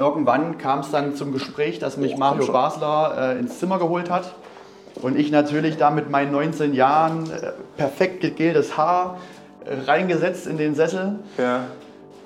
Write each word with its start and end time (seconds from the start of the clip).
irgendwann 0.00 0.58
kam 0.58 0.80
es 0.80 0.90
dann 0.90 1.14
zum 1.14 1.32
Gespräch, 1.32 1.78
dass 1.78 1.96
mich 1.96 2.16
Mario 2.16 2.50
Basler 2.50 3.34
äh, 3.36 3.38
ins 3.38 3.58
Zimmer 3.58 3.78
geholt 3.78 4.10
hat. 4.10 4.32
Und 5.02 5.16
ich 5.18 5.30
natürlich 5.30 5.76
da 5.76 5.90
mit 5.90 6.10
meinen 6.10 6.32
19 6.32 6.74
Jahren 6.74 7.30
äh, 7.30 7.52
perfekt 7.76 8.20
gegeltes 8.22 8.76
Haar 8.76 9.18
äh, 9.64 9.88
reingesetzt 9.88 10.46
in 10.46 10.56
den 10.58 10.74
Sessel. 10.74 11.20
Ja. 11.38 11.60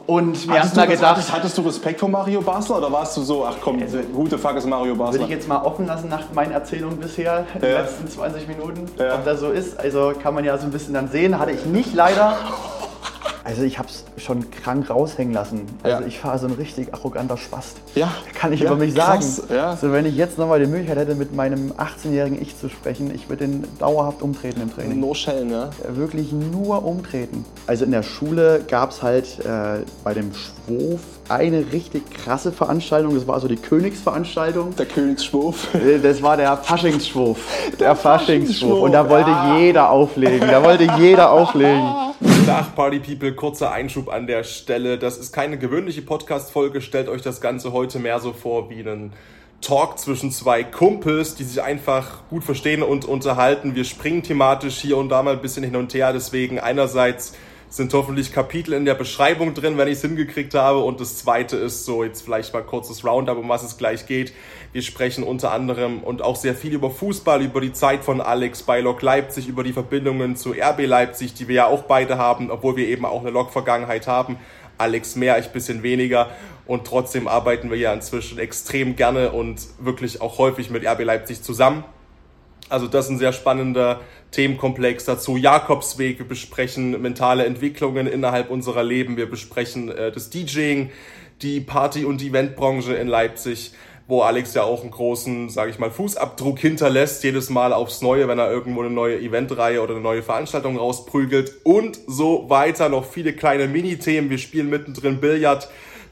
Und 0.06 0.46
mir 0.46 0.58
Hattest 0.58 0.76
du, 0.76 0.82
gedacht, 0.87 1.02
hattest, 1.02 1.32
hattest 1.32 1.56
du 1.58 1.62
Respekt 1.62 1.98
vor 1.98 2.10
Mario 2.10 2.42
Basler 2.42 2.76
oder 2.76 2.92
warst 2.92 3.16
du 3.16 3.22
so, 3.22 3.46
ach 3.46 3.57
komm, 3.62 3.82
gute 4.14 4.36
Fuck 4.36 4.56
ist 4.56 4.66
Mario 4.66 4.95
Basler? 4.95 5.22
ich 5.22 5.29
jetzt 5.29 5.48
mal 5.48 5.62
offen 5.62 5.86
lassen 5.86 6.11
nach 6.11 6.25
meinen 6.34 6.52
Erzählungen 6.52 6.98
bisher 6.98 7.46
in 7.54 7.61
den 7.62 7.70
Ja. 7.72 7.80
letzten 7.80 8.06
20 8.09 8.46
Minuten, 8.46 8.86
Ja. 8.98 9.14
ob 9.14 9.25
das 9.25 9.41
so 9.41 9.50
ist. 9.50 9.80
Also 9.80 10.12
kann 10.22 10.34
man 10.34 10.45
ja 10.45 10.59
so 10.59 10.66
ein 10.66 10.72
bisschen 10.72 10.93
dann 10.93 11.09
sehen. 11.09 11.38
Hatte 11.38 11.52
ich 11.52 11.64
nicht 11.64 11.95
leider. 11.95 12.36
Also 13.45 13.62
ich 13.62 13.79
habe 13.79 13.88
es 13.88 14.04
schon 14.22 14.50
krank 14.50 14.88
raushängen 14.88 15.34
lassen. 15.34 15.62
Also 15.82 16.00
Ja. 16.00 16.06
ich 16.06 16.24
war 16.24 16.38
so 16.38 16.46
ein 16.46 16.54
richtig 16.54 16.94
arroganter 16.94 17.36
Spast. 17.36 17.76
Ja. 17.94 18.11
Kann 18.34 18.52
ich 18.54 18.61
Ja, 18.61 18.68
über 18.72 18.76
mich 18.76 18.94
sagen. 18.94 19.22
ja. 19.50 19.76
So, 19.76 19.93
wenn 19.93 20.07
ich 20.07 20.16
jetzt 20.16 20.39
nochmal 20.39 20.61
die 20.61 20.66
Möglichkeit 20.66 20.96
hätte, 20.96 21.14
mit 21.14 21.35
meinem 21.35 21.72
18-jährigen 21.72 22.40
Ich 22.40 22.58
zu 22.58 22.71
sprechen, 22.71 23.14
ich 23.14 23.29
würde 23.29 23.46
den 23.46 23.64
dauerhaft 23.79 24.22
umtreten 24.22 24.62
im 24.62 24.75
Training. 24.75 24.99
No 24.99 25.12
Schellen, 25.12 25.50
ja. 25.50 25.68
Wirklich 25.88 26.32
nur 26.32 26.85
umtreten. 26.85 27.44
Also 27.66 27.85
in 27.85 27.90
der 27.90 28.02
Schule 28.02 28.62
gab 28.66 28.90
es 28.93 29.02
halt 29.02 29.40
äh, 29.40 29.80
bei 30.02 30.14
dem 30.14 30.30
Schwof 30.35 31.00
eine 31.29 31.64
richtig 31.73 32.11
krasse 32.11 32.53
Veranstaltung. 32.53 33.14
Das 33.14 33.27
war 33.27 33.41
so 33.41 33.48
die 33.48 33.56
Königsveranstaltung. 33.56 34.77
Der 34.77 34.87
Königsschwurf. 34.87 35.75
Äh, 35.75 35.98
Das 35.98 36.23
war 36.23 36.37
der 36.37 36.56
Faschingsschwurf. 36.56 37.39
Der, 37.78 37.97
Faschingsschwurf. 37.97 38.00
Faschingsschwurf, 38.00 38.83
Und 38.83 38.92
da 38.92 39.09
wollte 39.09 39.31
ja. 39.31 39.59
jeder 39.59 39.91
auflegen. 39.91 40.48
Da 40.48 40.62
wollte 40.62 40.87
jeder 40.98 41.31
auflegen. 41.31 41.84
Tag, 42.47 42.75
Party 42.75 42.98
People, 42.98 43.33
kurzer 43.33 43.73
Einschub 43.73 44.09
an 44.12 44.27
der 44.27 44.45
Stelle. 44.45 44.98
Das 44.98 45.17
ist 45.19 45.33
keine 45.33 45.59
gewöhnliche 45.59 46.03
Podcast-Folge. 46.03 46.81
Stellt 46.81 47.09
euch 47.09 47.23
das 47.23 47.41
Ganze 47.41 47.72
heute 47.72 47.98
mehr 47.98 48.20
so 48.20 48.33
vor 48.33 48.69
wie 48.70 48.81
einen 48.81 49.12
Talk 49.61 49.98
zwischen 49.98 50.31
zwei 50.31 50.62
Kumpels, 50.62 51.36
die 51.36 51.45
sich 51.45 51.62
einfach 51.62 52.28
gut 52.28 52.44
verstehen 52.44 52.83
und 52.83 53.06
unterhalten. 53.06 53.75
Wir 53.75 53.84
springen 53.84 54.22
thematisch 54.22 54.77
hier 54.77 54.98
und 54.98 55.09
da 55.09 55.22
mal 55.22 55.34
ein 55.34 55.41
bisschen 55.41 55.64
hin 55.64 55.77
und 55.77 55.94
her. 55.94 56.12
Deswegen 56.12 56.59
einerseits 56.61 57.33
sind 57.75 57.92
hoffentlich 57.92 58.30
Kapitel 58.30 58.72
in 58.72 58.84
der 58.84 58.94
Beschreibung 58.94 59.53
drin, 59.53 59.77
wenn 59.77 59.89
ich 59.89 59.94
es 59.94 60.03
hingekriegt 60.03 60.55
habe. 60.55 60.78
Und 60.78 61.00
das 61.00 61.19
zweite 61.19 61.56
ist 61.56 61.84
so, 61.84 62.05
jetzt 62.05 62.22
vielleicht 62.22 62.53
mal 62.53 62.62
kurzes 62.62 63.05
Roundup, 63.05 63.36
um 63.36 63.48
was 63.48 63.64
es 63.64 63.77
gleich 63.77 64.06
geht. 64.06 64.33
Wir 64.72 64.83
sprechen 64.83 65.25
unter 65.25 65.50
anderem 65.50 65.98
und 66.05 66.22
auch 66.22 66.36
sehr 66.36 66.55
viel 66.55 66.72
über 66.72 66.92
Fußball, 66.92 67.42
über 67.42 67.61
die 67.61 67.72
Zeit 67.72 68.05
von 68.05 68.20
Alex 68.20 68.62
bei 68.62 68.81
Lok 68.81 69.03
Leipzig, 69.03 69.48
über 69.48 69.64
die 69.64 69.72
Verbindungen 69.72 70.36
zu 70.36 70.53
RB 70.53 70.86
Leipzig, 70.86 71.34
die 71.34 71.48
wir 71.48 71.55
ja 71.56 71.66
auch 71.66 71.83
beide 71.83 72.16
haben, 72.16 72.48
obwohl 72.53 72.77
wir 72.77 72.86
eben 72.86 73.05
auch 73.05 73.22
eine 73.22 73.31
Lok-Vergangenheit 73.31 74.06
haben. 74.06 74.38
Alex 74.78 75.16
mehr, 75.16 75.41
ich 75.41 75.48
bisschen 75.48 75.83
weniger. 75.83 76.31
Und 76.66 76.86
trotzdem 76.86 77.27
arbeiten 77.27 77.72
wir 77.72 77.77
ja 77.77 77.92
inzwischen 77.92 78.38
extrem 78.38 78.94
gerne 78.94 79.33
und 79.33 79.66
wirklich 79.81 80.20
auch 80.20 80.38
häufig 80.38 80.70
mit 80.70 80.86
RB 80.86 81.03
Leipzig 81.03 81.42
zusammen. 81.42 81.83
Also 82.68 82.86
das 82.86 83.06
ist 83.06 83.12
ein 83.12 83.18
sehr 83.18 83.32
spannender 83.32 84.00
Themenkomplex 84.30 85.04
dazu. 85.04 85.36
Jakobsweg, 85.36 86.18
wir 86.18 86.28
besprechen 86.28 87.00
mentale 87.00 87.44
Entwicklungen 87.44 88.06
innerhalb 88.06 88.50
unserer 88.50 88.82
Leben, 88.82 89.16
wir 89.16 89.30
besprechen 89.30 89.90
äh, 89.90 90.10
das 90.10 90.30
DJing, 90.30 90.90
die 91.42 91.60
Party- 91.60 92.04
und 92.04 92.22
Eventbranche 92.22 92.94
in 92.94 93.06
Leipzig, 93.06 93.72
wo 94.06 94.22
Alex 94.22 94.54
ja 94.54 94.64
auch 94.64 94.82
einen 94.82 94.90
großen, 94.90 95.48
sage 95.48 95.70
ich 95.70 95.78
mal, 95.78 95.90
Fußabdruck 95.90 96.58
hinterlässt, 96.58 97.24
jedes 97.24 97.48
Mal 97.48 97.72
aufs 97.72 98.02
Neue, 98.02 98.28
wenn 98.28 98.38
er 98.38 98.50
irgendwo 98.50 98.80
eine 98.80 98.90
neue 98.90 99.18
Eventreihe 99.18 99.80
oder 99.80 99.94
eine 99.94 100.02
neue 100.02 100.22
Veranstaltung 100.22 100.76
rausprügelt 100.76 101.52
und 101.64 101.98
so 102.06 102.50
weiter. 102.50 102.88
Noch 102.88 103.04
viele 103.06 103.32
kleine 103.32 103.66
Mini-Themen. 103.66 104.30
Wir 104.30 104.38
spielen 104.38 104.68
mittendrin 104.68 105.20
Billard, 105.20 105.68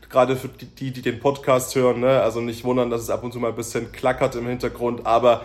gerade 0.09 0.37
für 0.37 0.49
die, 0.49 0.91
die 0.91 1.03
den 1.03 1.19
Podcast 1.19 1.75
hören, 1.75 2.01
ne? 2.01 2.23
also 2.23 2.41
nicht 2.41 2.65
wundern, 2.65 2.89
dass 2.91 3.03
es 3.03 3.11
ab 3.11 3.25
und 3.25 3.33
zu 3.33 3.41
mal 3.41 3.49
ein 3.49 3.57
bisschen 3.57 3.93
klackert 3.93 4.37
im 4.37 4.47
Hintergrund, 4.47 5.07
aber 5.07 5.43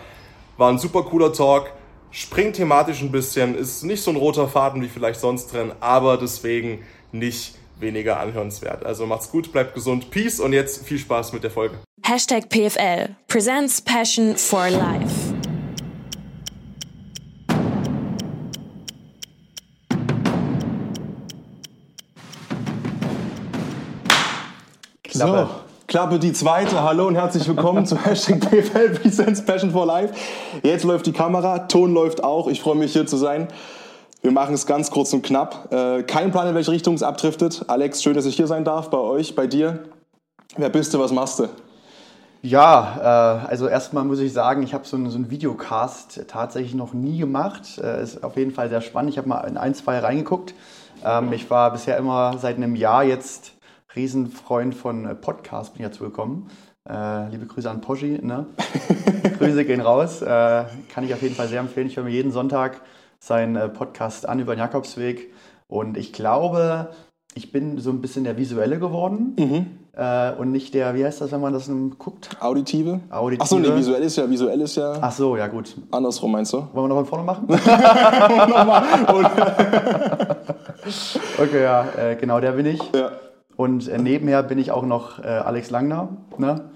war 0.58 0.70
ein 0.70 0.78
super 0.78 1.04
cooler 1.04 1.32
Talk, 1.32 1.72
springt 2.10 2.56
thematisch 2.56 3.00
ein 3.00 3.12
bisschen, 3.12 3.54
ist 3.54 3.84
nicht 3.84 4.02
so 4.02 4.10
ein 4.10 4.16
roter 4.16 4.48
Faden 4.48 4.82
wie 4.82 4.88
vielleicht 4.88 5.20
sonst 5.20 5.52
drin, 5.52 5.72
aber 5.80 6.18
deswegen 6.18 6.84
nicht 7.12 7.54
weniger 7.78 8.18
anhörenswert. 8.18 8.84
Also 8.84 9.06
macht's 9.06 9.30
gut, 9.30 9.52
bleibt 9.52 9.74
gesund, 9.74 10.10
Peace 10.10 10.40
und 10.40 10.52
jetzt 10.52 10.84
viel 10.84 10.98
Spaß 10.98 11.32
mit 11.32 11.44
der 11.44 11.52
Folge. 11.52 11.78
Hashtag 12.02 12.48
PFL 12.48 13.14
presents 13.28 13.80
Passion 13.80 14.36
for 14.36 14.68
Life. 14.68 15.34
Klappe. 25.04 25.48
So, 25.50 25.67
Klappe 25.88 26.18
die 26.18 26.34
zweite. 26.34 26.82
Hallo 26.82 27.06
und 27.06 27.14
herzlich 27.14 27.48
willkommen 27.48 27.86
zu 27.86 27.96
Hashtag 27.96 28.40
PFL 28.40 28.90
Presents 28.90 29.42
Passion 29.42 29.70
for 29.70 29.86
Life. 29.86 30.12
Jetzt 30.62 30.84
läuft 30.84 31.06
die 31.06 31.14
Kamera, 31.14 31.60
Ton 31.60 31.94
läuft 31.94 32.22
auch. 32.22 32.46
Ich 32.48 32.60
freue 32.60 32.76
mich 32.76 32.92
hier 32.92 33.06
zu 33.06 33.16
sein. 33.16 33.48
Wir 34.20 34.30
machen 34.30 34.54
es 34.54 34.66
ganz 34.66 34.90
kurz 34.90 35.14
und 35.14 35.22
knapp. 35.22 35.72
Äh, 35.72 36.02
kein 36.02 36.30
Plan, 36.30 36.46
in 36.46 36.54
welche 36.54 36.72
Richtung 36.72 36.94
es 36.94 37.02
abdriftet. 37.02 37.64
Alex, 37.68 38.02
schön, 38.02 38.12
dass 38.12 38.26
ich 38.26 38.36
hier 38.36 38.46
sein 38.46 38.64
darf 38.64 38.90
bei 38.90 38.98
euch, 38.98 39.34
bei 39.34 39.46
dir. 39.46 39.78
Wer 40.58 40.68
bist 40.68 40.92
du, 40.92 40.98
was 40.98 41.10
machst 41.10 41.38
du? 41.38 41.48
Ja, 42.42 43.40
äh, 43.46 43.48
also 43.48 43.66
erstmal 43.66 44.04
muss 44.04 44.20
ich 44.20 44.34
sagen, 44.34 44.62
ich 44.62 44.74
habe 44.74 44.86
so 44.86 44.94
einen, 44.94 45.08
so 45.08 45.16
einen 45.16 45.30
Videocast 45.30 46.26
tatsächlich 46.28 46.74
noch 46.74 46.92
nie 46.92 47.16
gemacht. 47.16 47.78
Äh, 47.82 48.02
ist 48.02 48.22
auf 48.22 48.36
jeden 48.36 48.52
Fall 48.52 48.68
sehr 48.68 48.82
spannend. 48.82 49.12
Ich 49.12 49.16
habe 49.16 49.30
mal 49.30 49.40
in 49.48 49.56
ein, 49.56 49.74
zwei 49.74 50.00
reingeguckt. 50.00 50.52
Ähm, 51.02 51.32
ich 51.32 51.48
war 51.48 51.72
bisher 51.72 51.96
immer 51.96 52.36
seit 52.36 52.56
einem 52.56 52.76
Jahr 52.76 53.04
jetzt 53.04 53.52
Riesenfreund 53.98 54.76
von 54.76 55.06
äh, 55.06 55.14
Podcasts, 55.16 55.72
bin 55.74 55.84
ich 55.84 55.90
dazu 55.90 56.04
gekommen. 56.04 56.48
Äh, 56.88 57.28
liebe 57.30 57.46
Grüße 57.46 57.68
an 57.68 57.80
Poschi. 57.80 58.20
Ne? 58.22 58.46
Grüße 59.38 59.64
gehen 59.64 59.80
raus. 59.80 60.22
Äh, 60.22 60.66
kann 60.88 61.02
ich 61.04 61.12
auf 61.12 61.20
jeden 61.20 61.34
Fall 61.34 61.48
sehr 61.48 61.58
empfehlen. 61.58 61.88
Ich 61.88 61.96
höre 61.96 62.04
mir 62.04 62.10
jeden 62.10 62.30
Sonntag 62.30 62.80
seinen 63.18 63.56
äh, 63.56 63.68
Podcast 63.68 64.28
an 64.28 64.38
über 64.38 64.54
den 64.54 64.60
Jakobsweg. 64.60 65.32
Und 65.66 65.96
ich 65.96 66.12
glaube, 66.12 66.90
ich 67.34 67.50
bin 67.50 67.78
so 67.78 67.90
ein 67.90 68.00
bisschen 68.00 68.22
der 68.22 68.36
Visuelle 68.36 68.78
geworden. 68.78 69.34
Äh, 69.96 70.32
und 70.34 70.52
nicht 70.52 70.74
der, 70.74 70.94
wie 70.94 71.04
heißt 71.04 71.20
das, 71.20 71.32
wenn 71.32 71.40
man 71.40 71.52
das 71.52 71.68
guckt? 71.98 72.36
Auditive? 72.38 73.00
Auditive. 73.10 73.42
Achso, 73.42 73.58
nee, 73.58 73.74
visuell 73.74 74.02
ist 74.02 74.14
ja, 74.14 74.30
visuell 74.30 74.60
ist 74.60 74.76
ja 74.76 74.96
Ach 75.00 75.10
so, 75.10 75.36
ja 75.36 75.48
gut. 75.48 75.74
andersrum, 75.90 76.30
meinst 76.30 76.52
du? 76.52 76.58
Wollen 76.72 76.88
wir 76.88 76.94
noch 76.94 77.04
von 77.04 77.06
vorne 77.06 77.24
machen? 77.24 77.48
okay, 81.38 81.62
ja, 81.64 81.84
äh, 81.98 82.14
genau, 82.14 82.38
der 82.38 82.52
bin 82.52 82.66
ich. 82.66 82.80
Ja. 82.94 83.10
Und 83.58 83.88
äh, 83.88 83.98
nebenher 83.98 84.44
bin 84.44 84.56
ich 84.58 84.70
auch 84.70 84.84
noch 84.84 85.18
äh, 85.18 85.26
Alex 85.26 85.70
Langner. 85.70 86.16
Ne? 86.38 86.70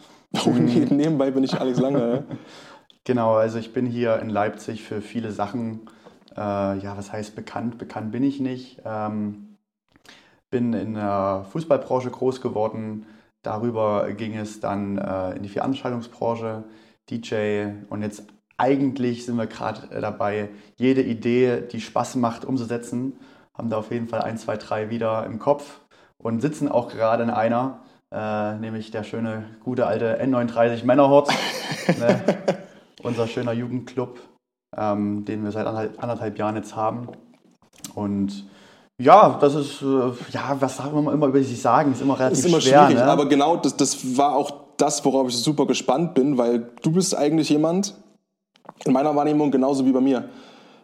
Und 0.44 0.90
nebenbei 0.90 1.30
bin 1.30 1.44
ich 1.44 1.54
Alex 1.58 1.78
Langer. 1.78 2.14
Ja? 2.14 2.22
Genau, 3.04 3.34
also 3.34 3.58
ich 3.58 3.72
bin 3.72 3.86
hier 3.86 4.20
in 4.20 4.28
Leipzig 4.28 4.84
für 4.84 5.00
viele 5.00 5.32
Sachen, 5.32 5.88
äh, 6.36 6.40
ja, 6.78 6.96
was 6.96 7.12
heißt 7.12 7.34
bekannt? 7.34 7.76
Bekannt 7.76 8.12
bin 8.12 8.22
ich 8.22 8.38
nicht. 8.38 8.80
Ähm, 8.84 9.58
bin 10.50 10.72
in 10.72 10.94
der 10.94 11.44
Fußballbranche 11.50 12.10
groß 12.10 12.40
geworden. 12.40 13.06
Darüber 13.42 14.12
ging 14.12 14.36
es 14.36 14.60
dann 14.60 14.98
äh, 14.98 15.32
in 15.32 15.42
die 15.42 15.48
Veranstaltungsbranche, 15.48 16.62
DJ 17.10 17.70
und 17.88 18.02
jetzt 18.02 18.24
eigentlich 18.56 19.24
sind 19.24 19.36
wir 19.36 19.48
gerade 19.48 19.90
äh, 19.90 20.00
dabei, 20.00 20.50
jede 20.76 21.02
Idee, 21.02 21.60
die 21.60 21.80
Spaß 21.80 22.14
macht, 22.16 22.44
umzusetzen. 22.44 23.14
Haben 23.52 23.68
da 23.68 23.78
auf 23.78 23.90
jeden 23.90 24.06
Fall 24.06 24.22
ein, 24.22 24.38
zwei, 24.38 24.56
drei 24.56 24.90
wieder 24.90 25.26
im 25.26 25.40
Kopf 25.40 25.81
und 26.22 26.40
sitzen 26.40 26.68
auch 26.68 26.88
gerade 26.88 27.22
in 27.22 27.30
einer, 27.30 27.80
äh, 28.10 28.54
nämlich 28.56 28.90
der 28.90 29.04
schöne, 29.04 29.44
gute 29.64 29.86
alte 29.86 30.22
N39 30.22 30.84
Männerhort. 30.84 31.30
ne? 31.98 32.20
Unser 33.02 33.26
schöner 33.26 33.52
Jugendclub, 33.52 34.20
ähm, 34.76 35.24
den 35.24 35.42
wir 35.42 35.50
seit 35.50 35.66
anderthalb, 35.66 36.38
Jahren 36.38 36.56
jetzt 36.56 36.76
haben. 36.76 37.08
Und 37.94 38.46
ja, 38.98 39.38
das 39.40 39.54
ist, 39.54 39.82
äh, 39.82 40.12
ja, 40.30 40.56
was 40.60 40.76
sagen 40.76 40.94
wir 40.94 41.02
mal 41.02 41.14
immer 41.14 41.26
über 41.26 41.42
sich 41.42 41.60
sagen, 41.60 41.92
ist 41.92 42.02
immer 42.02 42.18
relativ 42.18 42.38
ist 42.38 42.44
immer 42.44 42.60
schwer. 42.60 42.86
schwierig, 42.86 43.04
ne? 43.04 43.10
aber 43.10 43.28
genau 43.28 43.56
das, 43.56 43.76
das 43.76 44.16
war 44.16 44.36
auch 44.36 44.52
das, 44.76 45.04
worauf 45.04 45.28
ich 45.28 45.36
super 45.36 45.66
gespannt 45.66 46.14
bin, 46.14 46.38
weil 46.38 46.70
du 46.82 46.92
bist 46.92 47.16
eigentlich 47.16 47.48
jemand, 47.48 47.94
in 48.84 48.92
meiner 48.92 49.14
Wahrnehmung 49.16 49.50
genauso 49.50 49.84
wie 49.86 49.92
bei 49.92 50.00
mir, 50.00 50.28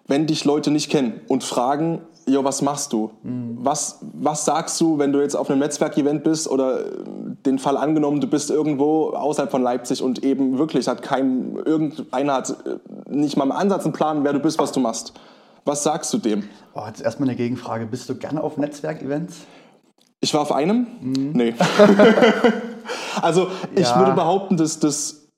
wenn 0.06 0.26
dich 0.26 0.44
Leute 0.44 0.70
nicht 0.70 0.90
kennen 0.90 1.20
und 1.28 1.44
fragen, 1.44 2.00
jo, 2.28 2.44
was 2.44 2.62
machst 2.62 2.92
du? 2.92 3.10
Mhm. 3.22 3.58
Was, 3.60 3.98
was 4.14 4.44
sagst 4.44 4.80
du, 4.80 4.98
wenn 4.98 5.12
du 5.12 5.20
jetzt 5.20 5.34
auf 5.36 5.50
einem 5.50 5.58
Netzwerkevent 5.60 6.22
bist 6.24 6.48
oder 6.48 6.80
äh, 6.86 6.90
den 7.46 7.58
Fall 7.58 7.76
angenommen, 7.76 8.20
du 8.20 8.26
bist 8.26 8.50
irgendwo 8.50 9.10
außerhalb 9.10 9.50
von 9.50 9.62
Leipzig 9.62 10.02
und 10.02 10.22
eben 10.24 10.58
wirklich 10.58 10.86
hat 10.88 11.02
kein, 11.02 11.56
irgendeiner 11.64 12.34
hat 12.34 12.50
äh, 12.50 12.78
nicht 13.10 13.36
mal 13.36 13.44
im 13.44 13.52
Ansatz 13.52 13.84
einen 13.84 13.92
Plan, 13.92 14.24
wer 14.24 14.32
du 14.32 14.40
bist, 14.40 14.58
was 14.58 14.72
du 14.72 14.80
machst. 14.80 15.12
Was 15.64 15.82
sagst 15.82 16.12
du 16.14 16.18
dem? 16.18 16.44
Oh, 16.74 16.82
jetzt 16.86 17.02
erstmal 17.02 17.28
eine 17.28 17.36
Gegenfrage. 17.36 17.86
Bist 17.86 18.08
du 18.08 18.14
gerne 18.14 18.42
auf 18.42 18.56
Netzwerkevents? 18.56 19.38
Ich 20.20 20.32
war 20.34 20.40
auf 20.40 20.52
einem? 20.52 20.86
Nee. 21.02 21.54
also 23.22 23.48
ich 23.74 23.78
Mhm. 23.78 23.82
Ja. 23.82 23.98
würde 23.98 24.12
behaupten, 24.12 24.56
dass, 24.56 24.78
dass 24.80 25.28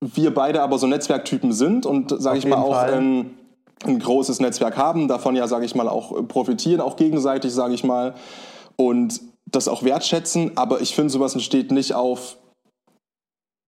wir 0.00 0.32
beide 0.34 0.62
aber 0.62 0.78
so 0.78 0.86
Netzwerktypen 0.86 1.52
sind 1.52 1.86
und, 1.86 2.14
sage 2.20 2.38
ich 2.38 2.46
mal, 2.46 2.56
auch 2.56 2.86
ähm, 2.90 3.30
ein 3.84 3.98
großes 3.98 4.40
Netzwerk 4.40 4.76
haben, 4.76 5.08
davon 5.08 5.34
ja, 5.36 5.46
sage 5.46 5.64
ich 5.64 5.74
mal, 5.74 5.88
auch 5.88 6.26
profitieren, 6.28 6.80
auch 6.80 6.96
gegenseitig, 6.96 7.52
sage 7.52 7.74
ich 7.74 7.84
mal, 7.84 8.14
und 8.76 9.20
das 9.50 9.68
auch 9.68 9.82
wertschätzen. 9.82 10.52
Aber 10.56 10.80
ich 10.80 10.94
finde, 10.94 11.10
sowas 11.10 11.34
entsteht 11.34 11.70
nicht 11.72 11.94
auf 11.94 12.36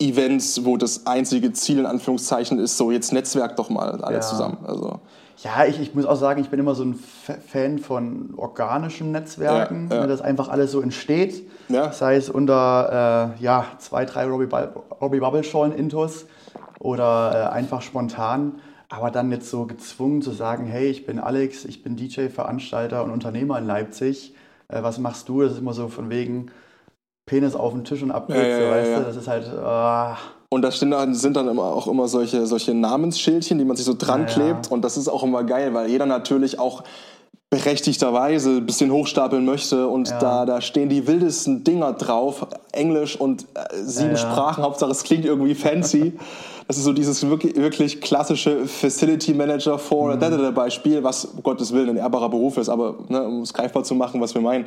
Events, 0.01 0.65
wo 0.65 0.77
das 0.77 1.07
einzige 1.07 1.53
Ziel 1.53 1.79
in 1.79 1.87
Anführungszeichen 1.87 2.59
ist, 2.59 2.77
so 2.77 2.91
jetzt 2.91 3.13
Netzwerk 3.13 3.57
doch 3.57 3.71
mal 3.71 4.03
alle 4.03 4.17
Ja. 4.17 4.21
zusammen. 4.21 4.59
Also, 4.67 5.01
Ja, 5.43 5.65
ich, 5.67 5.81
ich 5.81 5.95
muss 5.95 6.05
auch 6.07 6.17
sagen, 6.17 6.41
ich 6.41 6.49
bin 6.49 6.59
immer 6.61 6.75
so 6.75 6.85
ein 6.85 6.95
Fa- 6.95 7.35
Fan 7.47 7.79
von 7.79 8.35
organischen 8.37 9.11
Netzwerken, 9.13 9.89
Ja, 9.91 9.97
ja. 9.97 10.03
ne, 10.03 10.09
dass 10.09 10.21
einfach 10.21 10.49
alles 10.49 10.71
so 10.73 10.81
entsteht. 10.81 11.49
Ja. 11.69 11.93
Sei 11.93 12.17
es 12.17 12.29
unter 12.31 13.35
äh, 13.39 13.43
ja, 13.43 13.67
zwei, 13.79 14.05
drei 14.05 14.27
Robbie, 14.27 14.49
Robbie 15.01 15.19
Bubble 15.21 15.43
Show 15.45 15.65
Intos 15.65 16.27
oder 16.81 17.51
äh, 17.51 17.55
einfach 17.55 17.83
spontan. 17.83 18.61
Aber 18.97 19.11
dann 19.11 19.31
jetzt 19.33 19.51
so 19.51 19.67
gezwungen 19.67 20.23
zu 20.23 20.31
sagen, 20.31 20.67
hey, 20.67 20.89
ich 20.89 21.07
bin 21.07 21.19
Alex, 21.19 21.65
ich 21.65 21.83
bin 21.83 21.97
DJ, 21.97 22.29
Veranstalter 22.29 23.03
und 23.03 23.11
Unternehmer 23.11 23.59
in 23.59 23.67
Leipzig. 23.67 24.35
Äh, 24.69 24.83
was 24.83 24.99
machst 24.99 25.29
du? 25.29 25.43
Das 25.43 25.53
ist 25.53 25.59
immer 25.59 25.73
so 25.73 25.89
von 25.89 26.11
wegen 26.11 26.51
Penis 27.27 27.55
auf 27.57 27.73
den 27.73 27.85
Tisch 27.85 28.03
und 28.03 28.11
ab 28.11 28.29
geht's, 28.29 28.39
Ja, 28.39 28.47
ja, 28.49 28.59
so, 28.59 28.71
weißt 28.71 28.97
du? 28.99 29.05
Das 29.05 29.17
ist 29.17 29.29
halt, 29.29 29.49
ah, 29.59 30.17
Und 30.51 30.63
da 30.63 30.71
sind 30.71 30.91
dann 31.37 31.49
immer 31.49 31.65
auch 31.65 31.87
immer 31.89 32.07
solche, 32.07 32.47
solche 32.47 32.75
Namensschildchen, 32.75 33.59
die 33.59 33.65
man 33.65 33.77
sich 33.77 33.87
so 33.87 33.95
dran 33.95 34.27
klebt. 34.27 34.71
Und 34.71 34.83
das 34.83 34.97
ist 34.97 35.09
auch 35.09 35.23
immer 35.23 35.43
geil, 35.43 35.75
weil 35.75 35.89
jeder 35.89 36.07
natürlich 36.07 36.59
auch 36.59 36.85
berechtigterweise 37.51 38.57
ein 38.57 38.67
bisschen 38.67 38.91
hochstapeln 38.91 39.45
möchte. 39.45 39.89
Und 39.89 40.11
Ja. 40.11 40.19
da, 40.19 40.47
da 40.47 40.61
stehen 40.61 40.89
die 40.89 41.07
wildesten 41.07 41.65
Dinger 41.65 41.93
drauf. 41.95 42.47
Englisch 42.73 43.19
und 43.19 43.47
äh, 43.55 43.75
sieben 43.83 44.15
Ja, 44.17 44.23
ja. 44.23 44.33
Sprachen. 44.33 44.65
Hauptsache 44.65 44.91
es 44.91 45.03
klingt 45.03 45.25
irgendwie 45.25 45.55
fancy. 45.55 46.19
Das 46.67 46.79
ist 46.79 46.85
so 46.85 46.93
dieses 46.93 47.27
wirklich, 47.29 47.55
wirklich 47.57 48.01
klassische 48.01 48.67
Facility 48.67 49.35
Manager 49.35 49.75
Mhm. 49.75 49.79
for 49.79 50.17
da 50.17 50.51
Beispiel, 50.51 51.03
was 51.03 51.25
um 51.27 51.43
Gottes 51.43 51.73
Willen 51.73 51.91
ein 51.91 51.97
ehrbarer 51.97 52.29
Beruf 52.29 52.57
ist, 52.57 52.69
aber 52.69 52.97
ne, 53.09 53.23
um 53.23 53.43
es 53.43 53.53
greifbar 53.53 53.85
zu 53.85 53.95
machen, 53.95 54.21
was 54.21 54.35
wir 54.35 54.41
meinen. 54.41 54.67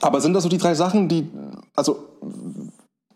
Aber 0.00 0.20
sind 0.20 0.34
das 0.34 0.42
so 0.42 0.48
die 0.48 0.58
drei 0.58 0.74
Sachen, 0.74 1.08
die, 1.08 1.28
also 1.74 1.98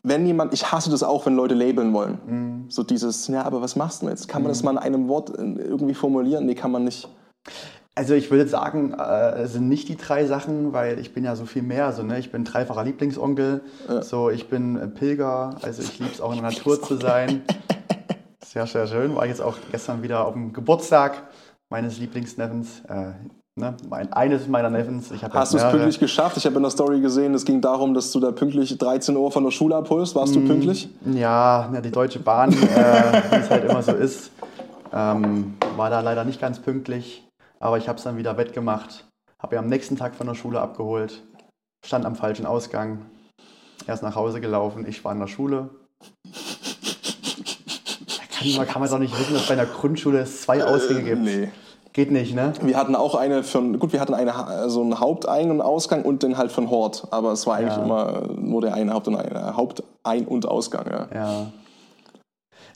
wenn 0.03 0.27
jemand, 0.27 0.55
ich 0.55 0.71
hasse 0.71 0.91
das 0.91 1.03
auch, 1.03 1.27
wenn 1.27 1.37
Leute 1.37 1.55
labeln 1.55 1.93
wollen. 1.93 2.19
Mhm. 2.27 2.65
So 2.71 2.83
dieses, 2.83 3.27
ja, 3.29 3.43
aber 3.45 3.61
was 3.61 3.77
machst 3.77 4.01
du 4.01 4.07
denn 4.07 4.15
jetzt? 4.15 4.29
Kann 4.29 4.43
man 4.43 4.51
das 4.51 4.63
mal 4.63 4.73
in 4.73 4.79
einem 4.79 5.09
Wort 5.09 5.31
äh, 5.31 5.43
irgendwie 5.43 5.95
formulieren? 5.95 6.47
Nee, 6.47 6.55
kann 6.55 6.71
man 6.71 6.85
nicht. 6.85 7.09
Also 8.01 8.15
ich 8.15 8.31
würde 8.31 8.49
sagen, 8.49 8.95
äh, 8.99 9.43
es 9.43 9.53
sind 9.53 9.69
nicht 9.69 9.87
die 9.91 9.97
drei 9.99 10.25
Sachen, 10.25 10.73
weil 10.73 10.99
ich 10.99 11.13
bin 11.13 11.23
ja 11.23 11.37
so 11.37 11.45
viel 11.45 11.61
mehr. 11.61 11.85
Also, 11.85 12.03
ne? 12.03 12.19
Ich 12.19 12.33
bin 12.33 12.45
dreifacher 12.45 12.83
Lieblingsonkel, 12.83 13.61
so 14.01 14.31
ich 14.31 14.49
bin 14.49 14.79
äh, 14.79 14.89
Pilger, 14.89 15.57
also 15.61 15.83
ich 15.83 15.99
liebe 15.99 16.11
es 16.11 16.19
auch 16.23 16.31
in 16.35 16.41
der 16.41 16.51
Natur 16.51 16.81
zu 16.81 16.97
sein. 16.97 17.43
Sehr, 18.43 18.67
sehr 18.67 18.87
schön. 18.87 19.15
War 19.15 19.27
jetzt 19.27 19.43
auch 19.43 19.55
gestern 19.71 20.03
wieder 20.03 20.27
auf 20.27 20.33
dem 20.33 20.53
Geburtstag 20.55 21.23
meines 21.69 21.99
Lieblingsneffens. 21.99 22.81
Äh, 22.89 23.13
ne? 23.61 23.77
mein, 23.89 24.11
eines 24.15 24.49
meiner 24.49 24.71
Neffens. 24.71 25.11
Hast 25.33 25.53
du 25.53 25.59
es 25.59 25.71
pünktlich 25.71 26.01
geschafft? 26.01 26.37
Ich 26.39 26.47
habe 26.47 26.57
in 26.57 26.63
der 26.63 26.71
Story 26.71 27.01
gesehen, 27.01 27.35
es 27.35 27.45
ging 27.45 27.61
darum, 27.61 27.93
dass 27.93 28.11
du 28.13 28.19
da 28.19 28.33
pünktlich 28.33 28.77
13 28.79 29.15
Uhr 29.15 29.31
von 29.31 29.45
der 29.45 29.51
Schule 29.53 29.77
abholst. 29.77 30.15
Warst 30.17 30.35
Mhm. 30.35 30.41
du 30.41 30.47
pünktlich? 30.49 30.89
Ja, 31.15 31.69
na, 31.71 31.81
die 31.83 31.91
Deutsche 31.93 32.19
Bahn, 32.19 32.51
äh, 32.51 32.55
wie 32.55 33.37
es 33.37 33.51
halt 33.51 33.71
immer 33.71 33.83
so 33.83 33.93
ist, 33.93 34.31
ähm, 34.93 35.55
war 35.77 35.91
da 35.91 36.01
leider 36.01 36.25
nicht 36.25 36.41
ganz 36.41 36.59
pünktlich. 36.59 37.25
Aber 37.63 37.79
ich 37.79 37.89
habe 37.89 37.99
es 37.99 38.05
dann 38.05 38.17
wieder 38.17 38.37
wettgemacht. 38.37 39.07
Habe 39.41 39.57
ja 39.57 39.61
am 39.61 39.69
nächsten 39.69 39.97
Tag 39.97 40.15
von 40.15 40.27
der 40.27 40.35
Schule 40.35 40.61
abgeholt. 40.61 41.23
Stand 41.85 42.05
am 42.07 42.17
falschen 42.17 42.47
Ausgang. 42.47 43.07
Erst 43.87 44.03
nach 44.03 44.15
Hause 44.15 44.41
gelaufen. 44.41 44.87
Ich 44.87 45.05
war 45.05 45.13
in 45.13 45.21
der 45.21 45.27
Schule. 45.27 45.71
Da 46.25 46.31
kann 48.39 48.57
man, 48.57 48.67
kann 48.67 48.81
man 48.83 48.91
doch 48.91 48.99
nicht 48.99 49.19
wissen, 49.19 49.35
dass 49.35 49.47
bei 49.47 49.55
einer 49.55 49.67
Grundschule 49.67 50.21
es 50.21 50.43
zwei 50.43 50.65
Ausgänge 50.65 51.03
gibt. 51.03 51.23
Nee. 51.23 51.51
Geht 51.93 52.13
nicht, 52.13 52.35
ne? 52.35 52.53
Wir 52.63 52.77
hatten 52.77 52.95
auch 52.95 53.15
eine 53.17 53.43
von, 53.43 53.79
gut, 53.79 53.93
wir 53.93 54.01
hatten 54.01 54.15
eine, 54.15 54.71
so 54.71 54.81
einen 54.81 55.01
Hauptein- 55.01 55.51
und 55.51 55.61
Ausgang 55.61 56.03
und 56.05 56.23
den 56.23 56.39
halt 56.39 56.53
von 56.53 56.71
Hort. 56.71 57.09
Aber 57.11 57.33
es 57.33 57.47
war 57.47 57.57
eigentlich 57.57 57.77
Ja. 57.77 57.83
immer 57.83 58.23
nur 58.37 58.61
der 58.61 58.75
eine 58.75 58.93
Haupt- 58.95 59.09
und 59.09 59.17
ein, 59.17 59.57
Hauptein- 59.57 60.27
und 60.27 60.47
Ausgang. 60.47 60.87
Ja. 60.91 61.09
Ja. 61.13 61.47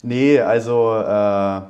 Nee, 0.03 0.39
also 0.41 0.95
äh, 0.97 1.61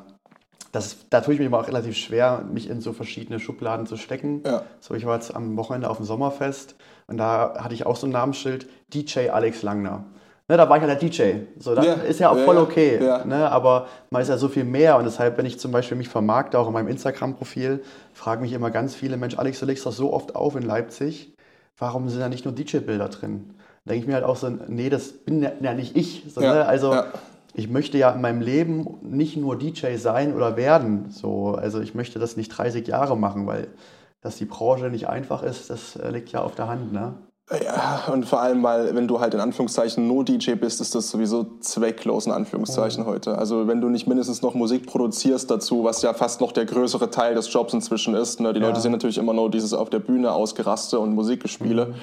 das, 0.76 1.10
da 1.10 1.22
tue 1.22 1.34
ich 1.34 1.40
mich 1.40 1.48
immer 1.48 1.60
auch 1.60 1.68
relativ 1.68 1.96
schwer, 1.96 2.44
mich 2.52 2.70
in 2.70 2.82
so 2.82 2.92
verschiedene 2.92 3.40
Schubladen 3.40 3.88
zu 3.88 3.96
stecken. 3.96 4.44
Ja. 4.46 4.64
So, 4.82 4.94
ich 4.94 5.06
war 5.06 5.16
jetzt 5.16 5.34
am 5.34 5.56
Wochenende 5.56 5.90
auf 5.90 5.98
dem 5.98 6.06
Sommerfest 6.06 6.76
und 7.08 7.18
da 7.18 7.56
hatte 7.60 7.74
ich 7.74 7.86
auch 7.86 7.96
so 7.96 8.08
ein 8.08 8.12
Namensschild, 8.12 8.68
DJ 8.94 9.30
Alex 9.30 9.64
Langner. 9.64 10.04
Ne, 10.48 10.58
da 10.58 10.70
war 10.70 10.76
ich 10.78 10.84
ja 10.84 10.88
der 10.88 10.98
DJ. 10.98 11.46
So, 11.58 11.74
das 11.74 11.86
Ja, 11.86 11.94
ist 11.94 12.20
ja 12.20 12.30
auch 12.30 12.38
ja, 12.38 12.44
voll 12.44 12.58
okay. 12.58 13.04
ja. 13.04 13.26
Ne, 13.26 13.50
aber 13.50 13.88
man 14.10 14.22
ist 14.22 14.28
ja 14.28 14.38
so 14.38 14.50
viel 14.50 14.66
mehr 14.66 14.98
und 14.98 15.06
deshalb, 15.06 15.38
wenn 15.38 15.46
ich 15.46 15.60
zum 15.60 15.72
Beispiel 15.72 15.98
mich 15.98 16.10
vermarkte, 16.10 16.60
auch 16.60 16.68
in 16.68 16.74
meinem 16.74 16.90
Instagram-Profil, 16.90 17.82
fragen 18.14 18.42
mich 18.42 18.52
immer 18.52 18.70
ganz 18.70 18.94
viele, 18.96 19.18
Mensch, 19.18 19.40
Alex, 19.40 19.60
du 19.60 19.66
legst 19.66 19.86
das 19.86 19.96
so 19.96 20.14
oft 20.14 20.36
auf 20.36 20.56
in 20.56 20.62
Leipzig, 20.62 21.34
warum 21.78 22.10
sind 22.10 22.20
da 22.20 22.30
nicht 22.30 22.46
nur 22.46 22.54
DJ-Bilder 22.54 23.10
drin? 23.10 23.56
Da 23.86 23.94
denke 23.94 24.04
ich 24.04 24.08
mir 24.08 24.16
halt 24.16 24.26
auch 24.26 24.36
so, 24.36 24.50
nee, 24.50 24.90
das 24.90 25.14
bin 25.14 25.42
ja, 25.42 25.74
nicht 25.74 25.96
ich. 25.96 26.26
So, 26.34 26.42
ne? 26.42 26.66
Also. 26.66 26.96
Ich 27.56 27.70
möchte 27.70 27.98
ja 27.98 28.12
in 28.12 28.22
meinem 28.22 28.42
Leben 28.42 28.98
nicht 29.02 29.38
nur 29.38 29.58
DJ 29.58 29.96
sein 29.98 30.34
oder 30.36 30.58
werden. 30.58 31.06
So, 31.10 31.56
also 31.56 31.80
ich 31.80 31.96
möchte 31.96 32.20
das 32.20 32.36
nicht 32.38 32.50
30 32.50 32.88
Jahre 32.88 33.18
machen, 33.18 33.48
weil 33.48 33.68
dass 34.22 34.38
die 34.38 34.46
Branche 34.46 34.90
nicht 34.90 35.08
einfach 35.08 35.44
ist, 35.44 35.70
das 35.70 35.96
äh, 35.98 36.10
liegt 36.10 36.32
ja 36.32 36.42
auf 36.42 36.56
der 36.56 36.68
Hand. 36.68 36.92
Ne? 36.92 37.14
Ja, 37.64 38.06
und 38.12 38.26
vor 38.26 38.42
allem, 38.42 38.64
weil 38.64 38.96
wenn 38.96 39.08
du 39.08 39.20
halt 39.20 39.36
in 39.36 39.40
Anführungszeichen 39.40 40.08
nur 40.08 40.26
DJ 40.26 40.54
bist, 40.54 40.82
ist 40.82 40.96
das 40.96 41.12
sowieso 41.12 41.46
zwecklos 41.60 42.26
in 42.26 42.32
Anführungszeichen 42.32 43.04
Mhm. 43.04 43.08
heute. 43.08 43.38
Also 43.38 43.68
wenn 43.68 43.82
du 43.82 43.90
nicht 43.90 44.08
mindestens 44.08 44.42
noch 44.42 44.56
Musik 44.56 44.88
produzierst 44.88 45.52
dazu, 45.52 45.84
was 45.84 46.02
ja 46.02 46.16
fast 46.16 46.42
noch 46.42 46.52
der 46.54 46.66
größere 46.66 47.12
Teil 47.12 47.36
des 47.36 47.54
Jobs 47.54 47.72
inzwischen 47.74 48.16
ist. 48.16 48.40
Ne? 48.40 48.52
Die 48.54 48.60
Ja. 48.60 48.66
Leute 48.68 48.82
sehen 48.82 48.92
natürlich 48.94 49.20
immer 49.20 49.34
nur 49.34 49.52
dieses 49.52 49.74
auf 49.76 49.92
der 49.92 50.00
Bühne 50.00 50.32
ausgeraste 50.32 51.00
und 51.00 51.14
Musikgespiele. 51.14 51.86
Mhm. 51.86 51.94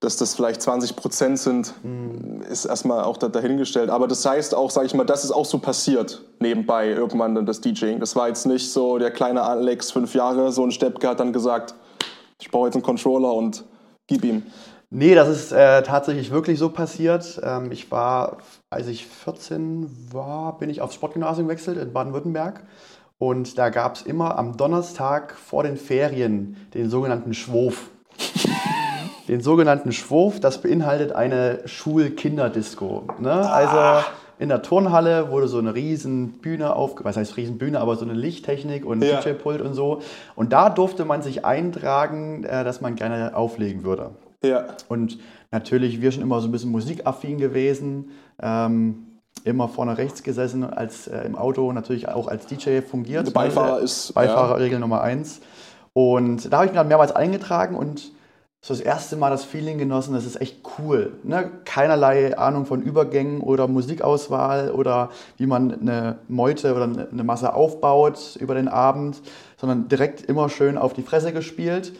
Dass 0.00 0.16
das 0.16 0.34
vielleicht 0.34 0.62
20 0.62 0.94
Prozent 0.94 1.38
sind, 1.40 1.74
Mhm. 1.82 2.42
ist 2.42 2.64
erstmal 2.66 3.02
auch 3.02 3.16
da, 3.16 3.28
dahingestellt. 3.28 3.90
Aber 3.90 4.06
das 4.06 4.24
heißt 4.24 4.54
auch, 4.54 4.70
sage 4.70 4.86
ich 4.86 4.94
mal, 4.94 5.04
das 5.04 5.24
ist 5.24 5.32
auch 5.32 5.44
so 5.44 5.58
passiert 5.58 6.22
nebenbei 6.38 6.88
irgendwann 6.88 7.34
dann 7.34 7.46
das 7.46 7.60
DJing. 7.60 7.98
Das 7.98 8.14
war 8.14 8.28
jetzt 8.28 8.46
nicht 8.46 8.70
so, 8.72 8.98
der 8.98 9.10
kleine 9.10 9.42
Alex, 9.42 9.90
fünf 9.90 10.14
Jahre, 10.14 10.52
so 10.52 10.64
ein 10.64 10.70
Steppke 10.70 11.08
hat 11.08 11.18
dann 11.18 11.32
gesagt, 11.32 11.74
ich 12.40 12.50
brauche 12.50 12.66
jetzt 12.66 12.76
einen 12.76 12.84
Controller 12.84 13.32
und 13.34 13.64
gib 14.06 14.24
ihm. 14.24 14.44
Nee, 14.90 15.14
das 15.16 15.28
ist 15.28 15.52
äh, 15.52 15.82
tatsächlich 15.82 16.30
wirklich 16.30 16.58
so 16.60 16.70
passiert. 16.70 17.40
Ähm, 17.42 17.72
ich 17.72 17.90
war, 17.90 18.38
als 18.70 18.86
ich 18.86 19.04
14 19.06 19.90
war, 20.12 20.56
bin 20.58 20.70
ich 20.70 20.80
aufs 20.80 20.94
Sportgymnasium 20.94 21.48
gewechselt 21.48 21.76
in 21.76 21.92
Baden-Württemberg. 21.92 22.62
Und 23.18 23.58
da 23.58 23.68
gab 23.68 23.96
es 23.96 24.02
immer 24.02 24.38
am 24.38 24.56
Donnerstag 24.56 25.34
vor 25.34 25.64
den 25.64 25.76
Ferien 25.76 26.56
den 26.72 26.88
sogenannten 26.88 27.34
Schwof. 27.34 27.90
Den 29.28 29.40
sogenannten 29.42 29.92
Schwof, 29.92 30.40
das 30.40 30.62
beinhaltet 30.62 31.12
eine 31.12 31.60
Schul-Kinderdisco. 31.66 33.04
Ne? 33.18 33.30
Also 33.32 34.06
in 34.38 34.48
der 34.48 34.62
Turnhalle 34.62 35.30
wurde 35.30 35.48
so 35.48 35.58
eine 35.58 35.74
riesen 35.74 36.32
Bühne 36.40 36.74
auf, 36.74 36.92
was 37.02 37.16
heißt 37.16 37.36
riesen 37.36 37.58
Bühne, 37.58 37.80
aber 37.80 37.96
so 37.96 38.04
eine 38.04 38.14
Lichttechnik 38.14 38.86
und 38.86 39.02
Ja. 39.04 39.20
DJ-Pult 39.20 39.60
und 39.60 39.74
so. 39.74 40.00
Und 40.34 40.52
da 40.52 40.70
durfte 40.70 41.04
man 41.04 41.22
sich 41.22 41.44
eintragen, 41.44 42.44
äh, 42.44 42.64
dass 42.64 42.80
man 42.80 42.94
gerne 42.94 43.36
auflegen 43.36 43.84
würde. 43.84 44.10
Ja. 44.42 44.64
Und 44.88 45.18
natürlich, 45.50 46.00
wir 46.00 46.12
schon 46.12 46.22
immer 46.22 46.40
so 46.40 46.48
ein 46.48 46.52
bisschen 46.52 46.70
musikaffin 46.70 47.38
gewesen. 47.38 48.10
Ähm, 48.40 49.04
immer 49.44 49.68
vorne 49.68 49.98
rechts 49.98 50.22
gesessen, 50.22 50.64
als 50.64 51.06
äh, 51.06 51.20
im 51.26 51.36
Auto 51.36 51.72
natürlich 51.72 52.08
auch 52.08 52.28
als 52.28 52.46
DJ 52.46 52.80
fungiert. 52.80 53.32
Beifahrer 53.34 53.76
ne? 53.78 53.84
ist- 53.84 54.12
Beifahrerregel 54.14 54.78
Nummer 54.80 55.00
eins. 55.02 55.40
Und 55.92 56.52
da 56.52 56.58
habe 56.58 56.66
ich 56.66 56.72
mich 56.72 56.78
dann 56.78 56.88
mehrmals 56.88 57.12
eingetragen 57.12 57.76
und 57.76 58.12
so 58.60 58.74
das 58.74 58.80
erste 58.80 59.16
Mal 59.16 59.30
das 59.30 59.44
Feeling 59.44 59.78
genossen, 59.78 60.14
das 60.14 60.26
ist 60.26 60.40
echt 60.40 60.60
cool. 60.78 61.12
Ne? 61.22 61.50
Keinerlei 61.64 62.36
Ahnung 62.36 62.66
von 62.66 62.82
Übergängen 62.82 63.40
oder 63.40 63.68
Musikauswahl 63.68 64.72
oder 64.72 65.10
wie 65.36 65.46
man 65.46 65.80
eine 65.80 66.18
Meute 66.28 66.74
oder 66.74 66.84
eine 66.84 67.24
Masse 67.24 67.54
aufbaut 67.54 68.36
über 68.40 68.54
den 68.54 68.68
Abend, 68.68 69.22
sondern 69.56 69.88
direkt 69.88 70.22
immer 70.22 70.48
schön 70.48 70.76
auf 70.76 70.92
die 70.92 71.02
Fresse 71.02 71.32
gespielt. 71.32 71.92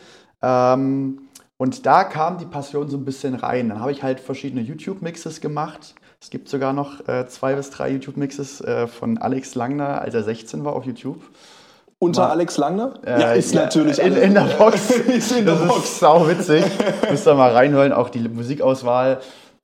Ähm, 0.43 1.29
und 1.59 1.87
da 1.87 2.05
kam 2.05 2.39
die 2.39 2.47
Passion 2.47 2.89
so 2.89 2.97
ein 2.97 3.05
bisschen 3.05 3.35
rein. 3.35 3.69
Dann 3.69 3.81
habe 3.81 3.93
ich 3.93 4.03
halt 4.03 4.21
verschiedene 4.21 4.63
YouTube-Mixes 4.63 5.41
gemacht. 5.41 5.95
Es 6.21 6.31
gibt 6.31 6.49
sogar 6.49 6.73
noch 6.73 7.07
äh, 7.09 7.27
zwei 7.29 7.55
bis 7.55 7.71
drei 7.71 7.91
YouTube-Mixes 7.91 8.61
äh, 8.61 8.87
von 8.89 9.19
Alex 9.19 9.55
Langner, 9.55 10.01
als 10.01 10.15
er 10.15 10.25
16 10.25 10.65
war 10.65 10.75
auf 10.75 10.85
YouTube. 10.85 11.21
Unter 12.01 12.23
Mal- 12.23 12.31
Alex 12.31 12.57
Langner? 12.59 12.95
Äh, 13.05 13.21
ja, 13.21 13.33
ist 13.33 13.55
natürlich. 13.55 13.99
in, 13.99 14.17
in 14.17 14.35
der 14.35 14.43
Box. 14.43 14.91
ist 14.91 15.33
in 15.33 15.45
der 15.45 15.57
das 15.57 15.67
Box. 15.69 15.85
ist 15.85 15.99
sau 16.01 16.29
witzig. 16.29 16.65
Müsst 17.11 17.27
ihr 17.27 17.35
mal 17.35 17.53
reinhören, 17.53 17.93
auch 17.93 18.09
die 18.09 18.21
Musikauswahl. 18.29 19.19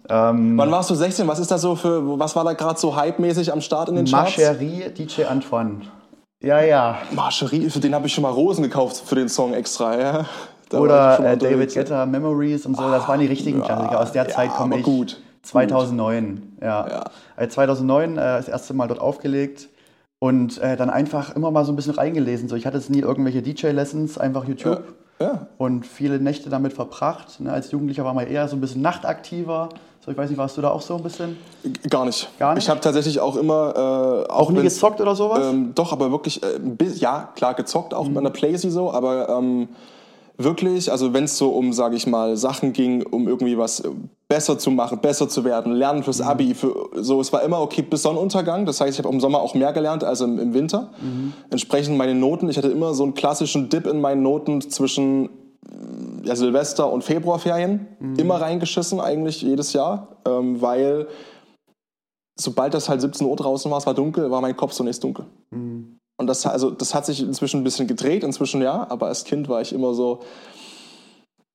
Ähm, 0.08 0.58
Wann 0.58 0.70
warst 0.70 0.90
du 0.90 0.94
16? 0.94 1.26
Was 1.28 1.38
ist 1.38 1.50
da 1.50 1.58
so 1.58 1.76
für, 1.76 2.18
was 2.18 2.34
war 2.36 2.44
da 2.44 2.52
gerade 2.52 2.78
so 2.78 2.94
hype-mäßig 2.96 3.52
am 3.52 3.60
Start 3.60 3.88
in 3.88 3.94
den 3.94 4.06
Charts? 4.06 4.32
Chérie, 4.32 4.88
DJ 4.90 5.24
Antoine. 5.24 5.82
Ja, 6.42 6.60
ja. 6.60 6.98
Marcherie, 7.12 7.70
für 7.70 7.78
den 7.80 7.94
habe 7.94 8.06
ich 8.06 8.12
schon 8.12 8.22
mal 8.22 8.30
Rosen 8.30 8.62
gekauft 8.64 9.02
für 9.06 9.14
den 9.14 9.28
Song 9.30 9.54
extra, 9.54 9.98
ja. 9.98 10.24
Da 10.68 10.78
Oder 10.78 11.18
äh, 11.20 11.36
David. 11.38 11.72
Guetta, 11.72 12.04
Memories 12.04 12.66
und 12.66 12.76
so. 12.76 12.90
Das 12.90 13.06
waren 13.08 13.20
die 13.20 13.26
richtigen 13.26 13.62
Klassiker. 13.62 14.00
Aus 14.00 14.12
der 14.12 14.26
ja, 14.26 14.34
Zeit 14.34 14.50
komme 14.50 14.78
ich. 14.78 14.82
gut. 14.82 15.20
2009. 15.42 16.56
Ja. 16.60 16.86
Ja. 16.88 17.04
Äh, 17.36 17.48
2009 17.48 18.12
äh, 18.12 18.16
das 18.16 18.48
erste 18.48 18.74
Mal 18.74 18.88
dort 18.88 19.00
aufgelegt. 19.00 19.68
Und 20.24 20.56
äh, 20.56 20.74
dann 20.78 20.88
einfach 20.88 21.36
immer 21.36 21.50
mal 21.50 21.66
so 21.66 21.72
ein 21.72 21.76
bisschen 21.76 21.92
reingelesen. 21.92 22.48
So, 22.48 22.56
ich 22.56 22.64
hatte 22.64 22.78
jetzt 22.78 22.88
nie 22.88 23.00
irgendwelche 23.00 23.42
DJ-Lessons, 23.42 24.16
einfach 24.16 24.46
YouTube. 24.48 24.82
Ja. 25.20 25.46
und 25.58 25.86
viele 25.86 26.18
Nächte 26.18 26.48
damit 26.50 26.72
verbracht. 26.72 27.38
Ne, 27.40 27.52
als 27.52 27.70
Jugendlicher 27.70 28.04
war 28.04 28.14
man 28.14 28.26
eher 28.26 28.48
so 28.48 28.56
ein 28.56 28.60
bisschen 28.60 28.80
nachtaktiver, 28.82 29.68
So, 30.04 30.10
ich 30.10 30.16
weiß 30.18 30.28
nicht, 30.28 30.38
warst 30.38 30.56
du 30.56 30.60
da 30.62 30.70
auch 30.70 30.80
so 30.82 30.96
ein 30.96 31.02
bisschen? 31.04 31.36
Gar 31.88 32.06
nicht. 32.06 32.28
Gar 32.38 32.54
nicht? 32.54 32.64
Ich 32.64 32.68
habe 32.70 32.80
tatsächlich 32.80 33.20
auch 33.20 33.36
immer. 33.36 34.24
Äh, 34.26 34.32
Auch 34.32 34.50
nie 34.50 34.56
wenn's- 34.56 34.74
gezockt 34.74 35.00
oder 35.00 35.14
sowas? 35.14 35.46
Ähm, 35.52 35.72
doch, 35.74 35.92
aber 35.92 36.10
wirklich, 36.10 36.42
äh, 36.42 36.58
ja, 36.96 37.28
klar, 37.36 37.54
gezockt 37.54 37.92
Mhm. 37.92 37.98
auch 37.98 38.08
bei 38.08 38.20
einer 38.20 38.30
Playsee 38.30 38.70
so, 38.70 38.90
aber 38.92 39.28
ähm, 39.28 39.68
wirklich, 40.36 40.90
also 40.90 41.12
wenn 41.12 41.24
es 41.24 41.38
so 41.38 41.50
um, 41.50 41.72
sage 41.72 41.96
ich 41.96 42.06
mal, 42.06 42.36
Sachen 42.36 42.72
ging, 42.72 43.04
um 43.04 43.28
irgendwie 43.28 43.56
was 43.56 43.80
äh, 43.80 43.90
besser 44.28 44.58
zu 44.58 44.70
machen, 44.70 45.00
besser 45.00 45.28
zu 45.28 45.44
werden, 45.44 45.72
lernen 45.72 46.02
fürs 46.02 46.18
Mhm. 46.20 46.26
Abi, 46.26 46.54
für, 46.54 46.90
so, 46.94 47.20
es 47.20 47.32
war 47.32 47.42
immer 47.42 47.60
okay 47.60 47.82
bis 47.82 48.02
Sonnenuntergang, 48.02 48.66
das 48.66 48.80
heißt, 48.80 48.98
ich 48.98 49.04
habe 49.04 49.14
im 49.14 49.20
Sommer 49.20 49.40
auch 49.40 49.54
mehr 49.54 49.72
gelernt 49.72 50.02
als 50.04 50.20
im, 50.20 50.38
im 50.38 50.54
Winter. 50.54 50.90
Mhm. 51.00 51.32
Entsprechend 51.50 51.96
meine 51.96 52.14
Noten, 52.14 52.48
ich 52.48 52.56
hatte 52.56 52.68
immer 52.68 52.94
so 52.94 53.04
einen 53.04 53.14
klassischen 53.14 53.68
Dip 53.68 53.86
in 53.86 54.00
meinen 54.00 54.22
Noten 54.22 54.60
zwischen 54.62 55.28
ja, 56.24 56.34
Silvester 56.36 56.90
und 56.92 57.04
Februarferien 57.04 57.86
Mhm. 58.00 58.16
immer 58.16 58.40
reingeschissen, 58.40 59.00
eigentlich 59.00 59.42
jedes 59.42 59.72
Jahr, 59.72 60.16
ähm, 60.26 60.60
weil 60.60 61.06
sobald 62.38 62.74
das 62.74 62.88
halt 62.88 63.00
17 63.00 63.26
Uhr 63.26 63.36
draußen 63.36 63.70
war, 63.70 63.78
es 63.78 63.86
war 63.86 63.94
dunkel, 63.94 64.30
war 64.30 64.40
mein 64.40 64.56
Kopf 64.56 64.72
zunächst 64.72 65.04
dunkel. 65.04 65.26
Mhm. 65.50 65.98
Und 66.16 66.28
das, 66.28 66.46
also, 66.46 66.70
das 66.70 66.94
hat 66.94 67.06
sich 67.06 67.20
inzwischen 67.20 67.60
ein 67.60 67.64
bisschen 67.64 67.88
gedreht, 67.88 68.22
inzwischen 68.22 68.62
ja, 68.62 68.86
aber 68.88 69.08
als 69.08 69.24
Kind 69.24 69.48
war 69.48 69.60
ich 69.60 69.72
immer 69.72 69.94
so, 69.94 70.20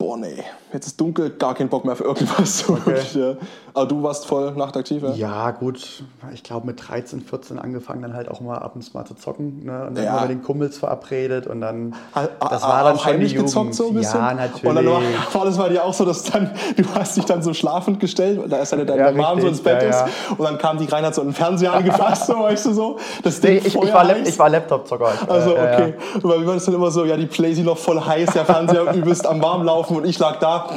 boah 0.02 0.16
nee, 0.16 0.42
jetzt 0.72 0.88
ist 0.88 1.02
dunkel, 1.02 1.30
gar 1.32 1.54
keinen 1.56 1.68
Bock 1.68 1.84
mehr 1.84 1.94
für 1.96 2.06
irgendwas. 2.06 2.68
Wirklich, 2.86 3.14
ja. 3.16 3.34
Aber 3.74 3.86
du 3.86 4.02
warst 4.02 4.26
voll 4.26 4.52
nachtaktiv, 4.54 5.04
ja? 5.04 5.12
Ja, 5.12 5.52
gut. 5.52 6.04
Ich 6.34 6.42
glaube, 6.42 6.66
mit 6.68 6.88
13, 6.88 7.20
14 7.22 7.60
angefangen, 7.60 8.02
dann 8.02 8.14
halt 8.14 8.30
auch 8.30 8.40
mal 8.40 8.58
abends 8.58 8.94
mal 8.94 9.04
zu 9.06 9.14
zocken. 9.14 9.66
Ne? 9.66 9.88
Und 9.88 9.96
dann 9.98 10.06
Ja. 10.06 10.14
mal 10.14 10.22
mit 10.22 10.30
den 10.32 10.42
Kumpels 10.42 10.78
verabredet 10.78 11.48
und 11.48 11.60
dann. 11.62 11.94
Ha- 12.16 12.30
Das 12.50 12.64
ha- 12.64 12.70
war 12.70 12.84
dann 12.86 12.98
schon 13.00 13.20
die 13.20 13.26
Jugend. 13.28 13.46
gezockt 13.48 13.74
so 13.76 13.90
ein 13.90 13.94
bisschen? 13.96 14.20
Ja, 14.22 14.34
natürlich. 14.34 14.64
Und 14.66 14.76
dann 14.76 14.86
war, 14.88 15.02
war 15.34 15.46
das 15.46 15.58
bei 15.58 15.70
dir 15.70 15.84
auch 15.84 15.94
so, 15.94 16.06
dass 16.06 16.24
dann, 16.24 16.52
du 16.78 16.84
hast 16.96 17.18
dich 17.18 17.26
dann 17.26 17.44
so 17.44 17.54
schlafend 17.54 18.00
gestellt, 18.00 18.40
da 18.48 18.58
ist 18.58 18.72
dann 18.72 18.88
deine 18.88 19.02
Ja, 19.02 19.12
Mom 19.12 19.42
so 19.42 19.48
ins 19.48 19.62
Bett 19.62 19.84
ja, 19.84 19.90
ist 19.90 20.06
und 20.32 20.44
dann 20.46 20.58
kam 20.58 20.78
die 20.78 20.86
rein, 20.86 21.06
hat 21.06 21.14
so 21.14 21.22
einen 21.22 21.34
Fernseher 21.34 21.74
angefasst, 21.74 22.28
so, 22.28 22.40
weißt 22.40 22.68
du 22.68 22.74
so. 22.74 22.98
Das 23.24 23.42
Nee, 23.44 23.50
Ding 23.50 23.58
ich, 23.60 23.66
ich, 23.68 23.74
Feuer 23.74 23.94
war, 23.94 24.18
ich 24.18 24.40
war 24.40 24.50
Laptop-Zocker. 24.50 25.12
Ich- 25.24 25.30
Also, 25.30 25.56
äh, 25.56 25.58
ja, 25.58 25.74
okay. 25.74 25.94
Weil 26.24 26.40
wir 26.40 26.48
waren 26.48 26.56
das 26.56 26.66
dann 26.66 26.76
immer 26.76 26.90
so, 26.90 27.04
ja, 27.06 27.18
die 27.18 27.28
Playsee 27.28 27.64
noch 27.64 27.78
voll 27.78 28.00
heiß, 28.02 28.32
der 28.34 28.46
Fernseher 28.46 28.94
übelst 28.96 29.28
am 29.28 29.42
warm 29.44 29.64
laufen 29.64 29.89
und 29.92 30.06
ich 30.06 30.18
lag 30.20 30.38
da. 30.40 30.70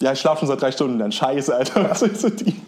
Ja, 0.00 0.12
ich 0.12 0.20
schlafe 0.20 0.40
schon 0.40 0.48
seit 0.48 0.60
drei 0.60 0.72
Stunden, 0.72 0.98
dann 0.98 1.12
scheiße, 1.12 1.54
Alter. 1.54 1.88
Was 1.90 2.02
ist 2.02 2.20
so 2.20 2.28
die? 2.28 2.60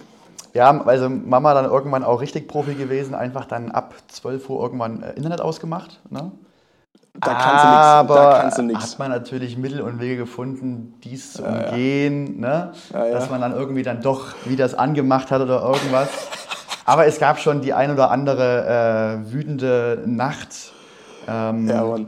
Ja, 0.52 0.70
also 0.86 1.08
Mama 1.08 1.52
dann 1.52 1.64
irgendwann 1.64 2.04
auch 2.04 2.20
richtig 2.20 2.46
Profi 2.46 2.74
gewesen, 2.74 3.14
einfach 3.14 3.44
dann 3.44 3.72
ab 3.72 3.92
12 4.06 4.48
Uhr 4.48 4.62
irgendwann 4.62 5.02
äh, 5.02 5.10
Internet 5.14 5.40
ausgemacht. 5.40 6.00
Ne? 6.10 6.30
Da 7.20 7.34
kannst 7.34 7.64
du 7.64 7.68
Aber 7.68 8.14
nichts. 8.14 8.14
Da 8.14 8.40
kannst 8.40 8.58
du 8.58 8.62
nichts. 8.62 8.92
hat 8.92 8.98
man 9.00 9.10
natürlich 9.10 9.56
Mittel 9.56 9.80
und 9.80 10.00
Wege 10.00 10.16
gefunden, 10.16 10.94
dies 11.02 11.32
zu 11.34 11.44
umgehen, 11.44 12.38
Ne? 12.40 12.72
Ja, 12.92 13.04
ja. 13.04 13.12
dass 13.12 13.30
man 13.30 13.40
dann 13.40 13.52
irgendwie 13.52 13.82
dann 13.82 14.00
doch 14.00 14.34
wieder 14.44 14.64
das 14.64 14.74
angemacht 14.74 15.30
hat 15.32 15.40
oder 15.42 15.60
irgendwas. 15.62 16.08
Aber 16.84 17.06
es 17.06 17.18
gab 17.18 17.38
schon 17.40 17.60
die 17.60 17.72
ein 17.72 17.90
oder 17.90 18.10
andere 18.10 19.22
äh, 19.26 19.32
wütende 19.32 20.02
Nacht, 20.06 20.72
ähm, 21.28 21.68
Ja, 21.68 21.84
Mann. 21.84 22.06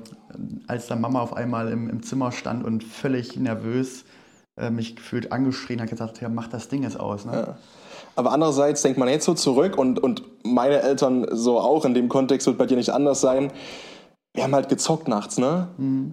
Als 0.66 0.86
dann 0.86 1.00
Mama 1.00 1.20
auf 1.20 1.34
einmal 1.34 1.68
im, 1.70 1.88
im 1.88 2.02
Zimmer 2.02 2.32
stand 2.32 2.64
und 2.64 2.84
völlig 2.84 3.36
nervös 3.36 4.04
äh, 4.58 4.70
mich 4.70 4.96
gefühlt 4.96 5.32
angeschrien 5.32 5.80
hat, 5.80 5.90
gesagt, 5.90 6.20
ja, 6.20 6.28
mach 6.28 6.48
das 6.48 6.68
Ding 6.68 6.82
jetzt 6.82 6.98
aus. 6.98 7.24
Ne? 7.26 7.56
Aber 8.14 8.32
andererseits 8.32 8.82
denkt 8.82 8.98
man 8.98 9.08
jetzt 9.08 9.26
so 9.26 9.34
zurück 9.34 9.76
und, 9.76 9.98
und 9.98 10.22
meine 10.42 10.80
Eltern 10.80 11.26
so 11.30 11.60
auch, 11.60 11.84
in 11.84 11.92
dem 11.92 12.08
Kontext 12.08 12.46
wird 12.46 12.56
bei 12.56 12.66
dir 12.66 12.76
nicht 12.76 12.90
anders 12.90 13.20
sein. 13.20 13.52
Wir 14.32 14.44
haben 14.44 14.54
halt 14.54 14.68
gezockt 14.68 15.08
nachts, 15.08 15.38
ne? 15.38 15.68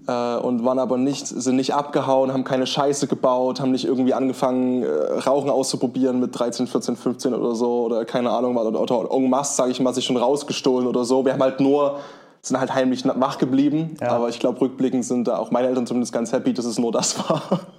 Äh, 0.07 0.37
und 0.37 0.63
waren 0.63 0.79
aber 0.79 0.97
nicht, 0.97 1.27
sind 1.27 1.57
nicht 1.57 1.73
abgehauen, 1.73 2.31
haben 2.31 2.45
keine 2.45 2.65
Scheiße 2.65 3.07
gebaut, 3.07 3.59
haben 3.59 3.71
nicht 3.71 3.83
irgendwie 3.83 4.13
angefangen, 4.13 4.83
äh, 4.83 4.87
Rauchen 4.87 5.49
auszuprobieren 5.49 6.21
mit 6.21 6.37
13, 6.37 6.67
14, 6.67 6.95
15 6.95 7.33
oder 7.33 7.53
so 7.53 7.83
oder 7.83 8.05
keine 8.05 8.31
Ahnung, 8.31 8.55
oder, 8.55 8.79
oder 8.79 9.11
irgendwas, 9.11 9.57
sage 9.57 9.71
ich 9.71 9.79
mal, 9.81 9.93
sich 9.93 10.05
schon 10.05 10.15
rausgestohlen 10.15 10.87
oder 10.87 11.03
so. 11.03 11.25
Wir 11.25 11.33
haben 11.33 11.41
halt 11.41 11.59
nur, 11.59 11.99
sind 12.43 12.59
halt 12.59 12.75
heimlich 12.75 13.05
wach 13.05 13.37
geblieben. 13.37 13.95
Ja. 14.01 14.09
Aber 14.09 14.29
ich 14.29 14.39
glaube, 14.39 14.61
rückblickend 14.61 15.05
sind 15.05 15.27
da 15.27 15.37
auch 15.37 15.49
meine 15.49 15.69
Eltern 15.69 15.87
zumindest 15.87 16.13
ganz 16.13 16.31
happy, 16.31 16.53
dass 16.53 16.65
es 16.65 16.77
nur 16.77 16.91
das 16.91 17.17
war. 17.17 17.41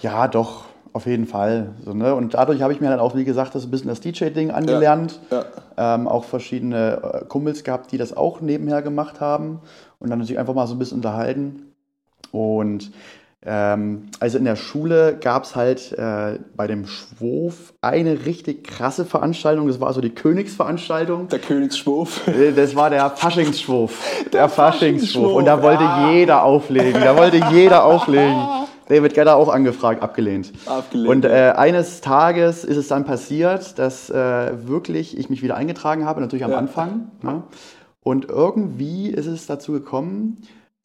Ja, 0.00 0.28
doch, 0.28 0.66
auf 0.92 1.06
jeden 1.06 1.26
Fall. 1.26 1.72
So, 1.84 1.92
ne? 1.92 2.14
Und 2.14 2.34
dadurch 2.34 2.62
habe 2.62 2.72
ich 2.72 2.80
mir 2.80 2.88
dann 2.88 3.00
auch, 3.00 3.16
wie 3.16 3.24
gesagt, 3.24 3.56
das 3.56 3.64
ein 3.64 3.70
bisschen 3.70 3.88
das 3.88 4.00
DJ-Ding 4.00 4.52
angelernt. 4.52 5.18
Ja. 5.30 5.44
Ähm, 5.76 6.06
auch 6.06 6.24
verschiedene 6.24 7.02
äh, 7.02 7.24
Kumpels 7.24 7.64
gehabt, 7.64 7.90
die 7.90 7.98
das 7.98 8.16
auch 8.16 8.40
nebenher 8.40 8.80
gemacht 8.80 9.20
haben 9.20 9.60
und 9.98 10.08
dann 10.08 10.22
sich 10.22 10.38
einfach 10.38 10.54
mal 10.54 10.68
so 10.68 10.76
ein 10.76 10.78
bisschen 10.78 10.98
unterhalten. 10.98 11.74
Und 12.30 12.92
ähm, 13.46 14.08
also 14.18 14.36
in 14.38 14.44
der 14.44 14.56
Schule 14.56 15.16
gab 15.20 15.44
es 15.44 15.54
halt 15.54 15.92
äh, 15.92 16.38
bei 16.56 16.66
dem 16.66 16.86
Schwof 16.86 17.72
eine 17.80 18.26
richtig 18.26 18.64
krasse 18.64 19.04
Veranstaltung. 19.04 19.68
Das 19.68 19.80
war 19.80 19.92
so 19.92 20.00
die 20.00 20.10
Königsveranstaltung. 20.10 21.28
Der 21.28 21.38
Königsschwurf. 21.38 22.26
Äh, 22.26 22.52
Das 22.52 22.74
war 22.74 22.90
der 22.90 23.08
Faschingsschwurf. 23.10 23.92
Der, 24.32 24.48
Faschingsschwurf. 24.48 24.54
Faschingsschwurf, 24.54 25.32
Und 25.34 25.44
da 25.44 25.62
wollte 25.62 25.84
ja. 25.84 26.10
jeder 26.10 26.42
auflegen. 26.42 27.00
Da 27.00 27.16
wollte 27.16 27.40
jeder 27.52 27.84
auflegen. 27.84 28.36
David 28.88 29.12
Getter 29.14 29.36
auch 29.36 29.50
angefragt, 29.50 30.02
abgelehnt. 30.02 30.50
Abgelehnt, 30.66 31.08
Und 31.10 31.24
äh, 31.26 31.52
eines 31.54 32.00
Tages 32.00 32.64
ist 32.64 32.78
es 32.78 32.88
dann 32.88 33.04
passiert, 33.04 33.78
dass 33.78 34.08
äh, 34.08 34.66
wirklich 34.66 35.16
ich 35.18 35.28
mich 35.28 35.42
wieder 35.42 35.56
eingetragen 35.56 36.06
habe, 36.06 36.20
natürlich 36.22 36.44
am 36.44 36.52
Ja. 36.52 36.56
Anfang. 36.58 37.10
Ne? 37.22 37.42
Und 38.02 38.30
irgendwie 38.30 39.08
ist 39.10 39.26
es 39.26 39.46
dazu 39.46 39.72
gekommen, 39.72 40.38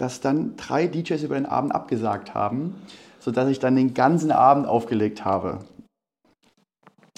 dass 0.04 0.20
dann 0.20 0.58
drei 0.58 0.88
DJs 0.88 1.24
über 1.24 1.36
den 1.36 1.46
Abend 1.46 1.74
abgesagt 1.74 2.34
haben, 2.34 2.76
sodass 3.20 3.48
ich 3.48 3.60
dann 3.60 3.78
den 3.78 3.94
ganzen 3.94 4.34
Abend 4.34 4.68
aufgelegt 4.68 5.24
habe. 5.24 5.60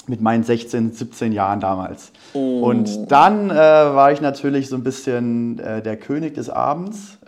Mit 0.05 0.21
meinen 0.21 0.43
16, 0.43 0.93
17 0.93 1.31
Jahren 1.31 1.59
damals. 1.59 2.11
Und 2.33 3.11
dann 3.11 3.49
äh, 3.49 3.55
war 3.55 4.11
ich 4.11 4.21
natürlich 4.21 4.69
so 4.69 4.75
ein 4.75 4.83
bisschen 4.83 5.57
äh, 5.57 5.81
der 5.81 5.97
König 5.97 6.35
des 6.35 6.51
Abends. 6.51 7.17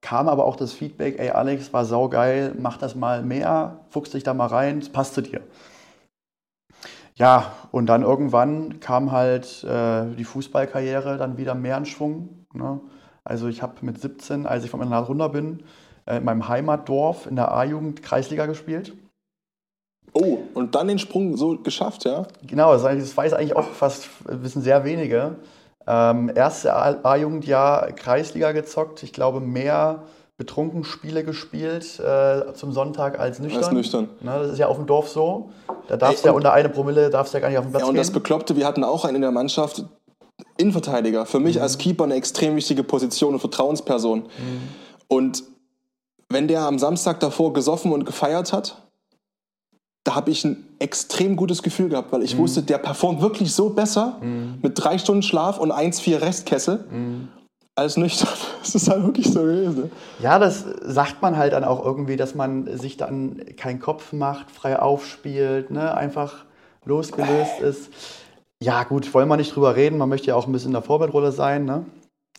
kam 0.00 0.28
aber 0.28 0.46
auch 0.46 0.56
das 0.56 0.72
Feedback, 0.72 1.18
ey 1.18 1.28
Alex, 1.28 1.74
war 1.74 1.84
saugeil, 1.84 2.54
mach 2.58 2.78
das 2.78 2.94
mal 2.94 3.22
mehr, 3.22 3.80
fuchs 3.90 4.10
dich 4.10 4.22
da 4.22 4.32
mal 4.32 4.46
rein, 4.46 4.78
es 4.78 4.88
passt 4.88 5.12
zu 5.12 5.20
dir. 5.20 5.42
Ja, 7.16 7.52
und 7.72 7.86
dann 7.86 8.02
irgendwann 8.02 8.80
kam 8.80 9.12
halt 9.12 9.62
äh, 9.64 10.06
die 10.16 10.24
Fußballkarriere 10.24 11.18
dann 11.18 11.36
wieder 11.36 11.54
mehr 11.54 11.76
in 11.76 11.84
Schwung. 11.84 12.46
Ne? 12.54 12.80
Also 13.24 13.48
ich 13.48 13.62
habe 13.62 13.74
mit 13.82 14.00
17, 14.00 14.46
als 14.46 14.64
ich 14.64 14.70
von 14.70 14.80
meiner 14.80 14.98
runter 14.98 15.28
bin, 15.28 15.62
äh, 16.06 16.16
in 16.18 16.24
meinem 16.24 16.48
Heimatdorf 16.48 17.26
in 17.26 17.36
der 17.36 17.52
A-Jugend 17.52 18.02
Kreisliga 18.02 18.46
gespielt. 18.46 18.92
Oh, 20.14 20.38
und 20.54 20.74
dann 20.74 20.88
den 20.88 20.98
Sprung 20.98 21.36
so 21.36 21.56
geschafft, 21.58 22.04
ja? 22.04 22.26
Genau, 22.46 22.72
das, 22.72 22.82
das 22.82 23.16
weiß 23.16 23.32
eigentlich 23.32 23.56
auch 23.56 23.68
fast, 23.68 24.08
wissen 24.26 24.60
sehr 24.60 24.84
wenige. 24.84 25.36
Ähm, 25.86 26.30
erste 26.34 26.74
A-Jugendjahr 26.74 27.92
Kreisliga 27.92 28.52
gezockt. 28.52 29.02
Ich 29.02 29.12
glaube, 29.12 29.40
mehr 29.40 30.02
Betrunkenspiele 30.36 31.24
gespielt 31.24 31.98
äh, 32.00 32.52
zum 32.54 32.72
Sonntag 32.72 33.18
als 33.18 33.38
nüchtern. 33.38 33.62
Als 33.64 33.72
nüchtern. 33.72 34.08
Ne, 34.20 34.38
das 34.40 34.52
ist 34.52 34.58
ja 34.58 34.66
auf 34.66 34.76
dem 34.76 34.86
Dorf 34.86 35.08
so. 35.08 35.50
Da 35.88 35.96
darfst 35.96 36.18
Ey, 36.18 36.22
du 36.22 36.26
ja 36.28 36.32
und- 36.32 36.36
unter 36.38 36.52
eine 36.52 36.68
Promille 36.68 37.10
darfst 37.10 37.32
ja 37.34 37.40
gar 37.40 37.48
nicht 37.48 37.58
auf 37.58 37.64
den 37.64 37.70
Platz 37.70 37.82
Ja, 37.84 37.88
und 37.88 37.96
das 37.96 38.08
gehen. 38.08 38.14
Bekloppte, 38.14 38.56
wir 38.56 38.66
hatten 38.66 38.84
auch 38.84 39.04
einen 39.04 39.16
in 39.16 39.22
der 39.22 39.30
Mannschaft, 39.30 39.84
Innenverteidiger. 40.62 41.26
Für 41.26 41.40
mich 41.40 41.60
als 41.60 41.78
Keeper 41.78 42.04
eine 42.04 42.14
extrem 42.14 42.56
wichtige 42.56 42.82
Position 42.84 43.34
und 43.34 43.40
Vertrauensperson. 43.40 44.24
Und 45.08 45.44
wenn 46.30 46.48
der 46.48 46.62
am 46.62 46.78
Samstag 46.78 47.20
davor 47.20 47.52
gesoffen 47.52 47.92
und 47.92 48.06
gefeiert 48.06 48.52
hat, 48.52 48.82
da 50.04 50.14
habe 50.14 50.30
ich 50.30 50.44
ein 50.44 50.66
extrem 50.78 51.36
gutes 51.36 51.62
Gefühl 51.62 51.88
gehabt, 51.88 52.12
weil 52.12 52.22
ich 52.22 52.36
wusste, 52.36 52.62
der 52.62 52.78
performt 52.78 53.20
wirklich 53.20 53.54
so 53.54 53.70
besser 53.70 54.18
mit 54.62 54.72
drei 54.74 54.98
Stunden 54.98 55.22
Schlaf 55.22 55.58
und 55.58 55.72
1,4 55.72 56.20
Restkessel 56.20 56.84
als 57.74 57.96
nüchtern. 57.96 58.28
Das 58.62 58.76
ist 58.76 58.88
halt 58.88 59.04
wirklich 59.04 59.26
so 59.26 59.40
gewesen. 59.42 59.90
Ja, 60.20 60.38
das 60.38 60.64
sagt 60.82 61.20
man 61.20 61.36
halt 61.36 61.52
dann 61.52 61.64
auch 61.64 61.84
irgendwie, 61.84 62.16
dass 62.16 62.36
man 62.36 62.78
sich 62.78 62.96
dann 62.96 63.42
keinen 63.56 63.80
Kopf 63.80 64.12
macht, 64.12 64.52
frei 64.52 64.78
aufspielt, 64.78 65.72
ne? 65.72 65.92
einfach 65.92 66.44
losgelöst 66.84 67.58
ist. 67.60 67.90
Ja, 68.62 68.84
gut, 68.84 69.12
wollen 69.12 69.28
wir 69.28 69.36
nicht 69.36 69.56
drüber 69.56 69.74
reden. 69.74 69.98
Man 69.98 70.08
möchte 70.08 70.28
ja 70.28 70.36
auch 70.36 70.46
ein 70.46 70.52
bisschen 70.52 70.68
in 70.68 70.74
der 70.74 70.82
Vorbildrolle 70.82 71.32
sein, 71.32 71.64
ne? 71.64 71.84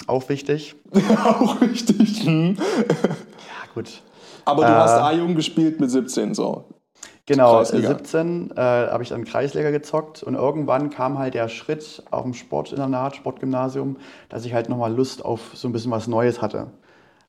Auch 0.07 0.29
wichtig. 0.29 0.75
auch 1.25 1.59
richtig. 1.59 2.23
Hm. 2.25 2.55
Ja, 2.57 3.73
gut. 3.73 4.01
Aber 4.45 4.63
du 4.65 4.71
Äh. 4.71 4.75
hast 4.75 4.91
A-Jugend 4.93 5.35
gespielt 5.35 5.81
mit 5.81 5.91
17, 5.91 6.33
so. 6.33 6.63
Genau, 7.25 7.57
Kreisliga. 7.57 7.89
17 7.89 8.51
äh, 8.55 8.59
habe 8.61 9.03
ich 9.03 9.09
dann 9.09 9.25
Kreisliga 9.25 9.71
gezockt 9.71 10.23
und 10.23 10.35
irgendwann 10.35 10.89
kam 10.89 11.17
halt 11.19 11.33
der 11.33 11.49
Schritt 11.49 12.03
auf 12.11 12.23
dem 12.23 12.33
Sportinternat, 12.33 13.15
Sportgymnasium, 13.17 13.97
dass 14.29 14.45
ich 14.45 14.53
halt 14.53 14.69
nochmal 14.69 14.93
Lust 14.93 15.23
auf 15.25 15.51
so 15.53 15.67
ein 15.67 15.71
bisschen 15.73 15.91
was 15.91 16.07
Neues 16.07 16.41
hatte. 16.41 16.67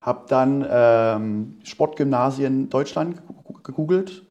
Hab 0.01 0.29
dann 0.29 0.65
ähm, 0.69 1.59
Sportgymnasien 1.65 2.71
Deutschland 2.71 3.23
gegoogelt 3.65 4.24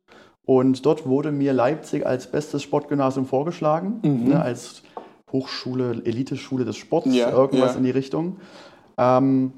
und 0.46 0.86
dort 0.86 1.06
wurde 1.06 1.32
mir 1.32 1.54
Leipzig 1.54 2.06
als 2.06 2.28
bestes 2.28 2.62
Sportgymnasium 2.64 3.26
vorgeschlagen, 3.26 4.00
ne, 4.28 4.42
als 4.42 4.84
Hochschule, 5.32 6.02
Eliteschule 6.06 6.66
des 6.66 6.78
Sports, 6.78 7.08
Ja, 7.14 7.32
irgendwas 7.32 7.72
ja. 7.72 7.78
in 7.78 7.84
die 7.86 7.92
Richtung. 7.92 8.38
Ähm, 8.98 9.54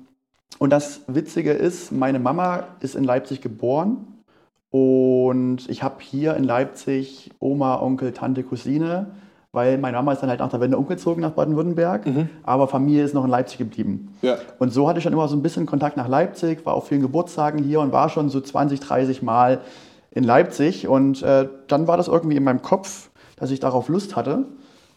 und 0.60 0.70
das 0.70 1.02
Witzige 1.08 1.52
ist, 1.52 1.92
meine 1.92 2.20
Mama 2.20 2.64
ist 2.80 2.96
in 2.96 3.04
Leipzig 3.04 3.42
geboren 3.42 4.08
Und 4.72 5.70
ich 5.70 5.84
habe 5.84 5.96
hier 6.00 6.36
in 6.36 6.44
Leipzig 6.44 7.32
Oma, 7.40 7.82
Onkel, 7.82 8.12
Tante, 8.14 8.44
Cousine, 8.44 9.08
weil 9.54 9.78
meine 9.78 9.96
Mama 9.98 10.12
ist 10.12 10.22
dann 10.22 10.30
halt 10.30 10.42
nach 10.42 10.50
der 10.50 10.60
Wende 10.60 10.78
umgezogen 10.78 11.22
nach 11.22 11.32
Baden-Württemberg, 11.32 12.06
aber 12.44 12.68
Familie 12.68 13.04
ist 13.06 13.14
noch 13.14 13.24
in 13.24 13.30
Leipzig 13.30 13.58
geblieben. 13.58 14.14
Ja. 14.22 14.36
Und 14.60 14.74
so 14.74 14.88
hatte 14.90 14.98
ich 15.00 15.06
dann 15.06 15.14
immer 15.14 15.30
so 15.30 15.36
ein 15.38 15.42
bisschen 15.42 15.66
Kontakt 15.66 15.96
nach 15.96 16.10
Leipzig, 16.10 16.66
war 16.66 16.74
auf 16.74 16.90
vielen 16.90 17.00
Geburtstagen 17.02 17.64
hier 17.64 17.80
und 17.80 17.94
war 17.94 18.10
schon 18.10 18.30
so 18.30 18.42
20, 18.42 18.82
30 18.82 19.22
Mal 19.22 19.62
in 20.16 20.24
Leipzig. 20.24 20.88
Und 20.88 21.22
äh, 21.22 21.48
dann 21.68 21.88
war 21.88 21.98
das 21.98 22.08
irgendwie 22.08 22.38
in 22.38 22.44
meinem 22.44 22.64
Kopf, 22.64 23.12
dass 23.36 23.52
ich 23.52 23.60
darauf 23.60 23.88
Lust 23.90 24.16
hatte. 24.16 24.46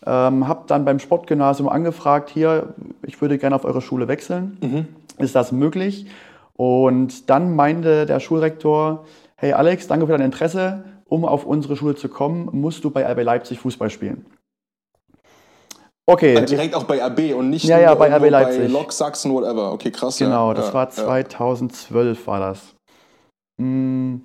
Ähm, 0.07 0.49
habe 0.49 0.63
dann 0.67 0.87
beim 0.87 1.01
Sportgymnasium 1.01 1.69
angefragt, 1.69 2.31
hier, 2.31 2.75
ich 3.03 3.21
würde 3.21 3.37
gerne 3.37 3.55
auf 3.57 3.67
eure 3.67 3.83
Schule 3.83 4.09
wechseln. 4.09 4.87
Ist 5.19 5.35
das 5.35 5.53
möglich? 5.53 6.07
Und 6.55 7.29
dann 7.29 7.55
meinte 7.55 8.07
der 8.07 8.21
Schulrektor, 8.21 9.05
hey 9.37 9.53
Alex, 9.53 9.87
danke 9.87 10.07
für 10.07 10.13
dein 10.13 10.23
Interesse. 10.23 10.85
Um 11.05 11.25
auf 11.25 11.45
unsere 11.45 11.77
Schule 11.77 11.95
zu 11.95 12.09
kommen, 12.09 12.49
musst 12.53 12.85
du 12.85 12.91
bei 12.91 13.05
RB 13.05 13.23
Leipzig 13.23 13.59
Fußball 13.61 13.91
spielen. 13.91 14.27
Okay, 16.07 16.37
Also 16.37 16.47
direkt 16.47 16.75
auch 16.75 16.85
bei 16.85 17.05
RB 17.05 17.35
und 17.35 17.51
nicht 17.51 17.65
Ja, 17.65 17.79
ja, 17.79 17.95
bei 17.95 18.15
RB 18.15 18.31
Leipzig. 18.31 18.63
bei 18.63 18.67
Lok 18.67 18.93
Sachsen, 18.93 19.33
whatever. 19.33 19.73
Okay, 19.73 19.91
krass. 19.91 20.17
Genau, 20.17 20.49
ja. 20.49 20.55
das 20.55 20.69
ja, 20.69 20.75
war 20.75 20.85
ja. 20.85 20.91
2012 20.91 22.27
war 22.27 22.41
das. 22.41 22.75
Mm, 23.59 24.17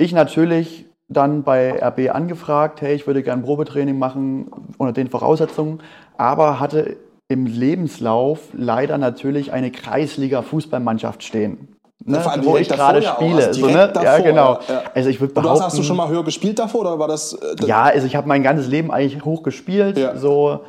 Ich 0.00 0.14
natürlich 0.14 0.86
dann 1.08 1.42
bei 1.42 1.78
RB 1.78 2.14
angefragt, 2.14 2.80
hey, 2.80 2.94
ich 2.94 3.06
würde 3.06 3.22
gerne 3.22 3.42
Probetraining 3.42 3.98
machen 3.98 4.50
unter 4.78 4.94
den 4.94 5.10
Voraussetzungen, 5.10 5.82
aber 6.16 6.58
hatte 6.58 6.96
im 7.28 7.44
Lebenslauf 7.44 8.48
leider 8.54 8.96
natürlich 8.96 9.52
eine 9.52 9.70
Kreisliga-Fußballmannschaft 9.70 11.22
stehen. 11.22 11.76
Ne, 12.02 12.18
vor 12.18 12.32
allem 12.32 12.46
wo 12.46 12.56
ich 12.56 12.70
gerade 12.70 13.00
ja 13.00 13.12
spiele. 13.12 13.46
also 13.48 13.60
so, 13.60 13.66
ne? 13.66 13.92
ja, 14.02 14.18
genau. 14.20 14.54
ja, 14.66 14.74
ja. 14.74 14.82
Also 14.94 15.10
ich 15.10 15.20
würde 15.20 15.34
Und 15.34 15.36
du 15.36 15.42
behaupten, 15.42 15.64
hast, 15.64 15.72
hast 15.72 15.78
du 15.78 15.82
schon 15.82 15.98
mal 15.98 16.08
höher 16.08 16.24
gespielt 16.24 16.58
davor 16.58 16.80
oder 16.80 16.98
war 16.98 17.08
das? 17.08 17.34
äh, 17.34 17.66
ja, 17.66 17.82
also 17.82 18.06
ich 18.06 18.16
habe 18.16 18.26
mein 18.26 18.42
ganzes 18.42 18.68
Leben 18.68 18.90
eigentlich 18.90 19.22
hoch 19.22 19.42
gespielt. 19.42 19.98
Ja. 19.98 20.16
So, 20.16 20.60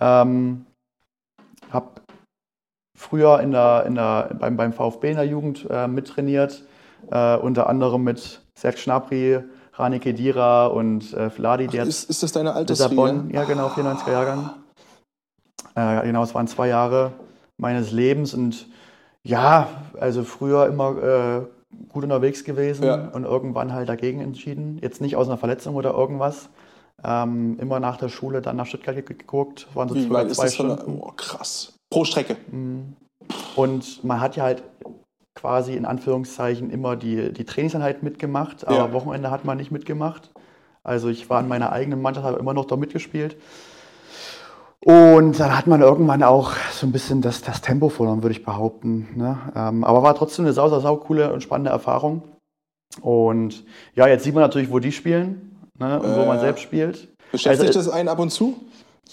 ähm, 0.00 0.66
habe 1.70 1.90
früher 2.98 3.38
in 3.38 3.52
der, 3.52 3.84
in 3.86 3.94
der, 3.94 4.30
beim, 4.36 4.56
beim 4.56 4.72
VfB 4.72 5.10
in 5.10 5.16
der 5.16 5.26
Jugend 5.26 5.64
äh, 5.70 5.86
mittrainiert, 5.86 6.64
äh, 7.12 7.36
unter 7.36 7.68
anderem 7.68 8.02
mit 8.02 8.39
Serge 8.60 8.76
Schnapri, 8.78 9.38
Rani 9.74 10.00
Kedira 10.00 10.66
und 10.66 11.14
äh, 11.14 11.30
Vladi, 11.30 11.66
der 11.66 11.84
Ist, 11.84 12.10
ist 12.10 12.22
das 12.22 12.32
deine? 12.32 12.62
Lissabon, 12.62 13.30
ja 13.32 13.44
genau, 13.44 13.68
94er 13.68 14.12
Jahrgang. 14.12 14.50
Äh, 15.74 16.02
genau, 16.06 16.22
es 16.22 16.34
waren 16.34 16.46
zwei 16.46 16.68
Jahre 16.68 17.12
meines 17.56 17.90
Lebens 17.90 18.34
und 18.34 18.66
ja, 19.22 19.68
also 19.98 20.24
früher 20.24 20.66
immer 20.66 20.90
äh, 21.02 21.46
gut 21.88 22.04
unterwegs 22.04 22.44
gewesen 22.44 22.84
Ja. 22.84 23.08
und 23.12 23.24
irgendwann 23.24 23.72
halt 23.72 23.88
dagegen 23.88 24.20
entschieden. 24.20 24.78
Jetzt 24.82 25.00
nicht 25.00 25.16
aus 25.16 25.28
einer 25.28 25.38
Verletzung 25.38 25.74
oder 25.74 25.92
irgendwas. 25.94 26.50
Ähm, 27.02 27.58
immer 27.60 27.80
nach 27.80 27.96
der 27.96 28.10
Schule 28.10 28.42
dann 28.42 28.56
nach 28.56 28.66
Stuttgart 28.66 28.94
ge- 28.94 29.04
geguckt. 29.16 29.68
Waren 29.72 29.88
so 29.88 29.94
Wie 29.94 30.06
zwei, 30.06 30.26
zwei 30.26 30.48
Stunden. 30.48 30.76
der, 30.76 30.88
oh, 31.02 31.12
krass. 31.16 31.72
Pro 31.90 32.04
Strecke. 32.04 32.36
Und 33.56 34.04
man 34.04 34.20
hat 34.20 34.36
ja 34.36 34.42
halt 34.44 34.62
quasi 35.40 35.74
in 35.74 35.86
Anführungszeichen 35.86 36.70
immer 36.70 36.96
die, 36.96 37.32
die 37.32 37.44
Trainingseinheit 37.44 38.02
mitgemacht, 38.02 38.66
aber 38.66 38.76
Ja. 38.76 38.92
Wochenende 38.92 39.30
hat 39.30 39.44
man 39.44 39.56
nicht 39.56 39.70
mitgemacht. 39.70 40.30
Also 40.82 41.08
ich 41.08 41.30
war 41.30 41.40
in 41.40 41.48
meiner 41.48 41.72
eigenen 41.72 42.02
Mannschaft, 42.02 42.26
habe 42.26 42.38
immer 42.38 42.54
noch 42.54 42.66
da 42.66 42.76
mitgespielt. 42.76 43.36
Und 44.82 45.38
dann 45.38 45.56
hat 45.56 45.66
man 45.66 45.82
irgendwann 45.82 46.22
auch 46.22 46.52
so 46.72 46.86
ein 46.86 46.92
bisschen 46.92 47.20
das, 47.20 47.42
das 47.42 47.60
Tempo 47.60 47.90
verloren, 47.90 48.22
würde 48.22 48.32
ich 48.32 48.44
behaupten. 48.44 49.08
Ne? 49.14 49.38
Ähm, 49.54 49.84
aber 49.84 50.02
war 50.02 50.14
trotzdem 50.14 50.46
eine 50.46 50.54
sau, 50.54 50.68
sau, 50.68 50.80
sau 50.80 50.96
coole 50.96 51.32
und 51.32 51.42
spannende 51.42 51.70
Erfahrung. 51.70 52.22
Und 53.02 53.64
ja, 53.94 54.08
jetzt 54.08 54.24
sieht 54.24 54.34
man 54.34 54.42
natürlich, 54.42 54.70
wo 54.70 54.78
die 54.78 54.92
spielen 54.92 55.58
ne? 55.78 56.00
und 56.00 56.16
wo 56.16 56.24
man 56.24 56.38
Äh, 56.38 56.40
selbst 56.40 56.62
spielt. 56.62 57.08
Beschäftigt 57.30 57.68
Also, 57.76 57.78
das 57.78 57.88
einen 57.90 58.08
ab 58.08 58.18
und 58.18 58.30
zu? 58.30 58.56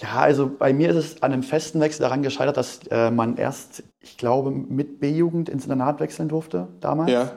Ja, 0.02 0.18
also 0.18 0.50
bei 0.50 0.74
mir 0.74 0.90
ist 0.92 0.96
es 0.96 1.24
an 1.24 1.34
einem 1.34 1.44
festen 1.44 1.80
Wechsel 1.80 2.04
daran 2.04 2.22
gescheitert, 2.22 2.58
dass 2.58 2.82
äh, 2.92 3.10
man 3.10 3.38
erst, 3.38 3.84
ich 4.00 4.18
glaube, 4.18 4.52
mit 4.52 5.00
B-Jugend 5.00 5.50
ins 5.50 5.64
Internat 5.64 6.00
wechseln 6.00 6.30
durfte 6.30 6.68
damals. 6.82 7.12
Ja, 7.12 7.32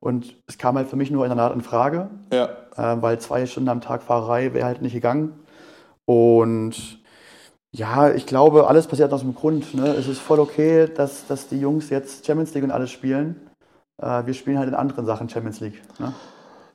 Und 0.00 0.34
es 0.48 0.58
kam 0.58 0.76
halt 0.76 0.88
für 0.88 0.96
mich 0.96 1.12
nur 1.12 1.24
Internat 1.24 1.54
in 1.54 1.60
Frage, 1.60 2.10
ja. 2.32 2.46
äh, 2.76 3.00
weil 3.00 3.20
zwei 3.20 3.46
Stunden 3.46 3.68
am 3.68 3.80
Tag 3.80 4.02
Fahrerei 4.02 4.52
wäre 4.54 4.66
halt 4.66 4.82
nicht 4.82 4.94
gegangen. 4.94 5.34
Und 6.04 6.98
ja, 7.70 8.10
ich 8.10 8.26
glaube, 8.26 8.66
alles 8.66 8.88
passiert 8.88 9.12
aus 9.12 9.20
dem 9.20 9.34
Grund. 9.34 9.74
Ne? 9.74 9.86
Es 9.94 10.08
ist 10.08 10.18
voll 10.18 10.40
okay, 10.40 10.88
dass, 10.92 11.28
dass 11.28 11.46
die 11.46 11.60
Jungs 11.60 11.90
jetzt 11.90 12.26
Champions 12.26 12.52
League 12.54 12.64
und 12.64 12.72
alles 12.72 12.90
spielen. 12.90 13.48
Äh, 13.98 14.26
wir 14.26 14.34
spielen 14.34 14.58
halt 14.58 14.68
in 14.68 14.74
anderen 14.74 15.06
Sachen 15.06 15.28
Champions 15.28 15.60
League. 15.60 15.80
Ne? 16.00 16.12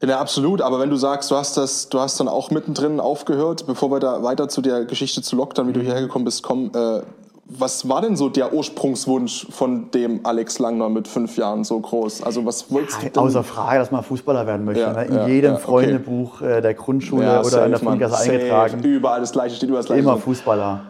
Ja, 0.04 0.20
absolut. 0.20 0.62
Aber 0.62 0.80
wenn 0.80 0.90
du 0.90 0.96
sagst, 0.96 1.32
du 1.32 1.36
hast 1.36 1.58
das, 1.58 1.90
du 1.90 2.00
hast 2.00 2.20
dann 2.20 2.28
auch 2.28 2.52
mittendrin 2.52 3.00
aufgehört, 3.00 3.66
bevor 3.68 3.92
wir 3.92 4.00
da 4.00 4.24
weiter 4.24 4.50
zu 4.50 4.62
der 4.62 4.86
Geschichte 4.86 5.22
zu 5.22 5.36
Lockdown, 5.36 5.68
wie 5.68 5.74
du 5.74 5.82
hierher 5.82 6.02
gekommen 6.02 6.26
bist, 6.26 6.44
kommen, 6.44 6.72
äh, 6.74 7.02
was 7.48 7.88
war 7.88 8.02
denn 8.02 8.16
so 8.16 8.28
der 8.28 8.54
Ursprungswunsch 8.54 9.48
von 9.52 9.92
dem 9.92 10.26
Alex 10.26 10.58
Langner 10.58 10.90
mit 10.90 11.08
fünf 11.08 11.38
Jahren 11.38 11.64
so 11.64 11.80
groß? 11.80 12.24
Also 12.24 12.44
was 12.46 12.72
wolltest 12.72 13.04
du 13.04 13.10
denn? 13.10 13.22
Außer 13.22 13.44
Frage, 13.44 13.80
dass 13.80 13.92
man 13.92 14.04
Fußballer 14.04 14.48
werden 14.48 14.66
möchte. 14.66 14.82
Ja, 14.82 14.94
ne? 14.94 15.06
In 15.06 15.14
ja, 15.14 15.28
jedem 15.28 15.52
ja, 15.52 15.58
okay. 15.58 15.66
Freundebuch 15.66 16.42
äh, 16.42 16.62
der 16.62 16.74
Grundschule 16.74 17.42
oder 17.44 17.66
in 17.66 17.72
der. 17.72 17.80
Frühklasse 17.80 18.32
eingetragen. 18.32 18.84
Überall 18.84 19.20
das 19.22 19.32
gleiche 19.32 19.56
steht, 19.56 19.70
überall 19.70 19.82
das 19.84 19.88
gleiche. 19.88 20.02
Immer. 20.02 20.18
Fußballer. 20.18 20.82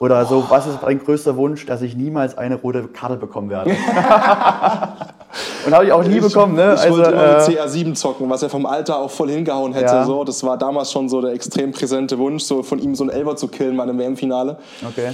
Oder 0.00 0.24
so, 0.24 0.44
was 0.48 0.66
ist 0.66 0.78
dein 0.82 0.98
größter 0.98 1.36
Wunsch, 1.36 1.66
dass 1.66 1.82
ich 1.82 1.96
niemals 1.96 2.38
eine 2.38 2.54
rote 2.54 2.84
Karte 2.88 3.16
bekommen 3.16 3.50
werde? 3.50 3.72
Und 5.66 5.74
habe 5.74 5.84
ich 5.86 5.92
auch 5.92 6.02
nie 6.04 6.20
bekommen, 6.20 6.54
ne? 6.54 6.74
Ich 6.82 6.90
wollte 6.90 7.10
immer 7.10 7.22
äh, 7.22 7.48
mit 7.48 7.58
CR7 7.58 7.94
zocken, 7.94 8.28
was 8.30 8.42
er 8.42 8.50
vom 8.50 8.66
Alter 8.66 8.98
auch 8.98 9.10
voll 9.10 9.30
hingehauen 9.30 9.72
hätte. 9.72 9.86
Ja. 9.86 10.04
So. 10.04 10.24
Das 10.24 10.42
war 10.44 10.56
damals 10.58 10.92
schon 10.92 11.08
so 11.08 11.20
der 11.20 11.32
extrem 11.32 11.72
präsente 11.72 12.18
Wunsch, 12.18 12.44
so 12.44 12.62
von 12.62 12.78
ihm 12.78 12.94
so 12.94 13.04
einen 13.04 13.10
Elfer 13.10 13.36
zu 13.36 13.48
killen 13.48 13.76
bei 13.76 13.82
einem 13.82 13.98
WM-Finale. 13.98 14.58
okay, 14.88 15.12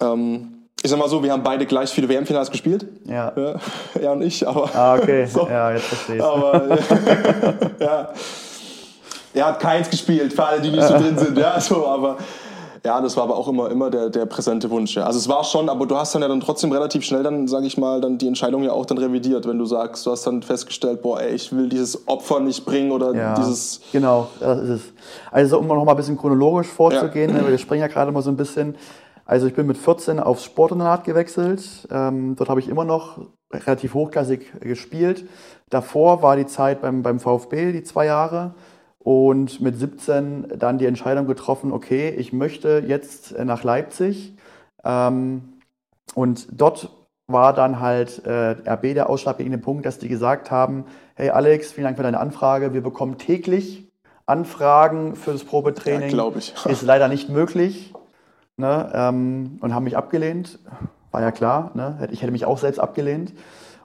Ähm, 0.00 0.54
ich 0.82 0.90
sag 0.90 0.98
mal 0.98 1.08
so, 1.08 1.22
wir 1.22 1.32
haben 1.32 1.42
beide 1.42 1.66
gleich 1.66 1.90
viele 1.90 2.08
WM-Finals 2.08 2.50
gespielt. 2.50 2.86
ja. 3.04 3.32
Ja, 3.36 3.54
er 4.00 4.12
und 4.12 4.22
ich, 4.22 4.46
aber. 4.46 4.70
Ah, 4.74 4.94
okay, 4.96 5.26
So. 5.32 5.48
ja, 5.48 5.72
jetzt 5.72 5.86
verstehe 5.86 6.16
ich. 6.16 6.22
Aber 6.22 6.78
ja. 7.80 8.08
Er 9.34 9.46
hat 9.46 9.60
keins 9.60 9.90
gespielt, 9.90 10.32
für 10.32 10.44
alle, 10.44 10.60
die 10.60 10.70
nicht 10.70 10.82
so 10.84 10.94
drin 10.94 11.16
sind. 11.18 11.36
Ja, 11.38 11.60
so, 11.60 11.86
aber 11.86 12.16
ja, 12.84 13.00
das 13.00 13.16
war 13.16 13.24
aber 13.24 13.36
auch 13.36 13.48
immer, 13.48 13.70
immer 13.70 13.90
der, 13.90 14.10
der 14.10 14.26
präsente 14.26 14.70
Wunsch. 14.70 14.96
Ja. 14.96 15.04
Also 15.04 15.18
es 15.18 15.28
war 15.28 15.44
schon, 15.44 15.68
aber 15.68 15.86
du 15.86 15.96
hast 15.96 16.14
dann 16.14 16.22
ja 16.22 16.28
dann 16.28 16.40
trotzdem 16.40 16.72
relativ 16.72 17.04
schnell 17.04 17.22
dann, 17.22 17.48
sage 17.48 17.66
ich 17.66 17.78
mal, 17.78 18.00
dann 18.00 18.18
die 18.18 18.26
Entscheidung 18.26 18.62
ja 18.62 18.72
auch 18.72 18.86
dann 18.86 18.98
revidiert, 18.98 19.46
wenn 19.46 19.58
du 19.58 19.64
sagst, 19.64 20.06
du 20.06 20.10
hast 20.10 20.26
dann 20.26 20.42
festgestellt, 20.42 21.02
boah, 21.02 21.20
ey, 21.20 21.34
ich 21.34 21.54
will 21.54 21.68
dieses 21.68 22.06
Opfer 22.08 22.40
nicht 22.40 22.64
bringen 22.64 22.90
oder 22.92 23.14
Ja, 23.14 23.34
dieses. 23.34 23.80
genau, 23.92 24.28
das 24.40 24.60
ist 24.60 24.68
es. 24.68 24.82
Also 25.30 25.58
um 25.58 25.66
noch 25.66 25.84
mal 25.84 25.92
ein 25.92 25.96
bisschen 25.96 26.16
chronologisch 26.16 26.68
vorzugehen, 26.68 27.32
ne, 27.32 27.46
wir 27.46 27.58
springen 27.58 27.82
ja 27.82 27.88
gerade 27.88 28.12
mal 28.12 28.22
so 28.22 28.30
ein 28.30 28.36
bisschen. 28.36 28.76
Also 29.24 29.46
ich 29.46 29.54
bin 29.54 29.66
mit 29.66 29.76
14 29.76 30.20
aufs 30.20 30.44
Sportinternat 30.44 31.04
gewechselt. 31.04 31.86
Ähm, 31.90 32.34
dort 32.36 32.48
habe 32.48 32.60
ich 32.60 32.68
immer 32.68 32.84
noch 32.86 33.18
relativ 33.52 33.92
hochklassig 33.94 34.60
gespielt. 34.60 35.26
Davor 35.68 36.22
war 36.22 36.36
die 36.36 36.46
Zeit 36.46 36.80
beim, 36.80 37.02
beim 37.02 37.20
VfB, 37.20 37.72
die 37.72 37.82
zwei 37.82 38.06
Jahre. 38.06 38.54
Und 39.08 39.62
mit 39.62 39.74
17 39.74 40.58
dann 40.58 40.76
die 40.76 40.84
Entscheidung 40.84 41.26
getroffen, 41.26 41.72
okay, 41.72 42.10
ich 42.10 42.34
möchte 42.34 42.84
jetzt 42.86 43.32
äh, 43.32 43.46
nach 43.46 43.64
Leipzig. 43.64 44.34
Ähm, 44.84 45.54
und 46.14 46.46
dort 46.52 46.90
war 47.26 47.54
dann 47.54 47.80
halt 47.80 48.26
äh, 48.26 48.56
RB 48.70 48.92
der 48.92 49.08
ausschlaggebende 49.08 49.56
Punkt, 49.56 49.86
dass 49.86 49.98
die 49.98 50.08
gesagt 50.08 50.50
haben, 50.50 50.84
hey 51.14 51.30
Alex, 51.30 51.72
vielen 51.72 51.86
Dank 51.86 51.96
für 51.96 52.02
deine 52.02 52.20
Anfrage. 52.20 52.74
Wir 52.74 52.82
bekommen 52.82 53.16
täglich 53.16 53.90
Anfragen 54.26 55.16
für 55.16 55.32
das 55.32 55.42
Probetraining. 55.42 56.10
Ja, 56.10 56.14
glaub 56.14 56.36
ich. 56.36 56.54
Ist 56.66 56.82
leider 56.82 57.08
nicht 57.08 57.30
möglich. 57.30 57.94
Ne? 58.58 58.92
Ähm, 58.92 59.56
und 59.62 59.74
haben 59.74 59.84
mich 59.84 59.96
abgelehnt. 59.96 60.58
War 61.12 61.22
ja 61.22 61.32
klar. 61.32 61.70
Ne? 61.72 62.10
Ich 62.10 62.20
hätte 62.20 62.32
mich 62.32 62.44
auch 62.44 62.58
selbst 62.58 62.78
abgelehnt. 62.78 63.32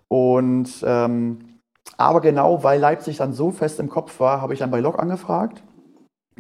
Und 0.09 0.83
ähm, 0.85 1.52
aber 1.97 2.21
genau, 2.21 2.63
weil 2.63 2.79
Leipzig 2.79 3.17
dann 3.17 3.33
so 3.33 3.51
fest 3.51 3.79
im 3.79 3.89
Kopf 3.89 4.19
war, 4.19 4.41
habe 4.41 4.53
ich 4.53 4.59
dann 4.59 4.71
bei 4.71 4.79
Lok 4.79 4.99
angefragt, 4.99 5.63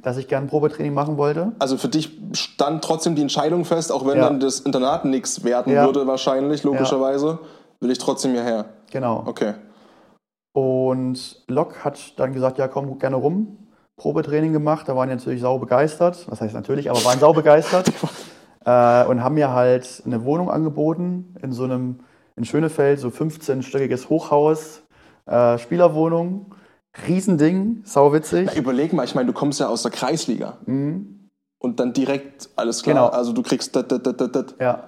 dass 0.01 0.17
ich 0.17 0.27
gerne 0.27 0.47
ein 0.47 0.49
Probetraining 0.49 0.93
machen 0.93 1.17
wollte. 1.17 1.53
Also 1.59 1.77
für 1.77 1.87
dich 1.87 2.11
stand 2.33 2.83
trotzdem 2.83 3.15
die 3.15 3.21
Entscheidung 3.21 3.63
fest, 3.65 3.91
auch 3.91 4.05
wenn 4.05 4.17
Ja. 4.17 4.23
dann 4.23 4.39
das 4.39 4.61
Internat 4.61 5.05
nichts 5.05 5.43
werden 5.43 5.71
Ja. 5.73 5.85
würde, 5.85 6.07
wahrscheinlich, 6.07 6.63
logischerweise, 6.63 7.39
will 7.79 7.91
ich 7.91 7.99
trotzdem 7.99 8.31
hierher. 8.31 8.65
Genau. 8.91 9.23
Okay. 9.25 9.53
Und 10.53 11.43
Lok 11.47 11.83
hat 11.83 12.19
dann 12.19 12.33
gesagt, 12.33 12.57
ja 12.57 12.67
komm 12.67 12.97
gerne 12.99 13.15
rum. 13.15 13.57
Probetraining 13.97 14.53
gemacht, 14.53 14.87
da 14.89 14.95
waren 14.95 15.09
die 15.09 15.15
natürlich 15.15 15.41
sau 15.41 15.59
begeistert. 15.59 16.25
Was 16.29 16.41
heißt 16.41 16.53
natürlich, 16.53 16.89
aber 16.89 17.03
waren 17.05 17.19
sau 17.19 17.33
begeistert. 17.33 17.87
äh, 18.65 19.05
und 19.05 19.23
haben 19.23 19.35
mir 19.35 19.51
halt 19.51 20.01
eine 20.05 20.25
Wohnung 20.25 20.49
angeboten 20.49 21.35
in 21.41 21.51
so 21.51 21.63
einem, 21.63 21.99
in 22.35 22.45
Schönefeld, 22.45 22.99
so 22.99 23.09
15-stöckiges 23.09 24.09
Hochhaus, 24.09 24.83
äh, 25.25 25.57
Spielerwohnung. 25.57 26.53
Riesending, 27.07 27.81
sau 27.85 28.13
witzig. 28.13 28.51
Ja, 28.53 28.59
überleg 28.59 28.93
mal, 28.93 29.03
ich 29.03 29.15
meine, 29.15 29.25
du 29.27 29.33
kommst 29.33 29.59
ja 29.59 29.67
aus 29.67 29.81
der 29.81 29.91
Kreisliga. 29.91 30.57
Und 30.67 31.79
dann 31.79 31.93
direkt, 31.93 32.49
alles 32.55 32.83
klar, 32.83 32.93
Mhm. 32.95 32.99
Genau. 32.99 33.17
also 33.17 33.33
du 33.33 33.41
kriegst 33.41 33.75
dat, 33.75 33.91
dat, 33.91 34.05
dat, 34.05 34.35
dat. 34.35 34.55
Ja. 34.59 34.83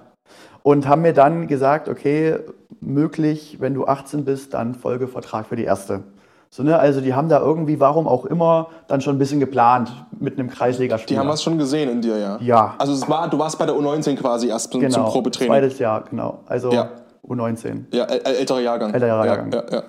Und 0.62 0.86
haben 0.86 1.02
mir 1.02 1.12
dann 1.14 1.46
gesagt, 1.48 1.88
okay, 1.88 2.36
möglich, 2.80 3.56
wenn 3.60 3.74
du 3.74 3.86
18 3.86 4.24
bist, 4.24 4.54
dann 4.54 4.74
Folgevertrag 4.74 5.46
für 5.46 5.56
die 5.56 5.64
erste. 5.64 6.04
So, 6.50 6.62
ne? 6.62 6.78
Also 6.78 7.00
die 7.00 7.12
haben 7.14 7.28
da 7.28 7.40
irgendwie, 7.40 7.80
warum 7.80 8.06
auch 8.06 8.24
immer, 8.24 8.68
dann 8.86 9.00
schon 9.00 9.16
ein 9.16 9.18
bisschen 9.18 9.40
geplant 9.40 9.90
mit 10.18 10.38
einem 10.38 10.48
Kreisligaspiel. 10.48 11.14
Die 11.16 11.18
haben 11.18 11.28
was 11.28 11.42
schon 11.42 11.58
gesehen 11.58 11.90
in 11.90 12.02
dir, 12.02 12.18
ja? 12.18 12.38
Ja. 12.40 12.74
Also 12.78 12.92
es 12.92 13.08
war, 13.08 13.28
du 13.28 13.38
warst 13.38 13.58
bei 13.58 13.66
der 13.66 13.74
U19 13.74 14.14
quasi 14.16 14.48
erst 14.48 14.70
zum, 14.70 14.80
zum 14.80 14.90
genau, 14.90 15.10
Probetraining. 15.10 15.50
zweites 15.52 15.78
Jahr, 15.80 16.04
genau. 16.08 16.40
Also 16.46 16.70
Ja. 16.70 16.90
U19. 17.26 17.86
Ja, 17.92 18.04
äl 18.04 18.20
älterer 18.36 18.60
Jahrgang. 18.60 18.94
Älterer 18.94 19.26
Jahrgang. 19.26 19.52
Ja, 19.52 19.64
ja, 19.70 19.72
ja. 19.78 19.82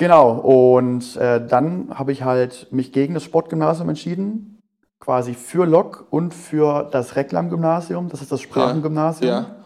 Genau, 0.00 0.30
und 0.30 1.14
äh, 1.16 1.46
dann 1.46 1.90
habe 1.92 2.10
ich 2.10 2.22
halt 2.24 2.68
mich 2.72 2.90
gegen 2.90 3.12
das 3.12 3.22
Sportgymnasium 3.22 3.86
entschieden, 3.90 4.58
quasi 4.98 5.34
für 5.34 5.66
Lok 5.66 6.06
und 6.08 6.32
für 6.32 6.88
das 6.90 7.16
Reklam-Gymnasium, 7.16 8.08
das 8.08 8.22
ist 8.22 8.32
das 8.32 8.40
Sprachengymnasium, 8.40 9.28
Ja. 9.28 9.56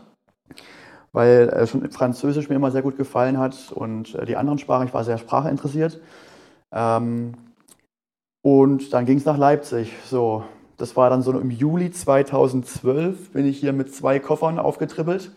weil 1.12 1.50
äh, 1.50 1.68
schon 1.68 1.88
Französisch 1.92 2.48
mir 2.48 2.56
immer 2.56 2.72
sehr 2.72 2.82
gut 2.82 2.96
gefallen 2.96 3.38
hat 3.38 3.70
und 3.72 4.16
äh, 4.16 4.26
die 4.26 4.36
anderen 4.36 4.58
Sprachen, 4.58 4.88
ich 4.88 4.92
war 4.92 5.04
sehr 5.04 5.18
sprachinteressiert. 5.18 6.00
Ähm, 6.72 7.34
und 8.42 8.92
dann 8.92 9.06
ging 9.06 9.18
es 9.18 9.24
nach 9.24 9.38
Leipzig. 9.38 9.92
So, 10.04 10.42
das 10.78 10.96
war 10.96 11.10
dann 11.10 11.22
so 11.22 11.30
im 11.38 11.52
Juli 11.52 11.92
2012, 11.92 13.30
bin 13.30 13.46
ich 13.46 13.60
hier 13.60 13.72
mit 13.72 13.94
zwei 13.94 14.18
Koffern 14.18 14.58
aufgetribbelt, 14.58 15.30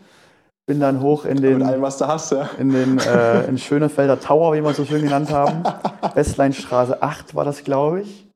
bin 0.67 0.81
dann 0.81 0.99
hoch 1.01 1.23
in 1.23 1.41
den 1.41 1.63
allem, 1.63 1.83
hast, 1.83 2.31
ja. 2.33 2.49
in 2.59 2.71
den 2.71 2.99
äh, 2.99 3.47
in 3.47 3.57
Schönefelder 3.57 4.19
Tower, 4.19 4.53
wie 4.53 4.61
wir 4.61 4.71
es 4.71 4.77
so 4.77 4.83
schön 4.83 5.01
genannt 5.01 5.31
haben. 5.31 5.63
Westleinstraße 6.13 7.01
8 7.01 7.35
war 7.35 7.45
das, 7.45 7.63
glaube 7.63 8.01
ich. 8.01 8.27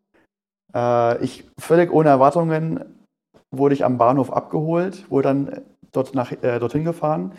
Äh, 0.74 1.24
ich 1.24 1.44
völlig 1.60 1.92
ohne 1.92 2.08
Erwartungen 2.08 2.86
wurde 3.52 3.76
ich 3.76 3.84
am 3.84 3.98
Bahnhof 3.98 4.32
abgeholt, 4.32 5.12
wurde 5.12 5.28
dann 5.28 5.62
dort 5.92 6.16
nach, 6.16 6.32
äh, 6.32 6.58
dorthin 6.60 6.86
gefahren 6.86 7.34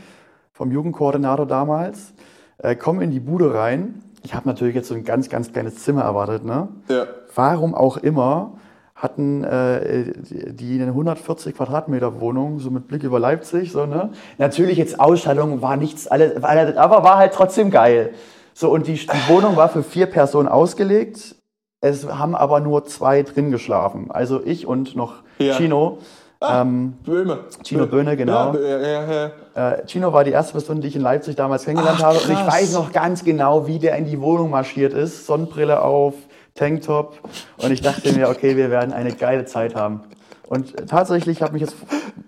vom 0.53 0.71
Jugendkoordinator 0.71 1.47
damals. 1.47 2.13
Äh, 2.59 2.77
komme 2.77 3.03
in 3.03 3.11
die 3.11 3.21
Bude 3.21 3.55
rein. 3.55 4.03
Ich 4.23 4.35
habe 4.35 4.47
natürlich 4.47 4.75
jetzt 4.75 4.89
so 4.89 4.95
ein 4.95 5.05
ganz, 5.05 5.31
ganz 5.31 5.55
kleines 5.55 5.83
Zimmer 5.83 6.03
erwartet. 6.03 6.45
Ne? 6.45 6.69
ja. 6.89 7.07
Warum 7.35 7.75
auch 7.75 7.97
immer 7.97 8.59
hatten 9.03 9.43
äh, 9.43 10.13
die 10.31 10.81
eine 10.81 10.93
140 10.93 11.57
Quadratmeter 11.57 12.21
Wohnung, 12.21 12.61
so 12.61 12.71
mit 12.71 12.87
Blick 12.87 13.03
über 13.03 13.19
Leipzig, 13.19 13.73
so, 13.73 13.85
ne? 13.85 14.11
Natürlich 14.39 14.79
jetzt 14.79 15.01
Ausstattung 15.01 15.61
war 15.61 15.77
nichts, 15.77 16.07
alles, 16.07 16.43
aber 16.45 17.03
war 17.03 17.17
halt 17.17 17.33
trotzdem 17.35 17.73
geil. 17.73 18.15
So, 18.55 18.71
und 18.71 18.87
die, 18.87 18.95
die 18.95 19.29
Wohnung 19.29 19.57
war 19.57 19.69
für 19.69 19.83
vier 19.83 20.07
Personen 20.07 20.47
ausgelegt. 20.47 21.35
Es 21.81 22.07
haben 22.07 22.37
aber 22.37 22.61
nur 22.61 22.85
zwei 22.85 23.25
drin 23.25 23.51
geschlafen. 23.51 24.11
Also 24.11 24.41
ich 24.45 24.69
und 24.69 24.95
noch 24.95 25.15
Ja. 25.39 25.55
Chino. 25.57 25.99
Ähm, 26.41 26.95
Böhme. 27.05 27.41
Chino 27.65 27.87
Böhne, 27.87 28.17
genau. 28.17 28.55
Ja, 28.55 28.79
ja, 28.79 29.31
ja, 29.55 29.71
äh, 29.73 29.87
Chino 29.87 30.13
war 30.13 30.23
die 30.23 30.33
erste 30.33 30.53
Person, 30.53 30.81
die 30.81 30.89
ich 30.89 30.97
in 30.97 31.03
Leipzig 31.03 31.35
damals 31.35 31.65
kennengelernt 31.65 32.01
Ach, 32.01 32.07
habe. 32.07 32.19
Und 32.19 32.31
ich 32.31 32.47
weiß 32.47 32.75
noch 32.75 32.93
ganz 32.93 33.25
genau, 33.25 33.67
wie 33.67 33.79
der 33.79 33.97
in 33.97 34.05
die 34.05 34.21
Wohnung 34.21 34.51
marschiert 34.51 34.93
ist. 34.93 35.27
Sonnenbrille 35.27 35.83
auf, 35.83 36.15
Tanktop. 36.55 37.19
Und 37.59 37.71
ich 37.71 37.81
dachte 37.81 38.13
mir, 38.13 38.29
okay, 38.29 38.57
wir 38.57 38.71
werden 38.71 38.93
eine 38.93 39.13
geile 39.13 39.45
Zeit 39.45 39.75
haben. 39.75 40.03
Und 40.49 40.89
tatsächlich, 40.89 41.39
ich 41.39 41.43
habe 41.43 41.55
mich 41.55 41.63
jetzt 41.63 41.77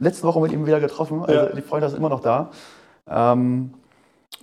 letzte 0.00 0.26
Woche 0.26 0.40
mit 0.40 0.52
ihm 0.52 0.66
wieder 0.66 0.80
getroffen. 0.80 1.22
Also 1.22 1.32
Ja. 1.34 1.46
die 1.54 1.62
Freunde 1.62 1.88
sind 1.88 1.98
immer 1.98 2.08
noch 2.08 2.20
da. 2.20 2.50
Ähm, 3.06 3.74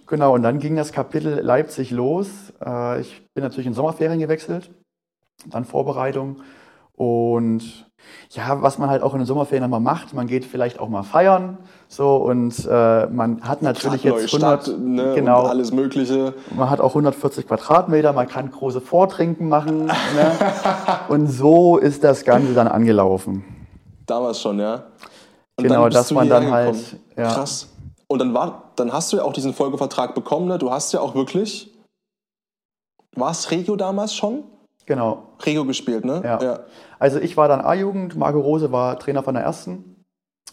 genau, 0.06 0.34
und 0.36 0.44
dann 0.44 0.60
ging 0.60 0.76
das 0.76 0.92
Kapitel 0.92 1.40
Leipzig 1.40 1.90
los. 1.92 2.28
Äh, 2.64 3.02
ich 3.02 3.28
bin 3.34 3.44
natürlich 3.44 3.66
in 3.68 3.74
Sommerferien 3.74 4.20
gewechselt. 4.20 4.72
Dann 5.48 5.66
Vorbereitung. 5.66 6.42
Und 6.94 7.91
ja, 8.32 8.62
was 8.62 8.78
man 8.78 8.90
halt 8.90 9.04
auch 9.04 9.14
in 9.14 9.20
den 9.20 9.26
Sommerferien 9.26 9.70
mal 9.70 9.80
macht, 9.80 10.14
man 10.14 10.28
geht 10.28 10.46
vielleicht 10.46 10.80
auch 10.80 10.88
mal 10.88 11.04
feiern. 11.04 11.58
So, 11.88 12.16
und 12.16 12.54
äh, 12.70 13.08
man 13.08 13.42
hat 13.42 13.62
natürlich 13.62 14.04
Grad 14.04 14.22
jetzt 14.22 14.34
100, 14.34 14.64
Stadt, 14.64 14.80
ne, 14.80 15.14
genau, 15.16 15.44
alles 15.44 15.74
Mögliche. 15.74 16.34
man 16.56 16.70
hat 16.70 16.80
auch 16.80 16.92
140 16.92 17.48
Quadratmeter, 17.48 18.14
man 18.14 18.28
kann 18.28 18.50
große 18.50 18.80
Vortrinken 18.80 19.50
machen. 19.50 19.86
ne? 19.88 19.94
Und 21.10 21.28
so 21.28 21.78
ist 21.78 22.04
das 22.04 22.24
Ganze 22.24 22.54
dann 22.54 22.70
angelaufen. 22.70 23.44
Damals 24.06 24.40
schon, 24.40 24.60
ja. 24.60 24.84
Und 25.58 25.68
Genau, 25.68 25.90
dass 25.90 26.12
man 26.12 26.30
dann 26.30 26.50
halt, 26.50 26.78
ja. 27.18 27.34
Krass. 27.34 27.68
Und 28.08 28.20
dann 28.20 28.34
war, 28.34 28.72
dann 28.76 28.94
hast 28.94 29.12
du 29.12 29.18
ja 29.18 29.24
auch 29.24 29.34
diesen 29.34 29.54
Folgevertrag 29.54 30.16
bekommen, 30.16 30.48
ne? 30.48 30.58
Du 30.58 30.72
hast 30.72 30.94
ja 30.94 31.02
auch 31.02 31.16
wirklich. 31.16 31.70
War 33.16 33.32
es 33.32 33.52
Regio 33.52 33.76
damals 33.76 34.16
schon? 34.16 34.44
Genau. 34.92 35.38
Regio 35.46 35.64
gespielt, 35.64 36.04
ne? 36.04 36.22
Ja. 36.22 36.66
Also 37.00 37.18
ich 37.18 37.38
war 37.38 37.48
dann 37.48 37.62
A-Jugend, 37.62 38.18
Marco 38.18 38.42
Rose 38.42 38.74
war 38.74 39.00
Trainer 39.00 39.24
von 39.24 39.36
der 39.36 39.44
ersten 39.46 40.04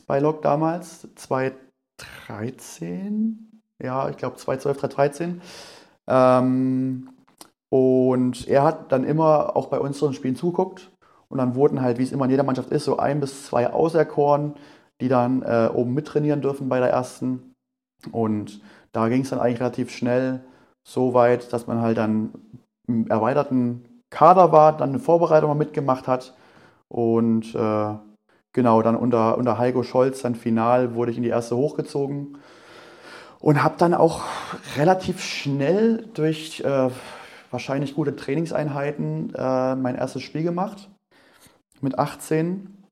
bei 0.06 0.20
Lok 0.20 0.42
damals, 0.42 1.08
2013. 1.16 3.60
Ja, 3.82 4.08
ich 4.08 4.16
glaube 4.16 4.36
2012, 4.36 4.78
2013. 4.78 5.42
Ähm, 6.06 7.08
und 7.68 8.46
er 8.46 8.62
hat 8.62 8.92
dann 8.92 9.02
immer 9.02 9.56
auch 9.56 9.66
bei 9.66 9.80
unseren 9.80 10.14
Spielen 10.14 10.36
zuguckt. 10.36 10.92
Und 11.28 11.38
dann 11.38 11.56
wurden 11.56 11.82
halt, 11.82 11.98
wie 11.98 12.04
es 12.04 12.12
immer 12.12 12.26
in 12.26 12.30
jeder 12.30 12.44
Mannschaft 12.44 12.70
ist, 12.70 12.84
so 12.84 12.96
ein 12.96 13.18
bis 13.18 13.46
zwei 13.46 13.72
auserkoren, 13.72 14.54
die 15.00 15.08
dann 15.08 15.42
äh, 15.42 15.68
oben 15.74 15.94
mittrainieren 15.94 16.42
dürfen 16.42 16.68
bei 16.68 16.78
der 16.78 16.90
ersten. 16.90 17.56
Und 18.12 18.60
da 18.92 19.08
ging 19.08 19.22
es 19.22 19.30
dann 19.30 19.40
eigentlich 19.40 19.58
relativ 19.58 19.90
schnell 19.90 20.44
so 20.86 21.12
weit, 21.12 21.52
dass 21.52 21.66
man 21.66 21.80
halt 21.80 21.98
dann 21.98 22.30
im 22.86 23.08
erweiterten 23.08 23.87
Kader 24.10 24.52
war, 24.52 24.76
dann 24.76 24.90
eine 24.90 24.98
Vorbereitung 24.98 25.50
mal 25.50 25.54
mitgemacht 25.54 26.08
hat. 26.08 26.34
Und 26.88 27.54
äh, 27.54 27.94
genau, 28.52 28.82
dann 28.82 28.96
unter, 28.96 29.38
unter 29.38 29.58
Heiko 29.58 29.82
Scholz, 29.82 30.22
dann 30.22 30.34
final, 30.34 30.94
wurde 30.94 31.10
ich 31.10 31.16
in 31.16 31.22
die 31.22 31.28
erste 31.28 31.56
hochgezogen. 31.56 32.38
Und 33.40 33.62
habe 33.62 33.76
dann 33.78 33.94
auch 33.94 34.22
relativ 34.76 35.22
schnell 35.22 36.08
durch 36.14 36.60
äh, 36.60 36.90
wahrscheinlich 37.50 37.94
gute 37.94 38.16
Trainingseinheiten 38.16 39.32
äh, 39.34 39.76
mein 39.76 39.94
erstes 39.94 40.22
Spiel 40.22 40.42
gemacht. 40.42 40.88
Mit 41.80 41.98
18. 41.98 42.84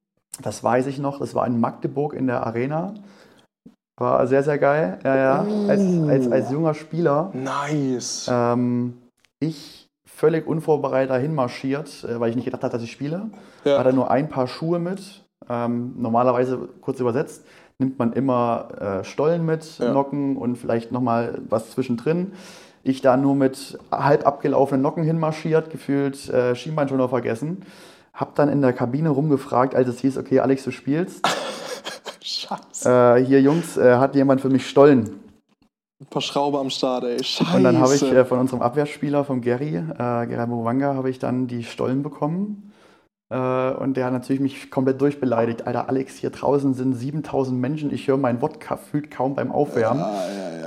Das 0.43 0.63
weiß 0.63 0.87
ich 0.87 0.99
noch. 0.99 1.19
Das 1.19 1.35
war 1.35 1.47
in 1.47 1.59
Magdeburg 1.59 2.15
in 2.15 2.27
der 2.27 2.47
Arena. 2.47 2.95
War 3.99 4.27
sehr, 4.27 4.43
sehr 4.43 4.59
geil. 4.59 4.99
Ja, 5.03 5.17
ja. 5.17 5.47
Als, 5.69 5.83
als, 6.09 6.31
als 6.31 6.51
junger 6.51 6.75
Spieler. 6.75 7.31
Nice. 7.33 8.29
Ähm, 8.31 8.99
ich 9.41 9.76
völlig 10.17 10.47
unvorbereitet 10.47 11.11
dahin 11.11 11.35
marschiert, 11.35 12.05
äh, 12.05 12.19
weil 12.19 12.31
ich 12.31 12.37
nicht 12.37 12.47
gedacht 12.47 12.63
hatte, 12.63 12.77
dass 12.77 12.83
ich 12.83 12.91
spiele. 12.91 13.31
Ja. 13.65 13.79
Hatte 13.79 13.93
nur 13.93 14.11
ein 14.11 14.29
paar 14.29 14.47
Schuhe 14.49 14.79
mit. 14.79 15.01
Ähm, 15.49 15.95
normalerweise, 15.99 16.69
kurz 16.81 16.99
übersetzt, 17.01 17.45
nimmt 17.79 17.99
man 17.99 18.15
immer 18.15 18.69
äh, 18.81 19.05
Stollen 19.05 19.45
mit, 19.45 19.79
Ja. 19.79 19.93
Nocken 19.93 20.37
und 20.39 20.57
vielleicht 20.57 20.91
nochmal 20.91 21.39
was 21.49 21.71
zwischendrin. 21.71 22.33
Ich 22.83 23.03
da 23.03 23.17
nur 23.17 23.35
mit 23.35 23.79
halb 23.93 24.27
abgelaufenen 24.27 24.81
Nocken 24.81 25.05
hinmarschiert, 25.05 25.71
gefühlt 25.71 26.31
äh, 26.31 26.55
Schienbeinschoner 26.55 27.09
vergessen. 27.09 27.63
Hab 28.15 28.35
dann 28.37 28.49
in 28.49 28.63
der 28.63 28.73
Kabine 28.73 29.11
rumgefragt, 29.11 29.75
als 29.75 29.89
es 29.89 30.01
hieß, 30.01 30.17
okay, 30.17 30.41
Alex, 30.41 30.65
du 30.65 30.71
spielst. 30.71 31.27
Scheiße. 32.23 33.19
Äh, 33.19 33.25
hier, 33.25 33.43
Jungs, 33.43 33.77
äh, 33.77 33.97
hat 33.97 34.15
jemand 34.15 34.41
für 34.41 34.49
mich 34.49 34.67
Stollen? 34.67 35.26
Ein 35.99 36.07
paar 36.11 36.21
Schrauber 36.21 36.61
am 36.61 36.69
Start, 36.69 37.05
ey. 37.05 37.23
Scheiße. 37.25 37.57
Und 37.57 37.65
dann 37.65 37.79
habe 37.79 37.95
ich 37.95 38.03
äh, 38.03 38.25
von 38.27 38.39
unserem 38.39 38.61
Abwehrspieler, 38.61 39.25
vom 39.25 39.41
Gary, 39.41 39.77
äh, 39.77 39.83
Gary 39.97 40.47
Mwanga, 40.47 40.95
habe 40.95 41.09
ich 41.09 41.19
dann 41.19 41.47
die 41.47 41.65
Stollen 41.65 42.03
bekommen. 42.03 42.71
Äh, 43.31 43.37
und 43.73 43.97
der 43.97 44.05
hat 44.05 44.13
natürlich 44.13 44.41
mich 44.43 44.71
komplett 44.71 45.01
durchbeleidigt. 45.01 45.67
Alter, 45.67 45.89
Alex, 45.89 46.17
hier 46.17 46.29
draußen 46.29 46.75
sind 46.75 46.93
7000 46.95 47.59
Menschen, 47.59 47.93
ich 47.95 48.07
höre 48.09 48.19
mein 48.19 48.43
Wort 48.43 48.61
gefühlt 48.61 49.11
kaum 49.11 49.35
beim 49.35 49.51
Aufwärmen. 49.51 50.05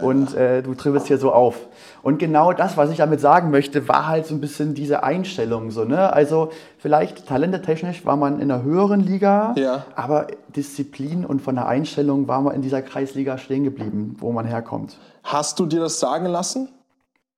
Und 0.01 0.33
äh, 0.33 0.63
du 0.63 0.73
tribbelst 0.73 1.07
hier 1.07 1.17
so 1.19 1.31
auf. 1.31 1.59
Und 2.01 2.17
genau 2.17 2.51
das, 2.53 2.75
was 2.77 2.89
ich 2.89 2.97
damit 2.97 3.19
sagen 3.19 3.51
möchte, 3.51 3.87
war 3.87 4.07
halt 4.07 4.25
so 4.25 4.33
ein 4.33 4.39
bisschen 4.41 4.73
diese 4.73 5.03
Einstellung. 5.03 5.69
So, 5.71 5.83
ne? 5.83 6.11
Also 6.11 6.49
vielleicht 6.77 7.27
talentetechnisch 7.27 8.05
war 8.05 8.15
man 8.15 8.39
in 8.39 8.49
einer 8.49 8.63
höheren 8.63 9.01
Liga, 9.01 9.53
Ja. 9.57 9.85
aber 9.95 10.27
Disziplin 10.55 11.23
und 11.25 11.41
von 11.41 11.55
der 11.55 11.67
Einstellung 11.67 12.27
war 12.29 12.41
man 12.41 12.55
in 12.55 12.61
dieser 12.61 12.81
Kreisliga 12.81 13.37
stehen 13.37 13.63
geblieben, 13.65 14.15
wo 14.19 14.31
man 14.31 14.45
herkommt. 14.45 14.97
Hast 15.23 15.59
du 15.59 15.65
dir 15.65 15.79
das 15.81 15.99
sagen 15.99 16.25
lassen? 16.27 16.69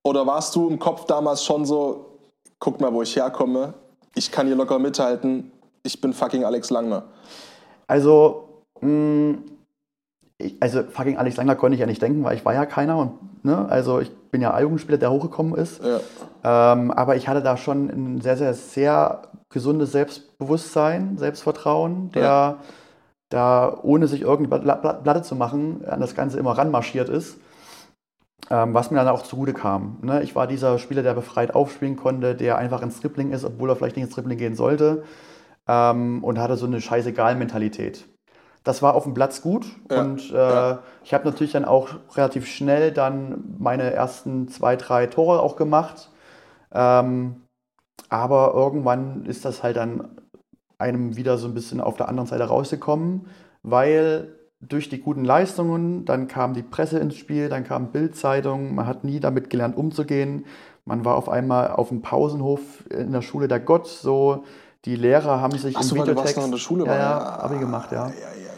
Oder 0.04 0.26
warst 0.26 0.54
du 0.56 0.68
im 0.68 0.78
Kopf 0.78 1.04
damals 1.06 1.44
schon 1.44 1.64
so, 1.64 2.18
guck 2.58 2.80
mal, 2.80 2.92
wo 2.92 3.02
ich 3.02 3.14
herkomme, 3.16 3.74
ich 4.14 4.30
kann 4.32 4.46
hier 4.46 4.56
locker 4.56 4.78
mithalten, 4.78 5.52
ich 5.84 6.00
bin 6.00 6.12
fucking 6.12 6.44
Alex 6.44 6.70
Langner. 6.70 7.04
Also, 7.86 8.48
mh, 8.80 9.38
ich, 10.38 10.56
also 10.60 10.82
fucking 10.82 11.16
Alex 11.18 11.36
Langer 11.36 11.54
konnte 11.54 11.74
ich 11.74 11.80
ja 11.80 11.86
nicht 11.86 12.02
denken, 12.02 12.24
weil 12.24 12.36
ich 12.36 12.44
war 12.44 12.54
ja 12.54 12.66
keiner. 12.66 12.98
Und, 12.98 13.44
ne? 13.44 13.66
Also 13.68 14.00
ich 14.00 14.10
bin 14.30 14.40
ja 14.42 14.52
A-Jugendspieler, 14.54 14.98
der 14.98 15.12
hochgekommen 15.12 15.54
ist. 15.54 15.80
Ja. 15.84 16.72
Ähm, 16.72 16.90
aber 16.90 17.14
ich 17.16 17.28
hatte 17.28 17.42
da 17.42 17.56
schon 17.56 17.88
ein 17.88 18.20
sehr, 18.20 18.36
sehr, 18.36 18.54
sehr 18.54 19.22
gesundes 19.50 19.92
Selbstbewusstsein, 19.92 21.16
Selbstvertrauen, 21.18 22.10
der 22.12 22.22
Ja. 22.22 22.58
da 23.28 23.78
ohne 23.82 24.08
sich 24.08 24.22
Bla- 24.24 24.58
Platte 25.02 25.22
zu 25.22 25.36
machen, 25.36 25.84
an 25.86 26.00
das 26.00 26.14
Ganze 26.16 26.38
immer 26.38 26.58
ranmarschiert 26.58 27.08
ist. 27.08 27.36
Ähm, 28.50 28.74
was 28.74 28.90
mir 28.90 28.98
dann 28.98 29.08
auch 29.08 29.22
zugute 29.22 29.52
kam. 29.52 29.98
Ne? 30.02 30.22
Ich 30.22 30.34
war 30.34 30.46
dieser 30.46 30.78
Spieler, 30.78 31.02
der 31.02 31.14
befreit 31.14 31.54
aufspielen 31.54 31.96
konnte, 31.96 32.34
der 32.34 32.58
einfach 32.58 32.82
ins 32.82 33.00
Dribbling 33.00 33.32
ist, 33.32 33.44
obwohl 33.44 33.70
er 33.70 33.76
vielleicht 33.76 33.96
nicht 33.96 34.06
ins 34.06 34.14
Dribbling 34.14 34.38
gehen 34.38 34.56
sollte. 34.56 35.04
Ähm, 35.68 36.24
und 36.24 36.38
hatte 36.38 36.56
so 36.56 36.66
eine 36.66 36.80
Scheißegal-Mentalität. 36.80 38.04
Das 38.64 38.82
war 38.82 38.94
auf 38.94 39.04
dem 39.04 39.14
Platz 39.14 39.42
gut 39.42 39.66
Ja, 39.90 40.00
und 40.00 40.30
äh, 40.30 40.34
ja. 40.34 40.82
ich 41.04 41.14
habe 41.14 41.24
natürlich 41.24 41.52
dann 41.52 41.64
auch 41.64 41.90
relativ 42.14 42.46
schnell 42.46 42.92
dann 42.92 43.56
meine 43.58 43.92
ersten 43.92 44.48
zwei, 44.48 44.76
drei 44.76 45.06
Tore 45.06 45.40
auch 45.40 45.56
gemacht. 45.56 46.10
Ähm, 46.72 47.42
aber 48.08 48.52
irgendwann 48.54 49.24
ist 49.24 49.44
das 49.44 49.62
halt 49.62 49.76
dann 49.76 50.16
einem 50.78 51.16
wieder 51.16 51.38
so 51.38 51.48
ein 51.48 51.54
bisschen 51.54 51.80
auf 51.80 51.96
der 51.96 52.08
anderen 52.08 52.26
Seite 52.26 52.44
rausgekommen, 52.44 53.26
weil 53.62 54.34
durch 54.68 54.88
die 54.88 55.00
guten 55.00 55.24
Leistungen, 55.24 56.04
dann 56.04 56.28
kam 56.28 56.54
die 56.54 56.62
Presse 56.62 56.98
ins 56.98 57.16
Spiel, 57.16 57.48
dann 57.48 57.64
kam 57.64 57.88
Bildzeitung, 57.88 58.74
man 58.74 58.86
hat 58.86 59.04
nie 59.04 59.18
damit 59.18 59.50
gelernt 59.50 59.76
umzugehen. 59.76 60.44
Man 60.84 61.04
war 61.04 61.16
auf 61.16 61.28
einmal 61.28 61.72
auf 61.72 61.88
dem 61.88 62.02
Pausenhof 62.02 62.60
in 62.90 63.12
der 63.12 63.22
Schule 63.22 63.48
der 63.48 63.60
Gott, 63.60 63.86
so 63.86 64.44
die 64.84 64.96
Lehrer 64.96 65.40
haben 65.40 65.56
sich 65.56 65.76
Ach 65.76 65.82
im 65.82 65.86
so, 65.86 65.96
warst 65.96 66.08
Videotext 66.08 66.36
noch 66.36 66.44
in 66.44 66.50
der 66.50 66.58
Schule, 66.58 66.86
ja, 66.86 66.96
ja, 66.96 67.38
Abi 67.40 67.58
gemacht, 67.58 67.92
ja, 67.92 68.08
ja, 68.08 68.12
ja, 68.12 68.14
ja. 68.36 68.52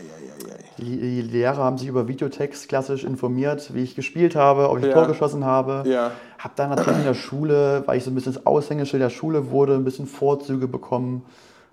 Die, 0.79 0.99
die 0.99 1.23
Lehrer 1.23 1.59
haben 1.59 1.79
sich 1.79 1.88
über 1.88 2.09
Videotext 2.09 2.69
klassisch 2.69 3.05
informiert, 3.05 3.73
wie 3.75 3.83
ich 3.83 3.95
gespielt 3.95 4.35
habe, 4.35 4.71
ob 4.71 4.79
ich 4.79 4.87
Ja. 4.87 4.93
Tor 4.93 5.07
geschossen 5.07 5.45
habe. 5.45 5.85
Ja. 5.87 6.11
Hab 6.38 6.57
dann 6.57 6.71
natürlich 6.71 6.99
in 6.99 7.05
der 7.05 7.14
Schule, 7.14 7.83
weil 7.87 7.99
ich 7.99 8.05
so 8.05 8.11
ein 8.11 8.14
bisschen 8.14 8.35
das 8.35 8.47
Aushängeschild 8.47 9.03
der 9.03 9.11
Schule 9.11 9.51
wurde, 9.51 9.75
ein 9.75 9.85
bisschen 9.85 10.07
Vorzüge 10.07 10.67
bekommen. 10.67 11.25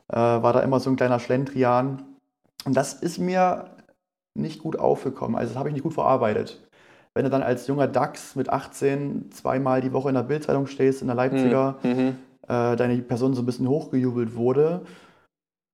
Äh, 0.07 0.17
war 0.17 0.53
da 0.53 0.59
immer 0.59 0.79
so 0.79 0.89
ein 0.89 0.97
kleiner 0.97 1.19
Schlendrian. 1.19 2.03
Und 2.65 2.77
das 2.77 2.93
ist 2.93 3.17
mir 3.17 3.65
nicht 4.35 4.61
gut 4.61 4.79
aufgekommen. 4.79 5.35
Also 5.35 5.49
das 5.53 5.57
habe 5.59 5.69
ich 5.69 5.73
nicht 5.73 5.83
gut 5.83 5.93
verarbeitet. 5.93 6.59
Wenn 7.13 7.25
du 7.25 7.29
dann 7.29 7.43
als 7.43 7.67
junger 7.67 7.87
Dachs 7.87 8.35
mit 8.35 8.49
18 8.49 9.31
zweimal 9.31 9.81
die 9.81 9.91
Woche 9.91 10.09
in 10.09 10.15
der 10.15 10.23
Bildzeitung 10.23 10.67
stehst, 10.67 11.01
in 11.01 11.07
der 11.07 11.15
Leipziger, 11.15 11.75
Mhm. 11.83 12.15
äh, 12.47 12.75
deine 12.77 12.97
Person 12.99 13.33
so 13.33 13.41
ein 13.41 13.45
bisschen 13.45 13.67
hochgejubelt 13.67 14.35
wurde, 14.35 14.81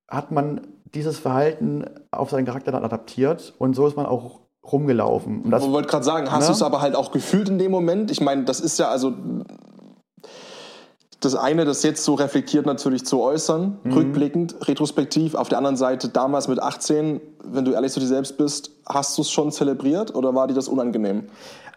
hat 0.09 0.31
man 0.31 0.61
dieses 0.95 1.19
Verhalten 1.19 1.85
auf 2.11 2.29
seinen 2.31 2.45
Charakter 2.45 2.71
dann 2.71 2.83
adaptiert 2.83 3.53
und 3.59 3.75
so 3.75 3.85
ist 3.87 3.95
man 3.97 4.05
auch 4.05 4.39
rumgelaufen. 4.65 5.41
Und 5.43 5.51
das, 5.51 5.63
Ich 5.63 5.71
wollte 5.71 5.87
gerade 5.89 6.03
sagen, 6.05 6.31
hast 6.31 6.41
Ne? 6.45 6.47
du 6.47 6.53
es 6.53 6.61
aber 6.63 6.81
halt 6.81 6.95
auch 6.95 7.11
gefühlt 7.11 7.49
in 7.49 7.59
dem 7.59 7.71
Moment? 7.71 8.09
Ich 8.09 8.21
meine, 8.21 8.43
das 8.45 8.59
ist 8.59 8.79
ja 8.79 8.89
also 8.89 9.13
das 11.19 11.35
eine, 11.35 11.65
das 11.65 11.81
jetzt 11.83 12.03
so 12.03 12.13
reflektiert 12.13 12.65
natürlich 12.65 13.05
zu 13.05 13.21
äußern, 13.21 13.79
Mhm. 13.83 13.93
rückblickend, 13.93 14.55
retrospektiv. 14.67 15.33
Auf 15.35 15.49
der 15.49 15.57
anderen 15.57 15.77
Seite, 15.77 16.09
damals 16.09 16.47
mit 16.47 16.61
18, 16.61 17.21
wenn 17.43 17.65
du 17.65 17.71
ehrlich 17.71 17.91
zu 17.91 17.99
dir 17.99 18.05
selbst 18.07 18.37
bist, 18.37 18.71
hast 18.87 19.17
du 19.17 19.23
es 19.23 19.31
schon 19.31 19.51
zelebriert 19.51 20.13
oder 20.13 20.35
war 20.35 20.47
dir 20.47 20.53
das 20.53 20.67
unangenehm? 20.67 21.23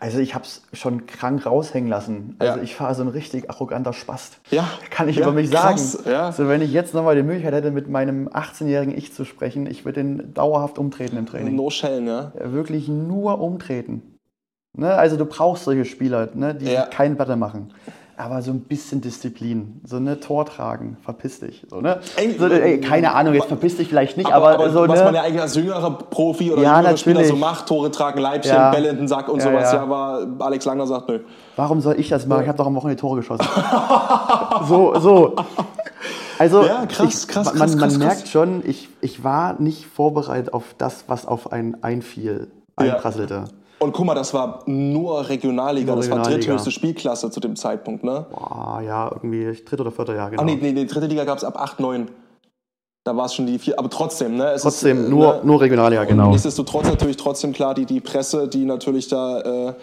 also 0.03 0.19
ich 0.19 0.35
habe 0.35 0.47
es 0.47 0.63
schon 0.73 1.05
krank 1.05 1.45
raushängen 1.45 1.91
lassen. 1.91 2.35
Also 2.39 2.57
Ja. 2.57 2.63
ich 2.63 2.81
war 2.81 2.95
so 2.95 3.03
ein 3.03 3.09
richtig 3.09 3.51
arroganter 3.51 3.93
Spast. 3.93 4.39
Ja. 4.51 4.67
Kann 4.89 5.11
ich 5.11 5.17
Ja, 5.17 5.25
über 5.25 5.33
mich 5.33 5.51
sagen. 5.51 5.79
ja. 6.07 6.25
Also 6.29 6.49
wenn 6.49 6.63
ich 6.63 6.73
jetzt 6.73 6.95
nochmal 6.95 7.17
die 7.17 7.23
Möglichkeit 7.23 7.53
hätte, 7.53 7.71
mit 7.71 7.87
meinem 7.91 8.27
18-jährigen 8.29 8.97
Ich 8.97 9.13
zu 9.13 9.27
sprechen, 9.27 9.67
ich 9.67 9.85
würde 9.85 10.03
den 10.03 10.33
dauerhaft 10.33 10.79
umtreten 10.79 11.19
im 11.19 11.27
Training. 11.27 11.55
No 11.55 11.69
Schellen, 11.69 12.07
ja. 12.07 12.33
Wirklich 12.43 12.89
nur 12.89 13.43
umtreten. 13.43 14.17
Ne? 14.75 14.91
Also 14.95 15.19
du 15.19 15.27
brauchst 15.27 15.65
solche 15.65 15.85
Spieler, 15.85 16.31
ne? 16.33 16.55
die 16.55 16.75
keinen 16.91 17.17
Platte 17.17 17.37
machen. 17.37 17.75
Aber 18.21 18.43
so 18.43 18.51
ein 18.51 18.61
bisschen 18.61 19.01
Disziplin, 19.01 19.81
so 19.83 19.97
eine 19.97 20.21
Tor 20.21 20.45
tragen, 20.45 20.99
verpiss 21.03 21.41
dich. 21.41 21.67
So, 21.71 21.81
ne? 21.81 22.01
So, 22.39 22.49
ey, 22.49 22.79
keine 22.79 23.15
Ahnung, 23.15 23.33
jetzt 23.33 23.47
verpiss 23.47 23.79
dich 23.79 23.89
vielleicht 23.89 24.19
nicht, 24.19 24.31
Aber, 24.31 24.51
aber, 24.51 24.65
aber 24.65 24.71
so 24.71 24.87
was 24.87 24.99
ne? 24.99 25.05
man 25.07 25.15
ja 25.15 25.23
eigentlich 25.23 25.41
als 25.41 25.55
jüngerer 25.55 25.91
Profi 25.91 26.53
oder 26.53 26.61
Ja, 26.61 26.77
jüngerer 26.77 26.97
Spieler 26.99 27.25
so 27.25 27.37
macht, 27.37 27.67
Tore 27.67 27.91
tragen, 27.91 28.21
Leibchen, 28.21 28.53
Ja. 28.53 28.71
Bälle 28.71 28.91
in 28.91 28.97
den 28.99 29.09
Sack 29.09 29.31
und 29.31 29.39
Ja, 29.39 29.47
sowas, 29.47 29.73
ja. 29.73 29.79
ja, 29.79 29.83
aber 29.85 30.27
Alex 30.41 30.67
Langer 30.67 30.87
sagt, 30.87 31.09
nö. 31.09 31.21
Warum 31.57 31.81
soll 31.81 31.99
ich 31.99 32.11
das 32.11 32.27
machen? 32.27 32.43
Ich 32.43 32.49
habe 32.49 32.59
doch 32.59 32.67
am 32.67 32.75
Wochenende 32.75 33.01
Tore 33.01 33.17
geschossen. 33.21 33.47
so, 34.69 34.99
so. 34.99 35.37
Also, 36.39 36.63
Ja, 36.67 36.85
krass, 36.87 37.23
ich, 37.23 37.29
krass, 37.29 37.47
man, 37.47 37.57
krass, 37.57 37.77
man 37.77 37.89
krass, 37.89 37.99
merkt 37.99 38.29
schon, 38.29 38.63
ich, 38.67 38.91
ich 39.01 39.25
war 39.25 39.59
nicht 39.61 39.87
vorbereitet 39.87 40.53
auf 40.53 40.75
das, 40.77 41.05
was 41.07 41.25
auf 41.27 41.53
einen 41.53 41.83
einfiel, 41.83 42.51
einprasselte. 42.77 43.45
Und 43.83 43.93
guck 43.93 44.05
mal, 44.05 44.15
das 44.15 44.35
war 44.35 44.63
nur 44.67 45.27
Regionalliga, 45.29 45.87
Nur 45.95 45.97
das 45.97 46.11
war 46.11 46.19
Regionalliga. 46.19 46.47
dritthöchste 46.47 46.71
Spielklasse 46.71 47.31
zu 47.31 47.41
dem 47.41 47.57
Zeitpunkt, 47.57 48.05
ne? 48.05 48.27
Boah, 48.31 48.83
ja, 48.87 49.11
irgendwie 49.11 49.45
dritte 49.65 49.83
oder 49.83 49.91
vierte 49.91 50.15
Jahr, 50.15 50.29
genau. 50.31 50.43
Ach 50.43 50.47
nee, 50.47 50.59
nee, 50.61 50.73
die 50.75 50.87
dritte 50.87 51.07
Liga 51.07 51.25
gab 51.25 51.39
es 51.39 51.45
ab 51.45 51.59
8, 51.59 51.81
9. 51.81 52.09
Da 53.05 53.17
war 53.17 53.25
es 53.25 53.35
schon 53.35 53.47
die 53.47 53.59
vier, 53.59 53.79
aber 53.79 53.89
trotzdem, 53.89 54.37
ne? 54.37 54.51
Es 54.51 54.61
Trotzdem, 54.63 54.99
ist, 55.01 55.07
äh, 55.07 55.11
nur, 55.11 55.33
ne? 55.37 55.41
nur 55.45 55.61
Regionalliga, 55.63 56.03
Und 56.03 56.09
genau. 56.09 56.29
Nichtsdestotrotz 56.31 56.85
natürlich 56.89 57.17
trotzdem 57.17 57.55
klar, 57.55 57.73
die, 57.73 57.87
die 57.87 58.01
Presse, 58.01 58.47
die 58.49 58.67
natürlich 58.67 59.09
da 59.09 59.41
äh, 59.71 59.75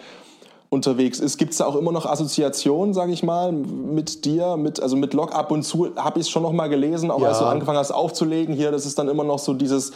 unterwegs 0.70 1.18
ist. 1.18 1.36
Gibt 1.36 1.50
es 1.50 1.58
da 1.58 1.66
auch 1.66 1.74
immer 1.74 1.90
noch 1.90 2.06
Assoziationen, 2.06 2.94
sage 2.94 3.10
ich 3.10 3.24
mal, 3.24 3.50
mit 3.50 4.24
dir, 4.24 4.56
mit, 4.56 4.80
also 4.80 4.94
mit 4.96 5.12
Lok 5.14 5.34
ab 5.34 5.50
und 5.50 5.64
zu 5.64 5.88
habe 5.96 6.20
ich 6.20 6.26
es 6.26 6.30
schon 6.30 6.44
noch 6.44 6.52
mal 6.52 6.68
gelesen, 6.68 7.10
auch 7.10 7.20
Ja. 7.20 7.28
als 7.30 7.40
du 7.40 7.46
angefangen 7.46 7.78
hast 7.78 7.90
aufzulegen 7.90 8.54
hier, 8.54 8.70
das 8.70 8.86
ist 8.86 8.96
dann 8.96 9.08
immer 9.08 9.24
noch 9.24 9.40
so 9.40 9.54
dieses 9.54 9.90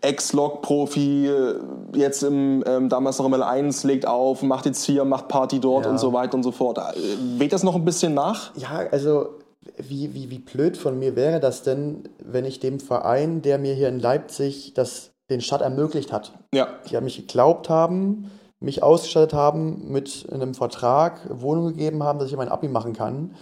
Ex-Lok-Profi, 0.00 1.26
äh, 1.28 1.54
jetzt 1.94 2.22
im, 2.22 2.62
ähm, 2.66 2.88
damals 2.88 3.18
noch 3.18 3.26
im 3.26 3.34
L1, 3.34 3.86
legt 3.86 4.06
auf, 4.06 4.42
macht 4.42 4.66
jetzt 4.66 4.84
hier, 4.84 5.04
macht 5.04 5.28
Party 5.28 5.60
dort 5.60 5.84
Ja. 5.84 5.90
und 5.90 5.98
so 5.98 6.12
weiter 6.12 6.34
und 6.34 6.42
so 6.42 6.52
fort. 6.52 6.78
Äh, 6.78 7.38
Weht 7.38 7.52
das 7.52 7.62
noch 7.62 7.74
ein 7.74 7.84
bisschen 7.84 8.14
nach? 8.14 8.54
Ja, 8.56 8.82
also 8.90 9.28
wie, 9.76 10.14
wie, 10.14 10.30
wie 10.30 10.38
blöd 10.38 10.76
von 10.76 10.98
mir 10.98 11.16
wäre 11.16 11.40
das 11.40 11.62
denn, 11.62 12.04
wenn 12.24 12.44
ich 12.44 12.60
dem 12.60 12.80
Verein, 12.80 13.42
der 13.42 13.58
mir 13.58 13.74
hier 13.74 13.88
in 13.88 14.00
Leipzig 14.00 14.72
das, 14.74 15.10
den 15.28 15.40
Start 15.40 15.62
ermöglicht 15.62 16.12
hat, 16.12 16.32
Ja. 16.54 16.68
die 16.88 16.96
an 16.96 17.04
mich 17.04 17.16
geglaubt 17.16 17.68
haben, 17.68 18.30
mich 18.58 18.82
ausgestattet 18.82 19.32
haben 19.34 19.90
mit 19.90 20.26
einem 20.32 20.54
Vertrag, 20.54 21.20
Wohnung 21.30 21.68
gegeben 21.68 22.02
haben, 22.02 22.18
dass 22.18 22.28
ich 22.30 22.36
mein 22.36 22.48
Abi 22.48 22.68
machen 22.68 22.92
kann, 22.92 23.34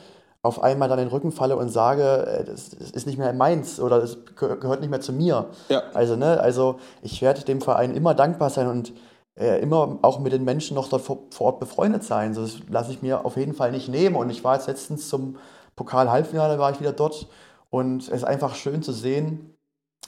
auf 0.48 0.62
einmal 0.62 0.88
dann 0.88 0.98
in 0.98 1.06
den 1.06 1.12
Rücken 1.12 1.30
falle 1.30 1.56
und 1.56 1.68
sage, 1.68 2.26
äh, 2.26 2.44
das, 2.44 2.70
das 2.70 2.90
ist 2.90 3.06
nicht 3.06 3.18
mehr 3.18 3.32
meins 3.32 3.78
oder 3.78 4.00
das 4.00 4.18
geh- 4.38 4.56
gehört 4.56 4.80
nicht 4.80 4.90
mehr 4.90 5.00
zu 5.00 5.12
mir. 5.12 5.46
Ja. 5.68 5.82
Also, 5.94 6.16
ne, 6.16 6.40
also 6.40 6.78
ich 7.02 7.22
werde 7.22 7.42
dem 7.42 7.60
Verein 7.60 7.94
immer 7.94 8.14
dankbar 8.14 8.50
sein 8.50 8.66
und 8.68 8.92
äh, 9.38 9.60
immer 9.60 9.98
auch 10.02 10.18
mit 10.18 10.32
den 10.32 10.42
Menschen 10.44 10.74
noch 10.74 10.88
dort 10.88 11.02
vor, 11.02 11.18
vor 11.30 11.46
Ort 11.46 11.60
befreundet 11.60 12.02
sein. 12.02 12.34
So, 12.34 12.42
das 12.42 12.56
lasse 12.68 12.90
ich 12.90 13.02
mir 13.02 13.24
auf 13.24 13.36
jeden 13.36 13.54
Fall 13.54 13.70
nicht 13.70 13.88
nehmen. 13.88 14.16
Und 14.16 14.30
ich 14.30 14.42
war 14.42 14.56
jetzt 14.56 14.66
letztens 14.66 15.08
zum 15.08 15.36
Pokal-Halbfinale, 15.76 16.58
war 16.58 16.72
ich 16.72 16.80
wieder 16.80 16.92
dort. 16.92 17.28
Und 17.70 18.02
es 18.02 18.08
ist 18.08 18.24
einfach 18.24 18.54
schön 18.54 18.82
zu 18.82 18.92
sehen, 18.92 19.54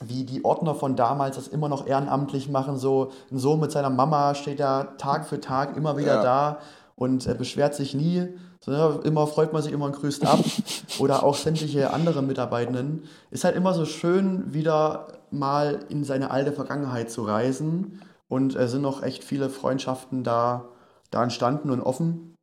wie 0.02 0.24
die 0.24 0.44
Ordner 0.44 0.74
von 0.74 0.96
damals 0.96 1.36
das 1.36 1.46
immer 1.46 1.68
noch 1.68 1.86
ehrenamtlich 1.86 2.48
machen. 2.48 2.76
So 2.78 3.10
ein 3.30 3.38
Sohn 3.38 3.60
mit 3.60 3.70
seiner 3.70 3.90
Mama 3.90 4.34
steht 4.34 4.58
da 4.58 4.84
Tag 4.98 5.26
für 5.26 5.40
Tag 5.40 5.76
immer 5.76 5.96
wieder 5.96 6.16
Ja. 6.16 6.22
da 6.22 6.58
und 6.96 7.26
er 7.26 7.34
beschwert 7.34 7.74
sich 7.74 7.94
nie. 7.94 8.28
So, 8.62 8.72
ne, 8.72 9.00
immer 9.04 9.26
freut 9.26 9.52
man 9.52 9.62
sich 9.62 9.72
immer 9.72 9.86
und 9.86 9.96
grüßt 9.96 10.26
ab. 10.26 10.40
Oder 10.98 11.22
auch 11.22 11.34
sämtliche 11.34 11.92
andere 11.92 12.22
Mitarbeitenden. 12.22 13.04
Ist 13.30 13.44
halt 13.44 13.56
immer 13.56 13.72
so 13.72 13.86
schön, 13.86 14.52
wieder 14.52 15.08
mal 15.30 15.84
in 15.88 16.04
seine 16.04 16.30
alte 16.30 16.52
Vergangenheit 16.52 17.10
zu 17.10 17.22
reisen. 17.22 18.02
Und 18.28 18.54
es 18.54 18.70
sind 18.70 18.82
noch 18.82 19.02
echt 19.02 19.24
viele 19.24 19.48
Freundschaften 19.48 20.22
da, 20.22 20.68
da 21.10 21.22
entstanden 21.22 21.70
und 21.70 21.80
offen. 21.80 22.36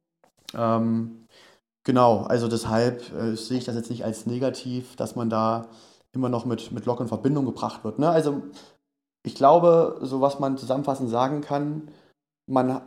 Ähm, 0.53 1.27
genau, 1.83 2.23
also 2.23 2.47
deshalb 2.47 3.13
äh, 3.13 3.35
sehe 3.35 3.59
ich 3.59 3.65
das 3.65 3.75
jetzt 3.75 3.89
nicht 3.89 4.03
als 4.03 4.25
negativ, 4.25 4.95
dass 4.95 5.15
man 5.15 5.29
da 5.29 5.67
immer 6.13 6.29
noch 6.29 6.45
mit, 6.45 6.71
mit 6.71 6.85
Lok 6.85 6.99
in 6.99 7.07
Verbindung 7.07 7.45
gebracht 7.45 7.83
wird. 7.83 7.99
Ne? 7.99 8.09
Also 8.09 8.41
ich 9.23 9.35
glaube, 9.35 9.99
so 10.01 10.19
was 10.19 10.39
man 10.39 10.57
zusammenfassend 10.57 11.09
sagen 11.09 11.41
kann, 11.41 11.91
man 12.49 12.81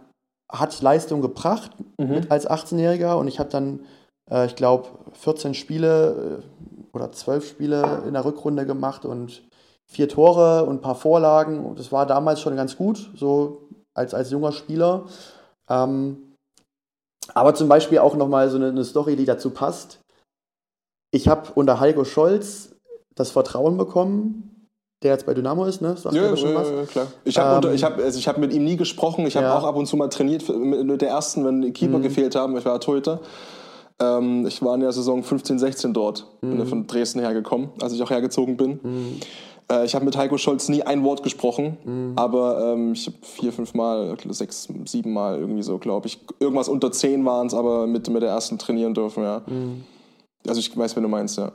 hat 0.52 0.80
Leistung 0.82 1.22
gebracht 1.22 1.70
mit 1.96 2.30
als 2.30 2.48
18-Jähriger 2.48 3.14
und 3.14 3.28
ich 3.28 3.38
habe 3.38 3.50
dann, 3.50 3.80
äh, 4.30 4.46
ich 4.46 4.56
glaube, 4.56 4.88
14 5.12 5.54
Spiele 5.54 6.42
äh, 6.42 6.96
oder 6.96 7.12
12 7.12 7.48
Spiele 7.48 8.02
in 8.06 8.14
der 8.14 8.24
Rückrunde 8.24 8.66
gemacht 8.66 9.04
und 9.04 9.42
vier 9.86 10.08
Tore 10.08 10.64
und 10.64 10.76
ein 10.76 10.80
paar 10.80 10.94
Vorlagen. 10.94 11.64
Und 11.64 11.78
das 11.78 11.92
war 11.92 12.06
damals 12.06 12.40
schon 12.40 12.56
ganz 12.56 12.76
gut, 12.76 13.10
so 13.14 13.68
als, 13.94 14.14
als 14.14 14.30
junger 14.30 14.52
Spieler. 14.52 15.04
Ähm, 15.68 16.34
aber 17.34 17.54
zum 17.54 17.68
Beispiel 17.68 17.98
auch 17.98 18.16
nochmal 18.16 18.48
so 18.50 18.56
eine, 18.56 18.68
eine 18.68 18.84
Story, 18.84 19.16
die 19.16 19.24
dazu 19.24 19.50
passt. 19.50 20.00
Ich 21.12 21.28
habe 21.28 21.50
unter 21.54 21.80
Heiko 21.80 22.04
Scholz 22.04 22.74
das 23.14 23.30
Vertrauen 23.30 23.76
bekommen, 23.76 24.49
der 25.02 25.12
jetzt 25.12 25.24
bei 25.26 25.32
Dynamo 25.34 25.64
ist, 25.64 25.80
ne? 25.80 25.96
Sagt 25.96 26.14
Ja, 26.14 26.32
dir 26.34 26.36
ja, 26.50 26.54
was? 26.54 26.68
ja, 26.70 26.84
klar. 26.84 27.06
Ich 27.24 27.38
habe 27.38 27.68
Ähm, 27.68 27.82
hab, 27.82 27.98
also 27.98 28.18
ich 28.18 28.28
hab 28.28 28.36
mit 28.38 28.52
ihm 28.52 28.64
nie 28.64 28.76
gesprochen. 28.76 29.26
Ich 29.26 29.36
habe 29.36 29.46
Ja. 29.46 29.56
auch 29.58 29.64
ab 29.64 29.76
und 29.76 29.86
zu 29.86 29.96
mal 29.96 30.08
trainiert 30.08 30.46
mit 30.48 31.00
der 31.00 31.08
ersten, 31.08 31.44
wenn 31.44 31.62
die 31.62 31.72
Keeper 31.72 31.98
Mhm. 31.98 32.02
gefehlt 32.02 32.34
haben. 32.36 32.56
Ich 32.58 32.64
war 32.66 32.78
Torhüter. 32.80 33.20
Ähm, 33.98 34.46
ich 34.46 34.62
war 34.62 34.74
in 34.74 34.80
der 34.80 34.92
Saison 34.92 35.22
15, 35.22 35.58
16 35.58 35.94
dort. 35.94 36.26
Bin 36.42 36.54
Mhm. 36.54 36.58
ja 36.60 36.64
von 36.66 36.86
Dresden 36.86 37.20
hergekommen, 37.20 37.70
als 37.80 37.92
ich 37.94 38.02
auch 38.02 38.10
hergezogen 38.10 38.56
bin. 38.58 38.80
Äh, 39.72 39.86
ich 39.86 39.94
habe 39.94 40.04
mit 40.04 40.16
Heiko 40.18 40.36
Scholz 40.36 40.68
nie 40.68 40.82
ein 40.82 41.02
Wort 41.02 41.22
gesprochen, 41.22 41.78
Mhm. 41.84 42.12
aber 42.16 42.72
ähm, 42.74 42.92
ich 42.92 43.06
habe 43.06 43.16
vier, 43.22 43.52
fünf 43.54 43.72
Mal, 43.72 44.16
sechs, 44.28 44.68
sieben 44.84 45.12
Mal 45.14 45.38
irgendwie 45.38 45.62
so, 45.62 45.78
glaube 45.78 46.08
ich. 46.08 46.18
Irgendwas 46.40 46.68
unter 46.68 46.92
zehn 46.92 47.24
waren 47.24 47.46
es, 47.46 47.54
aber 47.54 47.86
mit, 47.86 48.06
mit 48.10 48.20
der 48.22 48.30
ersten 48.30 48.58
trainieren 48.58 48.92
dürfen, 48.92 49.22
ja. 49.22 49.40
Mhm. 49.46 49.84
Also 50.46 50.60
ich 50.60 50.76
weiß, 50.76 50.96
wenn 50.96 51.02
du 51.02 51.08
meinst, 51.08 51.36
ja. 51.38 51.52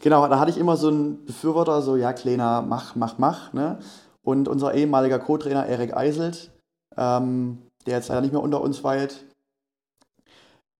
Genau, 0.00 0.26
da 0.28 0.38
hatte 0.38 0.50
ich 0.50 0.58
immer 0.58 0.76
so 0.76 0.88
einen 0.88 1.24
Befürworter, 1.24 1.82
so, 1.82 1.96
ja, 1.96 2.12
Kleiner, 2.12 2.62
mach, 2.62 2.94
mach, 2.94 3.18
mach. 3.18 3.52
Ne? 3.52 3.78
Und 4.22 4.48
unser 4.48 4.74
ehemaliger 4.74 5.18
Co-Trainer 5.18 5.66
Erik 5.66 5.96
Eiselt, 5.96 6.50
ähm, 6.96 7.58
der 7.86 7.96
jetzt 7.96 8.08
leider 8.08 8.20
nicht 8.20 8.32
mehr 8.32 8.42
unter 8.42 8.60
uns 8.60 8.84
weilt, 8.84 9.24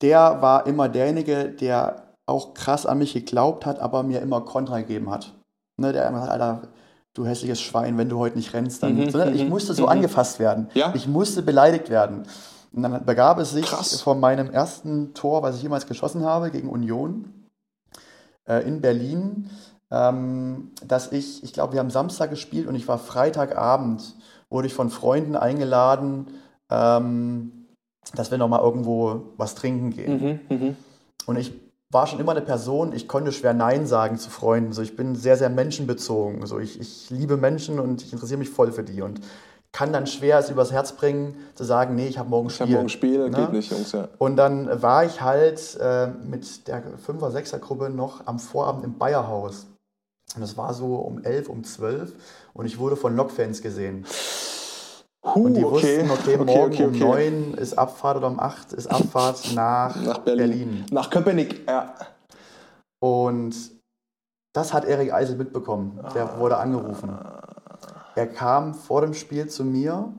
der 0.03 0.43
war 0.43 0.67
immer 0.67 0.89
derjenige, 0.89 1.49
der 1.49 2.05
auch 2.27 2.55
krass 2.55 2.87
an 2.87 2.99
mich 2.99 3.15
geglaubt 3.15 3.67
hat, 3.67 3.81
aber 3.81 4.03
mir 4.03 4.21
immer 4.21 4.43
Kontra 4.43 4.81
gegeben 4.81 5.11
hat. 5.11 5.33
Ne, 5.79 5.93
der 5.93 6.07
immer 6.07 6.21
sagt, 6.21 6.33
Alter, 6.33 6.63
du 7.15 7.25
hässliches 7.25 7.61
Schwein, 7.61 7.97
wenn 7.99 8.09
du 8.09 8.19
heute 8.19 8.37
nicht 8.37 8.53
rennst, 8.53 8.83
dann. 8.83 8.97
Mhm, 8.97 9.11
so, 9.11 9.19
ne? 9.19 9.31
Ich 9.33 9.43
mhm, 9.43 9.49
musste 9.49 9.75
so 9.75 9.85
mhm. 9.85 9.89
angefasst 9.91 10.39
werden. 10.39 10.69
Ja. 10.75 10.93
Ich 10.95 11.09
musste 11.09 11.43
beleidigt 11.43 11.89
werden. 11.89 12.25
Und 12.73 12.83
dann 12.83 13.05
begab 13.07 13.39
es 13.39 13.53
sich 13.53 13.65
Krass. 13.65 14.01
von 14.03 14.21
meinem 14.21 14.51
ersten 14.51 15.15
Tor, 15.15 15.43
was 15.43 15.57
ich 15.57 15.63
jemals 15.63 15.87
geschossen 15.87 16.25
habe, 16.25 16.51
gegen 16.51 16.69
Union 16.69 17.38
äh, 18.49 18.67
in 18.67 18.81
Berlin, 18.81 19.51
ähm, 19.91 20.73
dass 20.87 21.13
ich, 21.13 21.43
ich 21.45 21.53
glaube, 21.53 21.75
wir 21.75 21.81
haben 21.81 21.91
Samstag 21.91 22.31
gespielt 22.31 22.67
und 22.67 22.75
ich 22.75 22.89
war 22.89 22.99
Freitagabend, 22.99 24.17
wurde 24.51 24.67
ich 24.67 24.75
von 24.75 24.91
Freunden 24.91 25.37
eingeladen, 25.37 26.29
ähm, 26.71 27.67
dass 28.15 28.31
wir 28.31 28.39
nochmal 28.39 28.61
irgendwo 28.61 29.33
was 29.37 29.55
trinken 29.55 29.91
gehen. 29.91 30.41
Mhm, 30.49 30.57
mhm. 30.57 30.77
Und 31.27 31.37
ich 31.37 31.53
war 31.91 32.07
schon 32.07 32.21
immer 32.21 32.33
eine 32.33 32.43
Person, 32.43 32.93
ich 32.93 33.09
konnte 33.09 33.33
schwer 33.33 33.55
Nein 33.55 33.87
sagen 33.87 34.19
zu 34.19 34.31
Freunden. 34.31 34.73
So, 34.73 34.83
ich 34.83 34.97
bin 34.97 35.15
sehr, 35.15 35.37
sehr 35.37 35.49
menschenbezogen. 35.49 36.45
So, 36.47 36.59
ich, 36.59 36.79
ich 36.81 37.09
liebe 37.11 37.37
Menschen 37.37 37.81
und 37.81 38.03
ich 38.03 38.13
interessiere 38.13 38.39
mich 38.39 38.51
voll 38.51 38.73
für 38.73 38.83
die. 38.83 39.01
Und 39.01 39.21
kann 39.73 39.93
dann 39.93 40.07
schwer 40.07 40.39
es 40.39 40.51
übers 40.51 40.73
Herz 40.73 40.93
bringen, 40.93 41.37
zu 41.55 41.63
sagen, 41.65 41.95
nee, 41.95 42.07
ich 42.09 42.19
habe 42.19 42.29
morgen 42.31 42.49
Ich 42.49 42.55
Spiel. 42.55 42.67
habe 42.67 42.75
morgen 42.77 42.89
Spiel, 42.89 43.29
Ne? 43.31 43.37
geht 43.37 43.53
nicht, 43.53 43.71
Jungs, 43.71 43.93
ja. 43.93 44.09
Und 44.19 44.37
dann 44.37 44.83
war 44.83 45.05
ich 45.05 45.21
halt 45.21 45.77
äh, 45.81 46.09
mit 46.09 46.67
der 46.69 46.83
5er, 47.07 47.31
6er 47.31 47.59
Gruppe 47.59 47.91
noch 47.91 48.27
am 48.27 48.39
Vorabend 48.39 48.85
im 48.85 48.97
Bayerhaus. 48.99 49.67
Und 50.35 50.41
das 50.43 50.57
war 50.57 50.75
so 50.75 50.97
um 50.97 51.23
11, 51.23 51.49
um 51.49 51.65
12 51.65 52.13
und 52.55 52.67
ich 52.67 52.79
wurde 52.79 52.97
von 52.97 53.15
Lokfans 53.17 53.63
gesehen. 53.63 54.05
Huh, 55.25 55.41
Und 55.45 55.55
die 55.55 55.65
okay. 55.65 56.01
wussten, 56.07 56.11
okay, 56.11 56.37
morgen 56.37 56.73
okay, 56.73 56.85
um 56.85 56.91
okay. 56.95 57.31
9 57.31 57.55
ist 57.55 57.77
Abfahrt 57.79 58.19
oder 58.19 58.29
um 58.29 58.39
8 58.41 58.73
ist 58.73 58.87
Abfahrt 58.87 59.53
nach, 59.55 59.97
Nach 59.97 60.19
Berlin. 60.19 60.49
Berlin. 60.49 60.87
Nach 60.91 61.11
Köpenick, 61.11 61.67
ja. 61.69 61.95
Und 63.01 63.55
das 64.55 64.73
hat 64.73 64.85
Erik 64.85 65.13
Eisel 65.13 65.37
mitbekommen. 65.37 66.01
Der 66.15 66.39
wurde 66.39 66.57
angerufen. 66.57 67.17
Er 68.19 68.27
kam 68.27 68.75
vor 68.75 69.03
dem 69.03 69.15
Spiel 69.15 69.47
zu 69.49 69.65
mir 69.65 70.13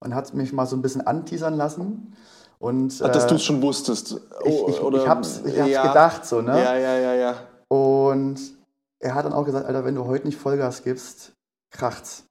und 0.00 0.16
hat 0.16 0.34
mich 0.34 0.52
mal 0.52 0.66
so 0.66 0.74
ein 0.74 0.82
bisschen 0.82 1.06
anteasern 1.06 1.54
lassen. 1.54 2.12
Und, 2.58 3.00
Dass 3.00 3.24
äh, 3.24 3.28
du 3.28 3.34
es 3.36 3.44
schon 3.44 3.62
wusstest. 3.62 4.20
ich, 4.44 4.68
ich, 4.68 4.80
oder- 4.80 5.02
ich 5.02 5.08
hab's, 5.08 5.42
ich 5.44 5.56
hab's 5.56 5.70
ja. 5.70 5.86
gedacht 5.86 6.26
so, 6.26 6.40
ne? 6.40 6.60
Ja, 6.60 6.76
ja, 6.76 6.98
ja, 6.98 7.14
ja. 7.14 7.34
Und 7.68 8.40
er 8.98 9.14
hat 9.14 9.26
dann 9.26 9.32
auch 9.32 9.44
gesagt, 9.44 9.64
Alter, 9.64 9.84
wenn 9.84 9.94
du 9.94 10.06
heute 10.06 10.26
nicht 10.26 10.38
Vollgas 10.38 10.82
gibst, 10.82 11.34
kracht's. 11.70 12.24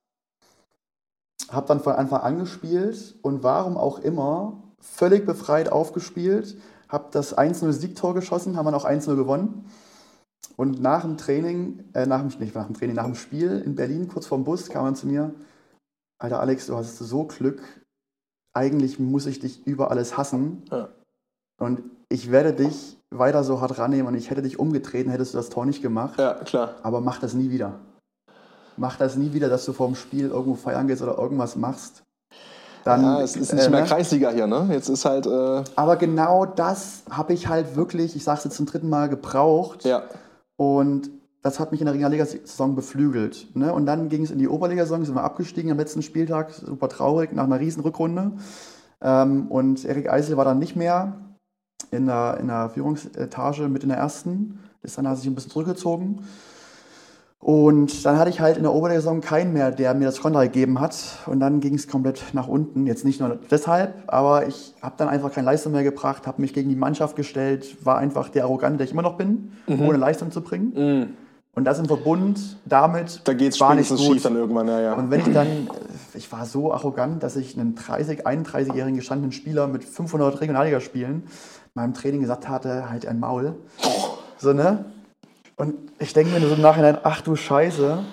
Hab 1.50 1.68
dann 1.68 1.80
von 1.80 1.94
Anfang 1.94 2.20
an 2.20 2.40
gespielt 2.40 3.16
und 3.22 3.42
warum 3.42 3.78
auch 3.78 4.00
immer 4.00 4.64
völlig 4.82 5.26
befreit 5.26 5.72
aufgespielt. 5.72 6.58
Hab 6.90 7.12
das 7.12 7.38
1-0 7.38 7.72
Siegtor 7.72 8.14
geschossen, 8.14 8.58
haben 8.58 8.66
wir 8.66 8.72
noch 8.72 8.86
1-0 8.86 9.16
gewonnen. 9.16 9.66
Und 10.56 10.82
nach 10.82 11.02
dem 11.02 11.18
Training, 11.18 11.84
äh, 11.94 12.06
nach 12.06 12.22
dem, 12.22 12.40
nicht 12.40 12.56
nach 12.56 12.66
dem 12.66 12.76
Training, 12.76 12.96
nach 12.96 13.06
dem 13.06 13.16
Spiel 13.16 13.62
in 13.66 13.76
Berlin, 13.76 14.08
kurz 14.08 14.26
vorm 14.26 14.44
Bus, 14.44 14.70
kam 14.70 14.86
er 14.86 14.94
zu 14.94 15.08
mir, 15.08 15.34
Alter 16.18 16.40
Alex, 16.40 16.68
du 16.68 16.76
hast 16.76 16.98
so 16.98 17.26
Glück, 17.26 17.62
eigentlich 18.54 19.00
muss 19.00 19.26
ich 19.26 19.40
dich 19.40 19.66
über 19.68 19.92
alles 19.92 20.18
hassen. 20.18 20.64
Ja. 20.72 20.90
Und 21.60 21.84
ich 22.10 22.32
werde 22.32 22.54
dich 22.54 22.98
weiter 23.12 23.44
so 23.44 23.62
hart 23.62 23.78
rannehmen 23.78 24.08
und 24.08 24.16
ich 24.16 24.30
hätte 24.30 24.42
dich 24.42 24.60
umgetreten, 24.60 25.10
hättest 25.10 25.34
du 25.34 25.38
das 25.38 25.50
Tor 25.50 25.66
nicht 25.66 25.82
gemacht. 25.82 26.20
Ja, 26.20 26.36
klar. 26.36 26.76
Aber 26.84 27.02
mach 27.02 27.20
das 27.20 27.34
nie 27.34 27.50
wieder. 27.50 27.80
Mach 28.78 28.98
das 28.98 29.16
nie 29.16 29.34
wieder, 29.34 29.50
dass 29.50 29.66
du 29.66 29.74
vorm 29.74 29.96
Spiel 29.96 30.30
irgendwo 30.30 30.56
feiern 30.56 30.88
gehst 30.88 31.02
oder 31.02 31.18
irgendwas 31.18 31.56
machst. 31.56 32.04
Dann, 32.84 33.02
ja, 33.02 33.22
es 33.22 33.36
ist 33.36 33.52
nicht 33.52 33.66
äh, 33.66 33.70
mehr 33.70 33.82
ne? 33.82 33.88
Kreisliga 33.88 34.30
hier, 34.30 34.46
ne? 34.46 34.68
Jetzt 34.70 34.90
ist 34.90 35.06
halt, 35.06 35.26
äh, 35.26 35.64
Aber 35.76 35.96
genau 35.96 36.46
das 36.46 37.04
habe 37.10 37.34
ich 37.34 37.48
halt 37.48 37.76
wirklich, 37.76 38.16
ich 38.16 38.24
sage 38.24 38.40
es 38.40 38.44
jetzt 38.44 38.58
zum 38.58 38.68
dritten 38.68 38.90
Mal, 38.90 39.10
gebraucht. 39.10 39.86
ja. 39.86 40.04
Und 40.58 41.12
das 41.42 41.60
hat 41.60 41.72
mich 41.72 41.82
in 41.82 41.86
der 41.86 41.94
Regionalliga-Saison 41.94 42.76
beflügelt. 42.76 43.56
Ne? 43.56 43.72
Und 43.72 43.86
dann 43.86 44.10
ging 44.10 44.24
es 44.24 44.32
in 44.32 44.40
die 44.40 44.48
Oberliga-Saison, 44.48 45.06
sind 45.06 45.16
wir 45.16 45.24
abgestiegen 45.24 45.70
am 45.72 45.78
letzten 45.78 46.02
Spieltag, 46.02 46.52
super 46.52 46.90
traurig, 46.90 47.34
nach 47.34 47.44
einer 47.44 47.60
riesen 47.60 47.84
Rückrunde. 47.84 48.32
Ähm, 49.02 49.48
und 49.52 49.86
Erik 49.86 50.10
Eisel 50.10 50.38
war 50.38 50.46
dann 50.46 50.60
nicht 50.60 50.76
mehr 50.76 51.20
in 51.92 52.08
der, 52.08 52.38
in 52.40 52.48
der 52.48 52.70
Führungsetage 52.70 53.68
mit 53.68 53.84
in 53.84 53.90
der 53.90 54.00
ersten. 54.00 54.60
Ist 54.82 54.98
dann 54.98 55.08
hat 55.08 55.14
er 55.14 55.18
sich 55.18 55.28
ein 55.28 55.36
bisschen 55.36 55.52
zurückgezogen. 55.52 56.26
Und 57.46 58.04
dann 58.08 58.18
hatte 58.18 58.32
ich 58.32 58.40
halt 58.40 58.58
in 58.58 58.64
der 58.64 58.74
Oberliga-Saison 58.74 59.22
keinen 59.22 59.54
mehr, 59.54 59.70
der 59.70 59.94
mir 59.94 60.06
das 60.06 60.20
Kontra 60.20 60.46
gegeben 60.46 60.80
hat. 60.80 60.98
Und 61.28 61.40
dann 61.40 61.60
ging 61.60 61.76
es 61.76 61.88
komplett 61.88 62.24
nach 62.34 62.48
unten. 62.48 62.88
Jetzt 62.88 63.06
nicht 63.06 63.20
nur 63.20 63.38
deshalb, 63.52 63.94
aber 64.08 64.48
ich 64.48 64.74
habe 64.82 64.96
dann 64.98 65.10
einfach 65.10 65.32
keine 65.32 65.46
Leistung 65.46 65.72
mehr 65.72 65.84
gebracht, 65.84 66.26
habe 66.26 66.42
mich 66.42 66.56
gegen 66.56 66.70
die 66.70 66.76
Mannschaft 66.76 67.16
gestellt, 67.16 67.86
war 67.86 68.00
einfach 68.00 68.30
der 68.30 68.46
Arrogante, 68.46 68.78
der 68.78 68.88
ich 68.88 68.94
immer 68.94 69.04
noch 69.04 69.16
bin, 69.16 69.52
ohne 69.68 70.00
Leistung 70.00 70.32
zu 70.32 70.42
bringen. 70.42 70.74
Mhm. 70.76 71.08
Und 71.54 71.66
das 71.66 71.78
im 71.78 71.86
Verbund 71.86 72.58
damit 72.66 73.22
Da 73.26 73.34
geht's 73.34 73.60
war 73.60 73.76
nicht 73.76 73.90
gut. 73.90 74.00
schief 74.00 74.24
dann 74.24 74.36
irgendwann, 74.36 74.68
ja, 74.68 74.82
ja. 74.82 74.94
Und 74.96 75.12
wenn 75.12 75.20
ich 75.20 75.32
dann, 75.32 75.48
äh, 75.48 76.18
ich 76.18 76.32
war 76.32 76.48
so 76.48 76.74
arrogant, 76.74 77.22
dass 77.22 77.36
ich 77.36 77.56
einen 77.60 77.76
30, 77.76 78.26
31-jährigen 78.26 78.96
gestandenen 78.96 79.32
Spieler 79.32 79.68
mit 79.68 79.84
500 79.84 80.42
Regionalligaspielen 80.42 81.24
meinem 81.76 81.94
Training 81.94 82.22
gesagt 82.22 82.50
hatte, 82.50 82.90
halt 82.90 83.06
ein 83.06 83.20
Maul. 83.20 83.54
So, 84.40 84.52
ne? 84.52 84.86
Und 85.58 85.76
ich 86.00 86.14
denke 86.14 86.34
mir 86.34 86.40
nur 86.40 86.50
so 86.50 86.56
im 86.56 86.62
Nachhinein, 86.62 86.98
ach 87.04 87.22
du 87.22 87.36
Scheiße. 87.36 88.04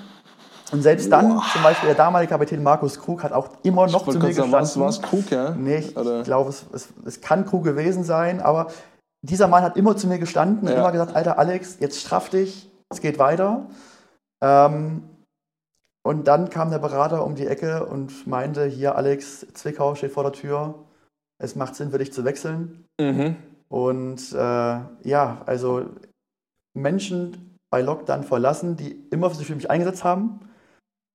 Und 0.72 0.82
selbst 0.82 1.12
dann, 1.12 1.40
zum 1.52 1.62
Beispiel 1.62 1.88
der 1.88 1.96
damalige 1.96 2.30
Kapitän 2.30 2.62
Markus 2.62 2.98
Krug 2.98 3.22
hat 3.22 3.32
auch 3.32 3.50
immer 3.62 3.86
noch 3.88 4.08
zu 4.08 4.18
mir 4.18 4.28
gestanden. 4.28 4.80
war 4.80 4.88
es 4.88 5.02
Krug, 5.02 5.30
ja? 5.30 5.50
Nee, 5.50 5.78
ich, 5.78 5.94
glaube, 6.24 6.48
es, 6.48 6.64
es, 6.72 6.88
es 7.04 7.20
kann 7.20 7.44
Krug 7.44 7.64
gewesen 7.64 8.04
sein, 8.04 8.40
aber 8.40 8.68
dieser 9.20 9.48
Mann 9.48 9.62
hat 9.62 9.76
immer 9.76 9.96
zu 9.96 10.06
mir 10.06 10.18
gestanden 10.18 10.66
und 10.66 10.74
Ja. 10.74 10.80
immer 10.80 10.92
gesagt, 10.92 11.14
Alter 11.14 11.38
Alex, 11.38 11.76
jetzt 11.80 12.00
straff 12.00 12.30
dich, 12.30 12.70
es 12.88 13.00
geht 13.00 13.18
weiter. 13.18 13.66
Ähm, 14.42 15.02
und 16.04 16.26
dann 16.26 16.48
kam 16.48 16.70
der 16.70 16.78
Berater 16.78 17.24
um 17.24 17.34
die 17.34 17.46
Ecke 17.46 17.84
und 17.86 18.26
meinte, 18.26 18.64
hier 18.64 18.96
Alex, 18.96 19.46
Zwickau 19.52 19.94
steht 19.94 20.12
vor 20.12 20.24
der 20.24 20.32
Tür, 20.32 20.74
es 21.38 21.54
macht 21.54 21.76
Sinn 21.76 21.90
für 21.90 21.98
dich 21.98 22.12
zu 22.12 22.24
wechseln. 22.24 22.86
Mhm. 22.98 23.36
Und 23.68 24.32
äh, 24.32 24.78
ja, 25.02 25.42
also 25.46 25.86
Menschen 26.74 27.58
bei 27.70 27.80
Lok 27.82 28.06
dann 28.06 28.22
verlassen, 28.22 28.76
die 28.76 28.92
immer 29.10 29.30
sich 29.30 29.46
für 29.46 29.54
mich 29.54 29.70
eingesetzt 29.70 30.04
haben 30.04 30.40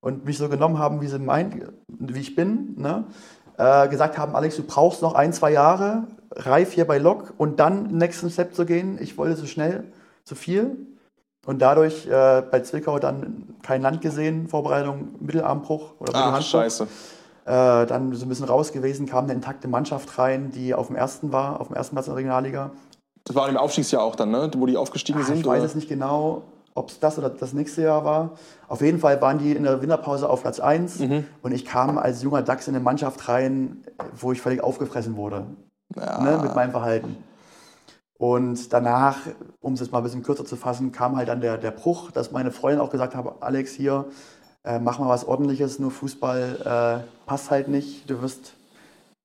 und 0.02 0.26
mich 0.26 0.38
so 0.38 0.50
genommen 0.50 0.80
haben, 0.80 1.02
wie, 1.02 1.08
sie 1.08 1.20
mein, 1.20 1.70
wie 1.88 2.20
ich 2.20 2.36
bin, 2.36 2.76
ne? 2.78 3.06
äh, 3.58 3.88
gesagt 3.88 4.17
haben, 4.17 4.36
Alex, 4.36 4.56
du 4.56 4.63
brauchst 4.63 5.02
noch 5.02 5.13
ein, 5.13 5.34
zwei 5.34 5.52
Jahre, 5.52 6.08
reif 6.32 6.74
hier 6.74 6.86
bei 6.86 6.98
Lok 6.98 7.34
und 7.38 7.60
dann 7.60 7.88
nächsten 7.98 8.30
Step 8.30 8.56
zu 8.56 8.65
gehen. 8.65 8.98
Ich 9.02 9.17
wollte 9.17 9.36
so 9.36 9.46
schnell, 9.46 9.86
zu 10.24 10.36
viel. 10.36 10.76
Und 11.46 11.62
dadurch 11.62 12.06
äh, 12.08 12.43
bei 12.52 12.60
Zwickau 12.60 13.00
dann 13.00 13.56
kein 13.63 13.82
Land 13.82 14.02
gesehen, 14.02 14.48
Vorbereitung, 14.48 15.15
Mittelarmbruch 15.20 15.93
oder 16.00 16.12
Ach, 16.13 16.41
scheiße. 16.41 16.84
Äh, 17.46 17.86
dann 17.86 18.13
so 18.13 18.26
ein 18.26 18.30
bisschen 18.30 18.46
raus 18.46 18.74
gewesen, 18.74 19.06
kam 19.06 19.24
eine 19.24 19.34
intakte 19.34 19.70
Mannschaft 19.70 20.17
rein, 20.20 20.52
die 20.52 20.74
auf 20.74 20.88
dem 20.88 20.98
ersten 20.98 21.32
war, 21.32 21.62
auf 21.62 21.67
dem 21.67 21.78
ersten 21.78 21.96
Platz 21.96 22.08
in 22.08 22.12
der 22.12 22.17
Regionalliga. 22.17 22.72
Das 23.28 23.36
war 23.36 23.50
im 23.50 23.58
Aufstiegsjahr 23.58 24.02
auch 24.04 24.16
dann, 24.16 24.32
ne? 24.32 24.50
Wo 24.56 24.66
die 24.66 24.78
aufgestiegen 24.78 25.20
Ah, 25.22 25.24
sind? 25.26 25.40
ich 25.40 25.46
weiß 25.46 25.58
oder? 25.58 25.66
es 25.66 25.76
nicht 25.76 25.90
genau, 25.90 26.44
ob 26.74 26.90
es 26.90 27.00
das 27.00 27.18
oder 27.18 27.30
das 27.30 27.52
nächste 27.54 27.82
Jahr 27.82 28.06
war. 28.06 28.32
Auf 28.70 28.82
jeden 28.82 29.00
Fall 29.00 29.20
waren 29.22 29.38
die 29.38 29.52
in 29.52 29.63
der 29.63 29.82
Winterpause 29.82 30.30
auf 30.30 30.42
Platz 30.44 30.60
1 30.62 31.00
Mhm. 31.00 31.26
und 31.42 31.52
ich 31.52 31.66
kam 31.66 31.98
als 31.98 32.24
junger 32.24 32.42
Dachs 32.42 32.68
in 32.70 32.76
eine 32.76 32.84
Mannschaft 32.84 33.28
rein, 33.28 33.84
wo 34.18 34.32
ich 34.32 34.42
völlig 34.42 34.63
aufgefressen 34.63 35.18
wurde 35.18 35.46
Ja. 35.96 36.22
ne, 36.22 36.40
mit 36.42 36.56
meinem 36.56 36.72
Verhalten. 36.72 37.18
Und 38.18 38.74
danach, 38.74 39.18
um 39.62 39.74
es 39.74 39.80
jetzt 39.82 39.92
mal 39.92 40.00
ein 40.00 40.04
bisschen 40.04 40.24
kürzer 40.24 40.46
zu 40.46 40.56
fassen, 40.56 40.92
kam 40.92 41.18
halt 41.18 41.28
dann 41.28 41.42
der, 41.42 41.58
der 41.58 41.72
Bruch, 41.72 42.10
dass 42.12 42.32
meine 42.32 42.52
Freundin 42.52 42.80
auch 42.82 42.90
gesagt 42.90 43.13
hat, 43.16 43.26
Alex, 43.42 43.74
hier, 43.74 44.06
äh, 44.63 44.80
mach 44.80 44.98
mal 45.00 45.08
was 45.10 45.28
Ordentliches, 45.28 45.78
nur 45.80 45.92
Fußball 45.92 47.04
äh, 47.06 47.28
passt 47.28 47.52
halt 47.52 47.68
nicht. 47.68 48.10
Du 48.10 48.22
wirst 48.22 48.54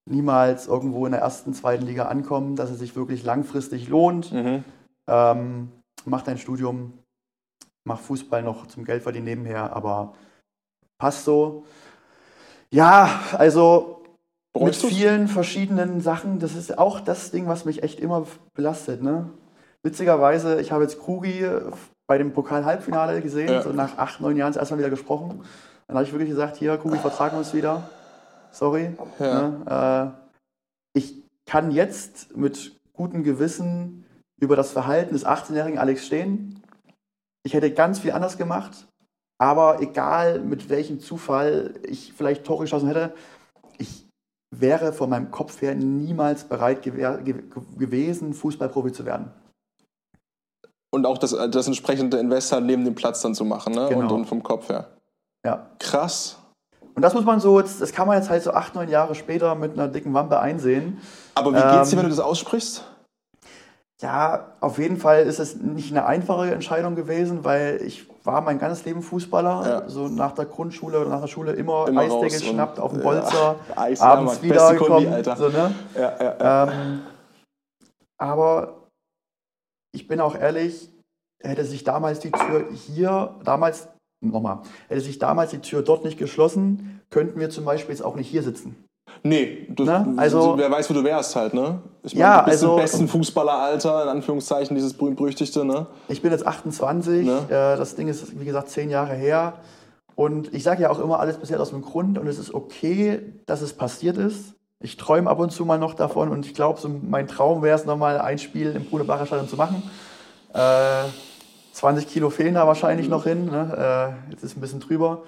niemals 0.08 0.66
irgendwo 0.66 1.06
in 1.06 1.12
der 1.12 1.20
ersten, 1.20 1.54
zweiten 1.54 1.86
Liga 1.86 2.06
ankommen, 2.06 2.56
dass 2.56 2.70
es 2.70 2.78
sich 2.78 2.96
wirklich 2.96 3.24
langfristig 3.24 3.88
lohnt. 3.88 4.32
Mhm. 4.32 4.64
Ähm, 5.08 5.70
mach 6.04 6.22
dein 6.22 6.38
Studium, 6.38 6.92
mach 7.84 8.00
Fußball 8.00 8.42
noch 8.42 8.66
zum 8.66 8.84
Geldverdienen 8.84 9.24
nebenher, 9.26 9.74
aber 9.74 10.14
passt 10.98 11.24
so. 11.24 11.64
Ja, 12.70 13.20
also 13.36 14.02
mit 14.54 14.62
Bereust 14.64 14.82
du's? 14.84 14.90
vielen 14.92 15.28
verschiedenen 15.28 16.00
Sachen. 16.00 16.38
Das 16.38 16.54
ist 16.54 16.78
auch 16.78 17.00
das 17.00 17.30
Ding, 17.30 17.46
was 17.48 17.64
mich 17.64 17.82
echt 17.82 18.00
immer 18.00 18.26
belastet. 18.54 19.02
Ne? 19.02 19.30
Witzigerweise, 19.82 20.60
ich 20.60 20.72
habe 20.72 20.82
jetzt 20.84 21.00
Krugi 21.00 21.46
bei 22.06 22.18
dem 22.18 22.32
Pokal-Halbfinale 22.32 23.20
gesehen, 23.22 23.48
Ja. 23.48 23.62
so 23.62 23.70
nach 23.70 23.98
acht, 23.98 24.20
neun 24.20 24.36
Jahren 24.36 24.52
das 24.52 24.60
erste 24.60 24.74
Mal 24.74 24.80
wieder 24.80 24.90
gesprochen. 24.90 25.42
Dann 25.86 25.96
habe 25.96 26.06
ich 26.06 26.12
wirklich 26.12 26.30
gesagt, 26.30 26.56
hier, 26.56 26.76
Krugi, 26.76 26.98
vertragen 26.98 27.34
wir 27.34 27.38
uns 27.38 27.54
wieder. 27.54 27.88
Sorry. 28.52 28.94
Ja. 29.18 29.48
Ne? 29.48 30.14
Äh, 30.94 30.98
ich 30.98 31.22
kann 31.46 31.70
jetzt 31.70 32.36
mit 32.36 32.78
gutem 32.92 33.24
Gewissen 33.24 34.04
über 34.40 34.56
das 34.56 34.70
Verhalten 34.70 35.14
des 35.14 35.26
18-jährigen 35.26 35.78
Alex 35.78 36.06
stehen. 36.06 36.62
Ich 37.44 37.54
hätte 37.54 37.72
ganz 37.72 37.98
viel 38.00 38.12
anders 38.12 38.38
gemacht. 38.38 38.86
Aber 39.40 39.80
egal, 39.80 40.38
mit 40.40 40.68
welchem 40.68 41.00
Zufall 41.00 41.74
ich 41.82 42.12
vielleicht 42.12 42.44
Tore 42.44 42.64
geschossen 42.64 42.86
hätte, 42.86 43.12
ich 43.78 44.06
wäre 44.54 44.92
von 44.92 45.10
meinem 45.10 45.30
Kopf 45.30 45.60
her 45.62 45.74
niemals 45.74 46.44
bereit 46.44 46.84
gewer- 46.84 47.18
ge 47.22 47.42
gewesen, 47.76 48.34
Fußballprofi 48.34 48.92
zu 48.92 49.04
werden. 49.04 49.32
Und 50.94 51.06
auch 51.06 51.16
das, 51.18 51.30
das 51.50 51.66
entsprechende 51.66 52.18
Invest 52.18 52.52
halt 52.52 52.66
neben 52.66 52.84
dem 52.84 52.94
Platz 52.94 53.22
dann 53.22 53.34
zu 53.34 53.44
machen, 53.44 53.72
ne? 53.72 53.88
Genau. 53.88 54.00
Und, 54.00 54.12
und 54.12 54.26
vom 54.26 54.42
Kopf 54.42 54.68
her. 54.68 54.90
Ja. 55.44 55.70
Krass. 55.78 56.38
Und 56.94 57.02
das 57.02 57.14
muss 57.14 57.24
man 57.24 57.40
so, 57.40 57.58
jetzt- 57.60 57.80
das 57.80 57.92
kann 57.92 58.06
man 58.06 58.16
jetzt 58.18 58.28
halt 58.30 58.42
so 58.42 58.52
acht, 58.52 58.74
neun 58.74 58.88
Jahre 58.88 59.14
später 59.14 59.54
mit 59.54 59.72
einer 59.72 59.88
dicken 59.88 60.12
Wampe 60.14 60.38
einsehen. 60.40 61.00
Aber 61.34 61.50
wie 61.52 61.56
geht's 61.76 61.90
dir, 61.90 61.96
Ähm, 61.96 62.02
wenn 62.04 62.10
du 62.10 62.16
das 62.16 62.20
aussprichst? 62.20 62.84
Ja, 64.02 64.48
auf 64.60 64.78
jeden 64.78 64.96
Fall 64.96 65.22
ist 65.22 65.38
es 65.38 65.54
nicht 65.56 65.92
eine 65.92 66.04
einfache 66.06 66.50
Entscheidung 66.52 66.96
gewesen, 66.96 67.44
weil 67.44 67.80
ich 67.84 68.08
war 68.24 68.40
mein 68.40 68.58
ganzes 68.58 68.84
Leben 68.84 69.00
Fußballer. 69.00 69.66
Ja. 69.84 69.88
So 69.88 70.08
nach 70.08 70.32
der 70.32 70.46
Grundschule 70.46 71.00
oder 71.00 71.08
nach 71.10 71.20
der 71.20 71.28
Schule 71.28 71.52
immer, 71.52 71.86
Immer 71.86 72.00
Eisdecke 72.02 72.40
geschnappt 72.40 72.80
auf 72.80 72.90
dem 72.92 72.98
Ja, 73.00 73.04
Bolzer, 73.04 73.56
Eis, 73.76 74.00
ja, 74.00 74.06
abends 74.06 74.40
Mann. 74.40 74.48
Beste 74.48 74.76
Kombi, 74.76 75.06
wiedergekommen. 75.06 75.36
So, 75.36 75.48
ne? 75.56 75.74
Ja, 75.94 76.12
ja, 76.20 76.36
ja. 76.40 76.62
ähm, 76.64 77.02
aber 78.18 78.74
ich 79.94 80.08
bin 80.08 80.20
auch 80.20 80.34
ehrlich, 80.34 80.90
hätte 81.42 81.64
sich 81.64 81.84
damals 81.84 82.18
die 82.20 82.30
Tür 82.32 82.70
hier, 82.72 83.36
damals, 83.44 83.88
nochmal, 84.22 84.60
hätte 84.88 85.00
sich 85.00 85.18
damals 85.18 85.50
die 85.50 85.58
Tür 85.58 85.82
dort 85.82 86.04
nicht 86.04 86.18
geschlossen, 86.18 87.00
könnten 87.10 87.38
wir 87.40 87.50
zum 87.50 87.64
Beispiel 87.64 87.94
jetzt 87.94 88.04
auch 88.04 88.16
nicht 88.16 88.28
hier 88.28 88.42
sitzen. 88.42 88.76
Nee, 89.24 89.66
du, 89.68 89.84
Ne? 89.84 90.14
Also- 90.16 90.54
wer 90.56 90.70
weiß, 90.70 90.88
wo 90.88 90.94
du 90.94 91.04
wärst 91.04 91.36
halt, 91.36 91.54
ne? 91.54 91.80
Ich 92.02 92.12
Ja, 92.14 92.38
du 92.40 92.44
bist 92.50 92.62
also- 92.62 92.74
im 92.76 92.80
besten 92.82 93.08
Fußballeralter, 93.08 94.02
in 94.04 94.08
Anführungszeichen, 94.08 94.74
dieses 94.74 94.94
berühmt-berüchtigte, 94.94 95.64
ne? 95.64 95.86
Ich 96.08 96.22
bin 96.22 96.30
jetzt 96.32 96.46
28, 96.46 97.26
Ne? 97.26 97.38
äh, 97.48 97.76
das 97.76 97.94
Ding 97.94 98.08
ist, 98.08 98.38
wie 98.40 98.44
gesagt, 98.44 98.70
zehn 98.70 98.90
Jahre 98.90 99.14
her. 99.14 99.54
Und 100.14 100.52
ich 100.54 100.62
sage 100.62 100.82
ja 100.82 100.90
auch 100.90 100.98
immer, 100.98 101.20
alles 101.20 101.36
bisher 101.38 101.60
aus 101.60 101.70
dem 101.70 101.82
Grund 101.82 102.18
und 102.18 102.26
es 102.26 102.38
ist 102.38 102.54
okay, 102.54 103.20
dass 103.46 103.60
es 103.60 103.72
passiert 103.74 104.16
ist. 104.18 104.54
Ich 104.80 104.96
träume 104.96 105.30
ab 105.30 105.38
und 105.38 105.50
zu 105.52 105.64
mal 105.64 105.78
noch 105.78 105.94
davon 105.94 106.28
und 106.30 106.44
ich 106.46 106.54
glaube, 106.54 106.80
so 106.80 106.88
mein 106.88 107.28
Traum 107.28 107.62
wäre 107.62 107.76
es, 107.78 107.84
nochmal 107.84 108.20
ein 108.20 108.38
Spiel 108.38 108.74
im 108.74 108.84
Bruderbacher 108.84 109.26
Stadion 109.26 109.48
zu 109.48 109.56
machen. 109.56 109.82
Äh, 110.54 111.04
20 111.72 112.06
Kilo 112.08 112.30
fehlen 112.30 112.54
da 112.54 112.66
wahrscheinlich 112.66 113.08
noch 113.08 113.24
hin. 113.24 113.46
Ne? 113.46 114.16
Äh, 114.28 114.30
jetzt 114.32 114.44
ist 114.44 114.56
ein 114.56 114.60
bisschen 114.60 114.80
drüber. 114.80 115.24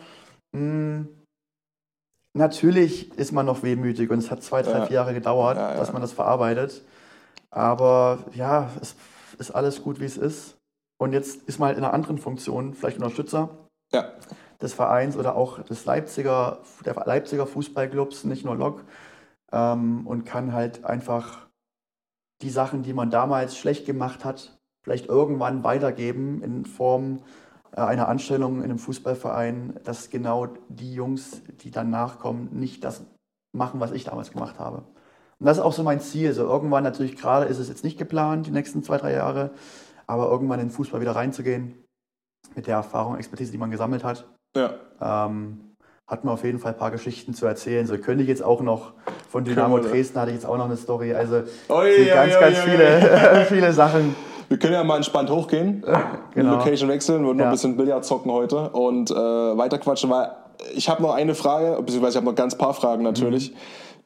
Mm, 0.53 1.03
natürlich 2.34 3.16
ist 3.18 3.32
man 3.32 3.47
noch 3.47 3.62
wehmütig 3.62 4.11
und 4.11 4.18
es 4.18 4.30
hat 4.30 4.42
zwei, 4.42 4.62
drei, 4.62 4.78
Ja. 4.78 4.86
vier 4.86 4.95
Jahre 4.95 5.14
gedauert, 5.14 5.57
Ja, 5.57 5.70
ja. 5.72 5.76
dass 5.76 5.92
man 5.92 6.03
das 6.03 6.12
verarbeitet. 6.12 6.82
Aber 7.51 8.18
ja, 8.34 8.70
es 8.80 8.95
ist 9.38 9.51
alles 9.53 9.82
gut, 9.82 10.01
wie 10.01 10.05
es 10.05 10.16
ist. 10.16 10.57
Und 10.99 11.12
jetzt 11.12 11.42
ist 11.49 11.59
man 11.59 11.68
halt 11.68 11.78
in 11.78 11.84
einer 11.84 11.95
anderen 11.95 12.18
Funktion, 12.18 12.74
vielleicht 12.74 12.99
Unterstützer 12.99 13.51
des 14.61 14.74
Vereins 14.74 15.16
oder 15.16 15.36
auch 15.36 15.61
des 15.62 15.84
Leipziger, 15.84 16.59
der 16.84 16.95
Leipziger 17.07 17.47
Fußballclubs, 17.47 18.24
nicht 18.24 18.45
nur 18.45 18.57
Lok, 18.57 18.84
ähm, 19.53 20.07
und 20.07 20.24
kann 20.24 20.53
halt 20.53 20.84
einfach 20.84 21.47
die 22.42 22.51
Sachen, 22.51 22.82
die 22.82 22.92
man 22.92 23.11
damals 23.11 23.57
schlecht 23.57 23.86
gemacht 23.86 24.24
hat, 24.24 24.57
vielleicht 24.85 25.07
irgendwann 25.07 25.64
weitergeben 25.64 26.43
in 26.43 26.64
Form 26.66 27.20
äh, 27.74 27.80
einer 27.80 28.07
Anstellung 28.09 28.59
in 28.59 28.64
einem 28.64 28.78
Fußballverein, 28.78 29.80
dass 29.82 30.11
genau 30.11 30.49
die 30.68 30.95
Jungs, 30.95 31.43
die 31.62 31.70
dann 31.70 31.91
nachkommen, 31.91 32.51
nicht 32.53 32.85
das 32.85 33.03
machen, 33.53 33.80
was 33.80 33.93
ich 33.93 34.05
damals 34.05 34.30
gemacht 34.30 34.59
habe. 34.59 34.85
Und 35.41 35.47
das 35.47 35.57
ist 35.57 35.62
auch 35.62 35.72
so 35.72 35.82
mein 35.82 36.01
Ziel. 36.01 36.32
So 36.32 36.43
irgendwann 36.43 36.85
natürlich 36.85 37.16
gerade 37.16 37.47
ist 37.47 37.59
es 37.59 37.68
jetzt 37.68 37.82
nicht 37.82 37.99
geplant, 37.99 38.47
die 38.47 38.51
nächsten 38.51 38.82
zwei, 38.82 38.99
drei 38.99 39.12
Jahre, 39.12 39.51
aber 40.07 40.28
irgendwann 40.30 40.61
in 40.61 40.66
den 40.68 40.72
Fußball 40.72 41.01
wieder 41.01 41.16
reinzugehen, 41.16 41.82
mit 42.55 42.66
der 42.66 42.76
Erfahrung, 42.76 43.16
Expertise, 43.16 43.51
die 43.51 43.59
man 43.59 43.70
gesammelt 43.70 44.05
hat, 44.05 44.26
Ja. 44.55 44.74
ähm, 45.01 45.61
hat 46.07 46.24
man 46.24 46.35
auf 46.35 46.45
jeden 46.45 46.59
Fall 46.59 46.72
ein 46.72 46.78
paar 46.78 46.91
Geschichten 46.91 47.32
zu 47.32 47.47
erzählen. 47.47 47.87
So 47.87 47.97
könnte 47.97 48.22
ich 48.22 48.28
jetzt 48.28 48.43
auch 48.43 48.61
noch 48.61 48.93
von 49.30 49.45
Dynamo 49.45 49.78
Dresden 49.78 50.20
hatte 50.20 50.30
ich 50.30 50.37
jetzt 50.37 50.47
auch 50.47 50.59
noch 50.59 50.66
eine 50.66 50.76
Story. 50.76 51.14
Also 51.14 51.45
oi, 51.70 52.07
ganz, 52.07 52.35
oi, 52.35 52.41
ganz 52.41 52.59
oi, 52.59 52.62
viele, 52.62 53.45
viele 53.49 53.72
Sachen. 53.72 54.14
Wir 54.49 54.59
können 54.59 54.74
ja 54.74 54.84
mal 54.84 54.97
entspannt 54.97 55.30
hochgehen, 55.30 55.84
Genau. 56.34 56.57
Location 56.57 56.88
wechseln, 56.88 57.24
würden 57.24 57.38
noch 57.38 57.45
Ja. 57.45 57.51
ein 57.51 57.53
bisschen 57.55 57.76
Billard 57.76 58.05
zocken 58.05 58.30
heute 58.32 58.70
und 58.70 59.11
äh, 59.11 59.14
weiterquatschen, 59.14 60.11
weil 60.11 60.30
ich 60.74 60.88
habe 60.88 61.03
noch 61.03 61.14
eine 61.14 61.34
Frage, 61.34 61.76
beziehungsweise 61.82 62.12
ich 62.12 62.16
habe 62.16 62.26
noch 62.26 62.34
ganz 62.34 62.57
paar 62.57 62.74
Fragen 62.74 63.03
natürlich, 63.03 63.51
Mhm. 63.53 63.57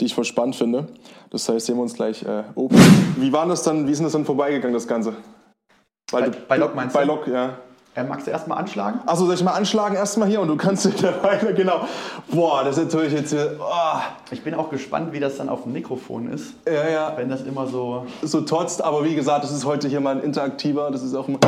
die 0.00 0.04
ich 0.06 0.14
voll 0.14 0.24
spannend 0.24 0.56
finde. 0.56 0.86
Das 1.30 1.48
heißt, 1.48 1.66
sehen 1.66 1.76
wir 1.76 1.82
uns 1.82 1.94
gleich 1.94 2.22
äh, 2.22 2.44
oben. 2.54 2.76
Wie 3.16 3.32
war 3.32 3.46
das 3.46 3.62
dann, 3.62 3.86
wie 3.86 3.90
ist 3.92 3.98
denn 3.98 4.04
das 4.06 4.12
dann 4.12 4.24
vorbeigegangen, 4.24 4.72
das 4.74 4.86
Ganze? 4.88 5.12
Weil 6.10 6.30
Bei- 6.30 6.36
bei 6.48 6.56
Lok 6.56 6.74
meinst 6.74 6.94
Bei 6.94 7.02
du? 7.02 7.08
Lok, 7.08 7.26
ja. 7.28 7.58
Äh, 7.98 8.04
magst 8.04 8.28
du 8.28 8.30
erstmal 8.30 8.58
anschlagen? 8.58 9.00
Achso, 9.06 9.26
soll 9.26 9.34
ich 9.34 9.42
mal 9.42 9.54
anschlagen 9.54 9.96
erstmal 9.96 10.28
hier 10.28 10.40
und 10.40 10.46
du 10.46 10.56
kannst 10.56 10.84
mittlerweile, 10.84 11.52
genau. 11.52 11.80
Boah, 12.28 12.62
das 12.62 12.78
ist 12.78 12.84
natürlich 12.84 13.12
jetzt 13.12 13.30
hier, 13.30 13.56
oh, 13.58 13.98
Ich 14.30 14.44
bin 14.44 14.54
auch 14.54 14.70
gespannt, 14.70 15.12
wie 15.12 15.18
das 15.18 15.36
dann 15.38 15.48
auf 15.48 15.64
dem 15.64 15.72
Mikrofon 15.72 16.30
ist. 16.32 16.54
ja, 16.66 16.88
ja, 16.88 17.12
Wenn 17.16 17.28
das 17.28 17.42
immer 17.42 17.66
so. 17.66 18.06
so 18.22 18.42
trotzt, 18.42 18.84
aber 18.84 19.04
wie 19.04 19.16
gesagt, 19.16 19.42
das 19.42 19.50
ist 19.50 19.64
heute 19.64 19.88
hier 19.88 19.98
mal 20.00 20.16
ein 20.16 20.22
interaktiver, 20.22 20.90
das 20.92 21.02
ist 21.02 21.14
auch 21.16 21.26
immer... 21.26 21.40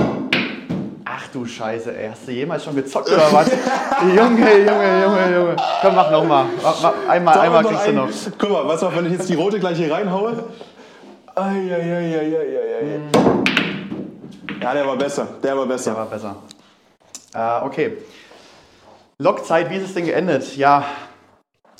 Ach 1.04 1.28
du 1.32 1.44
Scheiße, 1.44 1.96
ey. 1.96 2.08
Hast 2.10 2.26
du 2.26 2.32
jemals 2.32 2.64
schon 2.64 2.74
gezockt 2.74 3.08
oder 3.10 3.32
was? 3.32 3.50
Junge, 4.02 4.58
Junge, 4.58 5.02
Junge, 5.02 5.36
Junge. 5.36 5.56
Komm, 5.82 5.94
mach 5.94 6.10
nochmal. 6.10 6.46
Einmal, 7.08 7.34
Sag 7.34 7.42
einmal 7.44 7.64
kriegst 7.64 7.86
du 7.86 7.92
noch. 7.92 8.08
Guck 8.38 8.50
mal, 8.50 8.66
was 8.66 8.82
war, 8.82 8.96
wenn 8.96 9.06
ich 9.06 9.12
jetzt 9.12 9.28
die 9.28 9.34
rote 9.34 9.60
gleich 9.60 9.76
hier 9.76 9.92
reinhaue? 9.92 10.44
Eieieiei. 11.34 13.00
Ja, 14.60 14.74
der 14.74 14.86
war 14.86 14.96
besser. 14.96 15.26
Der 15.42 15.56
war 15.56 15.66
Der 15.66 15.72
besser. 15.74 15.96
war 15.96 16.06
besser. 16.06 16.36
Äh, 17.34 17.64
okay. 17.64 17.98
Lokzeit, 19.18 19.70
wie 19.70 19.76
ist 19.76 19.84
es 19.84 19.94
denn 19.94 20.06
geendet? 20.06 20.56
Ja, 20.56 20.84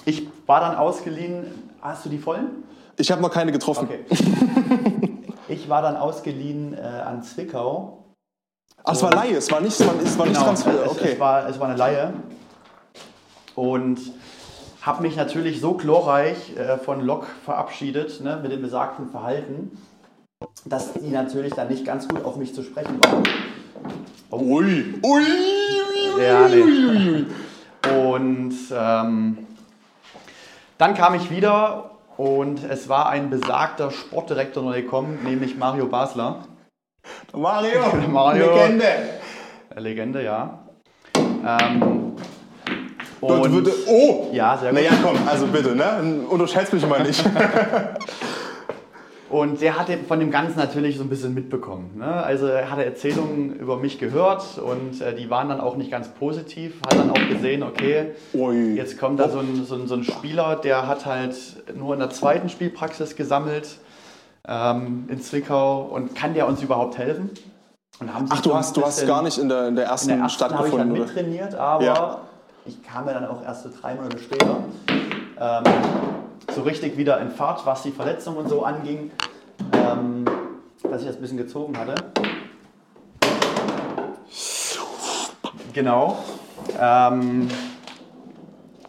ich 0.04 0.28
war 0.46 0.60
dann 0.60 0.76
ausgeliehen. 0.76 1.70
Hast 1.80 2.04
du 2.04 2.08
die 2.10 2.18
vollen? 2.18 2.64
Ich 2.96 3.10
habe 3.10 3.22
noch 3.22 3.30
keine 3.30 3.52
getroffen. 3.52 3.88
Okay. 3.88 4.04
Ich 5.48 5.68
war 5.68 5.82
dann 5.82 5.96
ausgeliehen 5.96 6.74
äh, 6.74 6.80
an 6.80 7.24
Zwickau. 7.24 8.04
Ach, 8.84 8.92
es 8.92 9.02
war 9.02 9.10
Laie, 9.10 9.34
es 9.36 9.50
war 9.50 9.60
nicht, 9.60 9.80
es 9.80 9.84
war, 9.84 9.94
es 10.00 10.16
war 10.16 10.26
nicht 10.26 10.34
Genau, 10.36 10.46
Transfer. 10.46 10.84
es, 10.84 10.90
Okay. 10.92 11.10
es, 11.14 11.18
war, 11.18 11.48
es 11.48 11.58
war 11.58 11.66
eine 11.66 11.76
Laie. 11.76 12.12
Und 13.56 13.98
habe 14.82 15.02
mich 15.02 15.16
natürlich 15.16 15.60
so 15.60 15.74
glorreich 15.74 16.56
äh, 16.56 16.78
von 16.78 17.00
Lok 17.00 17.26
verabschiedet, 17.44 18.20
ne, 18.20 18.38
mit 18.40 18.52
dem 18.52 18.62
besagten 18.62 19.10
Verhalten, 19.10 19.76
dass 20.64 20.92
die 20.94 21.10
natürlich 21.10 21.54
dann 21.54 21.68
nicht 21.68 21.84
ganz 21.84 22.08
gut 22.08 22.24
auf 22.24 22.36
mich 22.36 22.54
zu 22.54 22.62
sprechen 22.62 22.98
waren. 23.04 23.22
Ui. 24.30 24.94
Ui. 25.02 25.22
Ui. 25.22 26.22
Ja, 26.22 26.48
nee. 26.48 27.26
Und 28.06 28.54
ähm, 28.72 29.46
dann 30.78 30.94
kam 30.94 31.14
ich 31.14 31.30
wieder 31.30 31.90
und 32.16 32.64
es 32.64 32.88
war 32.88 33.08
ein 33.08 33.30
besagter 33.30 33.90
Sportdirektor 33.90 34.62
neu 34.62 34.82
gekommen, 34.82 35.20
nämlich 35.24 35.56
Mario 35.56 35.86
Basler. 35.86 36.44
Mario. 37.34 37.80
Mario. 38.08 38.54
Legende. 38.54 38.84
Legende, 39.76 40.24
ja. 40.24 40.58
Ähm, 41.16 42.14
und, 43.20 43.64
bitte. 43.64 43.72
Oh. 43.86 44.28
ja, 44.32 44.56
sehr 44.56 44.70
gut. 44.70 44.80
Naja, 44.80 44.92
komm, 45.02 45.16
also 45.28 45.46
bitte, 45.46 45.74
ne? 45.74 46.24
Unterschätzt 46.28 46.72
mich 46.72 46.86
mal 46.86 47.02
nicht. 47.02 47.24
Und 49.30 49.60
der 49.60 49.78
hatte 49.78 49.96
von 49.96 50.18
dem 50.18 50.32
Ganzen 50.32 50.58
natürlich 50.58 50.96
so 50.98 51.04
ein 51.04 51.08
bisschen 51.08 51.34
mitbekommen. 51.34 51.92
Ne? 51.98 52.04
Also 52.04 52.46
er 52.46 52.68
hatte 52.68 52.84
Erzählungen 52.84 53.54
über 53.54 53.76
mich 53.76 54.00
gehört 54.00 54.58
und 54.58 55.00
äh, 55.00 55.14
die 55.14 55.30
waren 55.30 55.48
dann 55.48 55.60
auch 55.60 55.76
nicht 55.76 55.88
ganz 55.90 56.08
positiv. 56.08 56.80
Hat 56.84 56.98
dann 56.98 57.10
auch 57.10 57.28
gesehen, 57.28 57.62
okay, 57.62 58.10
Ui. 58.34 58.74
jetzt 58.74 58.98
kommt 58.98 59.20
da 59.20 59.28
so 59.28 59.38
ein, 59.38 59.64
so, 59.64 59.76
ein, 59.76 59.86
so 59.86 59.94
ein 59.94 60.02
Spieler, 60.02 60.56
der 60.56 60.88
hat 60.88 61.06
halt 61.06 61.36
nur 61.76 61.94
in 61.94 62.00
der 62.00 62.10
zweiten 62.10 62.48
Spielpraxis 62.48 63.14
gesammelt 63.14 63.78
ähm, 64.48 65.04
in 65.08 65.20
Zwickau 65.20 65.82
und 65.82 66.16
kann 66.16 66.34
der 66.34 66.48
uns 66.48 66.60
überhaupt 66.60 66.98
helfen? 66.98 67.30
Ach, 68.30 68.40
du 68.40 68.54
hast, 68.54 68.76
du 68.76 68.82
hast 68.82 69.06
gar 69.06 69.22
nicht 69.22 69.38
in 69.38 69.48
der, 69.48 69.68
in 69.68 69.76
der 69.76 69.84
ersten 69.84 70.10
in 70.10 70.16
der 70.16 70.24
ersten 70.24 70.36
Stadt 70.38 70.54
habe 70.54 70.66
ich 70.66 70.74
dann 70.74 70.92
gefunden, 70.92 71.06
mittrainiert, 71.06 71.54
aber 71.54 71.84
Ja. 71.84 72.20
ich 72.64 72.82
kam 72.82 73.06
ja 73.06 73.12
dann 73.12 73.26
auch 73.26 73.44
erst 73.44 73.62
so 73.62 73.70
drei 73.80 73.94
Monate 73.94 74.18
später 74.18 74.64
ähm, 75.38 75.62
so 76.54 76.62
richtig 76.62 76.96
wieder 76.96 77.20
in 77.20 77.30
Fahrt, 77.30 77.64
was 77.66 77.82
die 77.82 77.92
Verletzung 77.92 78.36
und 78.36 78.48
so 78.48 78.64
anging, 78.64 79.10
ähm, 79.72 80.24
dass 80.82 81.02
ich 81.02 81.06
das 81.06 81.16
ein 81.16 81.22
bisschen 81.22 81.38
gezogen 81.38 81.76
hatte. 81.76 81.94
Genau. 85.72 86.18
Ähm, 86.80 87.48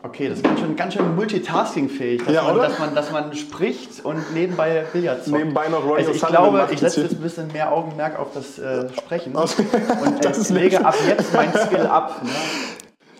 okay, 0.03 0.29
das 0.29 0.37
ist 0.37 0.43
ganz 0.43 0.59
schön, 0.59 0.75
ganz 0.75 0.93
schön 0.93 1.15
multitaskingfähig, 1.15 2.23
dass, 2.23 2.33
Ja, 2.33 2.43
man, 2.43 2.57
dass, 2.57 2.79
man, 2.79 2.95
dass 2.95 3.11
man 3.11 3.33
spricht 3.35 4.03
und 4.03 4.33
nebenbei 4.33 4.85
Billard 4.91 5.23
zockt. 5.23 5.37
Nebenbei 5.37 5.69
noch 5.69 5.83
Royal 5.83 5.97
Also 5.97 6.11
ich 6.11 6.21
glaube, 6.21 6.67
ich 6.71 6.79
setze 6.79 7.01
jetzt 7.01 7.13
ein 7.13 7.21
bisschen 7.21 7.51
mehr 7.51 7.71
Augenmerk 7.71 8.17
auf 8.19 8.29
das 8.33 8.57
äh, 8.59 8.89
Sprechen 8.93 9.35
Okay. 9.35 9.65
und 10.05 10.23
Das 10.25 10.49
äh, 10.49 10.53
lege 10.53 10.83
ab 10.83 10.95
jetzt 11.07 11.33
mein 11.33 11.53
Skill 11.53 11.85
ab. 11.85 12.23
Ne? 12.23 12.29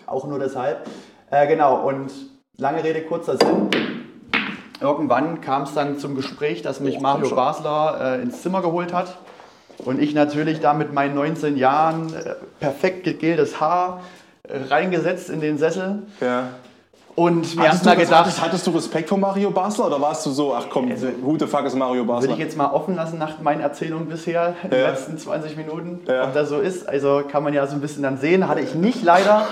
Auch 0.06 0.26
nur 0.26 0.38
deshalb. 0.38 0.88
Äh, 1.30 1.46
genau, 1.46 1.86
und 1.86 2.10
lange 2.58 2.82
Rede, 2.84 3.02
kurzer 3.02 3.36
Sinn. 3.38 3.70
Irgendwann 4.82 5.40
kam 5.40 5.62
es 5.62 5.74
dann 5.74 5.98
zum 5.98 6.14
Gespräch, 6.16 6.62
dass 6.62 6.80
mich 6.80 6.96
Oh, 6.98 7.02
Mario. 7.02 7.34
Basler 7.34 8.18
äh, 8.18 8.22
ins 8.22 8.42
Zimmer 8.42 8.60
geholt 8.62 8.92
hat. 8.92 9.16
Und 9.84 10.00
ich 10.00 10.14
natürlich 10.14 10.60
da 10.60 10.74
mit 10.74 10.92
meinen 10.92 11.14
19 11.14 11.56
Jahren, 11.56 12.12
äh, 12.14 12.34
perfekt 12.60 13.04
gegeltes 13.04 13.60
Haar, 13.60 14.00
äh, 14.48 14.58
reingesetzt 14.68 15.30
in 15.30 15.40
den 15.40 15.56
Sessel. 15.58 16.02
Ja. 16.20 16.48
Und 17.14 17.56
mir 17.56 17.68
Hattest 17.68 17.84
du, 17.84 17.90
gedacht, 17.90 18.10
hattest, 18.14 18.40
hattest 18.42 18.66
du 18.66 18.70
Respekt 18.70 19.08
vor 19.10 19.18
Mario 19.18 19.50
Basler 19.50 19.86
oder 19.88 20.00
warst 20.00 20.24
du 20.24 20.30
so, 20.30 20.54
ach 20.54 20.64
komm, 20.70 20.90
who 21.22 21.36
the 21.38 21.46
fuck 21.46 21.64
ist 21.66 21.76
Mario 21.76 21.96
würde 22.04 22.06
Basler? 22.12 22.32
ich 22.32 22.38
jetzt 22.38 22.56
mal 22.56 22.70
offen 22.70 22.94
lassen 22.96 23.18
nach 23.18 23.38
meinen 23.40 23.60
Erzählungen 23.60 24.08
bisher, 24.08 24.54
in 24.64 24.70
den 24.70 24.80
letzten 24.80 25.18
20 25.18 25.56
Minuten, 25.58 26.00
Ja. 26.08 26.24
ob 26.24 26.32
das 26.32 26.48
so 26.48 26.58
ist. 26.58 26.88
Also 26.88 27.22
kann 27.30 27.42
man 27.42 27.52
ja 27.52 27.66
so 27.66 27.74
ein 27.74 27.82
bisschen 27.82 28.02
dann 28.02 28.16
sehen. 28.16 28.48
Hatte 28.48 28.60
ich 28.60 28.74
nicht 28.74 29.02
leider. 29.02 29.46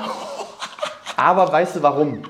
Aber 1.17 1.53
weißt 1.53 1.77
du 1.77 1.83
warum? 1.83 2.23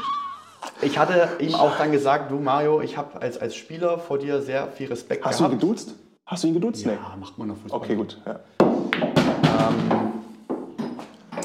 Ich 0.83 0.99
hatte 0.99 1.29
ihm 1.39 1.55
auch 1.55 1.77
dann 1.77 1.93
gesagt, 1.93 2.31
du 2.31 2.39
Mario, 2.39 2.81
ich 2.81 2.97
habe 2.97 3.21
als, 3.21 3.39
als 3.39 3.55
Spieler 3.55 3.99
vor 3.99 4.19
dir 4.19 4.43
sehr 4.43 4.69
viel 4.69 4.89
Respekt 4.89 5.25
Hast 5.25 5.41
du 5.41 5.45
ihn 5.45 5.49
gehabt. 5.49 5.61
geduzt? 5.63 5.95
Hast 6.27 6.45
du 6.45 6.49
ihn 6.49 6.55
geduzt? 6.55 6.85
ja, 6.85 6.93
macht 7.19 7.39
man 7.39 7.51
auf 7.51 7.59
Fußball. 7.63 7.81
Okay, 7.81 7.97
gut. 7.97 8.19
Ja. 8.27 8.41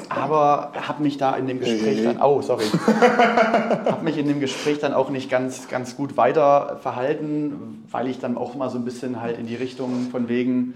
Aber 0.09 0.71
habe 0.75 1.03
mich 1.03 1.17
da 1.17 1.35
in 1.35 1.47
dem 1.47 1.59
Gespräch 1.59 2.03
dann, 2.03 2.21
oh, 2.21 2.41
sorry, 2.41 2.65
habe 3.85 4.03
mich 4.03 4.17
in 4.17 4.27
dem 4.27 4.39
Gespräch 4.39 4.79
dann 4.79 4.93
auch 4.93 5.09
nicht 5.09 5.29
ganz, 5.29 5.67
ganz 5.67 5.97
gut 5.97 6.17
weiter 6.17 6.77
verhalten, 6.81 7.83
weil 7.91 8.07
ich 8.07 8.19
dann 8.19 8.37
auch 8.37 8.55
mal 8.55 8.69
so 8.69 8.77
ein 8.77 8.85
bisschen 8.85 9.21
halt 9.21 9.37
in 9.37 9.45
die 9.45 9.55
Richtung 9.55 10.09
von 10.11 10.29
wegen, 10.29 10.73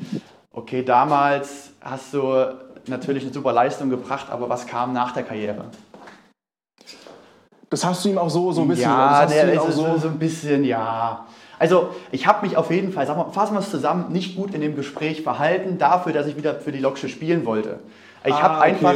okay, 0.52 0.84
damals 0.84 1.72
hast 1.82 2.14
du 2.14 2.54
natürlich 2.88 3.24
eine 3.24 3.34
super 3.34 3.54
Leistung 3.54 3.90
gebracht, 3.90 4.28
aber 4.30 4.50
was 4.50 4.68
kam 4.68 4.94
nach 4.94 5.14
der 5.14 5.24
Karriere? 5.24 5.66
Das 7.70 7.86
hast 7.86 8.04
du 8.04 8.10
ihm 8.10 8.18
auch 8.18 8.30
so, 8.30 8.52
so 8.52 8.62
ein 8.62 8.68
bisschen. 8.68 8.90
Ja, 8.90 9.22
das 9.24 9.32
der 9.32 9.54
ist 9.54 9.76
so, 9.76 9.98
so 9.98 10.08
ein 10.08 10.18
bisschen, 10.18 10.64
ja. 10.64 11.26
Also 11.60 11.90
ich 12.12 12.26
habe 12.26 12.46
mich 12.48 12.58
auf 12.58 12.72
jeden 12.72 12.92
Fall, 12.94 13.06
sag 13.06 13.18
mal, 13.18 13.26
fassen 13.32 13.54
wir 13.54 13.60
es 13.60 13.70
zusammen, 13.70 14.06
nicht 14.12 14.36
gut 14.36 14.54
in 14.56 14.62
dem 14.62 14.76
Gespräch 14.76 15.22
verhalten, 15.22 15.78
dafür, 15.78 16.14
dass 16.14 16.26
ich 16.26 16.36
wieder 16.38 16.56
für 16.56 16.72
die 16.72 16.80
Loksche 16.80 17.10
spielen 17.10 17.46
wollte. 17.46 17.80
Ich 18.26 18.34
Ah, 18.34 18.42
habe 18.42 18.58
okay. 18.60 18.70
einfach 18.70 18.96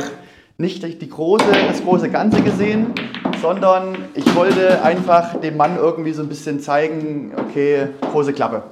nicht 0.58 0.84
die 1.02 1.10
große, 1.10 1.46
das 1.68 1.84
große 1.84 2.10
Ganze 2.10 2.42
gesehen, 2.42 2.94
sondern 3.42 3.96
ich 4.14 4.34
wollte 4.36 4.82
einfach 4.82 5.36
dem 5.40 5.58
Mann 5.58 5.78
irgendwie 5.78 6.14
so 6.14 6.22
ein 6.22 6.30
bisschen 6.30 6.60
zeigen, 6.62 7.34
okay, 7.38 7.88
große 8.12 8.34
Klappe. 8.34 8.64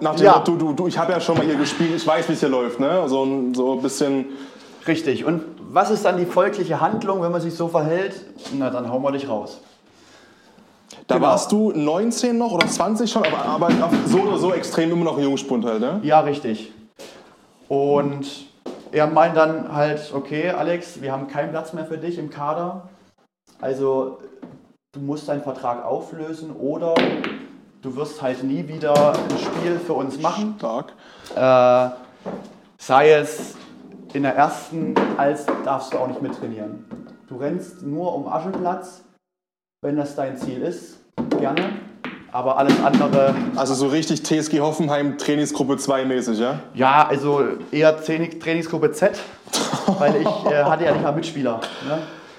Nach 0.00 0.14
dem 0.14 0.24
Ja. 0.24 0.32
Motto, 0.38 0.56
du, 0.56 0.72
du, 0.72 0.86
ich 0.88 0.98
habe 0.98 1.12
ja 1.12 1.20
schon 1.20 1.36
mal 1.36 1.44
hier 1.46 1.56
gespielt, 1.56 1.90
ich 1.96 2.06
weiß, 2.06 2.28
wie 2.28 2.32
es 2.32 2.40
hier 2.40 2.48
läuft. 2.48 2.80
Ne? 2.80 3.02
So, 3.06 3.24
ein- 3.24 3.54
so 3.54 3.74
ein 3.74 3.82
bisschen. 3.82 4.26
Richtig. 4.86 5.24
Und 5.24 5.42
was 5.58 5.90
ist 5.90 6.04
dann 6.04 6.16
die 6.16 6.26
folgliche 6.26 6.80
Handlung, 6.80 7.22
wenn 7.22 7.32
man 7.32 7.40
sich 7.40 7.54
so 7.54 7.68
verhält? 7.68 8.14
Na, 8.54 8.70
dann 8.70 8.90
hauen 8.90 9.02
wir 9.02 9.12
dich 9.12 9.28
raus. 9.28 9.60
Da 11.08 11.16
Genau. 11.16 11.26
warst 11.28 11.52
du 11.52 11.72
19 11.72 12.38
noch 12.38 12.52
oder 12.52 12.66
20 12.66 13.10
schon, 13.10 13.24
aber, 13.24 13.68
aber 13.68 13.90
so 14.06 14.20
oder 14.20 14.38
so 14.38 14.52
extrem 14.52 14.90
immer 14.92 15.04
noch 15.04 15.16
ein 15.16 15.24
Jungspund 15.24 15.64
halt. 15.64 15.80
Ne? 15.80 16.00
Ja, 16.02 16.20
richtig. 16.20 16.72
Und 17.68 18.26
er 18.92 19.06
meint 19.08 19.36
dann 19.36 19.72
halt, 19.74 20.12
okay, 20.14 20.50
Alex, 20.50 21.00
wir 21.02 21.12
haben 21.12 21.26
keinen 21.28 21.50
Platz 21.50 21.72
mehr 21.72 21.84
für 21.84 21.98
dich 21.98 22.18
im 22.18 22.30
Kader. 22.30 22.88
Also 23.60 24.18
du 24.92 25.00
musst 25.00 25.28
deinen 25.28 25.42
Vertrag 25.42 25.84
auflösen 25.84 26.52
oder 26.54 26.94
du 27.82 27.96
wirst 27.96 28.22
halt 28.22 28.42
nie 28.44 28.66
wieder 28.68 29.12
ein 29.14 29.38
Spiel 29.38 29.78
für 29.84 29.94
uns 29.94 30.20
machen. 30.20 30.54
Stark. 30.58 30.92
Äh, 31.34 31.90
sei 32.78 33.10
es 33.10 33.56
in 34.16 34.22
der 34.22 34.34
ersten, 34.34 34.94
als 35.18 35.44
darfst 35.64 35.92
du 35.92 35.98
auch 35.98 36.08
nicht 36.08 36.22
mittrainieren. 36.22 36.86
Du 37.28 37.36
rennst 37.36 37.82
nur 37.82 38.14
um 38.14 38.26
Aschenplatz, 38.26 39.02
wenn 39.82 39.96
das 39.96 40.16
dein 40.16 40.38
Ziel 40.38 40.62
ist, 40.62 41.00
gerne. 41.38 41.60
Aber 42.32 42.56
alles 42.58 42.74
andere 42.82 43.34
Also 43.56 43.74
so 43.74 43.88
richtig 43.88 44.22
TSG 44.22 44.60
Hoffenheim 44.60 45.18
Trainingsgruppe 45.18 45.76
2 45.76 46.04
mäßig, 46.06 46.38
ja? 46.38 46.60
Ja, 46.74 47.06
also 47.06 47.42
eher 47.70 47.96
Training- 48.02 48.40
Trainingsgruppe 48.40 48.92
Z, 48.92 49.18
weil 49.98 50.16
ich 50.16 50.26
äh, 50.50 50.64
hatte 50.64 50.84
ja 50.84 50.92
nicht 50.92 51.02
mal 51.02 51.12
Mitspieler. 51.12 51.60
Ne? 51.86 51.98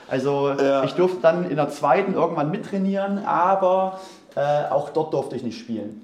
Also 0.09 0.49
Ja. 0.59 0.83
ich 0.83 0.93
durfte 0.93 1.19
dann 1.21 1.47
in 1.49 1.57
der 1.57 1.69
zweiten 1.69 2.13
irgendwann 2.15 2.49
mittrainieren, 2.49 3.23
aber 3.25 3.99
äh, 4.35 4.65
auch 4.71 4.89
dort 4.89 5.13
durfte 5.13 5.35
ich 5.35 5.43
nicht 5.43 5.59
spielen. 5.59 6.01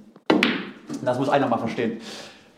Das 1.04 1.18
muss 1.18 1.30
einer 1.30 1.48
mal 1.48 1.58
verstehen. 1.58 2.00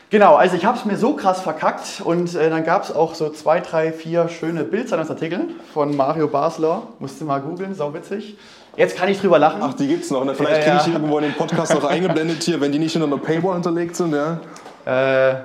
Genau, 0.08 0.36
also 0.36 0.56
ich 0.56 0.64
habe 0.64 0.78
es 0.78 0.84
mir 0.84 0.96
so 0.96 1.14
krass 1.14 1.40
verkackt 1.40 2.00
und 2.04 2.34
äh, 2.36 2.48
dann 2.48 2.62
gab 2.62 2.84
es 2.84 2.94
auch 2.94 3.16
so 3.16 3.28
zwei, 3.30 3.58
drei, 3.58 3.92
vier 3.92 4.28
schöne 4.28 4.62
Bildzeitungsartikel 4.62 5.48
von 5.74 5.96
Mario 5.96 6.28
Basler. 6.28 6.82
Musste 7.00 7.24
mal 7.24 7.40
googeln, 7.40 7.74
sau 7.74 7.92
witzig. 7.92 8.36
Jetzt 8.76 8.96
kann 8.96 9.08
ich 9.08 9.20
drüber 9.20 9.40
lachen. 9.40 9.60
Ach, 9.62 9.74
die 9.74 9.88
gibt's 9.88 10.10
noch. 10.10 10.24
Ne? 10.24 10.34
Vielleicht 10.34 10.62
kriege 10.62 10.76
ich 10.76 10.86
ja. 10.86 10.92
irgendwo 10.92 11.18
in 11.18 11.24
den 11.24 11.34
Podcast 11.34 11.74
noch 11.74 11.84
eingeblendet 11.84 12.42
hier, 12.44 12.60
wenn 12.60 12.70
die 12.70 12.78
nicht 12.78 12.92
hinter 12.92 13.08
einer 13.08 13.18
Paywall 13.18 13.54
hinterlegt 13.54 13.96
sind, 13.96 14.14
ja? 14.14 14.38
Äh, 14.84 15.40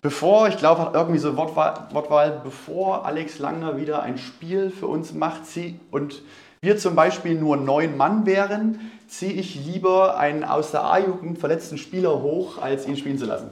bevor, 0.00 0.48
ich 0.48 0.56
glaube, 0.56 0.80
hat 0.80 0.94
irgendwie 0.94 1.18
so 1.18 1.36
Wortwahl, 1.36 1.88
Wortwahl, 1.92 2.40
bevor 2.42 3.04
Alex 3.04 3.40
Langner 3.40 3.76
wieder 3.76 4.02
ein 4.02 4.16
Spiel 4.16 4.70
für 4.70 4.86
uns 4.86 5.12
macht 5.12 5.44
sie, 5.44 5.78
und 5.90 6.22
wir 6.62 6.78
zum 6.78 6.94
Beispiel 6.94 7.34
nur 7.34 7.58
neun 7.58 7.96
Mann 7.96 8.24
wären, 8.24 8.92
ziehe 9.08 9.32
ich 9.32 9.66
lieber 9.66 10.16
einen 10.16 10.44
aus 10.44 10.70
der 10.70 10.84
A-Jugend 10.84 11.38
verletzten 11.38 11.76
Spieler 11.76 12.22
hoch, 12.22 12.62
als 12.62 12.86
ihn 12.86 12.96
spielen 12.96 13.18
zu 13.18 13.26
lassen. 13.26 13.50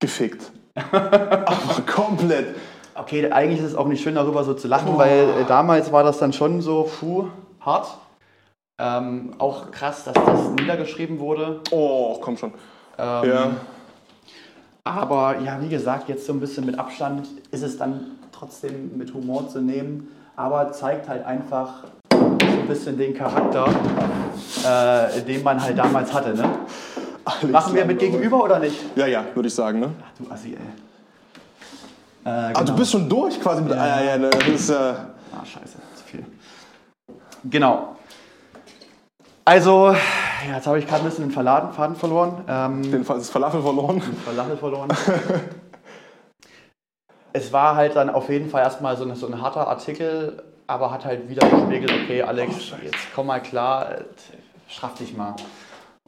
Gefickt. 0.00 0.52
Aber 0.92 1.82
komplett. 1.86 2.54
Okay, 2.94 3.30
eigentlich 3.30 3.60
ist 3.60 3.66
es 3.66 3.74
auch 3.74 3.86
nicht 3.86 4.02
schön, 4.02 4.14
darüber 4.14 4.44
so 4.44 4.54
zu 4.54 4.68
lachen, 4.68 4.96
weil 4.96 5.28
äh, 5.40 5.44
damals 5.46 5.92
war 5.92 6.02
das 6.02 6.18
dann 6.18 6.32
schon 6.32 6.60
so, 6.60 6.90
puh, 6.98 7.28
hart. 7.60 7.88
Ähm, 8.78 9.34
auch 9.38 9.70
krass, 9.70 10.04
dass 10.04 10.14
das 10.14 10.50
niedergeschrieben 10.50 11.18
wurde. 11.18 11.60
Oh, 11.70 12.18
komm 12.20 12.36
schon. 12.36 12.52
Ähm, 12.98 13.28
Ja. 13.30 13.50
Aber 14.84 15.40
ja, 15.40 15.60
wie 15.60 15.68
gesagt, 15.68 16.08
jetzt 16.08 16.26
so 16.26 16.32
ein 16.32 16.38
bisschen 16.38 16.64
mit 16.64 16.78
Abstand 16.78 17.26
ist 17.50 17.62
es 17.62 17.76
dann 17.76 18.18
trotzdem 18.30 18.96
mit 18.96 19.12
Humor 19.14 19.48
zu 19.48 19.60
nehmen, 19.60 20.08
aber 20.36 20.70
zeigt 20.70 21.08
halt 21.08 21.24
einfach 21.26 21.84
so 22.12 22.18
ein 22.46 22.68
bisschen 22.68 22.96
den 22.96 23.12
Charakter, 23.12 23.66
äh, 24.64 25.22
den 25.22 25.42
man 25.42 25.60
halt 25.60 25.76
damals 25.76 26.12
hatte. 26.12 26.34
Ne? 26.34 26.44
Alex 27.26 27.52
Machen 27.52 27.74
wir 27.74 27.84
mit 27.84 27.98
gegenüber 27.98 28.42
oder 28.44 28.58
nicht? 28.60 28.76
Ja, 28.96 29.06
ja, 29.06 29.24
würde 29.34 29.48
ich 29.48 29.54
sagen, 29.54 29.80
ne? 29.80 29.90
Ach 30.00 30.10
du 30.24 30.30
Assi, 30.32 30.50
ey. 30.54 30.56
Äh, 32.24 32.28
Ah, 32.28 32.48
genau. 32.52 32.64
du 32.64 32.76
bist 32.76 32.92
schon 32.92 33.08
durch 33.08 33.40
quasi 33.40 33.62
mit. 33.62 33.72
Ah, 33.72 34.00
ja, 34.00 34.04
ja, 34.04 34.16
ne, 34.18 34.30
das 34.30 34.48
ist 34.48 34.70
ja. 34.70 35.10
Ah, 35.32 35.44
scheiße, 35.44 35.76
zu 35.96 36.04
viel. 36.04 36.24
Genau. 37.44 37.96
Also, 39.44 39.90
ja, 39.92 40.54
jetzt 40.56 40.66
habe 40.66 40.78
ich 40.78 40.86
gerade 40.86 41.02
ein 41.02 41.08
bisschen 41.08 41.24
den 41.26 41.30
Verladen, 41.32 41.72
Faden 41.72 41.96
verloren. 41.96 42.44
Ähm, 42.48 42.82
Den 42.90 43.04
Fall 43.04 43.18
ist 43.18 43.30
Falafel 43.30 43.60
verloren. 43.62 44.00
Falafel 44.24 44.56
verloren. 44.56 44.88
es 47.32 47.52
war 47.52 47.76
halt 47.76 47.96
dann 47.96 48.10
auf 48.10 48.28
jeden 48.28 48.50
Fall 48.50 48.62
erstmal 48.62 48.96
so, 48.96 49.04
ein- 49.04 49.14
so 49.14 49.26
ein 49.26 49.40
harter 49.40 49.66
Artikel, 49.68 50.42
aber 50.66 50.90
hat 50.90 51.04
halt 51.04 51.28
wieder 51.28 51.48
gespiegelt, 51.48 51.92
okay, 51.92 52.22
Alex, 52.22 52.72
jetzt 52.84 52.96
komm 53.14 53.26
mal 53.28 53.40
klar, 53.40 53.90
äh, 53.92 54.04
straff 54.68 54.94
dich 54.94 55.16
mal. 55.16 55.34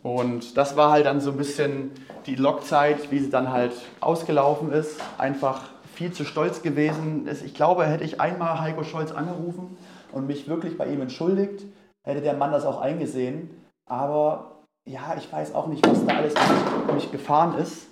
Und 0.02 0.56
das 0.56 0.76
war 0.76 0.90
halt 0.92 1.06
dann 1.06 1.20
so 1.20 1.30
ein 1.32 1.36
bisschen 1.36 1.90
die 2.26 2.34
Lockzeit, 2.36 3.10
wie 3.10 3.18
sie 3.18 3.30
dann 3.30 3.50
halt 3.52 3.72
ausgelaufen 4.00 4.72
ist. 4.72 4.96
Einfach 5.18 5.62
viel 5.94 6.12
zu 6.12 6.24
stolz 6.24 6.62
gewesen. 6.62 7.26
Es- 7.28 7.42
Ich 7.42 7.54
glaube, 7.54 7.84
hätte 7.84 8.04
ich 8.04 8.20
einmal 8.20 8.60
Heiko 8.60 8.84
Scholz 8.84 9.10
angerufen 9.12 9.76
und 10.12 10.26
mich 10.26 10.48
wirklich 10.48 10.78
bei 10.78 10.86
ihm 10.86 11.00
entschuldigt, 11.02 11.64
hätte 12.04 12.20
der 12.20 12.34
Mann 12.34 12.52
das 12.52 12.64
auch 12.64 12.80
eingesehen. 12.80 13.50
Aber 13.86 14.52
ja, 14.86 15.14
ich 15.18 15.30
weiß 15.32 15.54
auch 15.54 15.66
nicht, 15.66 15.86
was 15.86 16.04
da 16.06 16.14
alles 16.14 16.34
durch 16.34 16.94
mich 16.94 17.10
gefahren 17.12 17.58
ist. 17.58 17.88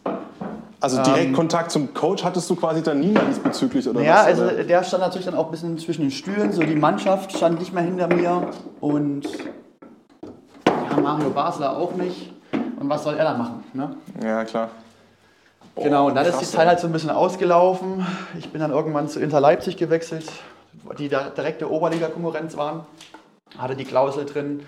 Also 0.79 1.03
direkt 1.03 1.27
Ähm, 1.29 1.33
Kontakt 1.35 1.71
zum 1.73 1.93
Coach 1.95 2.23
hattest 2.23 2.49
du 2.51 2.55
quasi 2.55 2.83
dann 2.83 3.01
nie 3.01 3.09
mehr 3.09 3.25
diesbezüglich, 3.25 3.89
oder 3.89 4.01
Ja, 4.03 4.17
was? 4.17 4.27
also 4.27 4.45
oder? 4.45 4.63
der 4.63 4.85
stand 4.85 5.03
natürlich 5.03 5.25
dann 5.27 5.35
auch 5.35 5.47
ein 5.47 5.51
bisschen 5.51 5.79
zwischen 5.79 6.03
den 6.03 6.11
Stühlen. 6.11 6.53
So 6.53 6.63
die 6.63 6.77
Mannschaft 6.77 7.35
stand 7.37 7.59
nicht 7.59 7.73
mehr 7.73 7.83
hinter 7.83 8.07
mir 8.15 8.51
und 8.81 9.25
ja, 9.27 9.41
Mario 11.07 11.31
Basler 11.31 11.77
auch 11.77 11.95
nicht. 11.95 12.33
Und 12.53 12.89
was 12.89 13.05
soll 13.05 13.15
er 13.15 13.25
dann 13.25 13.39
machen? 13.39 13.65
Ne? 13.73 13.97
Ja, 14.25 14.45
klar. 14.45 14.71
genau, 15.77 16.09
und 16.09 16.17
dann 16.17 16.27
ist 16.27 16.33
krass, 16.33 16.41
die 16.41 16.57
Zeit 16.57 16.67
halt 16.67 16.81
so 16.81 16.89
ein 16.89 16.93
bisschen 16.93 17.11
ausgelaufen. 17.11 18.05
Ich 18.37 18.51
bin 18.51 18.61
dann 18.61 18.73
irgendwann 18.73 19.09
zu 19.09 19.21
Inter 19.21 19.41
Leipzig 19.41 19.77
gewechselt, 19.77 20.27
die 20.99 21.09
da 21.09 21.31
direkte 21.31 21.71
Oberliga-Konkurrenz 21.71 22.57
waren. 22.57 22.85
Hatte 23.57 23.77
die 23.77 23.85
Klausel 23.85 24.25
drin. 24.25 24.65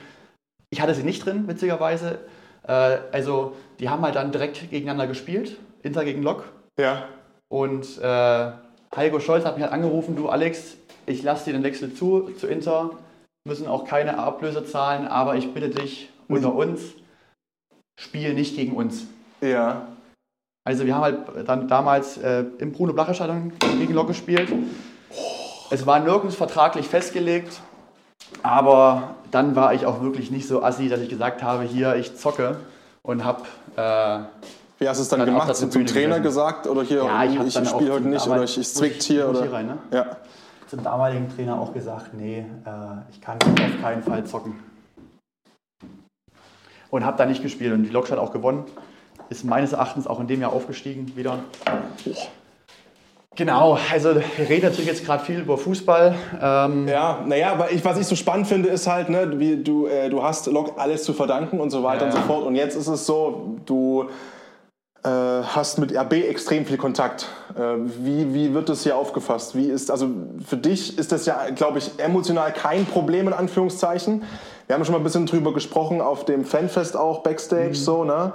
Ich 0.70 0.80
hatte 0.80 0.94
sie 0.94 1.02
nicht 1.02 1.26
drin, 1.26 1.48
witzigerweise. 1.48 2.20
Äh, 2.62 2.98
also, 3.10 3.56
die 3.80 3.88
haben 3.88 4.02
halt 4.02 4.14
dann 4.14 4.30
direkt 4.30 4.70
gegeneinander 4.70 5.08
gespielt. 5.08 5.56
Inter 5.82 6.04
gegen 6.04 6.22
Lok. 6.22 6.44
Ja. 6.78 7.02
Und 7.48 7.98
äh, 8.00 8.52
Heiko 8.94 9.18
Scholz 9.18 9.44
hat 9.44 9.56
mich 9.56 9.64
halt 9.64 9.72
angerufen, 9.72 10.14
du 10.14 10.28
Alex, 10.28 10.76
ich 11.06 11.24
lasse 11.24 11.46
dir 11.46 11.54
den 11.54 11.64
Wechsel 11.64 11.94
zu, 11.94 12.30
zu 12.38 12.46
Inter, 12.46 12.90
müssen 13.44 13.66
auch 13.66 13.84
keine 13.84 14.18
Ablöse 14.18 14.64
zahlen, 14.64 15.08
aber 15.08 15.34
ich 15.34 15.52
bitte 15.52 15.70
dich 15.70 16.10
unter 16.28 16.54
uns, 16.54 16.80
spiel 17.98 18.34
nicht 18.34 18.54
gegen 18.56 18.76
uns. 18.76 19.06
Ja. 19.40 19.82
Also 20.64 20.84
wir 20.84 20.94
haben 20.94 21.02
halt 21.02 21.48
dann 21.48 21.68
damals 21.68 22.18
äh, 22.18 22.44
im 22.58 22.72
Bruno 22.72 22.92
Blacher 22.92 23.14
Stadion 23.14 23.52
gegen 23.78 23.94
Lok 23.94 24.08
gespielt. 24.08 24.52
Es 25.70 25.86
war 25.86 26.00
nirgends 26.00 26.36
vertraglich 26.36 26.86
festgelegt, 26.88 27.60
aber 28.42 29.14
dann 29.30 29.56
war 29.56 29.72
ich 29.74 29.86
auch 29.86 30.02
wirklich 30.02 30.30
nicht 30.30 30.46
so 30.46 30.62
assi, 30.62 30.88
dass 30.88 31.00
ich 31.00 31.08
gesagt 31.08 31.42
habe, 31.42 31.62
hier, 31.64 31.96
ich 31.96 32.16
zocke 32.16 32.56
und 33.02 33.24
habe 33.24 33.42
äh, 33.76 34.20
Wie 34.78 34.88
hast 34.88 34.98
du 34.98 35.02
es 35.02 35.08
dann, 35.08 35.20
Dann 35.20 35.28
gemacht? 35.30 35.54
Zum 35.56 35.70
Trainer 35.86 36.20
gesessen. 36.20 36.22
gesagt 36.22 36.66
oder 36.66 36.82
hier, 36.82 37.04
Ja, 37.04 37.24
ich 37.24 37.38
hab 37.38 37.46
ich 37.46 37.58
auch 37.58 37.64
spiele 37.64 37.92
heute 37.92 38.08
nicht 38.08 38.26
oder 38.26 38.42
ich, 38.44 38.58
ich 38.58 38.68
zwickt 38.74 38.98
ich- 38.98 39.06
hier 39.06 39.28
oder. 39.28 39.44
ich 39.44 39.52
rein, 39.52 39.66
ne? 39.66 39.78
Ja. 39.90 40.16
zum 40.68 40.82
damaligen 40.82 41.28
Trainer 41.34 41.58
auch 41.58 41.72
gesagt, 41.72 42.12
nee, 42.14 42.40
äh, 42.40 42.70
ich 43.10 43.20
kann 43.20 43.38
auf 43.40 43.80
keinen 43.82 44.02
Fall 44.02 44.24
zocken. 44.24 44.54
Und 46.90 47.04
habe 47.04 47.16
da 47.18 47.26
nicht 47.26 47.42
gespielt 47.42 47.72
und 47.72 47.82
die 47.82 47.90
Lok 47.90 48.10
hat 48.10 48.18
auch 48.18 48.32
gewonnen. 48.32 48.64
Ist 49.28 49.44
meines 49.44 49.72
Erachtens 49.72 50.06
auch 50.06 50.20
in 50.20 50.26
dem 50.26 50.40
Jahr 50.40 50.52
aufgestiegen 50.52 51.12
wieder. 51.16 51.40
Genau, 53.36 53.78
also 53.92 54.16
wir 54.16 54.48
reden 54.48 54.64
natürlich 54.66 54.86
jetzt 54.86 55.04
gerade 55.04 55.22
viel 55.24 55.38
über 55.40 55.56
Fußball. 55.58 56.14
Ähm, 56.42 56.88
Ja, 56.88 57.22
naja, 57.24 57.52
aber 57.52 57.70
ich, 57.70 57.84
was 57.84 57.98
ich 57.98 58.06
so 58.06 58.16
spannend 58.16 58.48
finde, 58.48 58.68
ist 58.68 58.88
halt, 58.88 59.10
ne, 59.10 59.38
wie 59.38 59.62
du, 59.62 59.86
äh, 59.86 60.08
du 60.08 60.22
hast 60.22 60.46
Lok 60.46 60.72
alles 60.76 61.04
zu 61.04 61.12
verdanken 61.12 61.60
und 61.60 61.70
so 61.70 61.84
weiter 61.84 62.00
Ja. 62.00 62.06
und 62.06 62.12
so 62.12 62.20
fort. 62.22 62.44
Und 62.46 62.56
jetzt 62.56 62.74
ist 62.74 62.88
es 62.88 63.06
so, 63.06 63.58
du 63.64 64.06
äh, 65.04 65.08
hast 65.08 65.78
mit 65.78 65.94
RB 65.96 66.14
extrem 66.14 66.66
viel 66.66 66.78
Kontakt. 66.78 67.28
Äh, 67.56 67.60
wie, 68.00 68.34
wie 68.34 68.54
wird 68.54 68.68
das 68.68 68.82
hier 68.82 68.96
aufgefasst? 68.96 69.54
Wie 69.54 69.66
ist, 69.66 69.90
also 69.92 70.08
für 70.44 70.56
dich 70.56 70.98
ist 70.98 71.12
das 71.12 71.24
ja, 71.26 71.50
glaube 71.54 71.78
ich, 71.78 71.92
emotional 71.98 72.52
kein 72.52 72.86
Problem 72.86 73.28
in 73.28 73.34
Anführungszeichen. 73.34 74.24
Wir 74.68 74.74
haben 74.76 74.84
schon 74.84 74.92
mal 74.92 74.98
ein 75.00 75.04
bisschen 75.04 75.26
drüber 75.26 75.52
gesprochen 75.52 76.00
auf 76.00 76.24
dem 76.24 76.44
Fanfest 76.44 76.96
auch 76.96 77.22
Backstage, 77.22 77.74
so, 77.74 78.04
ne? 78.04 78.32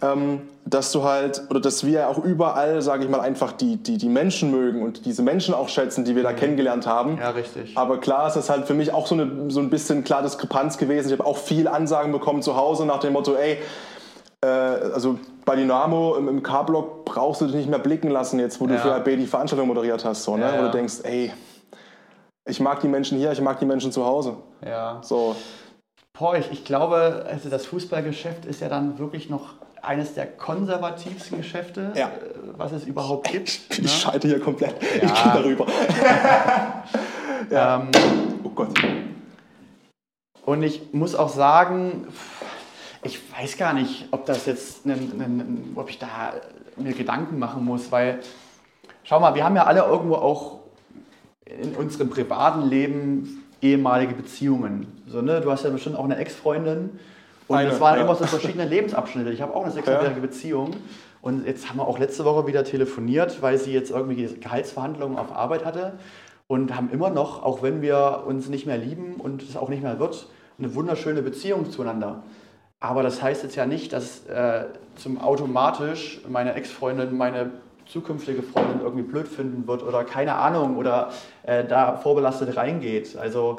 Ähm, 0.00 0.42
dass 0.64 0.90
du 0.92 1.04
halt, 1.04 1.42
oder 1.50 1.60
dass 1.60 1.84
wir 1.84 2.08
auch 2.08 2.18
überall, 2.18 2.82
sage 2.82 3.04
ich 3.04 3.10
mal, 3.10 3.20
einfach 3.20 3.52
die, 3.52 3.76
die, 3.76 3.98
die 3.98 4.08
Menschen 4.08 4.50
mögen 4.50 4.82
und 4.82 5.06
diese 5.06 5.22
Menschen 5.22 5.54
auch 5.54 5.68
schätzen, 5.68 6.04
die 6.04 6.16
wir 6.16 6.22
da 6.24 6.32
kennengelernt 6.32 6.86
haben. 6.88 7.18
Ja, 7.18 7.30
richtig. 7.30 7.76
Aber 7.76 7.98
klar 8.00 8.26
ist 8.28 8.34
das 8.34 8.48
halt 8.50 8.66
für 8.66 8.74
mich 8.74 8.92
auch 8.92 9.06
so, 9.06 9.14
eine, 9.14 9.50
so 9.50 9.60
ein 9.60 9.70
bisschen 9.70 10.02
klar 10.02 10.22
Diskrepanz 10.22 10.78
gewesen. 10.78 11.08
Ich 11.12 11.18
habe 11.18 11.28
auch 11.28 11.36
viel 11.36 11.68
Ansagen 11.68 12.10
bekommen 12.10 12.42
zu 12.42 12.56
Hause 12.56 12.84
nach 12.86 12.98
dem 13.00 13.12
Motto, 13.12 13.34
ey, 13.34 13.58
äh, 14.40 14.46
also 14.46 15.18
bei 15.44 15.54
Dynamo 15.56 16.16
im, 16.16 16.28
im 16.28 16.42
K-Block 16.42 17.04
brauchst 17.04 17.40
du 17.40 17.46
dich 17.46 17.54
nicht 17.54 17.68
mehr 17.70 17.78
blicken 17.80 18.08
lassen, 18.10 18.38
jetzt 18.40 18.60
wo 18.60 18.66
du 18.66 18.74
Ja. 18.74 18.80
für 18.80 18.94
RB 18.96 19.16
die 19.16 19.26
Veranstaltung 19.26 19.68
moderiert 19.68 20.04
hast. 20.04 20.22
So, 20.24 20.36
ne? 20.36 20.44
Ja, 20.46 20.52
Wo 20.54 20.58
du 20.58 20.66
ja. 20.66 20.70
denkst, 20.72 20.94
ey, 21.04 21.32
ich 22.44 22.58
mag 22.60 22.80
die 22.80 22.88
Menschen 22.88 23.18
hier, 23.18 23.30
ich 23.32 23.40
mag 23.40 23.58
die 23.60 23.66
Menschen 23.66 23.92
zu 23.92 24.04
Hause. 24.04 24.34
ja. 24.66 24.98
So, 25.02 25.36
Boah, 26.22 26.36
ich, 26.36 26.52
ich 26.52 26.64
glaube, 26.64 27.26
also 27.28 27.48
das 27.48 27.66
Fußballgeschäft 27.66 28.44
ist 28.44 28.60
ja 28.60 28.68
dann 28.68 28.96
wirklich 29.00 29.28
noch 29.28 29.54
eines 29.82 30.14
der 30.14 30.24
konservativsten 30.28 31.38
Geschäfte, 31.38 31.90
Ja. 31.96 32.06
äh, 32.10 32.10
was 32.56 32.70
es 32.70 32.84
überhaupt 32.84 33.28
gibt. 33.32 33.48
ich 33.70 33.82
ne? 33.82 33.88
schalte 33.88 34.28
hier 34.28 34.38
komplett. 34.38 34.76
Ich 34.80 35.02
Ja. 35.02 35.32
gehe 35.32 35.42
darüber. 35.42 35.66
ähm, 37.50 37.88
Oh 38.44 38.50
Gott. 38.50 38.68
und 40.46 40.62
ich 40.62 40.92
muss 40.92 41.16
auch 41.16 41.28
sagen, 41.28 42.06
ich 43.02 43.18
weiß 43.36 43.56
gar 43.56 43.72
nicht, 43.72 44.06
ob 44.12 44.24
das 44.24 44.46
jetzt, 44.46 44.86
ein, 44.86 44.92
ein, 44.92 45.72
ob 45.74 45.90
ich 45.90 45.98
da 45.98 46.34
mir 46.76 46.92
Gedanken 46.92 47.40
machen 47.40 47.64
muss, 47.64 47.90
weil, 47.90 48.20
schau 49.02 49.18
mal, 49.18 49.34
wir 49.34 49.42
haben 49.42 49.56
ja 49.56 49.64
alle 49.64 49.80
irgendwo 49.80 50.14
auch 50.14 50.60
in 51.46 51.74
unserem 51.74 52.10
privaten 52.10 52.68
Leben 52.68 53.41
ehemalige 53.62 54.14
Beziehungen. 54.14 54.86
So, 55.06 55.22
ne? 55.22 55.40
Du 55.40 55.50
hast 55.50 55.64
ja 55.64 55.70
bestimmt 55.70 55.96
auch 55.96 56.04
eine 56.04 56.16
Ex-Freundin. 56.16 56.90
Und 57.48 57.56
Eine, 57.56 57.70
das 57.70 57.80
waren 57.80 57.96
ja. 57.96 58.04
immer 58.04 58.14
so 58.14 58.24
verschiedene 58.24 58.66
Lebensabschnitte. 58.66 59.30
Ich 59.30 59.40
habe 59.40 59.54
auch 59.54 59.62
eine 59.62 59.72
sechsjährige 59.72 60.20
Beziehung. 60.20 60.72
Und 61.22 61.46
jetzt 61.46 61.68
haben 61.68 61.76
wir 61.76 61.86
auch 61.86 61.98
letzte 61.98 62.24
Woche 62.24 62.46
wieder 62.46 62.64
telefoniert, 62.64 63.40
weil 63.42 63.58
sie 63.58 63.72
jetzt 63.72 63.90
irgendwie 63.90 64.26
Gehaltsverhandlungen 64.40 65.18
auf 65.18 65.32
Arbeit 65.32 65.64
hatte. 65.64 65.94
Und 66.48 66.76
haben 66.76 66.90
immer 66.90 67.10
noch, 67.10 67.42
auch 67.42 67.62
wenn 67.62 67.80
wir 67.80 68.24
uns 68.26 68.48
nicht 68.48 68.66
mehr 68.66 68.76
lieben 68.76 69.14
und 69.14 69.42
es 69.42 69.56
auch 69.56 69.68
nicht 69.68 69.82
mehr 69.82 69.98
wird, 69.98 70.26
eine 70.58 70.74
wunderschöne 70.74 71.22
Beziehung 71.22 71.70
zueinander. 71.70 72.22
Aber 72.80 73.02
das 73.02 73.22
heißt 73.22 73.44
jetzt 73.44 73.54
ja 73.54 73.64
nicht, 73.64 73.92
dass 73.92 74.26
äh, 74.26 74.64
zum 74.96 75.20
automatisch 75.20 76.20
meine 76.28 76.54
Ex-Freundin 76.54 77.16
meine 77.16 77.50
zukünftige 77.92 78.42
Freundin 78.42 78.80
irgendwie 78.80 79.02
blöd 79.02 79.28
finden 79.28 79.66
wird 79.66 79.82
oder 79.82 80.04
keine 80.04 80.34
Ahnung 80.34 80.76
oder 80.76 81.10
äh, 81.42 81.64
da 81.64 81.96
vorbelastet 81.96 82.56
reingeht. 82.56 83.16
Also 83.16 83.58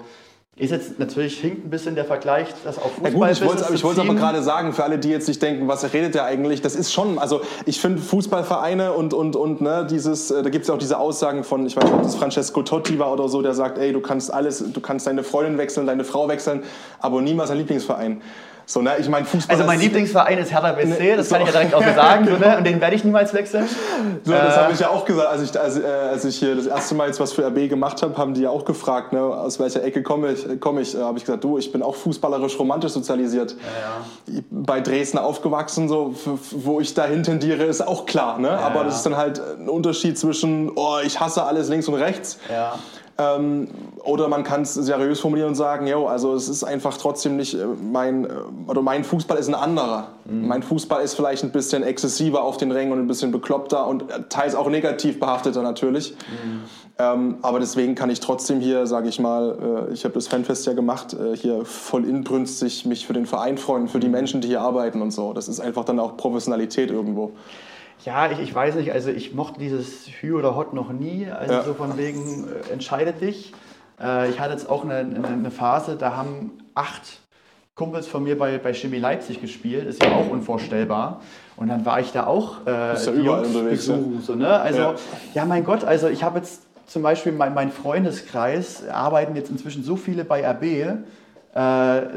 ist 0.56 0.70
jetzt 0.70 1.00
natürlich 1.00 1.40
hinkt 1.40 1.66
ein 1.66 1.70
bisschen 1.72 1.96
der 1.96 2.06
Vergleich, 2.06 2.48
das 2.64 2.78
auf 2.78 2.92
Ja 3.04 3.10
Fußball 3.10 3.30
gut, 3.30 3.32
ich 3.32 3.44
wollte 3.44 3.84
wollte 3.84 4.02
aber 4.02 4.14
gerade 4.14 4.44
sagen, 4.44 4.74
für 4.74 4.84
alle, 4.84 5.00
die 5.00 5.10
jetzt 5.10 5.26
sich 5.26 5.40
denken, 5.40 5.68
was 5.68 5.92
redet 5.94 6.14
der 6.14 6.26
eigentlich, 6.26 6.62
das 6.62 6.76
ist 6.76 6.94
schon, 6.94 7.18
also 7.18 7.42
ich 7.66 7.82
finde 7.82 8.02
Fußballvereine 8.02 8.94
und, 8.94 9.16
und, 9.16 9.36
und 9.36 9.62
ne, 9.62 9.88
dieses, 9.90 10.30
äh, 10.30 10.44
da 10.44 10.50
gibt 10.50 10.64
es 10.64 10.68
ja 10.68 10.76
auch 10.76 10.80
diese 10.80 11.00
Aussagen 11.00 11.44
von, 11.44 11.66
ich 11.66 11.76
weiß 11.76 11.86
nicht, 11.86 11.94
ob 11.94 12.04
das 12.04 12.16
Francesco 12.16 12.62
Totti 12.62 13.00
war 13.00 13.12
oder 13.12 13.30
so, 13.30 13.42
der 13.42 13.56
sagt, 13.56 13.80
ey, 13.80 13.94
du 13.94 14.02
kannst 14.02 14.32
alles, 14.32 14.64
du 14.72 14.80
kannst 14.80 15.08
deine 15.08 15.24
Freundin 15.24 15.58
wechseln, 15.58 15.88
deine 15.88 16.04
Frau 16.04 16.28
wechseln, 16.28 16.64
aber 17.00 17.22
niemals 17.22 17.50
dein 17.50 17.58
Lieblingsverein. 17.58 18.22
So, 18.66 18.82
ne, 18.82 18.92
ich 18.98 19.10
meine, 19.10 19.26
Fußball 19.26 19.56
Also 19.56 19.68
mein 19.68 19.80
Lieblingsverein 19.80 20.38
ist 20.38 20.52
Hertha 20.52 20.72
BSC, 20.72 21.04
Ne, 21.04 21.18
das 21.18 21.28
so. 21.30 21.36
kann 21.36 21.42
ich 21.44 21.48
ja 21.48 21.60
direkt 21.60 21.76
auch 21.76 21.84
so 21.84 21.94
sagen, 21.94 22.26
so, 22.26 22.38
ne? 22.38 22.58
und 22.58 22.64
den 22.66 22.80
werde 22.80 22.96
ich 22.96 23.04
niemals 23.04 23.34
wechseln. 23.34 23.68
So, 24.24 24.32
das 24.32 24.56
Äh, 24.56 24.58
habe 24.60 24.74
ich 24.74 24.80
ja 24.80 24.90
auch 24.90 25.04
gesagt, 25.06 25.28
als 25.28 25.42
ich, 25.42 25.60
als, 25.60 25.78
äh, 25.80 25.84
als 25.86 26.24
ich 26.26 26.38
hier 26.38 26.56
das 26.56 26.68
erste 26.68 26.96
Mal 26.96 27.08
jetzt 27.08 27.20
was 27.20 27.34
für 27.34 27.46
RB 27.46 27.70
gemacht 27.70 28.02
habe, 28.02 28.16
haben 28.18 28.34
die 28.34 28.42
ja 28.42 28.50
auch 28.50 28.64
gefragt, 28.66 29.12
ne, 29.12 29.20
aus 29.22 29.60
welcher 29.60 29.84
Ecke 29.84 30.02
komme 30.02 30.32
ich. 30.32 30.46
Komm 30.60 30.80
ich 30.80 30.96
äh, 30.96 31.02
habe 31.02 31.18
ich 31.18 31.26
gesagt, 31.26 31.44
du, 31.44 31.58
ich 31.58 31.72
bin 31.72 31.84
auch 31.84 31.96
fußballerisch 31.96 32.58
romantisch 32.58 32.92
sozialisiert. 32.94 33.56
Bei 34.50 34.80
Dresden 34.80 35.18
aufgewachsen, 35.18 35.90
so, 35.90 36.16
wo 36.52 36.80
ich 36.80 36.94
dahin 36.94 37.24
tendiere, 37.24 37.64
ist 37.64 37.86
auch 37.86 38.06
klar. 38.06 38.40
Ne? 38.40 38.50
Aber 38.50 38.78
ja. 38.80 38.84
das 38.86 38.98
ist 38.98 39.06
dann 39.06 39.18
halt 39.18 39.42
ein 39.60 39.68
Unterschied 39.70 40.18
zwischen, 40.18 40.72
oh, 40.76 40.98
ich 41.04 41.20
hasse 41.20 41.44
alles 41.44 41.68
links 41.70 41.88
und 41.88 41.96
rechts. 41.96 42.40
Ähm, 43.18 43.68
oder 44.04 44.28
man 44.28 44.44
kann 44.44 44.64
es 44.64 44.74
seriös 44.74 45.20
formulieren 45.20 45.50
und 45.50 45.56
sagen, 45.56 45.86
yo, 45.86 46.08
also 46.08 46.34
es 46.34 46.50
ist 46.50 46.64
einfach 46.64 46.98
trotzdem 46.98 47.38
nicht 47.38 47.54
äh, 47.54 47.66
mein, 47.66 48.26
äh, 48.26 48.30
oder 48.68 48.82
mein 48.82 49.04
Fußball 49.04 49.38
ist 49.38 49.48
ein 49.50 49.56
anderer. 49.56 50.08
Mein 50.26 50.64
Fußball 50.64 51.04
ist 51.04 51.14
vielleicht 51.14 51.44
ein 51.44 51.52
bisschen 51.52 51.84
exzessiver 51.84 52.44
auf 52.44 52.58
den 52.58 52.72
Rängen 52.72 52.92
und 52.92 53.00
ein 53.00 53.08
bisschen 53.08 53.32
bekloppter 53.32 53.86
und 53.88 54.10
äh, 54.10 54.24
teils 54.30 54.56
auch 54.56 54.68
negativ 54.68 55.20
behafteter 55.20 55.62
natürlich. 55.62 56.16
Ähm, 56.98 57.38
aber 57.42 57.60
deswegen 57.60 57.94
kann 57.96 58.10
ich 58.10 58.20
trotzdem 58.20 58.60
hier, 58.60 58.88
sage 58.88 59.10
ich 59.10 59.20
mal, 59.20 59.88
äh, 59.90 59.94
ich 59.94 60.06
habe 60.06 60.14
das 60.14 60.28
Fanfest 60.28 60.66
ja 60.66 60.74
gemacht, 60.74 61.14
äh, 61.14 61.36
hier 61.36 61.66
voll 61.66 62.06
inbrünstig 62.06 62.86
mich 62.86 63.06
für 63.06 63.14
den 63.14 63.26
Verein 63.26 63.58
freuen, 63.58 63.88
für 63.88 64.00
die 64.00 64.10
Menschen, 64.10 64.42
die 64.42 64.48
hier 64.48 64.62
arbeiten 64.62 65.02
und 65.02 65.12
so. 65.12 65.34
Das 65.34 65.48
ist 65.48 65.60
einfach 65.60 65.86
dann 65.86 66.00
auch 66.00 66.18
Professionalität 66.18 66.90
irgendwo. 66.92 67.34
Ja, 68.06 68.30
ich, 68.32 68.40
ich 68.40 68.54
weiß 68.54 68.76
nicht, 68.76 68.92
also 68.92 69.10
ich 69.10 69.34
mochte 69.34 69.60
dieses 69.60 70.08
Hü 70.08 70.34
oder 70.36 70.56
Hot 70.56 70.74
noch 70.74 70.92
nie, 70.92 71.28
also 71.30 71.54
Ja. 71.54 71.64
so 71.64 71.74
von 71.74 71.98
wegen, 71.98 72.48
äh, 72.70 72.74
entscheidet 72.74 73.22
dich. 73.22 73.54
Äh, 74.02 74.30
ich 74.30 74.40
hatte 74.40 74.52
jetzt 74.54 74.70
auch 74.70 74.84
eine, 74.84 74.98
eine, 74.98 75.28
eine 75.28 75.52
Phase, 75.52 75.96
da 75.96 76.16
haben 76.18 76.52
acht 76.76 77.22
Kumpels 77.76 78.06
von 78.08 78.24
mir 78.24 78.38
bei, 78.38 78.58
bei 78.60 78.74
Chemie 78.74 79.00
Leipzig 79.00 79.42
gespielt, 79.42 79.88
ist 79.88 80.04
ja 80.04 80.12
auch 80.12 80.30
unvorstellbar. 80.30 81.22
Und 81.56 81.70
dann 81.70 81.86
war 81.86 82.00
ich 82.00 82.12
da 82.12 82.28
auch 82.28 82.68
äh, 82.68 82.92
Bist 82.92 83.08
ja 83.08 83.14
überall 83.14 83.46
unterwegs, 83.46 83.88
besuchen, 83.88 84.22
so, 84.22 84.36
ne? 84.36 84.48
Also, 84.60 84.80
Ja. 84.80 84.96
ja. 85.34 85.46
mein 85.46 85.64
Gott, 85.64 85.84
also 85.84 86.08
ich 86.08 86.24
habe 86.24 86.40
jetzt 86.40 86.62
zum 86.86 87.02
Beispiel 87.02 87.32
mein, 87.32 87.54
mein 87.54 87.72
Freundeskreis, 87.72 88.88
arbeiten 88.88 89.36
jetzt 89.36 89.50
inzwischen 89.50 89.84
so 89.84 89.96
viele 89.96 90.26
bei 90.26 90.46
RB, 90.46 90.64
äh, 90.64 90.96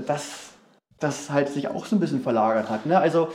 dass 0.07 0.51
das 0.99 1.30
halt 1.30 1.49
sich 1.49 1.68
auch 1.68 1.87
so 1.87 1.97
ein 1.97 2.01
bisschen 2.01 2.20
verlagert 2.22 2.68
hat. 2.70 2.84
Ne? 2.87 2.99
Also 2.99 3.28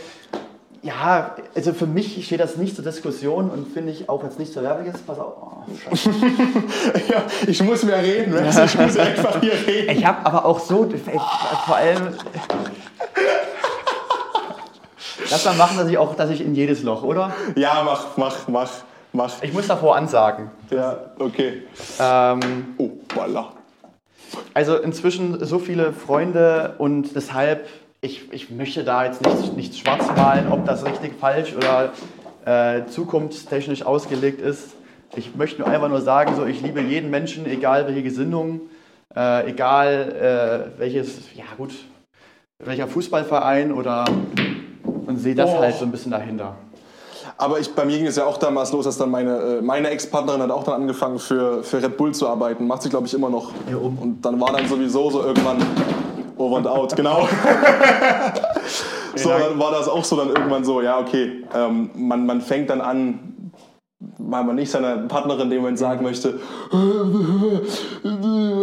ja, 0.83 1.35
also 1.55 1.73
für 1.73 1.85
mich 1.85 2.25
steht 2.25 2.39
das 2.39 2.57
nicht 2.57 2.75
zur 2.75 2.83
Diskussion 2.83 3.49
und 3.49 3.67
finde 3.71 3.91
ich 3.91 4.09
auch 4.09 4.23
jetzt 4.23 4.39
nicht 4.39 4.51
so 4.51 4.61
wertig 4.63 4.93
ist. 4.93 5.05
Pass 5.05 5.19
auf. 5.19 5.33
Oh, 5.39 5.63
ja, 7.09 7.23
ich 7.45 7.61
muss 7.63 7.83
mehr 7.83 8.01
reden, 8.01 8.31
du? 8.31 8.39
ich 8.39 8.77
muss 8.77 8.97
einfach 8.97 9.39
hier 9.41 9.53
reden. 9.67 9.91
ich 9.97 10.05
habe 10.05 10.25
aber 10.25 10.45
auch 10.45 10.59
so, 10.59 10.89
vor 11.65 11.75
allem. 11.75 12.15
Lass 15.29 15.45
mal 15.45 15.53
machen, 15.55 15.77
dass 15.77 15.87
ich 15.87 15.97
auch, 15.97 16.15
dass 16.15 16.29
ich 16.29 16.41
in 16.41 16.55
jedes 16.55 16.83
Loch, 16.83 17.03
oder? 17.03 17.31
Ja, 17.55 17.83
mach, 17.85 18.17
mach, 18.17 18.47
mach, 18.47 18.69
mach. 19.13 19.31
Ich 19.43 19.53
muss 19.53 19.67
davor 19.67 19.95
ansagen. 19.95 20.49
Ja, 20.71 20.97
okay. 21.19 21.63
Ähm, 21.99 22.39
Oh, 22.77 22.89
voila. 23.13 23.53
also 24.53 24.77
inzwischen 24.77 25.43
so 25.45 25.59
viele 25.59 25.93
Freunde 25.93 26.75
und 26.79 27.15
deshalb, 27.15 27.67
ich, 28.01 28.33
ich 28.33 28.49
möchte 28.49 28.83
da 28.83 29.05
jetzt 29.05 29.23
nicht, 29.23 29.55
nicht 29.55 29.77
schwarz 29.77 30.07
malen, 30.15 30.51
ob 30.51 30.65
das 30.65 30.83
richtig, 30.85 31.13
falsch 31.19 31.55
oder 31.55 31.91
äh, 32.45 32.85
zukunftstechnisch 32.87 33.83
ausgelegt 33.85 34.41
ist. 34.41 34.71
Ich 35.15 35.35
möchte 35.35 35.61
nur 35.61 35.69
einfach 35.69 35.89
nur 35.89 36.01
sagen, 36.01 36.35
so, 36.35 36.45
ich 36.45 36.61
liebe 36.61 36.81
jeden 36.81 37.11
Menschen, 37.11 37.45
egal 37.45 37.85
welche 37.85 38.01
Gesinnung, 38.01 38.61
äh, 39.15 39.47
egal 39.49 40.71
äh, 40.75 40.79
welches, 40.79 41.19
ja 41.35 41.43
gut, 41.57 41.73
welcher 42.57 42.87
Fußballverein 42.87 43.71
oder 43.71 44.05
und 44.85 45.17
sehe 45.17 45.35
das 45.35 45.51
Oh. 45.51 45.59
halt 45.59 45.75
so 45.75 45.85
ein 45.85 45.91
bisschen 45.91 46.11
dahinter. 46.11 46.55
Aber 47.37 47.59
ich, 47.59 47.73
bei 47.75 47.85
mir 47.85 47.97
ging 47.97 48.07
es 48.07 48.15
ja 48.15 48.25
auch 48.25 48.37
damals 48.37 48.71
los, 48.71 48.85
dass 48.85 48.97
dann 48.97 49.11
meine, 49.11 49.37
äh, 49.37 49.61
meine 49.61 49.89
Ex-Partnerin 49.89 50.41
hat 50.41 50.49
auch 50.51 50.63
dann 50.63 50.81
angefangen 50.81 51.19
für, 51.19 51.63
für 51.63 51.81
Red 51.83 51.97
Bull 51.97 52.13
zu 52.13 52.27
arbeiten. 52.27 52.65
Macht 52.65 52.81
sie, 52.81 52.89
glaube 52.89 53.05
ich, 53.05 53.13
immer 53.13 53.29
noch. 53.29 53.51
Ja, 53.69 53.77
um. 53.77 53.97
Und 53.99 54.21
dann 54.25 54.39
war 54.39 54.53
dann 54.53 54.67
sowieso 54.67 55.09
so 55.11 55.23
irgendwann 55.23 55.57
over 56.41 56.57
and 56.57 56.67
out, 56.67 56.95
genau. 56.95 57.27
so, 59.15 59.29
dann 59.29 59.59
war 59.59 59.71
das 59.71 59.87
auch 59.87 60.03
so 60.03 60.15
dann 60.15 60.29
irgendwann 60.29 60.63
so, 60.63 60.81
ja, 60.81 60.99
okay, 60.99 61.43
ähm, 61.53 61.89
man, 61.95 62.25
man 62.25 62.41
fängt 62.41 62.69
dann 62.69 62.81
an, 62.81 63.31
weil 64.17 64.43
man 64.43 64.55
nicht 64.55 64.71
seiner 64.71 64.97
Partnerin 64.97 65.43
in 65.43 65.49
dem 65.51 65.61
Moment 65.61 65.77
sagen 65.77 66.03
möchte, 66.03 66.39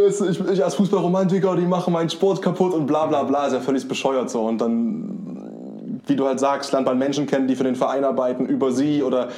weißt 0.08 0.20
du, 0.20 0.26
ich, 0.26 0.40
ich 0.52 0.64
als 0.64 0.74
Fußballromantiker, 0.74 1.56
die 1.56 1.66
machen 1.66 1.92
meinen 1.92 2.10
Sport 2.10 2.42
kaputt 2.42 2.74
und 2.74 2.86
bla 2.86 3.06
bla 3.06 3.22
bla, 3.22 3.46
ist 3.46 3.52
ja 3.52 3.60
völlig 3.60 3.86
bescheuert 3.86 4.30
so. 4.30 4.42
Und 4.42 4.58
dann, 4.60 6.00
wie 6.06 6.16
du 6.16 6.26
halt 6.26 6.40
sagst, 6.40 6.72
lernt 6.72 6.86
man 6.86 6.98
Menschen 6.98 7.26
kennen, 7.26 7.46
die 7.46 7.54
für 7.56 7.64
den 7.64 7.76
Verein 7.76 8.04
arbeiten, 8.04 8.46
über 8.46 8.72
sie 8.72 9.02
oder 9.02 9.28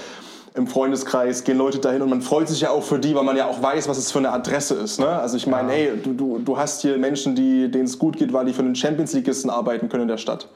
im 0.54 0.66
Freundeskreis 0.66 1.44
gehen 1.44 1.58
Leute 1.58 1.78
dahin 1.78 2.02
und 2.02 2.10
man 2.10 2.22
freut 2.22 2.48
sich 2.48 2.60
ja 2.60 2.70
auch 2.70 2.82
für 2.82 2.98
die, 2.98 3.14
weil 3.14 3.24
man 3.24 3.36
ja 3.36 3.46
auch 3.46 3.62
weiß, 3.62 3.88
was 3.88 3.98
es 3.98 4.10
für 4.10 4.18
eine 4.18 4.32
Adresse 4.32 4.74
ist. 4.74 4.98
Ne? 4.98 5.08
Also 5.08 5.36
ich 5.36 5.46
meine, 5.46 5.72
ey, 5.72 5.96
du, 6.02 6.12
du, 6.12 6.38
du 6.38 6.58
hast 6.58 6.82
hier 6.82 6.98
Menschen, 6.98 7.34
die, 7.34 7.70
denen 7.70 7.84
es 7.84 7.98
gut 7.98 8.16
geht, 8.16 8.32
weil 8.32 8.46
die 8.46 8.52
für 8.52 8.62
den 8.62 8.74
Champions 8.74 9.12
Leagueisten 9.12 9.48
arbeiten 9.48 9.88
können 9.88 10.02
in 10.02 10.08
der 10.08 10.18
Stadt. 10.18 10.48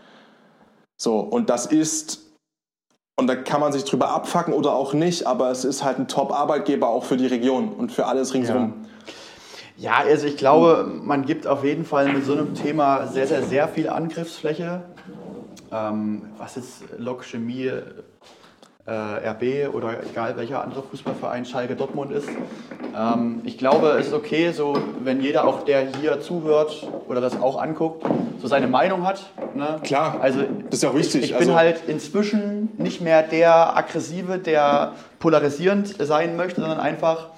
So, 0.96 1.20
und 1.20 1.48
das 1.48 1.66
ist 1.66 2.20
Und 3.16 3.28
da 3.28 3.36
kann 3.36 3.60
man 3.60 3.72
sich 3.72 3.84
drüber 3.84 4.08
abfacken 4.10 4.52
oder 4.52 4.74
auch 4.74 4.92
nicht, 4.92 5.26
aber 5.26 5.50
es 5.50 5.64
ist 5.64 5.84
halt 5.84 5.98
ein 5.98 6.08
Top-Arbeitgeber 6.08 6.88
auch 6.88 7.04
für 7.04 7.16
die 7.16 7.26
Region 7.26 7.68
und 7.68 7.92
für 7.92 8.06
alles 8.06 8.34
ringsherum. 8.34 8.74
Ja. 9.76 10.00
ja, 10.02 10.08
also 10.08 10.26
ich 10.26 10.36
glaube, 10.36 10.84
man 11.02 11.24
gibt 11.24 11.46
auf 11.46 11.62
jeden 11.62 11.84
Fall 11.84 12.12
mit 12.12 12.24
so 12.24 12.32
einem 12.32 12.54
Thema 12.54 13.06
sehr, 13.06 13.28
sehr, 13.28 13.44
sehr 13.44 13.68
viel 13.68 13.88
Angriffsfläche. 13.88 14.82
Ähm, 15.70 16.22
was 16.38 16.56
ist 16.56 16.82
Lok 16.98 17.24
Chemie, 17.24 17.66
äh, 17.66 17.82
RB 18.86 19.72
oder 19.72 20.02
egal 20.04 20.36
welcher 20.36 20.62
andere 20.62 20.82
Fußballverein 20.82 21.46
Schalke 21.46 21.74
Dortmund 21.74 22.12
ist. 22.12 22.28
Ähm, 22.94 23.40
ich 23.44 23.56
glaube, 23.56 23.96
es 23.98 24.08
ist 24.08 24.12
okay, 24.12 24.52
so 24.52 24.76
wenn 25.02 25.22
jeder 25.22 25.46
auch, 25.46 25.64
der 25.64 25.86
hier 26.00 26.20
zuhört 26.20 26.86
oder 27.08 27.22
das 27.22 27.40
auch 27.40 27.60
anguckt, 27.60 28.04
so 28.42 28.46
seine 28.46 28.66
Meinung 28.66 29.06
hat. 29.06 29.30
Ne? 29.54 29.80
Klar, 29.82 30.18
also 30.20 30.40
das 30.40 30.74
ist 30.74 30.82
ja 30.82 30.90
auch 30.90 30.94
wichtig. 30.94 31.24
Ich, 31.24 31.30
ich 31.30 31.38
bin 31.38 31.48
also, 31.48 31.54
halt 31.54 31.88
inzwischen 31.88 32.72
nicht 32.76 33.00
mehr 33.00 33.22
der 33.22 33.74
aggressive, 33.74 34.38
der 34.38 34.92
polarisierend 35.18 35.96
sein 35.98 36.36
möchte, 36.36 36.60
sondern 36.60 36.78
einfach 36.78 37.30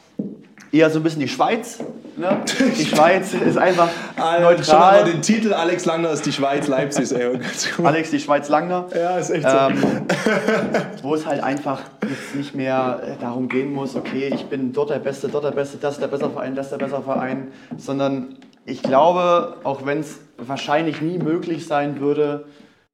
eher 0.72 0.90
so 0.90 1.00
ein 1.00 1.02
bisschen 1.02 1.20
die 1.20 1.28
Schweiz. 1.28 1.78
Ne? 2.16 2.40
Die 2.78 2.84
Schweiz 2.86 3.34
ist 3.34 3.58
einfach 3.58 3.88
neutral. 4.16 4.64
Schon 4.64 4.78
mal 4.78 5.04
den 5.04 5.22
Titel 5.22 5.52
Alex 5.52 5.84
Langner 5.84 6.10
ist 6.10 6.24
die 6.24 6.32
Schweiz 6.32 6.66
Leipzig. 6.66 7.12
Ey. 7.12 7.38
Alex 7.84 8.10
die 8.10 8.20
Schweiz 8.20 8.48
Langner. 8.48 8.86
Ja, 8.94 9.18
ist 9.18 9.30
echt 9.30 9.48
so. 9.48 9.56
Ähm, 9.56 9.82
wo 11.02 11.14
es 11.14 11.26
halt 11.26 11.42
einfach 11.42 11.82
jetzt 12.02 12.34
nicht 12.34 12.54
mehr 12.54 13.00
äh, 13.02 13.20
darum 13.20 13.48
gehen 13.48 13.72
muss, 13.72 13.96
okay, 13.96 14.30
ich 14.34 14.46
bin 14.46 14.72
dort 14.72 14.90
der 14.90 14.98
Beste, 14.98 15.28
dort 15.28 15.44
der 15.44 15.50
Beste, 15.50 15.78
das 15.78 15.94
ist 15.94 16.00
der 16.00 16.08
bessere 16.08 16.30
Verein, 16.30 16.54
das 16.54 16.66
ist 16.66 16.72
der 16.72 16.78
bessere 16.78 17.02
Verein, 17.02 17.48
sondern 17.76 18.36
ich 18.64 18.82
glaube, 18.82 19.56
auch 19.64 19.86
wenn 19.86 20.00
es 20.00 20.18
wahrscheinlich 20.38 21.00
nie 21.00 21.18
möglich 21.18 21.66
sein 21.66 22.00
würde, 22.00 22.46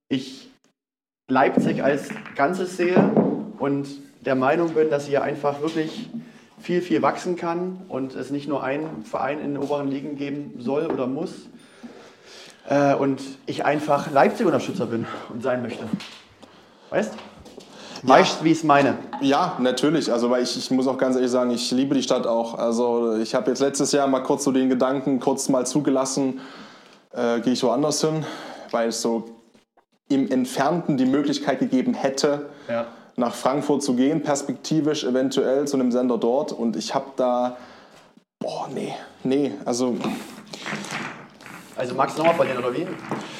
ich 0.09 0.51
Leipzig 1.29 1.83
als 1.83 2.09
Ganzes 2.37 2.77
sehe 2.77 2.99
und 3.59 3.89
der 4.21 4.35
Meinung 4.35 4.75
bin, 4.75 4.91
dass 4.91 5.07
sie 5.07 5.19
einfach 5.19 5.63
wirklich 5.63 6.11
viel, 6.63 6.81
viel 6.81 7.03
wachsen 7.03 7.37
kann 7.37 7.83
und 7.89 8.15
es 8.15 8.31
nicht 8.31 8.49
nur 8.49 8.63
einen 8.63 9.05
Verein 9.05 9.41
in 9.41 9.55
den 9.55 9.63
oberen 9.63 9.89
Ligen 9.89 10.17
geben 10.17 10.55
soll 10.59 10.87
oder 10.87 11.07
muss. 11.07 11.33
Äh, 12.69 12.95
und 12.95 13.21
ich 13.47 13.65
einfach 13.65 14.11
Leipzig-Unterstützer 14.13 14.87
bin 14.87 15.07
und 15.31 15.43
sein 15.43 15.61
möchte. 15.63 15.85
Weißt? 16.91 17.15
Ja. 18.03 18.09
Weißt, 18.09 18.45
wie 18.45 18.53
ich 18.53 18.59
es 18.59 18.65
meine? 18.65 18.97
Ja, 19.21 19.57
natürlich. 19.61 20.13
Also, 20.13 20.31
weil 20.31 20.45
ich, 20.45 20.57
ich 20.57 20.71
muss 20.71 20.87
auch 20.87 20.99
ganz 20.99 21.17
ehrlich 21.17 21.31
sagen, 21.31 21.51
ich 21.51 21.71
liebe 21.73 21.95
die 21.95 22.03
Stadt 22.03 22.27
auch. 22.27 22.57
Also, 22.57 23.17
ich 23.17 23.35
habe 23.35 23.51
jetzt 23.51 23.61
letztes 23.61 23.91
Jahr 23.93 24.07
mal 24.07 24.23
kurz 24.23 24.45
so 24.45 24.53
den 24.53 24.69
Gedanken 24.69 25.19
kurz 25.19 25.49
mal 25.49 25.67
zugelassen, 25.67 26.41
äh, 27.13 27.41
gehe 27.41 27.53
ich 27.53 27.63
woanders 27.63 28.01
hin, 28.01 28.25
weil 28.71 28.89
es 28.89 29.03
so 29.03 29.25
im 30.09 30.31
Entfernten 30.31 30.97
die 30.97 31.07
Möglichkeit 31.07 31.59
gegeben 31.59 31.95
hätte, 31.95 32.51
ja 32.69 32.87
nach 33.17 33.35
Frankfurt 33.35 33.83
zu 33.83 33.95
gehen, 33.95 34.23
perspektivisch 34.23 35.05
eventuell 35.05 35.67
zu 35.67 35.77
einem 35.77 35.93
Sender 35.93 36.19
dort. 36.19 36.53
Und 36.53 36.77
ich 36.77 36.95
habe 36.95 37.07
da, 37.17 37.57
boah, 38.39 38.69
nee, 38.73 38.95
nee, 39.25 39.53
also. 39.65 39.97
Also 41.75 41.95
magst 41.95 42.17
du 42.17 42.21
nochmal 42.21 42.37
verlieren, 42.37 42.59
oder 42.59 42.75
wie? 42.75 42.87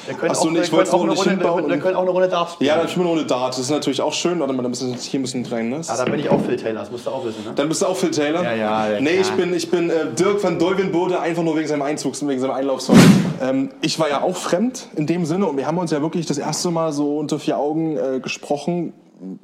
Wir 0.07 0.15
können, 0.15 0.31
Achso, 0.31 0.47
auch, 0.47 0.51
nee, 0.51 0.61
ich 0.61 0.71
wollte 0.71 0.91
auch, 0.91 1.03
eine 1.03 1.13
Runde, 1.13 1.39
wir, 1.39 1.69
wir 1.69 1.77
können 1.77 1.95
auch 1.95 2.01
eine 2.01 2.09
Runde 2.09 2.27
Darts 2.27 2.53
spielen. 2.53 2.67
Ja, 2.67 2.77
dann 2.77 2.87
spielen 2.89 3.05
wir 3.05 3.11
eine 3.11 3.19
Runde 3.19 3.33
Darts. 3.33 3.57
Das 3.57 3.67
ist 3.67 3.71
natürlich 3.71 4.01
auch 4.01 4.11
schön. 4.11 4.39
Warte 4.39 4.53
mal, 4.53 4.63
dann 4.63 4.71
müssen 4.71 4.93
hier 4.95 5.19
müssen 5.19 5.45
rein, 5.45 5.69
ne? 5.69 5.81
Ah, 5.87 5.95
da 5.95 6.03
bin 6.05 6.19
ich 6.19 6.29
auch 6.29 6.41
Phil 6.41 6.57
Taylor, 6.57 6.81
das 6.81 6.91
musst 6.91 7.05
du 7.05 7.11
auch 7.11 7.23
wissen, 7.23 7.43
ne? 7.45 7.53
Dann 7.55 7.69
bist 7.69 7.83
du 7.83 7.85
auch 7.85 7.95
Phil 7.95 8.11
Taylor? 8.11 8.43
Ja, 8.43 8.53
ja. 8.53 8.91
ja 8.91 9.01
nee, 9.01 9.17
ich 9.21 9.31
bin, 9.31 9.53
ich 9.53 9.69
bin 9.69 9.89
äh, 9.89 10.07
Dirk 10.17 10.43
van 10.43 10.57
Dolvenbode, 10.57 11.19
einfach 11.19 11.43
nur 11.43 11.55
wegen 11.55 11.67
seinem 11.67 11.83
Einzugs, 11.83 12.27
wegen 12.27 12.41
seinem 12.41 12.51
Einlaufsong. 12.51 12.97
ähm, 13.41 13.69
ich 13.81 13.99
war 13.99 14.09
ja 14.09 14.23
auch 14.23 14.35
fremd 14.35 14.87
in 14.95 15.05
dem 15.05 15.25
Sinne 15.25 15.45
und 15.45 15.55
wir 15.55 15.67
haben 15.67 15.77
uns 15.77 15.91
ja 15.91 16.01
wirklich 16.01 16.25
das 16.25 16.39
erste 16.39 16.71
Mal 16.71 16.91
so 16.91 17.19
unter 17.19 17.37
vier 17.37 17.57
Augen 17.57 17.97
äh, 17.97 18.19
gesprochen 18.19 18.93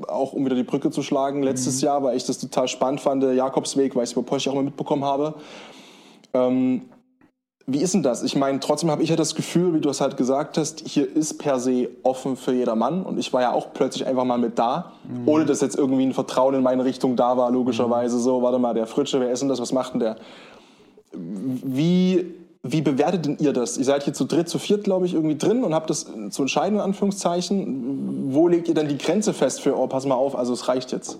auch 0.07 0.33
um 0.33 0.45
wieder 0.45 0.55
die 0.55 0.63
Brücke 0.63 0.91
zu 0.91 1.01
schlagen, 1.01 1.43
letztes 1.43 1.81
mhm. 1.81 1.85
Jahr, 1.85 2.03
weil 2.03 2.17
ich 2.17 2.25
das 2.25 2.39
total 2.39 2.67
spannend 2.67 3.01
fand, 3.01 3.23
der 3.23 3.33
Jakobsweg, 3.33 3.95
weil 3.95 4.03
ich 4.03 4.09
es 4.09 4.15
bei 4.15 4.21
Porsche 4.21 4.51
auch 4.51 4.55
mal 4.55 4.63
mitbekommen 4.63 5.03
habe. 5.03 5.35
Ähm, 6.33 6.83
wie 7.71 7.79
ist 7.79 7.93
denn 7.93 8.01
das? 8.01 8.23
Ich 8.23 8.35
meine, 8.35 8.59
trotzdem 8.59 8.89
habe 8.89 9.03
ich 9.03 9.09
ja 9.09 9.15
das 9.15 9.35
Gefühl, 9.35 9.75
wie 9.75 9.79
du 9.79 9.89
es 9.89 10.01
halt 10.01 10.17
gesagt 10.17 10.57
hast, 10.57 10.87
hier 10.87 11.07
ist 11.15 11.37
per 11.37 11.59
se 11.59 11.89
offen 12.01 12.35
für 12.35 12.51
jedermann. 12.51 13.03
Und 13.03 13.19
ich 13.19 13.31
war 13.31 13.41
ja 13.41 13.51
auch 13.51 13.73
plötzlich 13.73 14.07
einfach 14.07 14.23
mal 14.23 14.39
mit 14.39 14.57
da, 14.57 14.93
mhm. 15.07 15.27
ohne 15.27 15.45
dass 15.45 15.61
jetzt 15.61 15.77
irgendwie 15.77 16.03
ein 16.03 16.13
Vertrauen 16.13 16.55
in 16.55 16.63
meine 16.63 16.83
Richtung 16.83 17.15
da 17.15 17.37
war, 17.37 17.51
logischerweise. 17.51 18.15
Mhm. 18.15 18.21
So, 18.21 18.41
warte 18.41 18.57
mal, 18.57 18.73
der 18.73 18.87
Fritsche, 18.87 19.19
wer 19.19 19.31
ist 19.31 19.41
denn 19.41 19.49
das? 19.49 19.61
Was 19.61 19.71
macht 19.71 19.93
denn 19.93 19.99
der? 19.99 20.15
Wie 21.13 22.33
wie 22.61 22.81
bewertet 22.81 23.25
denn 23.25 23.37
ihr 23.39 23.53
das? 23.53 23.77
Ihr 23.77 23.85
seid 23.85 24.03
hier 24.03 24.13
zu 24.13 24.25
dritt, 24.25 24.49
zu 24.49 24.59
viert, 24.59 24.83
glaube 24.83 25.05
ich, 25.05 25.13
irgendwie 25.13 25.37
drin 25.37 25.63
und 25.63 25.73
habt 25.73 25.89
das 25.89 26.07
zu 26.29 26.41
entscheiden, 26.41 26.75
in 26.75 26.81
Anführungszeichen. 26.81 28.33
Wo 28.33 28.47
legt 28.47 28.67
ihr 28.67 28.73
dann 28.73 28.87
die 28.87 28.97
Grenze 28.97 29.33
fest 29.33 29.61
für, 29.61 29.77
oh, 29.77 29.87
pass 29.87 30.05
mal 30.05 30.15
auf, 30.15 30.35
also 30.35 30.51
es 30.53 30.67
reicht 30.67 30.91
jetzt? 30.91 31.19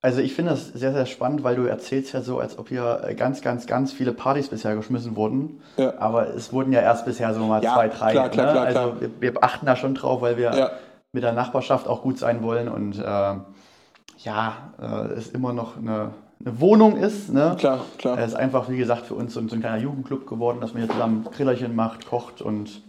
Also 0.00 0.20
ich 0.20 0.34
finde 0.34 0.52
das 0.52 0.68
sehr, 0.68 0.92
sehr 0.92 1.06
spannend, 1.06 1.42
weil 1.42 1.56
du 1.56 1.64
erzählst 1.64 2.12
ja 2.12 2.22
so, 2.22 2.38
als 2.38 2.56
ob 2.58 2.68
hier 2.68 3.14
ganz, 3.16 3.40
ganz, 3.40 3.66
ganz 3.66 3.92
viele 3.92 4.12
Partys 4.12 4.48
bisher 4.48 4.76
geschmissen 4.76 5.16
wurden. 5.16 5.60
Ja. 5.76 5.94
Aber 5.98 6.34
es 6.34 6.52
wurden 6.52 6.72
ja 6.72 6.80
erst 6.80 7.04
bisher 7.04 7.34
so 7.34 7.40
mal 7.46 7.64
ja, 7.64 7.74
zwei, 7.74 7.88
drei. 7.88 8.12
Klar, 8.12 8.28
klar, 8.28 8.46
ne? 8.46 8.52
klar, 8.52 8.66
also 8.66 9.00
wir, 9.00 9.10
wir, 9.20 9.42
achten 9.42 9.66
da 9.66 9.74
schon 9.74 9.94
drauf, 9.94 10.20
weil 10.20 10.36
wir 10.36 10.54
ja. 10.54 10.70
mit 11.12 11.24
der 11.24 11.32
Nachbarschaft 11.32 11.88
auch 11.88 12.02
gut 12.02 12.18
sein 12.18 12.42
wollen. 12.44 12.68
Und 12.68 12.96
äh, 12.96 13.02
ja, 13.02 14.72
äh, 14.80 15.18
ist 15.18 15.34
immer 15.34 15.52
noch 15.52 15.76
eine 15.76 16.10
eine 16.44 16.60
Wohnung 16.60 16.96
ist. 16.96 17.32
Ne? 17.32 17.56
Klar, 17.58 17.84
klar. 17.98 18.18
Es 18.18 18.28
ist 18.28 18.34
einfach, 18.34 18.68
wie 18.68 18.76
gesagt, 18.76 19.06
für 19.06 19.14
uns 19.14 19.34
so, 19.34 19.40
ein 19.40 19.48
kleiner 19.48 19.78
Jugendclub 19.78 20.26
geworden, 20.26 20.60
dass 20.60 20.72
man 20.72 20.82
hier 20.82 20.90
zusammen 20.90 21.24
Grillerchen 21.24 21.74
macht, 21.74 22.06
kocht 22.06 22.42
und 22.42 22.82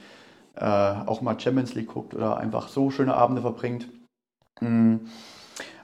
äh, 0.55 0.65
auch 0.65 1.21
mal 1.21 1.39
Champions 1.39 1.73
League 1.73 1.87
guckt 1.87 2.13
oder 2.13 2.37
einfach 2.37 2.67
so 2.67 2.91
schöne 2.91 3.15
Abende 3.15 3.41
verbringt. 3.41 3.87
Mhm. 4.61 5.01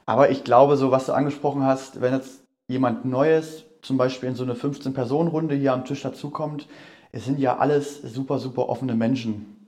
Aber 0.06 0.30
ich 0.30 0.44
glaube, 0.44 0.78
so 0.78 0.92
was 0.92 1.08
du 1.08 1.14
angesprochen 1.14 1.64
hast, 1.64 2.02
wenn 2.02 2.14
jetzt 2.14 2.44
jemand 2.68 3.06
Neues 3.06 3.66
zum 3.82 3.98
Beispiel 3.98 4.30
in 4.30 4.36
so 4.36 4.44
eine 4.44 4.54
15-Personen-Runde 4.54 5.56
hier 5.56 5.74
am 5.74 5.86
Tisch 5.86 6.04
dazukommt, 6.04 6.68
es 7.12 7.26
sind 7.26 7.40
ja 7.40 7.58
alles 7.58 8.02
super, 8.02 8.40
super 8.40 8.70
offene 8.70 8.94
Menschen. 8.94 9.68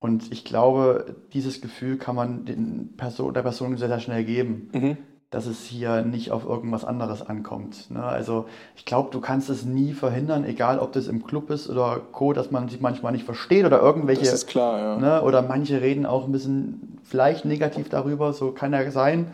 Und 0.00 0.32
ich 0.32 0.44
glaube, 0.44 1.16
dieses 1.32 1.60
Gefühl 1.60 1.98
kann 1.98 2.16
man 2.16 2.44
den 2.44 2.96
Person, 2.96 3.34
der 3.34 3.42
Person 3.42 3.76
sehr, 3.76 3.88
sehr 3.88 4.00
schnell 4.00 4.24
geben. 4.24 4.70
Mhm 4.72 4.96
dass 5.30 5.46
es 5.46 5.64
hier 5.64 6.02
nicht 6.02 6.30
auf 6.30 6.44
irgendwas 6.44 6.84
anderes 6.84 7.20
ankommt. 7.22 7.90
Ne? 7.90 8.02
Also 8.02 8.46
ich 8.76 8.84
glaube, 8.84 9.10
du 9.10 9.20
kannst 9.20 9.50
es 9.50 9.64
nie 9.64 9.92
verhindern, 9.92 10.44
egal 10.44 10.78
ob 10.78 10.92
das 10.92 11.08
im 11.08 11.24
Club 11.24 11.50
ist 11.50 11.68
oder 11.68 12.00
Co., 12.12 12.32
dass 12.32 12.50
man 12.50 12.68
sich 12.68 12.80
manchmal 12.80 13.12
nicht 13.12 13.24
versteht 13.24 13.64
oder 13.64 13.80
irgendwelche. 13.80 14.24
Das 14.24 14.32
ist 14.32 14.46
klar, 14.46 14.78
ja. 14.78 14.96
Ne? 14.98 15.22
Oder 15.22 15.42
manche 15.42 15.80
reden 15.80 16.06
auch 16.06 16.24
ein 16.24 16.32
bisschen 16.32 16.98
vielleicht 17.02 17.44
negativ 17.44 17.88
darüber, 17.88 18.32
so 18.32 18.52
kann 18.52 18.72
ja 18.72 18.90
sein. 18.90 19.32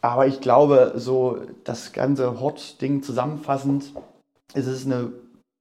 Aber 0.00 0.26
ich 0.26 0.40
glaube, 0.40 0.94
so 0.96 1.38
das 1.64 1.92
ganze 1.92 2.40
Hort-Ding 2.40 3.02
zusammenfassend, 3.02 3.92
ist 4.54 4.66
es 4.66 4.84
eine 4.84 5.12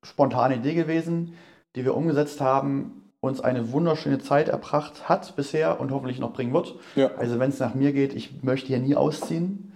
spontane 0.04 0.56
Idee 0.56 0.74
gewesen, 0.74 1.36
die 1.76 1.86
wir 1.86 1.95
umgesetzt 1.95 2.41
haben, 2.41 3.01
uns 3.22 3.39
eine 3.39 3.72
wunderschöne 3.72 4.19
Zeit 4.19 4.49
erbracht 4.49 5.07
hat 5.07 5.36
bisher 5.36 5.80
und 5.80 5.91
hoffentlich 5.91 6.19
noch 6.19 6.34
bringen 6.34 6.53
wird. 6.53 6.76
Ja. 6.95 7.11
Also 7.17 7.39
wenn 7.39 7.51
es 7.51 7.59
nach 7.59 7.76
mir 7.76 7.93
geht, 7.93 8.13
ich 8.13 8.43
möchte 8.43 8.67
hier 8.67 8.80
nie 8.80 8.95
ausziehen. 8.95 9.74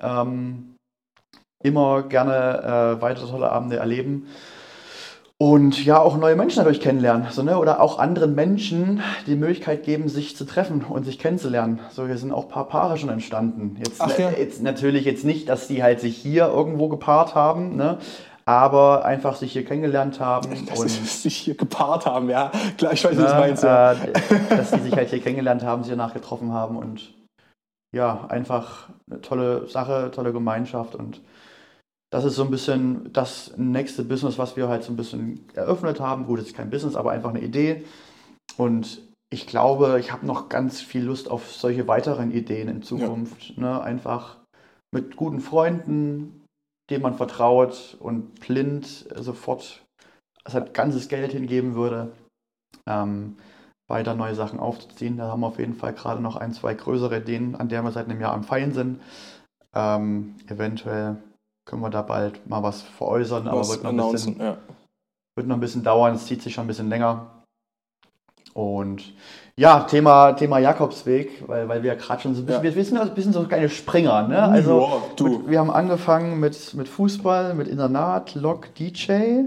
Ähm, 0.00 0.74
immer 1.62 2.02
gerne 2.02 2.98
äh, 2.98 3.02
weitere 3.02 3.26
tolle 3.28 3.50
Abende 3.50 3.76
erleben. 3.76 4.26
Und 5.38 5.84
ja, 5.84 5.98
auch 5.98 6.16
neue 6.18 6.36
Menschen 6.36 6.58
dadurch 6.58 6.80
kennenlernen. 6.80 7.26
So, 7.30 7.42
ne? 7.42 7.58
Oder 7.58 7.80
auch 7.80 7.98
anderen 7.98 8.36
Menschen 8.36 9.02
die 9.26 9.34
Möglichkeit 9.34 9.82
geben, 9.82 10.08
sich 10.08 10.36
zu 10.36 10.44
treffen 10.44 10.84
und 10.84 11.04
sich 11.04 11.18
kennenzulernen. 11.18 11.80
So, 11.90 12.06
hier 12.06 12.16
sind 12.16 12.30
auch 12.30 12.44
ein 12.44 12.48
paar 12.48 12.68
Paare 12.68 12.96
schon 12.96 13.08
entstanden. 13.08 13.76
Jetzt, 13.78 14.00
Ach, 14.00 14.16
ja. 14.18 14.30
jetzt 14.30 14.62
natürlich 14.62 15.04
jetzt 15.04 15.24
nicht, 15.24 15.48
dass 15.48 15.66
die 15.66 15.82
halt 15.82 15.98
sich 15.98 16.16
hier 16.16 16.46
irgendwo 16.46 16.88
gepaart 16.88 17.34
haben, 17.34 17.74
ne? 17.74 17.98
Aber 18.44 19.04
einfach 19.04 19.36
sich 19.36 19.52
hier 19.52 19.64
kennengelernt 19.64 20.20
haben. 20.20 20.50
Das 20.66 20.80
und 20.80 20.86
ist, 20.86 21.22
sich 21.22 21.36
hier 21.36 21.54
gepaart 21.54 22.06
haben, 22.06 22.28
ja. 22.30 22.50
Klar, 22.78 22.92
ich 22.92 23.04
weiß, 23.04 23.16
was 23.18 23.32
du 23.32 23.38
meinst. 23.38 23.64
Äh, 23.64 24.12
dass 24.48 24.70
die 24.70 24.80
sich 24.80 24.94
halt 24.94 25.10
hier 25.10 25.20
kennengelernt 25.20 25.62
haben, 25.62 25.82
sich 25.82 25.92
danach 25.92 26.14
getroffen 26.14 26.52
haben 26.52 26.76
und 26.76 27.12
ja, 27.94 28.26
einfach 28.28 28.88
eine 29.10 29.20
tolle 29.20 29.68
Sache, 29.68 30.10
tolle 30.14 30.32
Gemeinschaft 30.32 30.94
und 30.94 31.20
das 32.12 32.24
ist 32.24 32.36
so 32.36 32.44
ein 32.44 32.50
bisschen 32.50 33.10
das 33.12 33.54
nächste 33.56 34.04
Business, 34.04 34.38
was 34.38 34.54
wir 34.54 34.68
halt 34.68 34.84
so 34.84 34.92
ein 34.92 34.96
bisschen 34.96 35.46
eröffnet 35.54 35.98
haben. 35.98 36.26
Gut, 36.26 36.40
es 36.40 36.48
ist 36.48 36.56
kein 36.56 36.68
Business, 36.68 36.94
aber 36.94 37.10
einfach 37.10 37.30
eine 37.30 37.40
Idee. 37.40 37.84
Und 38.58 39.00
ich 39.32 39.46
glaube, 39.46 39.98
ich 39.98 40.12
habe 40.12 40.26
noch 40.26 40.50
ganz 40.50 40.82
viel 40.82 41.04
Lust 41.04 41.30
auf 41.30 41.50
solche 41.50 41.88
weiteren 41.88 42.30
Ideen 42.30 42.68
in 42.68 42.82
Zukunft. 42.82 43.54
Ja. 43.56 43.62
Ne? 43.62 43.82
Einfach 43.82 44.36
mit 44.94 45.16
guten 45.16 45.40
Freunden, 45.40 46.41
dem 46.90 47.02
man 47.02 47.14
vertraut 47.14 47.96
und 48.00 48.40
blind 48.40 49.06
sofort 49.14 49.82
sein 50.44 50.72
ganzes 50.72 51.08
Geld 51.08 51.32
hingeben 51.32 51.74
würde, 51.74 52.12
ähm, 52.86 53.36
weiter 53.88 54.14
neue 54.14 54.34
Sachen 54.34 54.58
aufzuziehen. 54.58 55.16
Da 55.16 55.28
haben 55.28 55.40
wir 55.40 55.48
auf 55.48 55.58
jeden 55.58 55.74
Fall 55.74 55.92
gerade 55.92 56.20
noch 56.20 56.36
ein, 56.36 56.52
zwei 56.52 56.74
größere 56.74 57.18
Ideen, 57.18 57.54
an 57.54 57.68
der 57.68 57.82
wir 57.82 57.92
seit 57.92 58.08
einem 58.08 58.20
Jahr 58.20 58.32
am 58.32 58.44
Feilen 58.44 58.72
sind. 58.72 59.00
Ähm, 59.74 60.36
eventuell 60.48 61.16
können 61.64 61.82
wir 61.82 61.90
da 61.90 62.02
bald 62.02 62.46
mal 62.48 62.62
was 62.62 62.82
veräußern, 62.82 63.48
aber 63.48 63.66
wird 63.68 63.84
noch, 63.84 64.06
ein 64.06 64.12
bisschen, 64.12 64.38
ja. 64.38 64.58
wird 65.36 65.46
noch 65.46 65.56
ein 65.56 65.60
bisschen 65.60 65.84
dauern. 65.84 66.14
Es 66.14 66.26
zieht 66.26 66.42
sich 66.42 66.54
schon 66.54 66.64
ein 66.64 66.68
bisschen 66.68 66.88
länger. 66.88 67.41
Und 68.54 69.02
ja, 69.56 69.80
Thema, 69.80 70.32
Thema 70.32 70.58
Jakobsweg, 70.58 71.44
weil, 71.46 71.68
weil 71.68 71.82
wir 71.82 71.94
gerade 71.96 72.22
schon 72.22 72.34
so 72.34 72.42
ein 72.42 72.46
bisschen, 72.46 72.64
Ja. 72.64 72.74
wir 72.74 72.84
sind 72.84 72.98
ein 72.98 73.14
bisschen 73.14 73.32
so 73.32 73.42
kleine 73.44 73.68
Springer, 73.68 74.28
ne? 74.28 74.42
Also 74.42 75.02
du. 75.16 75.28
mit, 75.28 75.50
wir 75.50 75.58
haben 75.58 75.70
angefangen 75.70 76.40
mit, 76.40 76.74
mit 76.74 76.88
Fußball, 76.88 77.54
mit 77.54 77.68
Internat, 77.68 78.34
Lok, 78.34 78.74
DJ. 78.74 79.44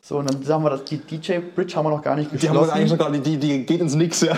So, 0.00 0.18
und 0.18 0.32
dann 0.32 0.40
sagen 0.44 0.62
wir, 0.62 0.70
das, 0.70 0.84
die 0.84 0.98
DJ-Bridge 0.98 1.74
haben 1.74 1.84
wir 1.86 1.90
noch 1.90 2.02
gar 2.02 2.14
nicht 2.14 2.30
Die 2.30 2.36
haben 2.48 2.54
wir 2.54 2.60
geschlossen. 2.60 2.70
eigentlich 2.78 2.90
noch 2.92 2.98
gar 2.98 3.10
nicht, 3.10 3.26
die, 3.26 3.38
die 3.38 3.66
geht 3.66 3.80
ins 3.80 3.96
Nix, 3.96 4.20
ja. 4.20 4.34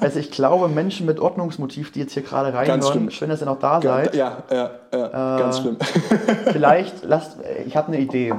Also 0.00 0.18
ich 0.18 0.32
glaube, 0.32 0.66
Menschen 0.68 1.06
mit 1.06 1.20
Ordnungsmotiv, 1.20 1.92
die 1.92 2.00
jetzt 2.00 2.14
hier 2.14 2.24
gerade 2.24 2.52
reinhören, 2.52 3.10
schön, 3.12 3.28
dass 3.28 3.40
ihr 3.40 3.46
noch 3.46 3.60
da 3.60 3.80
seid. 3.80 4.16
Ja, 4.16 4.38
ja, 4.50 4.70
ja, 4.92 5.38
ganz 5.38 5.60
schlimm. 5.60 5.76
Vielleicht 6.52 7.04
lasst, 7.04 7.36
ich 7.64 7.76
habe 7.76 7.88
eine 7.88 7.98
Idee. 8.00 8.34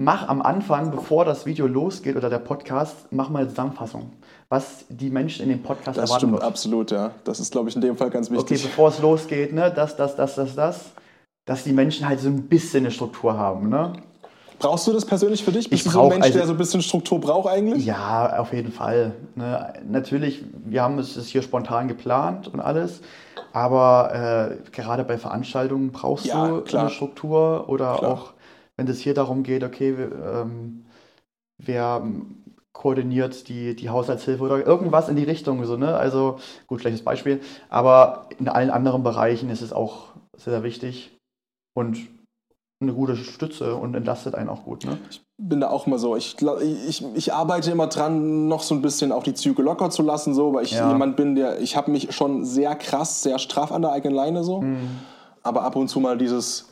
Mach 0.00 0.28
am 0.28 0.42
Anfang, 0.42 0.92
bevor 0.92 1.24
das 1.24 1.44
Video 1.44 1.66
losgeht 1.66 2.14
oder 2.14 2.30
der 2.30 2.38
Podcast, 2.38 2.94
mach 3.10 3.30
mal 3.30 3.40
eine 3.40 3.48
Zusammenfassung, 3.48 4.12
was 4.48 4.84
die 4.88 5.10
Menschen 5.10 5.42
in 5.42 5.48
dem 5.48 5.60
Podcast 5.62 5.98
Das 5.98 6.04
erwarten 6.04 6.18
stimmt 6.20 6.32
wird. 6.34 6.44
absolut, 6.44 6.90
ja. 6.92 7.10
Das 7.24 7.40
ist, 7.40 7.50
glaube 7.50 7.68
ich, 7.68 7.74
in 7.74 7.80
dem 7.82 7.96
Fall 7.96 8.08
ganz 8.08 8.28
Okay, 8.30 8.38
wichtig. 8.38 8.62
bevor 8.62 8.90
es 8.90 9.00
losgeht, 9.00 9.52
ne, 9.52 9.72
das, 9.74 9.96
das, 9.96 10.14
das, 10.14 10.36
das, 10.36 10.54
das, 10.54 10.84
dass 11.46 11.64
die 11.64 11.72
Menschen 11.72 12.06
halt 12.08 12.20
so 12.20 12.28
ein 12.28 12.42
bisschen 12.42 12.84
eine 12.84 12.92
Struktur 12.92 13.36
haben, 13.36 13.68
ne? 13.70 13.92
Brauchst 14.60 14.86
du 14.86 14.92
das 14.92 15.04
persönlich 15.04 15.42
für 15.44 15.50
dich? 15.52 15.68
Bist 15.68 15.80
Ich 15.80 15.84
du 15.84 15.90
so 15.90 16.02
ein 16.02 16.08
Mensch, 16.10 16.26
also- 16.26 16.38
der 16.38 16.46
so 16.46 16.52
ein 16.52 16.58
bisschen 16.58 16.82
Struktur 16.82 17.20
braucht 17.20 17.48
eigentlich? 17.48 17.84
Ja, 17.84 18.38
auf 18.38 18.52
jeden 18.52 18.70
Fall. 18.70 19.12
Ne? 19.34 19.72
Natürlich, 19.88 20.44
wir 20.64 20.82
haben 20.82 20.98
es 21.00 21.16
hier 21.26 21.42
spontan 21.42 21.88
geplant 21.88 22.46
und 22.46 22.60
alles, 22.60 23.00
aber 23.52 24.50
äh, 24.62 24.70
gerade 24.70 25.02
bei 25.02 25.18
Veranstaltungen 25.18 25.90
brauchst 25.90 26.26
Ja, 26.26 26.46
du 26.48 26.60
klar. 26.60 26.82
eine 26.82 26.90
Struktur 26.90 27.68
oder 27.68 27.96
Klar. 27.96 28.12
auch, 28.12 28.32
wenn 28.78 28.88
es 28.88 29.00
hier 29.00 29.12
darum 29.12 29.42
geht, 29.42 29.64
okay, 29.64 29.90
ähm, 29.90 30.86
wer 31.58 32.02
koordiniert 32.72 33.48
die, 33.48 33.74
die 33.74 33.90
Haushaltshilfe 33.90 34.42
oder 34.42 34.64
irgendwas 34.64 35.08
in 35.08 35.16
die 35.16 35.24
Richtung. 35.24 35.64
So, 35.64 35.76
ne? 35.76 35.96
Also, 35.96 36.38
gut, 36.68 36.80
schlechtes 36.80 37.02
Beispiel, 37.02 37.40
aber 37.68 38.28
in 38.38 38.48
allen 38.48 38.70
anderen 38.70 39.02
Bereichen 39.02 39.50
ist 39.50 39.62
es 39.62 39.72
auch 39.72 40.14
sehr, 40.36 40.52
sehr 40.52 40.62
wichtig 40.62 41.18
und 41.76 41.98
eine 42.80 42.94
gute 42.94 43.16
Stütze 43.16 43.74
und 43.74 43.96
entlastet 43.96 44.36
einen 44.36 44.48
auch 44.48 44.62
gut. 44.64 44.84
Ne? 44.86 44.96
bin 45.40 45.60
da 45.60 45.70
auch 45.70 45.86
immer 45.86 45.98
so. 45.98 46.16
Ich, 46.16 46.36
ich, 46.88 47.04
ich 47.14 47.32
arbeite 47.32 47.70
immer 47.70 47.86
dran, 47.86 48.48
noch 48.48 48.62
so 48.62 48.74
ein 48.74 48.82
bisschen 48.82 49.12
auch 49.12 49.22
die 49.22 49.34
Züge 49.34 49.62
locker 49.62 49.88
zu 49.90 50.02
lassen, 50.02 50.34
so, 50.34 50.52
weil 50.52 50.64
ich 50.64 50.72
Ja. 50.72 50.88
jemand 50.88 51.16
bin, 51.16 51.36
der, 51.36 51.60
ich 51.60 51.76
habe 51.76 51.92
mich 51.92 52.12
schon 52.14 52.44
sehr 52.44 52.74
krass, 52.74 53.22
sehr 53.22 53.38
straff 53.38 53.70
an 53.70 53.82
der 53.82 53.92
eigenen 53.92 54.16
Leine 54.16 54.42
so. 54.42 54.62
Mhm. 54.62 54.98
Aber 55.44 55.62
ab 55.62 55.76
und 55.76 55.88
zu 55.88 56.00
mal 56.00 56.18
dieses, 56.18 56.68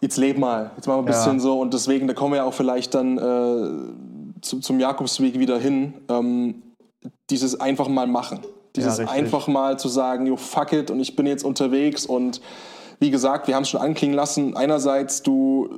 jetzt 0.00 0.16
leb 0.16 0.38
mal, 0.38 0.70
jetzt 0.76 0.86
mal 0.86 0.98
ein 0.98 1.04
Ja. 1.04 1.10
bisschen 1.10 1.40
so. 1.40 1.60
Und 1.60 1.74
deswegen, 1.74 2.06
da 2.06 2.14
kommen 2.14 2.32
wir 2.32 2.38
ja 2.38 2.44
auch 2.44 2.54
vielleicht 2.54 2.94
dann 2.94 3.18
äh, 3.18 4.40
zu, 4.42 4.60
zum 4.60 4.80
Jakobsweg 4.80 5.38
wieder 5.38 5.58
hin. 5.58 5.94
Ähm, 6.08 6.62
dieses 7.30 7.60
einfach 7.60 7.88
mal 7.88 8.06
machen. 8.06 8.40
Dieses 8.76 8.98
richtig. 8.98 9.16
einfach 9.16 9.48
mal 9.48 9.78
zu 9.78 9.88
sagen, 9.88 10.26
yo, 10.26 10.36
fuck 10.36 10.72
it, 10.72 10.90
und 10.90 11.00
ich 11.00 11.16
bin 11.16 11.26
jetzt 11.26 11.44
unterwegs 11.44 12.06
und 12.06 12.40
wie 13.00 13.10
gesagt, 13.10 13.48
wir 13.48 13.54
haben 13.56 13.62
es 13.62 13.70
schon 13.70 13.80
anklingen 13.80 14.14
lassen. 14.14 14.56
Einerseits, 14.56 15.22
du, 15.22 15.68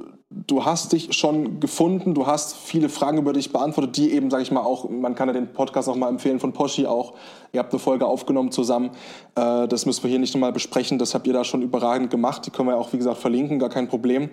du 0.47 0.65
hast 0.65 0.93
dich 0.93 1.13
schon 1.13 1.61
gefunden, 1.61 2.15
du 2.15 2.27
hast 2.27 2.57
viele 2.57 2.89
Fragen 2.89 3.19
über 3.19 3.33
dich 3.33 3.53
beantwortet, 3.53 3.97
die 3.97 4.13
eben, 4.13 4.31
sage 4.31 4.43
ich 4.43 4.51
mal, 4.51 4.61
auch, 4.61 4.89
man 4.89 5.15
kann 5.15 5.29
ja 5.29 5.35
den 5.35 5.53
Podcast 5.53 5.89
auch 5.89 5.97
mal 5.97 6.09
empfehlen 6.09 6.41
von 6.41 6.53
Poschi 6.53 6.87
auch. 6.87 7.15
Ihr 7.53 7.61
habt 7.61 7.73
eine 7.73 7.79
Folge 7.79 8.07
aufgenommen 8.07 8.51
zusammen. 8.51 8.91
Äh, 9.35 9.69
das 9.69 9.87
müssen 9.87 10.03
wir 10.03 10.11
hier 10.11 10.19
nicht 10.19 10.35
nochmal 10.35 10.53
besprechen. 10.53 10.99
Das 10.99 11.15
habt 11.15 11.27
ihr 11.27 11.33
da 11.33 11.45
schon 11.45 11.63
überragend 11.63 12.11
gemacht. 12.11 12.47
Die 12.47 12.51
können 12.51 12.69
wir 12.69 12.77
auch, 12.77 12.93
wie 12.93 12.99
gesagt, 12.99 13.19
verlinken, 13.19 13.59
gar 13.59 13.69
kein 13.69 13.89
Problem. 13.89 14.31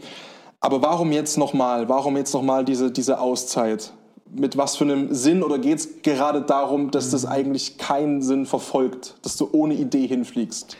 Aber 0.59 0.81
warum 0.81 1.11
jetzt 1.11 1.37
nochmal? 1.37 1.89
Warum 1.89 2.17
jetzt 2.17 2.33
nochmal 2.33 2.65
diese, 2.65 2.91
diese 2.91 3.19
Auszeit? 3.19 3.93
Mit 4.31 4.57
was 4.57 4.75
für 4.75 4.83
einem 4.83 5.13
Sinn 5.13 5.41
oder 5.41 5.57
geht 5.57 5.79
es 5.79 6.01
gerade 6.03 6.41
darum, 6.41 6.91
dass 6.91 7.09
das 7.09 7.25
eigentlich 7.25 7.77
keinen 7.77 8.21
Sinn 8.21 8.45
verfolgt, 8.45 9.15
dass 9.23 9.37
du 9.37 9.49
ohne 9.51 9.73
Idee 9.73 10.05
hinfliegst? 10.05 10.77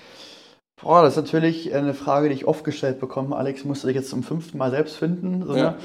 Boah, 0.82 1.02
das 1.02 1.18
ist 1.18 1.24
natürlich 1.24 1.74
eine 1.74 1.94
Frage, 1.94 2.30
die 2.30 2.36
ich 2.36 2.48
oft 2.48 2.64
gestellt 2.64 3.00
bekomme. 3.00 3.36
Alex 3.36 3.66
musste 3.66 3.88
sich 3.88 3.96
jetzt 3.96 4.10
zum 4.10 4.24
fünften 4.24 4.58
Mal 4.58 4.72
selbst 4.72 4.96
finden. 4.98 5.46
So, 5.46 5.56
Ja. 5.56 5.76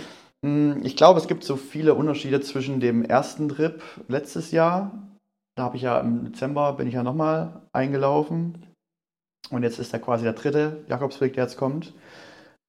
ne? 0.42 0.49
Mm, 0.49 0.84
Ich 0.84 0.97
glaube, 0.97 1.18
es 1.18 1.26
gibt 1.26 1.42
so 1.45 1.57
viele 1.57 1.95
Unterschiede 1.95 2.40
zwischen 2.40 2.80
dem 2.80 3.05
ersten 3.05 3.49
Trip 3.49 3.82
letztes 4.09 4.51
Jahr. 4.53 4.92
Da 5.57 5.64
habe 5.64 5.76
ich 5.76 5.82
ja 5.82 5.99
im 6.01 6.24
Dezember 6.24 6.72
bin 6.74 6.86
ich 6.88 6.95
ja 6.95 7.03
nochmal 7.03 7.62
eingelaufen. 7.72 8.66
Und 9.51 9.62
jetzt 9.62 9.78
ist 9.78 9.92
da 9.92 9.99
quasi 9.99 10.24
der 10.24 10.32
dritte 10.32 10.84
Jakobsweg, 10.88 11.34
der 11.34 11.45
jetzt 11.45 11.57
kommt. 11.57 11.92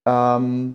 Ähm, 0.06 0.74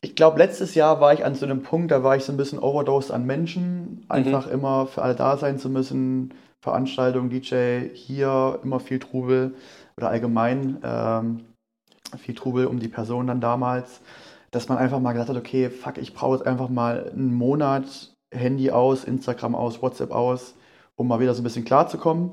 ich 0.00 0.16
glaube, 0.16 0.38
letztes 0.38 0.74
Jahr 0.74 1.00
war 1.00 1.12
ich 1.12 1.24
an 1.24 1.34
so 1.34 1.44
einem 1.46 1.62
Punkt, 1.62 1.90
da 1.90 2.02
war 2.02 2.16
ich 2.16 2.24
so 2.24 2.32
ein 2.32 2.36
bisschen 2.36 2.58
overdosed 2.58 3.10
an 3.12 3.24
Menschen. 3.24 4.04
Einfach 4.08 4.48
immer 4.48 4.86
für 4.86 5.02
alle 5.02 5.14
da 5.14 5.36
sein 5.36 5.58
zu 5.58 5.70
müssen. 5.70 6.34
Veranstaltung, 6.64 7.30
DJ, 7.30 7.88
hier 7.94 8.60
immer 8.62 8.80
viel 8.80 8.98
Trubel 9.00 9.54
oder 9.96 10.08
allgemein 10.10 10.78
ähm, 10.82 11.44
viel 12.18 12.34
Trubel 12.34 12.66
um 12.66 12.78
die 12.80 12.88
Person 12.88 13.26
dann 13.26 13.40
damals, 13.40 14.00
dass 14.50 14.68
man 14.68 14.78
einfach 14.78 15.00
mal 15.00 15.12
gesagt 15.12 15.30
hat, 15.30 15.36
okay, 15.36 15.70
fuck, 15.70 15.98
ich 15.98 16.14
brauche 16.14 16.36
jetzt 16.36 16.46
einfach 16.46 16.68
mal 16.68 17.10
einen 17.10 17.32
Monat 17.34 18.12
Handy 18.34 18.70
aus, 18.70 19.04
Instagram 19.04 19.54
aus, 19.54 19.82
WhatsApp 19.82 20.10
aus, 20.10 20.54
um 20.96 21.08
mal 21.08 21.20
wieder 21.20 21.34
so 21.34 21.40
ein 21.40 21.44
bisschen 21.44 21.64
klarzukommen. 21.64 22.32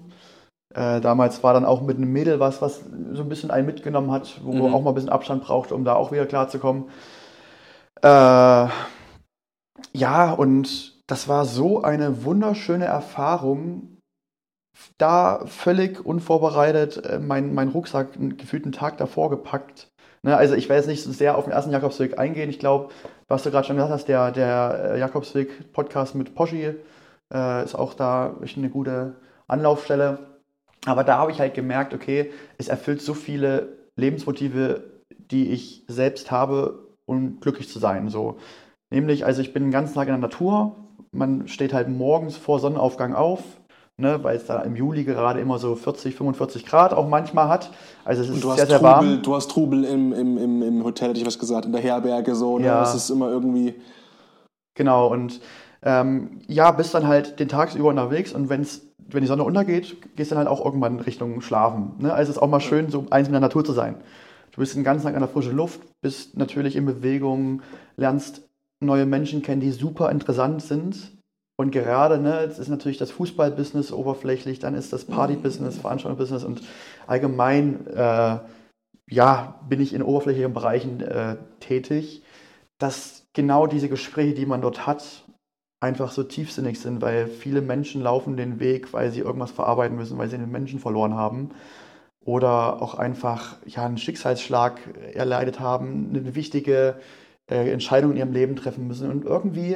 Äh, 0.74 1.02
damals 1.02 1.44
war 1.44 1.54
dann 1.54 1.66
auch 1.66 1.82
mit 1.82 1.98
einem 1.98 2.12
Mädel 2.12 2.40
was, 2.40 2.62
was 2.62 2.82
so 3.14 3.24
ein 3.24 3.30
bisschen 3.30 3.52
einen 3.52 3.66
mitgenommen 3.66 4.12
hat, 4.12 4.40
wo 4.44 4.54
man 4.54 4.70
Mhm. 4.70 4.74
auch 4.76 4.82
mal 4.84 4.92
ein 4.92 4.96
bisschen 4.96 5.10
Abstand 5.10 5.44
brauchte, 5.44 5.76
um 5.76 5.84
da 5.84 5.96
auch 5.96 6.12
wieder 6.12 6.26
klarzukommen. 6.26 6.86
Äh, 8.02 8.68
ja, 9.94 10.32
und 10.34 11.02
das 11.08 11.28
war 11.28 11.46
so 11.46 11.82
eine 11.82 12.24
wunderschöne 12.24 12.86
Erfahrung, 12.86 13.98
da 14.98 15.46
völlig 15.46 16.06
unvorbereitet 16.06 17.04
äh, 17.06 17.20
mein, 17.20 17.54
mein 17.54 17.70
Rucksack 17.70 18.16
einen 18.16 18.38
gefühlten 18.38 18.72
Tag 18.72 18.98
davor 18.98 19.30
gepackt. 19.30 19.90
Ne, 20.22 20.36
also 20.36 20.56
ich 20.56 20.68
werde 20.68 20.82
jetzt 20.82 20.90
nicht 20.90 21.04
so 21.04 21.12
sehr 21.12 21.38
auf 21.38 21.46
den 21.46 21.54
ersten 21.54 21.72
Jakobsweg 21.72 22.20
eingehen. 22.20 22.50
Ich 22.50 22.60
glaube, 22.60 22.90
was 23.28 23.44
du 23.44 23.52
gerade 23.52 23.66
schon 23.66 23.78
gesagt 23.78 23.94
hast, 23.94 24.08
der, 24.08 24.32
der 24.32 24.92
äh, 24.94 25.00
Jakobsweg-Podcast 25.00 26.16
mit 26.16 26.36
Poschi 26.36 26.76
äh, 27.34 27.64
ist 27.64 27.76
auch 27.76 27.94
da 27.94 28.36
eine 28.56 28.70
gute 28.70 29.16
Anlaufstelle. 29.48 30.20
Aber 30.86 31.04
da 31.04 31.18
habe 31.18 31.32
ich 31.32 31.40
halt 31.40 31.54
gemerkt, 31.54 31.94
okay, 31.94 32.32
es 32.58 32.68
erfüllt 32.68 33.02
so 33.02 33.14
viele 33.14 33.78
Lebensmotive, 33.96 34.84
die 35.32 35.52
ich 35.52 35.84
selbst 35.88 36.32
habe, 36.32 36.88
um 37.06 37.40
glücklich 37.40 37.70
zu 37.70 37.80
sein. 37.80 38.10
So. 38.10 38.38
Nämlich, 38.90 39.26
also 39.26 39.42
ich 39.42 39.54
bin 39.54 39.64
den 39.64 39.72
ganzen 39.72 39.96
Tag 39.96 40.08
in 40.08 40.14
der 40.14 40.18
Natur. 40.18 40.76
Man 41.12 41.48
steht 41.48 41.74
halt 41.74 41.90
morgens 41.90 42.38
vor 42.38 42.60
Sonnenaufgang 42.60 43.14
auf, 43.14 43.59
ne, 44.00 44.24
weil 44.24 44.38
es 44.38 44.46
da 44.46 44.62
im 44.62 44.76
Juli 44.76 45.04
gerade 45.04 45.40
immer 45.40 45.60
so 45.60 45.76
40, 45.76 46.16
45 46.16 46.66
Grad 46.66 46.94
auch 46.94 47.08
manchmal 47.08 47.50
hat. 47.50 47.72
Also 48.06 48.24
es 48.24 48.30
ist 48.30 48.44
du 48.44 48.52
sehr, 48.52 48.52
hast 48.52 48.58
sehr 48.70 48.80
Trubel, 48.80 48.82
warm. 48.82 49.22
du 49.22 49.36
hast 49.36 49.52
Trubel 49.52 49.84
im, 49.84 50.14
im, 50.14 50.38
im, 50.38 50.62
im 50.64 50.84
Hotel, 50.84 51.10
hätte 51.10 51.20
ich 51.20 51.26
was 51.26 51.38
gesagt, 51.38 51.66
in 51.66 51.72
der 51.72 51.82
Herberge 51.82 52.36
so. 52.36 52.58
Ne? 52.58 52.68
Ja. 52.68 52.80
Das 52.80 52.96
ist 52.96 53.10
immer 53.10 53.30
irgendwie. 53.30 53.76
Genau, 54.76 55.08
und 55.08 55.42
ähm, 55.82 56.42
ja, 56.48 56.72
bist 56.72 56.94
dann 56.94 57.08
halt 57.08 57.40
den 57.40 57.50
tagsüber 57.50 57.90
unterwegs 57.90 58.34
und 58.34 58.50
wenn's, 58.50 58.82
wenn 58.98 59.22
die 59.22 59.28
Sonne 59.28 59.44
untergeht, 59.44 59.98
gehst 60.16 60.32
dann 60.32 60.38
halt 60.38 60.48
auch 60.48 60.64
irgendwann 60.64 61.00
Richtung 61.00 61.42
Schlafen. 61.42 61.94
Ne? 62.00 62.14
Also 62.14 62.32
es 62.32 62.38
ist 62.38 62.42
auch 62.42 62.50
mal 62.50 62.62
schön, 62.62 62.90
so 62.90 63.06
eins 63.10 63.28
mit 63.28 63.34
der 63.34 63.42
Natur 63.42 63.66
zu 63.66 63.74
sein. 63.74 63.96
Du 64.52 64.62
bist 64.62 64.76
den 64.76 64.84
ganzen 64.84 65.06
Tag 65.06 65.16
an 65.16 65.22
der 65.22 65.30
frischen 65.30 65.56
Luft, 65.56 65.82
bist 66.02 66.38
natürlich 66.38 66.76
in 66.76 66.86
Bewegung, 66.86 67.62
lernst 67.98 68.42
neue 68.82 69.06
Menschen 69.06 69.42
kennen, 69.42 69.62
die 69.62 69.72
super 69.72 70.10
interessant 70.10 70.62
sind. 70.62 71.19
Und 71.60 71.72
gerade, 71.72 72.20
ne, 72.20 72.44
jetzt 72.44 72.58
ist 72.58 72.70
natürlich 72.70 73.00
das 73.00 73.12
Fußballbusiness 73.12 73.92
oberflächlich, 73.92 74.60
dann 74.60 74.76
ist 74.76 74.94
das 74.94 75.04
Partybusiness, 75.04 75.78
Veranstaltungsbusiness 75.78 76.46
und 76.46 76.62
allgemein, 77.06 77.86
äh, 77.88 78.38
ja, 79.10 79.60
bin 79.68 79.82
ich 79.82 79.94
in 79.94 80.02
oberflächlichen 80.02 80.54
Bereichen 80.54 81.02
äh, 81.02 81.36
tätig, 81.60 82.24
dass 82.78 83.28
genau 83.34 83.68
diese 83.68 83.90
Gespräche, 83.90 84.36
die 84.36 84.46
man 84.46 84.62
dort 84.62 84.88
hat, 84.88 85.26
einfach 85.82 86.14
so 86.14 86.24
tiefsinnig 86.24 86.80
sind, 86.80 87.02
weil 87.02 87.28
viele 87.28 87.60
Menschen 87.60 88.04
laufen 88.04 88.38
den 88.38 88.62
Weg, 88.62 88.94
weil 88.94 89.12
sie 89.12 89.20
irgendwas 89.20 89.52
verarbeiten 89.52 89.98
müssen, 89.98 90.18
weil 90.18 90.30
sie 90.30 90.38
einen 90.38 90.50
Menschen 90.50 90.80
verloren 90.80 91.16
haben 91.16 91.50
oder 92.24 92.82
auch 92.82 92.96
einfach 92.96 93.58
ja, 93.66 93.86
einen 93.86 93.98
Schicksalsschlag 93.98 94.80
erleidet 95.14 95.60
haben, 95.60 96.12
eine 96.16 96.36
wichtige 96.36 97.02
äh, 97.52 97.70
Entscheidung 97.70 98.12
in 98.12 98.18
ihrem 98.18 98.32
Leben 98.32 98.56
treffen 98.56 98.88
müssen. 98.88 99.12
Und 99.12 99.26
irgendwie 99.26 99.76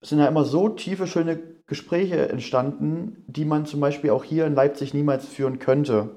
sind 0.00 0.18
da 0.18 0.26
immer 0.26 0.44
so 0.44 0.68
tiefe, 0.68 1.06
schöne 1.06 1.38
Gespräche 1.66 2.28
entstanden, 2.28 3.24
die 3.26 3.44
man 3.44 3.66
zum 3.66 3.80
Beispiel 3.80 4.10
auch 4.10 4.24
hier 4.24 4.46
in 4.46 4.54
Leipzig 4.54 4.94
niemals 4.94 5.26
führen 5.26 5.58
könnte. 5.58 6.16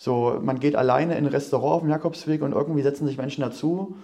So, 0.00 0.38
man 0.40 0.60
geht 0.60 0.76
alleine 0.76 1.16
in 1.18 1.26
ein 1.26 1.30
Restaurant 1.32 1.74
auf 1.74 1.80
dem 1.82 1.90
Jakobsweg 1.90 2.42
und 2.42 2.52
irgendwie 2.52 2.82
setzen 2.82 3.06
sich 3.06 3.18
Menschen 3.18 3.42
dazu 3.42 3.96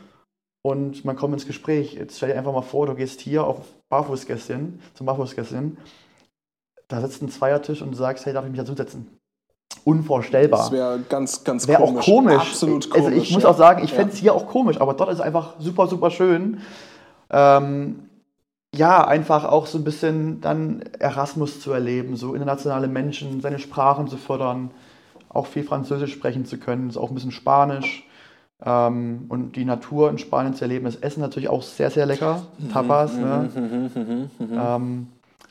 und 0.63 1.05
man 1.05 1.17
kommt 1.17 1.33
ins 1.33 1.47
Gespräch. 1.47 1.95
Jetzt 1.95 2.19
stell 2.19 2.29
dir 2.31 2.39
einfach 2.39 2.53
mal 2.53 2.63
vor, 2.63 2.87
du 2.87 2.95
gehst 2.95 3.21
hier 3.21 3.45
auf 3.45 3.61
Barfußgässchen, 3.89 4.81
zum 4.95 5.07
Barfußgässchen, 5.07 5.79
da 6.89 7.01
sitzt 7.01 7.23
ein 7.23 7.31
Zweiertisch 7.31 7.83
und 7.83 7.93
du 7.93 7.97
sagst, 7.97 8.27
hey, 8.27 8.33
darf 8.33 8.45
ich 8.45 8.51
mich 8.51 8.61
dazusetzen? 8.61 9.19
Unvorstellbar. 9.85 10.61
Das 10.61 10.73
wäre 10.73 11.01
ganz, 11.09 11.45
ganz 11.45 11.67
Wäre 11.67 11.83
auch 11.83 11.95
komisch. 12.01 12.35
Absolut 12.35 12.91
komisch. 12.91 13.07
Also 13.07 13.17
ich 13.17 13.33
muss 13.33 13.45
ja. 13.45 13.49
auch 13.49 13.57
sagen, 13.57 13.83
ich 13.85 13.91
Ja. 13.91 13.97
fände 13.97 14.13
es 14.13 14.19
hier 14.19 14.35
auch 14.35 14.47
komisch, 14.47 14.81
aber 14.81 14.95
dort 14.95 15.11
ist 15.11 15.17
es 15.17 15.21
einfach 15.21 15.55
super, 15.59 15.87
super 15.87 16.11
schön. 16.11 16.61
Ähm, 17.31 18.06
ja, 18.77 19.07
einfach 19.07 19.45
auch 19.45 19.67
so 19.67 19.79
ein 19.79 19.85
bisschen 19.85 20.41
dann 20.41 20.83
Erasmus 20.99 21.61
zu 21.61 21.73
erleben, 21.73 22.17
so 22.17 22.35
internationale 22.35 22.89
Menschen, 22.89 23.41
seine 23.41 23.59
Sprachen 23.59 24.09
zu 24.09 24.17
fördern, 24.17 24.71
auch 25.29 25.47
viel 25.47 25.65
Französisch 25.65 26.13
sprechen 26.13 26.45
zu 26.45 26.59
können, 26.59 26.89
ist 26.89 26.97
auch 26.97 27.11
ein 27.11 27.15
bisschen 27.15 27.33
Spanisch. 27.33 28.09
Ähm, 28.65 29.27
und 29.29 29.57
die 29.57 29.67
Natur 29.67 30.09
in 30.09 30.19
Spanien 30.19 30.55
zu 30.55 30.65
erleben, 30.65 30.87
das 30.87 30.97
Essen 30.97 31.21
natürlich 31.21 31.49
auch 31.49 31.63
sehr, 31.63 31.91
sehr 31.91 32.07
lecker. 32.07 32.47
Mhm, 32.59 32.71
Tapas. 32.71 33.13
Mhm, 33.15 33.21
ne? 33.21 33.51
Mhm, 34.39 34.53
ähm, 34.53 35.09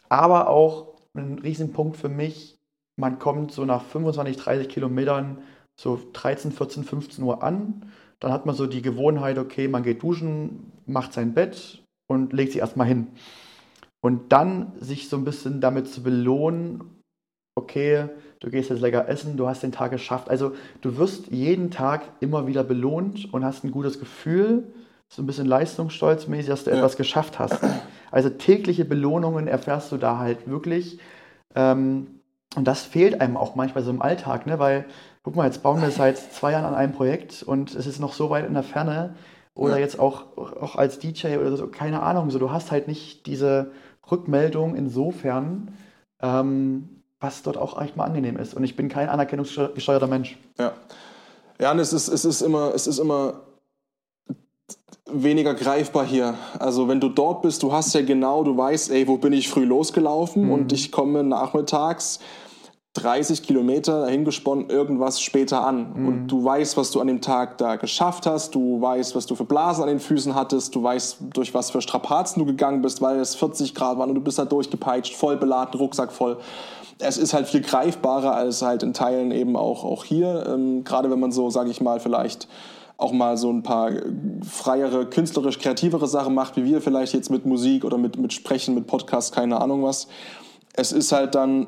aber 0.09 0.49
auch 0.49 0.87
ein 1.13 1.39
Riesenpunkt 1.39 1.97
für 1.97 2.09
mich, 2.09 2.57
man 2.97 3.19
kommt 3.19 3.51
so 3.51 3.65
nach 3.65 3.83
25, 3.83 4.37
30 4.37 4.69
Kilometern 4.69 5.39
so 5.75 5.99
13, 6.13 6.51
14, 6.51 6.83
15 6.83 7.23
Uhr 7.23 7.43
an. 7.43 7.85
Dann 8.19 8.31
hat 8.31 8.45
man 8.45 8.55
so 8.55 8.65
die 8.65 8.81
Gewohnheit, 8.81 9.37
okay, 9.37 9.67
man 9.67 9.83
geht 9.83 10.01
duschen, 10.01 10.71
macht 10.85 11.13
sein 11.13 11.33
Bett 11.33 11.84
und 12.07 12.33
legt 12.33 12.51
sich 12.51 12.61
erstmal 12.61 12.87
hin. 12.87 13.07
Und 14.01 14.31
dann 14.31 14.73
sich 14.79 15.09
so 15.09 15.17
ein 15.17 15.25
bisschen 15.25 15.61
damit 15.61 15.87
zu 15.87 16.03
belohnen, 16.03 17.01
okay, 17.55 18.09
du 18.39 18.49
gehst 18.49 18.69
jetzt 18.69 18.81
lecker 18.81 19.07
essen, 19.07 19.37
du 19.37 19.47
hast 19.47 19.63
den 19.63 19.71
Tag 19.71 19.91
geschafft. 19.91 20.29
Also 20.29 20.53
du 20.81 20.97
wirst 20.97 21.27
jeden 21.27 21.71
Tag 21.71 22.03
immer 22.19 22.47
wieder 22.47 22.63
belohnt 22.63 23.33
und 23.33 23.43
hast 23.43 23.63
ein 23.63 23.71
gutes 23.71 23.99
Gefühl, 23.99 24.71
so 25.09 25.21
ein 25.21 25.25
bisschen 25.25 25.47
leistungsstolzmäßig, 25.47 26.47
dass 26.47 26.63
du 26.63 26.71
ja. 26.71 26.77
etwas 26.77 26.97
geschafft 26.97 27.39
hast. 27.39 27.59
Also 28.11 28.29
tägliche 28.29 28.85
Belohnungen 28.85 29.47
erfährst 29.47 29.91
du 29.91 29.97
da 29.97 30.17
halt 30.19 30.47
wirklich. 30.47 30.99
Ähm, 31.55 32.19
und 32.55 32.65
das 32.65 32.83
fehlt 32.83 33.19
einem 33.21 33.37
auch 33.37 33.55
manchmal 33.55 33.83
so 33.83 33.89
im 33.91 34.01
Alltag, 34.01 34.45
ne? 34.45 34.59
weil, 34.59 34.85
guck 35.23 35.35
mal, 35.35 35.45
jetzt 35.45 35.63
bauen 35.63 35.81
wir 35.81 35.91
seit 35.91 36.17
zwei 36.17 36.51
Jahren 36.51 36.65
an 36.65 36.75
einem 36.75 36.93
Projekt 36.93 37.43
und 37.43 37.75
es 37.75 37.87
ist 37.87 37.99
noch 37.99 38.13
so 38.13 38.29
weit 38.29 38.45
in 38.45 38.53
der 38.53 38.63
Ferne. 38.63 39.15
Oder 39.55 39.75
ja. 39.75 39.79
jetzt 39.79 39.99
auch, 39.99 40.37
auch 40.37 40.75
als 40.75 40.99
DJ 40.99 41.37
oder 41.37 41.55
so, 41.55 41.67
keine 41.67 42.03
Ahnung, 42.03 42.29
so 42.29 42.39
du 42.39 42.51
hast 42.51 42.71
halt 42.71 42.87
nicht 42.87 43.25
diese 43.25 43.71
Rückmeldung 44.11 44.75
insofern, 44.75 45.73
ähm, 46.21 47.01
was 47.19 47.41
dort 47.41 47.57
auch 47.57 47.81
echt 47.81 47.95
mal 47.95 48.03
angenehm 48.03 48.37
ist. 48.37 48.53
Und 48.53 48.65
ich 48.65 48.75
bin 48.75 48.89
kein 48.89 49.09
anerkennungsgesteuerter 49.09 50.07
Mensch. 50.07 50.37
Ja. 50.59 50.73
Ja, 51.59 51.71
und 51.71 51.79
es 51.79 51.93
ist, 51.93 52.09
es 52.09 52.25
ist 52.25 52.41
immer, 52.41 52.73
es 52.75 52.85
ist 52.85 52.99
immer 52.99 53.45
weniger 55.05 55.53
greifbar 55.53 56.05
hier. 56.05 56.35
Also 56.59 56.89
wenn 56.89 56.99
du 56.99 57.07
dort 57.07 57.41
bist, 57.41 57.63
du 57.63 57.71
hast 57.71 57.93
ja 57.93 58.01
genau, 58.01 58.43
du 58.43 58.57
weißt, 58.57 58.91
ey, 58.91 59.07
wo 59.07 59.17
bin 59.17 59.31
ich 59.31 59.49
früh 59.49 59.63
losgelaufen 59.63 60.45
mhm. 60.45 60.51
und 60.51 60.73
ich 60.73 60.91
komme 60.91 61.23
nachmittags 61.23 62.19
30 62.95 63.43
Kilometer 63.43 64.01
dahingesponnen 64.01 64.69
irgendwas 64.69 65.21
später 65.21 65.65
an. 65.65 65.93
Mhm. 65.93 66.07
Und 66.07 66.27
du 66.27 66.43
weißt, 66.43 66.77
was 66.77 66.91
du 66.91 67.01
an 67.01 67.07
dem 67.07 67.21
Tag 67.21 67.57
da 67.57 67.75
geschafft 67.75 68.25
hast, 68.25 68.55
du 68.55 68.81
weißt, 68.81 69.15
was 69.15 69.25
du 69.25 69.35
für 69.35 69.43
Blasen 69.43 69.83
an 69.83 69.89
den 69.89 69.99
Füßen 69.99 70.33
hattest, 70.33 70.73
du 70.75 70.81
weißt, 70.81 71.17
durch 71.33 71.53
was 71.53 71.71
für 71.71 71.81
Strapazen 71.81 72.39
du 72.39 72.45
gegangen 72.45 72.81
bist, 72.81 73.01
weil 73.01 73.19
es 73.19 73.35
40 73.35 73.75
Grad 73.75 73.97
waren 73.97 74.09
und 74.09 74.15
du 74.15 74.21
bist 74.21 74.39
da 74.39 74.45
durchgepeitscht, 74.45 75.13
voll 75.13 75.37
beladen, 75.37 75.77
Rucksack 75.79 76.11
voll. 76.11 76.37
Es 76.97 77.17
ist 77.17 77.33
halt 77.33 77.47
viel 77.47 77.61
greifbarer 77.61 78.33
als 78.33 78.61
halt 78.61 78.81
in 78.81 78.93
Teilen 78.93 79.31
eben 79.31 79.57
auch, 79.57 79.83
auch 79.83 80.05
hier. 80.05 80.45
Ähm, 80.47 80.85
gerade 80.85 81.11
wenn 81.11 81.19
man 81.19 81.33
so, 81.33 81.49
sage 81.49 81.69
ich 81.69 81.81
mal, 81.81 81.99
vielleicht 81.99 82.47
auch 82.97 83.11
mal 83.11 83.35
so 83.35 83.51
ein 83.51 83.61
paar 83.61 83.91
freiere, 84.49 85.05
künstlerisch 85.07 85.59
kreativere 85.59 86.07
Sachen 86.07 86.33
macht, 86.33 86.55
wie 86.55 86.63
wir 86.63 86.81
vielleicht 86.81 87.13
jetzt 87.13 87.29
mit 87.29 87.45
Musik 87.45 87.83
oder 87.83 87.97
mit, 87.97 88.17
mit 88.17 88.31
Sprechen, 88.31 88.73
mit 88.73 88.87
Podcast, 88.87 89.35
keine 89.35 89.59
Ahnung 89.59 89.83
was. 89.83 90.07
Es 90.73 90.93
ist 90.93 91.11
halt 91.11 91.35
dann 91.35 91.67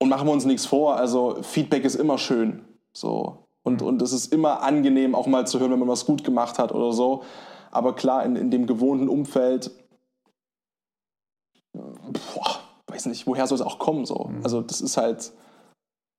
und 0.00 0.08
machen 0.08 0.26
wir 0.26 0.32
uns 0.32 0.44
nichts 0.44 0.66
vor, 0.66 0.96
also 0.96 1.42
Feedback 1.42 1.84
ist 1.84 1.94
immer 1.94 2.18
schön. 2.18 2.64
So. 2.92 3.44
Und, 3.62 3.82
mhm. 3.82 3.86
und 3.86 4.02
es 4.02 4.12
ist 4.12 4.32
immer 4.32 4.62
angenehm, 4.62 5.14
auch 5.14 5.26
mal 5.26 5.46
zu 5.46 5.60
hören, 5.60 5.70
wenn 5.70 5.78
man 5.78 5.88
was 5.88 6.06
gut 6.06 6.24
gemacht 6.24 6.58
hat 6.58 6.72
oder 6.72 6.92
so. 6.92 7.22
Aber 7.70 7.94
klar, 7.94 8.24
in, 8.24 8.34
in 8.34 8.50
dem 8.50 8.66
gewohnten 8.66 9.08
Umfeld, 9.08 9.70
boah, 11.72 12.60
weiß 12.86 13.06
nicht, 13.06 13.26
woher 13.26 13.46
soll 13.46 13.56
es 13.56 13.62
auch 13.62 13.78
kommen 13.78 14.06
so. 14.06 14.30
Mhm. 14.30 14.40
Also 14.42 14.62
das 14.62 14.80
ist 14.80 14.96
halt, 14.96 15.32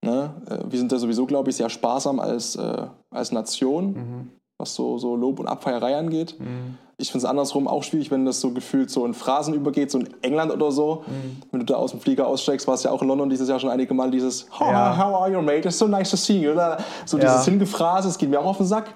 ne, 0.05 0.33
äh, 0.47 0.71
wir 0.71 0.79
sind 0.79 0.91
da 0.91 0.97
sowieso, 0.97 1.25
glaube 1.25 1.49
ich, 1.49 1.55
sehr 1.55 1.69
sparsam 1.69 2.19
als, 2.19 2.55
äh, 2.55 2.87
als 3.09 3.31
Nation. 3.31 3.93
Mhm 3.93 4.40
was 4.61 4.73
so, 4.75 4.97
so 4.97 5.15
Lob 5.15 5.39
und 5.39 5.47
Abfeierei 5.47 5.97
angeht. 5.97 6.39
Mhm. 6.39 6.77
Ich 6.97 7.11
finde 7.11 7.25
es 7.25 7.29
andersrum 7.29 7.67
auch 7.67 7.83
schwierig, 7.83 8.11
wenn 8.11 8.25
das 8.25 8.39
so 8.39 8.51
gefühlt 8.51 8.91
so 8.91 9.05
in 9.05 9.15
Phrasen 9.15 9.55
übergeht, 9.55 9.89
so 9.89 9.99
in 9.99 10.09
England 10.21 10.53
oder 10.53 10.71
so. 10.71 11.03
Mhm. 11.07 11.41
Wenn 11.51 11.59
du 11.61 11.65
da 11.65 11.75
aus 11.75 11.91
dem 11.91 11.99
Flieger 11.99 12.27
aussteigst, 12.27 12.67
war 12.67 12.75
es 12.75 12.83
ja 12.83 12.91
auch 12.91 13.01
in 13.01 13.07
London 13.07 13.29
dieses 13.29 13.49
Jahr 13.49 13.59
schon 13.59 13.71
einige 13.71 13.93
Mal 13.93 14.11
dieses 14.11 14.45
oh, 14.59 14.65
ja. 14.65 14.95
How 14.95 15.21
are 15.21 15.31
you, 15.31 15.41
mate? 15.41 15.67
It's 15.67 15.79
so 15.79 15.87
nice 15.87 16.11
to 16.11 16.17
see 16.17 16.39
you. 16.39 16.51
Oder 16.51 16.77
so 17.05 17.17
ja. 17.17 17.23
dieses 17.25 17.45
Hingephrase, 17.45 18.07
das 18.07 18.17
geht 18.17 18.29
mir 18.29 18.39
auch 18.39 18.45
auf 18.45 18.57
den 18.57 18.67
Sack. 18.67 18.93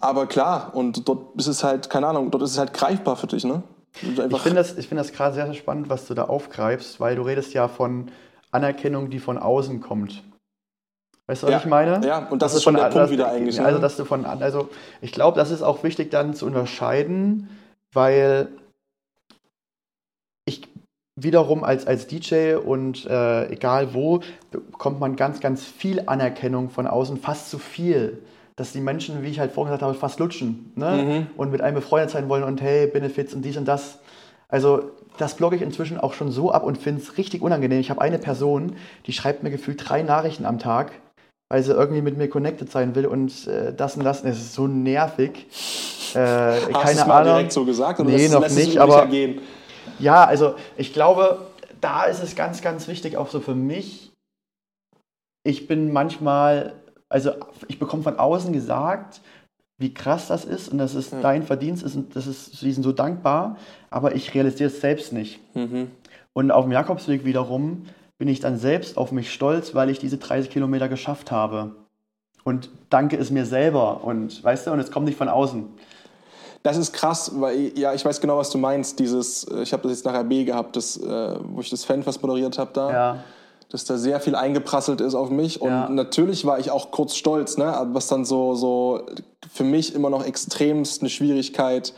Aber 0.00 0.26
klar, 0.26 0.70
und 0.74 1.08
dort 1.08 1.34
ist 1.36 1.46
es 1.46 1.64
halt, 1.64 1.88
keine 1.90 2.06
Ahnung, 2.06 2.30
dort 2.30 2.42
ist 2.44 2.52
es 2.52 2.58
halt 2.58 2.74
greifbar 2.74 3.16
für 3.16 3.26
dich, 3.26 3.44
ne? 3.44 3.62
Ich 4.02 4.14
finde 4.14 4.54
das, 4.54 4.72
find 4.72 4.92
das 4.92 5.12
gerade 5.12 5.34
sehr, 5.34 5.46
sehr 5.46 5.54
spannend, 5.54 5.88
was 5.88 6.06
du 6.06 6.14
da 6.14 6.24
aufgreifst, 6.24 7.00
weil 7.00 7.16
du 7.16 7.22
redest 7.22 7.52
ja 7.54 7.66
von 7.68 8.10
Anerkennung, 8.52 9.10
die 9.10 9.18
von 9.18 9.38
außen 9.38 9.80
kommt. 9.80 10.22
Weißt 11.28 11.42
du, 11.42 11.46
was 11.46 11.52
ja, 11.52 11.58
ich 11.58 11.66
meine? 11.66 12.04
Ja, 12.06 12.26
und 12.30 12.40
das, 12.40 12.52
das 12.52 12.58
ist 12.58 12.62
schon 12.64 12.74
der 12.74 12.84
Punkt 12.84 12.96
das, 12.96 13.10
wieder 13.10 13.30
eigentlich. 13.30 13.60
Also, 13.60 13.76
ne? 13.76 13.82
dass 13.82 13.98
du 13.98 14.06
von, 14.06 14.24
also 14.24 14.70
ich 15.02 15.12
glaube, 15.12 15.38
das 15.38 15.50
ist 15.50 15.60
auch 15.60 15.84
wichtig 15.84 16.10
dann 16.10 16.32
zu 16.32 16.46
unterscheiden, 16.46 17.50
weil 17.92 18.48
ich 20.46 20.66
wiederum 21.16 21.64
als, 21.64 21.86
als 21.86 22.06
DJ 22.06 22.54
und 22.54 23.04
äh, 23.04 23.50
egal 23.52 23.92
wo, 23.92 24.20
bekommt 24.50 25.00
man 25.00 25.16
ganz, 25.16 25.40
ganz 25.40 25.64
viel 25.64 26.04
Anerkennung 26.06 26.70
von 26.70 26.86
außen, 26.86 27.18
fast 27.18 27.50
zu 27.50 27.58
viel. 27.58 28.22
Dass 28.56 28.72
die 28.72 28.80
Menschen, 28.80 29.22
wie 29.22 29.28
ich 29.28 29.38
halt 29.38 29.52
vorhin 29.52 29.70
gesagt 29.70 29.82
habe, 29.82 29.94
fast 29.94 30.18
lutschen 30.18 30.72
ne? 30.76 30.90
Mhm. 30.90 31.26
und 31.36 31.52
mit 31.52 31.60
einem 31.60 31.74
befreundet 31.74 32.10
sein 32.10 32.30
wollen 32.30 32.42
und 32.42 32.62
hey, 32.62 32.86
Benefits 32.86 33.34
und 33.34 33.42
dies 33.42 33.58
und 33.58 33.68
das. 33.68 33.98
Also 34.48 34.92
das 35.18 35.34
blogge 35.34 35.56
ich 35.56 35.62
inzwischen 35.62 35.98
auch 35.98 36.14
schon 36.14 36.32
so 36.32 36.50
ab 36.52 36.64
und 36.64 36.78
finde 36.78 37.02
es 37.02 37.18
richtig 37.18 37.42
unangenehm. 37.42 37.80
Ich 37.80 37.90
habe 37.90 38.00
eine 38.00 38.18
Person, 38.18 38.76
die 39.06 39.12
schreibt 39.12 39.42
mir 39.42 39.50
gefühlt 39.50 39.88
drei 39.88 40.02
Nachrichten 40.02 40.46
am 40.46 40.58
Tag 40.58 40.92
weil 41.48 41.62
sie 41.62 41.72
irgendwie 41.72 42.02
mit 42.02 42.16
mir 42.16 42.28
connected 42.28 42.70
sein 42.70 42.94
will 42.94 43.06
und 43.06 43.46
äh, 43.46 43.72
das 43.74 43.96
und 43.96 44.04
das. 44.04 44.24
Es 44.24 44.38
ist 44.38 44.54
so 44.54 44.66
nervig. 44.66 45.46
Äh, 46.14 46.18
Hast 46.18 46.72
keine 46.72 47.02
Ahnung. 47.02 47.08
Mal 47.08 47.24
direkt 47.24 47.52
so 47.52 47.64
gesagt? 47.64 48.00
Oder 48.00 48.10
nee, 48.10 48.28
noch 48.28 48.48
nicht, 48.48 48.78
aber 48.78 49.08
ja, 49.98 50.24
also 50.24 50.54
ich 50.76 50.92
glaube, 50.92 51.46
da 51.80 52.04
ist 52.04 52.22
es 52.22 52.36
ganz, 52.36 52.62
ganz 52.62 52.88
wichtig, 52.88 53.16
auch 53.16 53.28
so 53.28 53.40
für 53.40 53.54
mich. 53.54 54.12
Ich 55.44 55.66
bin 55.66 55.92
manchmal, 55.92 56.74
also 57.08 57.32
ich 57.68 57.78
bekomme 57.78 58.02
von 58.02 58.18
außen 58.18 58.52
gesagt, 58.52 59.20
wie 59.78 59.94
krass 59.94 60.28
das 60.28 60.44
ist 60.44 60.68
und 60.68 60.78
dass 60.78 60.94
es 60.94 61.10
ja. 61.12 61.20
dein 61.20 61.44
Verdienst 61.44 61.82
ist 61.82 61.94
und 61.94 62.14
das 62.16 62.26
ist, 62.26 62.58
sie 62.58 62.72
sind 62.72 62.82
so 62.82 62.92
dankbar, 62.92 63.56
aber 63.90 64.14
ich 64.14 64.34
realisiere 64.34 64.70
es 64.70 64.80
selbst 64.80 65.12
nicht. 65.12 65.40
Mhm. 65.54 65.90
Und 66.32 66.50
auf 66.50 66.64
dem 66.64 66.72
Jakobsweg 66.72 67.24
wiederum 67.24 67.86
bin 68.18 68.28
ich 68.28 68.40
dann 68.40 68.58
selbst 68.58 68.98
auf 68.98 69.12
mich 69.12 69.32
stolz, 69.32 69.74
weil 69.74 69.90
ich 69.90 70.00
diese 70.00 70.18
30 70.18 70.50
Kilometer 70.50 70.88
geschafft 70.88 71.30
habe. 71.30 71.76
Und 72.44 72.70
danke 72.90 73.16
es 73.16 73.30
mir 73.30 73.46
selber. 73.46 74.02
Und 74.04 74.42
weißt 74.42 74.66
du, 74.66 74.72
und 74.72 74.80
es 74.80 74.90
kommt 74.90 75.06
nicht 75.06 75.18
von 75.18 75.28
außen. 75.28 75.66
Das 76.64 76.76
ist 76.76 76.92
krass, 76.92 77.32
weil 77.36 77.78
ja, 77.78 77.94
ich 77.94 78.04
weiß 78.04 78.20
genau, 78.20 78.36
was 78.36 78.50
du 78.50 78.58
meinst. 78.58 78.98
Dieses, 78.98 79.44
äh, 79.44 79.62
ich 79.62 79.72
habe 79.72 79.84
das 79.84 79.92
jetzt 79.92 80.04
nach 80.04 80.14
RB 80.14 80.44
gehabt, 80.44 80.74
das, 80.74 80.96
äh, 80.96 81.36
wo 81.42 81.60
ich 81.60 81.70
das 81.70 81.84
Fanfest 81.84 82.20
moderiert 82.20 82.58
habe 82.58 82.70
da. 82.72 82.92
Ja. 82.92 83.24
Dass 83.70 83.84
da 83.84 83.98
sehr 83.98 84.18
viel 84.18 84.34
eingeprasselt 84.34 85.00
ist 85.00 85.14
auf 85.14 85.30
mich. 85.30 85.60
Und 85.60 85.70
ja. 85.70 85.88
natürlich 85.88 86.44
war 86.46 86.58
ich 86.58 86.70
auch 86.70 86.90
kurz 86.90 87.14
stolz, 87.14 87.58
ne? 87.58 87.86
was 87.92 88.08
dann 88.08 88.24
so, 88.24 88.54
so 88.54 89.02
für 89.52 89.64
mich 89.64 89.94
immer 89.94 90.10
noch 90.10 90.24
extremst 90.24 91.02
eine 91.02 91.10
Schwierigkeit 91.10 91.92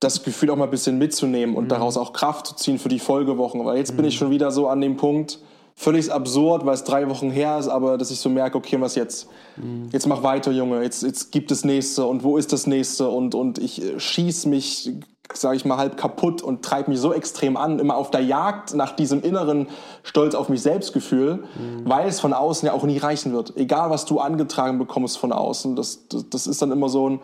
das 0.00 0.22
Gefühl 0.22 0.50
auch 0.50 0.56
mal 0.56 0.64
ein 0.64 0.70
bisschen 0.70 0.98
mitzunehmen 0.98 1.56
und 1.56 1.64
mhm. 1.64 1.68
daraus 1.68 1.96
auch 1.96 2.12
Kraft 2.12 2.46
zu 2.46 2.56
ziehen 2.56 2.78
für 2.78 2.88
die 2.88 2.98
Folgewochen. 2.98 3.64
Weil 3.64 3.78
jetzt 3.78 3.92
mhm. 3.92 3.96
bin 3.96 4.04
ich 4.06 4.14
mhm. 4.14 4.18
schon 4.18 4.30
wieder 4.30 4.50
so 4.50 4.68
an 4.68 4.80
dem 4.80 4.96
Punkt, 4.96 5.40
völlig 5.74 6.12
absurd, 6.12 6.66
weil 6.66 6.74
es 6.74 6.82
drei 6.82 7.08
Wochen 7.08 7.30
her 7.30 7.56
ist, 7.56 7.68
aber 7.68 7.98
dass 7.98 8.10
ich 8.10 8.18
so 8.18 8.28
merke, 8.28 8.58
okay, 8.58 8.80
was 8.80 8.96
jetzt? 8.96 9.28
Mhm. 9.56 9.88
Jetzt 9.92 10.08
mach 10.08 10.24
weiter, 10.24 10.50
Junge, 10.50 10.82
jetzt, 10.82 11.04
jetzt 11.04 11.30
gibt 11.30 11.52
es 11.52 11.64
nächste 11.64 12.04
und 12.04 12.24
wo 12.24 12.36
ist 12.36 12.52
das 12.52 12.66
nächste? 12.66 13.08
Und, 13.08 13.36
und 13.36 13.58
ich 13.58 13.82
äh, 13.82 14.00
schieß 14.00 14.46
mich, 14.46 14.90
sage 15.32 15.56
ich 15.56 15.64
mal, 15.64 15.76
halb 15.76 15.96
kaputt 15.96 16.42
und 16.42 16.64
treibe 16.64 16.90
mich 16.90 16.98
so 16.98 17.12
extrem 17.12 17.56
an, 17.56 17.78
immer 17.78 17.96
auf 17.96 18.10
der 18.10 18.22
Jagd 18.22 18.74
nach 18.74 18.96
diesem 18.96 19.22
inneren 19.22 19.68
Stolz 20.02 20.34
auf 20.34 20.48
mich 20.48 20.62
selbst 20.62 20.92
Gefühl, 20.92 21.44
mhm. 21.56 21.88
weil 21.88 22.08
es 22.08 22.18
von 22.18 22.32
außen 22.32 22.66
ja 22.66 22.72
auch 22.72 22.82
nie 22.84 22.98
reichen 22.98 23.32
wird. 23.32 23.56
Egal, 23.56 23.90
was 23.90 24.04
du 24.04 24.18
angetragen 24.18 24.78
bekommst 24.78 25.16
von 25.16 25.32
außen, 25.32 25.76
das, 25.76 26.08
das, 26.08 26.28
das 26.28 26.46
ist 26.48 26.60
dann 26.60 26.72
immer 26.72 26.88
so 26.88 27.08
ein 27.08 27.20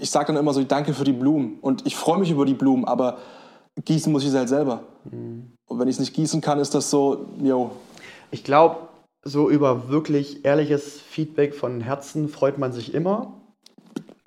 ich 0.00 0.10
sage 0.10 0.28
dann 0.28 0.36
immer 0.36 0.52
so, 0.52 0.62
danke 0.64 0.94
für 0.94 1.04
die 1.04 1.12
Blumen. 1.12 1.58
Und 1.60 1.86
ich 1.86 1.96
freue 1.96 2.18
mich 2.18 2.30
über 2.30 2.44
die 2.44 2.54
Blumen, 2.54 2.84
aber 2.84 3.18
gießen 3.84 4.12
muss 4.12 4.24
ich 4.24 4.30
sie 4.30 4.38
halt 4.38 4.48
selber. 4.48 4.82
Mhm. 5.10 5.52
Und 5.66 5.78
wenn 5.78 5.88
ich 5.88 5.96
es 5.96 6.00
nicht 6.00 6.14
gießen 6.14 6.40
kann, 6.40 6.58
ist 6.58 6.74
das 6.74 6.90
so, 6.90 7.26
yo. 7.42 7.70
Ich 8.30 8.44
glaube, 8.44 8.88
so 9.22 9.48
über 9.48 9.88
wirklich 9.88 10.44
ehrliches 10.44 11.00
Feedback 11.00 11.54
von 11.54 11.80
Herzen 11.80 12.28
freut 12.28 12.58
man 12.58 12.72
sich 12.72 12.94
immer. 12.94 13.32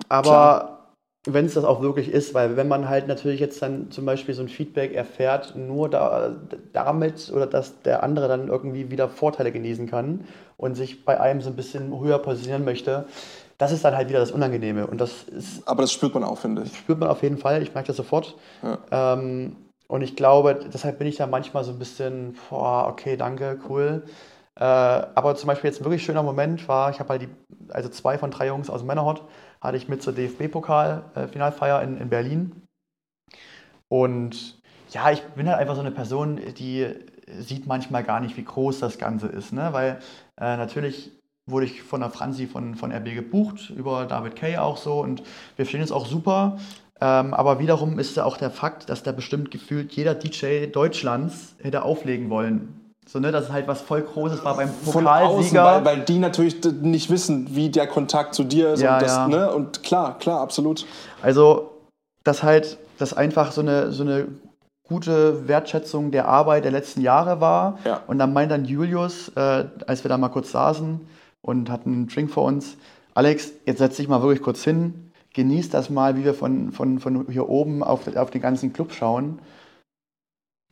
Aber 0.08 0.78
wenn 1.26 1.46
es 1.46 1.54
das 1.54 1.64
auch 1.64 1.82
wirklich 1.82 2.10
ist, 2.10 2.34
weil 2.34 2.56
wenn 2.56 2.68
man 2.68 2.88
halt 2.88 3.06
natürlich 3.06 3.40
jetzt 3.40 3.60
dann 3.60 3.90
zum 3.90 4.06
Beispiel 4.06 4.34
so 4.34 4.42
ein 4.42 4.48
Feedback 4.48 4.94
erfährt, 4.94 5.54
nur 5.56 5.88
da, 5.88 6.36
damit 6.72 7.30
oder 7.34 7.46
dass 7.46 7.82
der 7.82 8.02
andere 8.02 8.28
dann 8.28 8.48
irgendwie 8.48 8.90
wieder 8.90 9.08
Vorteile 9.08 9.52
genießen 9.52 9.88
kann 9.88 10.24
und 10.56 10.74
sich 10.74 11.04
bei 11.04 11.20
einem 11.20 11.40
so 11.40 11.50
ein 11.50 11.56
bisschen 11.56 11.98
höher 12.00 12.18
positionieren 12.18 12.64
möchte, 12.64 13.06
das 13.58 13.72
ist 13.72 13.84
dann 13.84 13.96
halt 13.96 14.08
wieder 14.08 14.20
das 14.20 14.30
Unangenehme. 14.30 14.86
Und 14.86 15.00
das 15.00 15.24
ist, 15.24 15.66
Aber 15.66 15.82
das 15.82 15.92
spürt 15.92 16.14
man 16.14 16.24
auch, 16.24 16.38
finde 16.38 16.62
ich. 16.62 16.76
spürt 16.76 16.98
man 16.98 17.08
auf 17.08 17.22
jeden 17.22 17.38
Fall. 17.38 17.62
Ich 17.62 17.74
merke 17.74 17.88
das 17.88 17.96
sofort. 17.96 18.36
Ähm, 18.90 19.56
und 19.88 20.02
ich 20.02 20.16
glaube, 20.16 20.54
deshalb 20.72 20.98
bin 20.98 21.08
ich 21.08 21.16
da 21.16 21.26
manchmal 21.26 21.64
so 21.64 21.72
ein 21.72 21.78
bisschen, 21.78 22.36
boah, 22.48 22.86
okay, 22.88 23.16
danke, 23.16 23.58
cool. 23.68 24.04
Äh, 24.54 24.64
aber 24.64 25.34
zum 25.34 25.48
Beispiel 25.48 25.70
jetzt 25.70 25.80
ein 25.80 25.84
wirklich 25.84 26.04
schöner 26.04 26.22
Moment 26.22 26.68
war, 26.68 26.90
ich 26.90 27.00
habe 27.00 27.08
halt 27.10 27.22
die, 27.22 27.28
also 27.68 27.88
zwei 27.88 28.18
von 28.18 28.30
drei 28.30 28.46
Jungs 28.48 28.70
aus 28.70 28.80
dem 28.80 28.86
Männerhot 28.86 29.22
hatte 29.60 29.76
ich 29.76 29.88
mit 29.88 30.02
zur 30.02 30.12
DFB-Pokal-Finalfeier 30.12 31.82
in, 31.82 31.98
in 31.98 32.08
Berlin. 32.08 32.62
Und 33.88 34.60
ja, 34.90 35.10
ich 35.10 35.22
bin 35.22 35.48
halt 35.48 35.58
einfach 35.58 35.74
so 35.74 35.80
eine 35.80 35.90
Person, 35.90 36.40
die 36.58 36.86
sieht 37.38 37.66
manchmal 37.66 38.04
gar 38.04 38.20
nicht, 38.20 38.36
wie 38.36 38.44
groß 38.44 38.80
das 38.80 38.98
Ganze 38.98 39.26
ist. 39.28 39.52
Ne? 39.52 39.72
Weil 39.72 39.98
äh, 40.40 40.56
natürlich 40.56 41.17
wurde 41.48 41.66
ich 41.66 41.82
von 41.82 42.00
der 42.00 42.10
Franzi 42.10 42.46
von, 42.46 42.74
von 42.74 42.92
RB 42.92 43.14
gebucht, 43.14 43.70
über 43.74 44.04
David 44.04 44.36
Kay 44.36 44.58
auch 44.58 44.76
so. 44.76 45.00
Und 45.00 45.22
wir 45.56 45.64
stehen 45.64 45.80
jetzt 45.80 45.92
auch 45.92 46.06
super. 46.06 46.58
Ähm, 47.00 47.32
aber 47.32 47.58
wiederum 47.58 47.98
ist 47.98 48.16
ja 48.16 48.24
auch 48.24 48.36
der 48.36 48.50
Fakt, 48.50 48.90
dass 48.90 49.02
da 49.02 49.12
bestimmt 49.12 49.50
gefühlt 49.50 49.92
jeder 49.92 50.14
DJ 50.14 50.66
Deutschlands 50.66 51.54
hätte 51.62 51.82
auflegen 51.82 52.28
wollen. 52.28 52.74
So, 53.06 53.20
ne, 53.20 53.32
dass 53.32 53.44
es 53.44 53.52
halt 53.52 53.66
was 53.66 53.80
voll 53.80 54.02
Großes 54.02 54.44
war 54.44 54.56
beim 54.56 54.68
Von 54.68 55.06
außen, 55.06 55.26
Pokalsieger. 55.26 55.64
weil, 55.64 55.84
weil 55.84 56.00
die 56.00 56.18
natürlich 56.18 56.62
nicht 56.82 57.08
wissen, 57.08 57.54
wie 57.54 57.70
der 57.70 57.86
Kontakt 57.86 58.34
zu 58.34 58.44
dir 58.44 58.74
ist. 58.74 58.82
Ja, 58.82 58.96
und, 58.96 59.02
das, 59.02 59.16
ja. 59.16 59.28
ne? 59.28 59.52
und 59.52 59.82
klar, 59.82 60.18
klar, 60.18 60.40
absolut. 60.40 60.84
Also, 61.22 61.70
dass 62.24 62.42
halt 62.42 62.78
das 62.98 63.14
einfach 63.14 63.52
so 63.52 63.62
eine, 63.62 63.92
so 63.92 64.02
eine 64.02 64.26
gute 64.86 65.48
Wertschätzung 65.48 66.10
der 66.10 66.28
Arbeit 66.28 66.64
der 66.64 66.72
letzten 66.72 67.00
Jahre 67.00 67.40
war. 67.40 67.78
Ja. 67.84 68.02
Und 68.06 68.18
dann 68.18 68.32
meint 68.32 68.50
dann 68.50 68.66
Julius, 68.66 69.30
äh, 69.36 69.64
als 69.86 70.04
wir 70.04 70.08
da 70.08 70.18
mal 70.18 70.28
kurz 70.28 70.50
saßen 70.50 71.00
und 71.42 71.70
hatten 71.70 71.92
einen 71.92 72.08
Drink 72.08 72.30
vor 72.30 72.44
uns, 72.44 72.76
Alex, 73.14 73.52
jetzt 73.66 73.78
setz 73.78 73.96
dich 73.96 74.08
mal 74.08 74.22
wirklich 74.22 74.42
kurz 74.42 74.62
hin, 74.62 75.10
genieß 75.34 75.70
das 75.70 75.90
mal, 75.90 76.16
wie 76.16 76.24
wir 76.24 76.34
von, 76.34 76.72
von, 76.72 77.00
von 77.00 77.26
hier 77.28 77.48
oben 77.48 77.82
auf, 77.82 78.14
auf 78.16 78.30
den 78.30 78.40
ganzen 78.40 78.72
Club 78.72 78.92
schauen. 78.92 79.40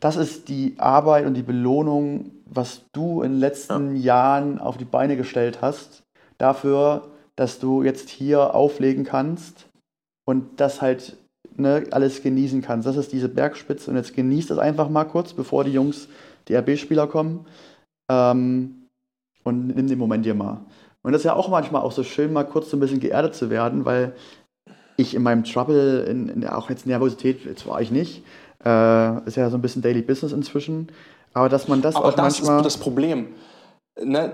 Das 0.01 0.17
ist 0.17 0.49
die 0.49 0.75
Arbeit 0.79 1.27
und 1.27 1.35
die 1.35 1.43
Belohnung, 1.43 2.31
was 2.45 2.83
du 2.93 3.23
in 3.23 3.33
den 3.33 3.41
letzten 3.41 3.97
Jahren 3.97 4.59
auf 4.61 4.77
die 4.77 4.85
Beine 4.85 5.17
gestellt 5.17 5.61
hast, 5.63 6.05
dafür, 6.39 7.11
dass 7.35 7.59
du 7.59 7.83
jetzt 7.83 8.09
hier 8.09 8.55
auflegen 8.55 9.05
kannst 9.05 9.69
und 10.25 10.61
das 10.61 10.83
halt 10.83 11.17
ne, 11.57 11.85
alles 11.91 12.23
genießen 12.23 12.63
kannst. 12.63 12.87
Das 12.87 12.97
ist 12.97 13.13
diese 13.13 13.29
Bergspitze 13.29 13.91
und 13.91 13.97
jetzt 13.97 14.15
genießt 14.15 14.51
das 14.51 14.59
einfach 14.59 14.89
mal 14.89 15.05
kurz, 15.05 15.33
bevor 15.33 15.65
die 15.65 15.73
Jungs, 15.73 16.09
die 16.49 16.55
RB-Spieler 16.55 17.07
kommen 17.07 17.47
ähm, 18.09 18.86
und 19.47 19.69
nimm 19.69 19.87
den 19.87 19.99
Moment 19.99 20.25
dir 20.25 20.35
mal. 20.35 20.61
Und 21.03 21.13
das 21.13 21.21
ist 21.21 21.27
ja 21.27 21.35
auch 21.35 21.49
manchmal 21.49 21.83
auch 21.83 21.93
so 21.93 22.03
schön, 22.03 22.33
mal 22.33 22.45
kurz 22.45 22.71
so 22.71 22.77
ein 22.77 22.81
bisschen 22.81 23.01
geerdet 23.01 23.35
zu 23.35 23.49
werden, 23.49 23.85
weil 23.85 24.15
ich 24.97 25.15
in 25.15 25.23
meinem 25.23 25.45
Trouble, 25.45 26.01
in, 26.05 26.29
in 26.29 26.47
auch 26.47 26.69
jetzt 26.71 26.87
Nervosität, 26.87 27.45
jetzt 27.45 27.67
war 27.67 27.81
ich 27.81 27.91
nicht, 27.91 28.25
äh, 28.65 29.27
ist 29.27 29.37
ja 29.37 29.49
so 29.51 29.57
ein 29.57 29.63
bisschen 29.63 29.83
Daily 29.83 30.03
Business 30.03 30.33
inzwischen, 30.33 30.89
aber 31.33 31.49
dass 31.49 31.69
man 31.69 31.83
das 31.83 31.95
Aber 31.95 32.07
auch 32.07 32.15
das 32.15 32.41
manchmal... 32.41 32.59
ist 32.59 32.65
das 32.67 32.77
Problem. 32.79 33.29
Ne? 34.03 34.33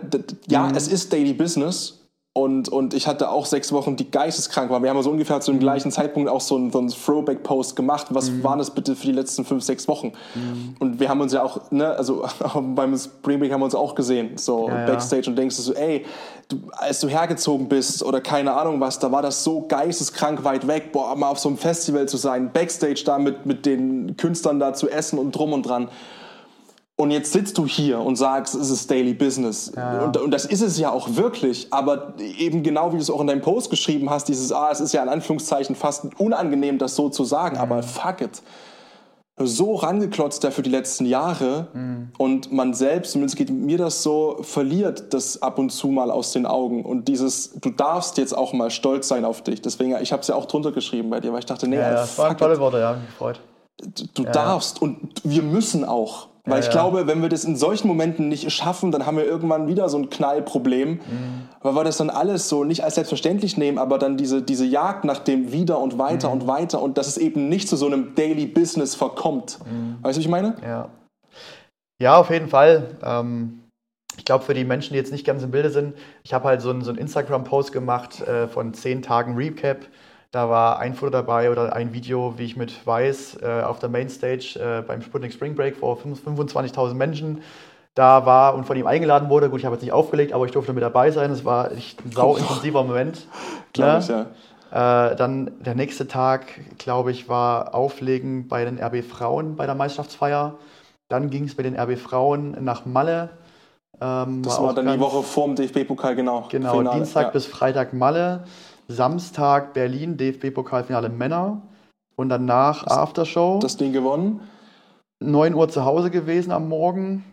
Ja, 0.48 0.68
Mhm. 0.68 0.76
es 0.76 0.88
ist 0.88 1.12
Daily 1.12 1.34
Business. 1.34 2.01
Und, 2.34 2.70
und 2.70 2.94
ich 2.94 3.06
hatte 3.06 3.30
auch 3.30 3.44
sechs 3.44 3.72
Wochen, 3.72 3.94
die 3.96 4.10
geisteskrank 4.10 4.70
waren. 4.70 4.82
Wir 4.82 4.88
haben 4.88 4.96
ja 4.96 5.02
so 5.02 5.10
ungefähr 5.10 5.36
Mhm. 5.36 5.40
zu 5.42 5.50
dem 5.52 5.60
gleichen 5.60 5.90
Zeitpunkt 5.90 6.30
auch 6.30 6.40
so 6.40 6.56
einen, 6.56 6.72
so 6.72 6.78
einen 6.78 6.88
Throwback-Post 6.88 7.76
gemacht. 7.76 8.06
Was 8.08 8.42
waren 8.42 8.58
das 8.58 8.70
bitte 8.70 8.96
für 8.96 9.06
die 9.06 9.12
letzten 9.12 9.44
fünf, 9.44 9.62
sechs 9.62 9.86
Wochen? 9.86 10.12
Mhm. 10.34 10.74
Und 10.78 10.98
wir 10.98 11.10
haben 11.10 11.20
uns 11.20 11.34
ja 11.34 11.42
auch, 11.42 11.70
ne, 11.70 11.88
also 11.90 12.24
beim 12.74 12.96
Spring 12.96 13.38
Break 13.38 13.52
haben 13.52 13.60
wir 13.60 13.66
uns 13.66 13.74
auch 13.74 13.94
gesehen, 13.94 14.38
so 14.38 14.66
Ja, 14.68 14.80
ja. 14.80 14.86
Backstage 14.86 15.28
und 15.28 15.36
denkst 15.36 15.56
du 15.56 15.62
so, 15.62 15.74
ey, 15.74 16.06
du, 16.48 16.56
als 16.72 17.00
du 17.00 17.08
hergezogen 17.08 17.68
bist 17.68 18.02
oder 18.02 18.22
keine 18.22 18.54
Ahnung 18.54 18.80
was, 18.80 18.98
da 18.98 19.12
war 19.12 19.20
das 19.20 19.44
so 19.44 19.66
geisteskrank 19.68 20.42
weit 20.42 20.66
weg, 20.66 20.90
boah, 20.92 21.14
mal 21.14 21.28
auf 21.28 21.38
so 21.38 21.50
einem 21.50 21.58
Festival 21.58 22.08
zu 22.08 22.16
sein, 22.16 22.50
Backstage 22.50 23.02
da 23.04 23.18
mit, 23.18 23.44
mit 23.44 23.66
den 23.66 24.16
Künstlern 24.16 24.58
da 24.58 24.72
zu 24.72 24.88
essen 24.88 25.18
und 25.18 25.32
drum 25.32 25.52
und 25.52 25.64
dran. 25.64 25.88
Und 27.02 27.10
jetzt 27.10 27.32
sitzt 27.32 27.58
du 27.58 27.66
hier 27.66 27.98
und 27.98 28.14
sagst, 28.14 28.54
es 28.54 28.70
ist 28.70 28.88
Daily 28.88 29.12
Business. 29.12 29.72
Und, 30.04 30.16
und 30.18 30.30
das 30.30 30.44
ist 30.44 30.60
es 30.60 30.78
ja 30.78 30.92
auch 30.92 31.16
wirklich. 31.16 31.66
Aber 31.72 32.14
eben 32.38 32.62
genau 32.62 32.92
wie 32.92 32.96
du 32.96 33.02
es 33.02 33.10
auch 33.10 33.20
in 33.20 33.26
deinem 33.26 33.40
Post 33.40 33.70
geschrieben 33.70 34.08
hast, 34.08 34.28
dieses, 34.28 34.52
ah, 34.52 34.68
es 34.70 34.78
ist 34.78 34.92
ja 34.92 35.02
in 35.02 35.08
Anführungszeichen 35.08 35.74
fast 35.74 36.06
unangenehm, 36.20 36.78
das 36.78 36.94
so 36.94 37.08
zu 37.08 37.24
sagen. 37.24 37.56
Aber 37.56 37.82
fuck 37.82 38.20
it. 38.20 38.40
So 39.36 39.74
rangeklotzt 39.74 40.44
der 40.44 40.52
für 40.52 40.62
die 40.62 40.70
letzten 40.70 41.04
Jahre 41.04 41.66
und 42.18 42.52
man 42.52 42.72
selbst, 42.72 43.10
zumindest 43.10 43.36
geht 43.36 43.50
mir 43.50 43.78
das 43.78 44.04
so, 44.04 44.38
verliert 44.42 45.12
das 45.12 45.42
ab 45.42 45.58
und 45.58 45.70
zu 45.70 45.88
mal 45.88 46.08
aus 46.12 46.30
den 46.30 46.46
Augen. 46.46 46.84
Und 46.84 47.08
dieses, 47.08 47.50
du 47.60 47.70
darfst 47.70 48.16
jetzt 48.16 48.32
auch 48.32 48.52
mal 48.52 48.70
stolz 48.70 49.08
sein 49.08 49.24
auf 49.24 49.42
dich. 49.42 49.60
Deswegen, 49.60 49.96
ich 50.00 50.12
habe 50.12 50.22
es 50.22 50.28
ja 50.28 50.36
auch 50.36 50.46
drunter 50.46 50.70
geschrieben 50.70 51.10
bei 51.10 51.18
dir, 51.18 51.32
weil 51.32 51.40
ich 51.40 51.46
dachte, 51.46 51.66
nee, 51.66 51.74
ja, 51.74 51.82
ja, 51.82 51.90
das 51.94 52.16
waren 52.16 52.38
tolle 52.38 52.54
it 52.54 52.60
Worte, 52.60 52.78
ja, 52.78 52.92
mich 52.92 53.06
gefreut. 53.06 53.40
du 54.14 54.22
darfst 54.22 54.80
und 54.80 55.20
wir 55.24 55.42
müssen 55.42 55.84
auch. 55.84 56.28
Weil 56.44 56.58
ich 56.58 56.66
ja. 56.66 56.72
glaube, 56.72 57.06
wenn 57.06 57.22
wir 57.22 57.28
das 57.28 57.44
in 57.44 57.54
solchen 57.54 57.86
Momenten 57.86 58.28
nicht 58.28 58.50
schaffen, 58.50 58.90
dann 58.90 59.06
haben 59.06 59.16
wir 59.16 59.24
irgendwann 59.24 59.68
wieder 59.68 59.88
so 59.88 59.96
ein 59.98 60.10
Knallproblem, 60.10 60.94
Mhm. 60.94 61.00
weil 61.60 61.74
wir 61.76 61.84
das 61.84 61.98
dann 61.98 62.10
alles 62.10 62.48
so 62.48 62.64
nicht 62.64 62.82
als 62.82 62.96
selbstverständlich 62.96 63.56
nehmen, 63.56 63.78
aber 63.78 63.96
dann 63.98 64.16
diese, 64.16 64.42
diese 64.42 64.64
Jagd 64.66 65.04
nach 65.04 65.20
dem 65.20 65.52
wieder 65.52 65.78
und 65.78 65.98
weiter 65.98 66.28
Mhm. 66.28 66.34
und 66.40 66.46
weiter 66.48 66.82
und 66.82 66.98
dass 66.98 67.06
es 67.06 67.16
eben 67.16 67.48
nicht 67.48 67.68
zu 67.68 67.76
so 67.76 67.86
einem 67.86 68.16
Daily 68.16 68.46
Business 68.46 68.96
verkommt. 68.96 69.60
Mhm. 69.64 69.98
Weißt 70.02 70.16
du, 70.16 70.20
was 70.20 70.24
ich 70.24 70.28
meine? 70.28 70.56
Ja, 70.62 70.88
ja 72.00 72.16
auf 72.16 72.30
jeden 72.30 72.48
Fall. 72.48 72.96
Ähm, 73.04 73.60
ich 74.18 74.24
glaube, 74.24 74.44
für 74.44 74.54
die 74.54 74.64
Menschen, 74.64 74.92
die 74.94 74.98
jetzt 74.98 75.12
nicht 75.12 75.24
ganz 75.24 75.42
im 75.44 75.52
Bilde 75.52 75.70
sind, 75.70 75.94
ich 76.24 76.34
habe 76.34 76.48
halt 76.48 76.60
so 76.60 76.70
einen, 76.70 76.82
so 76.82 76.90
einen 76.90 76.98
Instagram-Post 76.98 77.72
gemacht 77.72 78.20
äh, 78.20 78.48
von 78.48 78.74
10 78.74 79.02
Tagen 79.02 79.36
Recap. 79.36 79.86
Da 80.32 80.48
war 80.48 80.78
ein 80.78 80.94
Foto 80.94 81.10
dabei 81.10 81.50
oder 81.50 81.74
ein 81.76 81.92
Video, 81.92 82.34
wie 82.38 82.46
ich 82.46 82.56
mit 82.56 82.86
Weiß 82.86 83.36
äh, 83.42 83.62
auf 83.62 83.80
der 83.80 83.90
Mainstage 83.90 84.58
äh, 84.58 84.80
beim 84.80 85.02
Sputnik 85.02 85.34
Spring 85.34 85.54
Break 85.54 85.76
vor 85.76 85.98
25.000 85.98 86.94
Menschen 86.94 87.42
da 87.94 88.24
war 88.24 88.54
und 88.54 88.64
von 88.64 88.74
ihm 88.78 88.86
eingeladen 88.86 89.28
wurde. 89.28 89.50
Gut, 89.50 89.60
ich 89.60 89.66
habe 89.66 89.76
jetzt 89.76 89.82
nicht 89.82 89.92
aufgelegt, 89.92 90.32
aber 90.32 90.46
ich 90.46 90.52
durfte 90.52 90.72
mit 90.72 90.82
dabei 90.82 91.10
sein. 91.10 91.30
Es 91.30 91.44
war 91.44 91.70
echt 91.72 92.02
ein 92.02 92.12
sau 92.12 92.36
intensiver 92.36 92.82
Moment. 92.82 93.26
Glaube 93.74 93.92
ne? 93.92 93.98
ich, 93.98 94.08
ja. 94.72 95.10
Äh, 95.10 95.16
dann 95.16 95.50
der 95.60 95.74
nächste 95.74 96.08
Tag, 96.08 96.46
glaube 96.78 97.10
ich, 97.10 97.28
war 97.28 97.74
Auflegen 97.74 98.48
bei 98.48 98.64
den 98.64 98.82
RB 98.82 99.04
Frauen 99.04 99.56
bei 99.56 99.66
der 99.66 99.74
Meisterschaftsfeier. 99.74 100.54
Dann 101.10 101.28
ging 101.28 101.44
es 101.44 101.54
bei 101.54 101.62
den 101.62 101.78
RB 101.78 101.98
Frauen 101.98 102.56
nach 102.64 102.86
Malle. 102.86 103.28
Ähm, 104.00 104.42
Das 104.42 104.58
auch 104.58 104.68
war 104.68 104.74
dann 104.74 104.90
die 104.90 104.98
Woche 104.98 105.22
vorm 105.22 105.56
DFB-Pokal, 105.56 106.16
genau. 106.16 106.46
Genau, 106.50 106.78
Finale, 106.78 106.96
Dienstag 106.96 107.24
ja. 107.24 107.30
bis 107.32 107.44
Freitag 107.44 107.92
Malle. 107.92 108.44
Samstag 108.88 109.74
Berlin, 109.74 110.16
DFB-Pokalfinale 110.16 111.08
Männer. 111.08 111.62
Und 112.14 112.28
danach 112.28 112.86
Aftershow. 112.86 113.58
das 113.60 113.76
Ding 113.76 113.92
gewonnen. 113.92 114.40
9 115.20 115.54
Uhr 115.54 115.68
zu 115.68 115.84
Hause 115.84 116.10
gewesen 116.10 116.52
am 116.52 116.68
Morgen, 116.68 117.24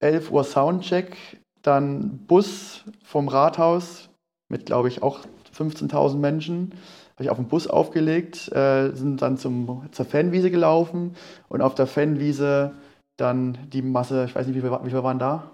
11 0.00 0.30
Uhr 0.30 0.44
Soundcheck, 0.44 1.16
dann 1.62 2.18
Bus 2.26 2.84
vom 3.04 3.28
Rathaus 3.28 4.10
mit, 4.48 4.66
glaube 4.66 4.88
ich, 4.88 5.02
auch 5.02 5.20
15.000 5.56 6.16
Menschen. 6.16 6.74
Habe 7.14 7.24
ich 7.24 7.30
auf 7.30 7.38
den 7.38 7.48
Bus 7.48 7.66
aufgelegt, 7.66 8.50
äh, 8.52 8.92
sind 8.94 9.22
dann 9.22 9.38
zum, 9.38 9.88
zur 9.92 10.04
Fanwiese 10.04 10.50
gelaufen 10.50 11.14
und 11.48 11.62
auf 11.62 11.74
der 11.74 11.86
Fanwiese 11.86 12.72
dann 13.16 13.58
die 13.72 13.82
Masse, 13.82 14.24
ich 14.24 14.34
weiß 14.34 14.46
nicht, 14.46 14.56
wie 14.56 14.60
viel, 14.60 14.70
wie 14.70 14.90
viel 14.90 15.02
waren 15.02 15.18
da? 15.18 15.51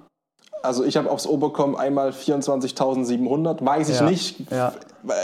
Also 0.62 0.84
ich 0.84 0.96
habe 0.96 1.10
aufs 1.10 1.26
Oberkommen 1.26 1.76
einmal 1.76 2.10
24.700, 2.10 3.64
weiß 3.64 3.88
ich 3.88 4.00
Ja, 4.00 4.10
nicht. 4.10 4.36
ja. 4.50 4.72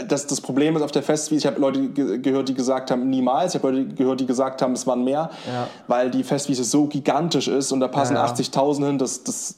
Das, 0.09 0.27
das 0.29 0.41
Problem 0.41 0.77
ist 0.77 0.83
auf 0.83 0.93
der 0.93 1.03
Festwiese, 1.03 1.41
ich 1.41 1.47
habe 1.47 1.61
Leute 1.61 1.89
ge 1.89 2.19
gehört, 2.19 2.49
die 2.49 2.55
gesagt 2.55 2.91
haben, 2.91 3.11
niemals. 3.11 3.55
Ich 3.55 3.63
habe 3.63 3.73
Leute 3.73 3.95
gehört, 3.95 4.21
die 4.21 4.27
gesagt 4.27 4.63
haben, 4.63 4.73
es 4.73 4.87
waren 4.87 5.03
mehr, 5.03 5.31
Ja. 5.47 5.67
weil 5.89 6.11
die 6.11 6.23
Festwiese 6.23 6.63
so 6.65 6.87
gigantisch 6.87 7.49
ist 7.49 7.73
und 7.73 7.81
da 7.81 7.89
passen 7.89 8.15
ja. 8.15 8.25
80.000 8.25 8.87
hin. 8.87 8.99
Das, 8.99 9.25
das, 9.25 9.57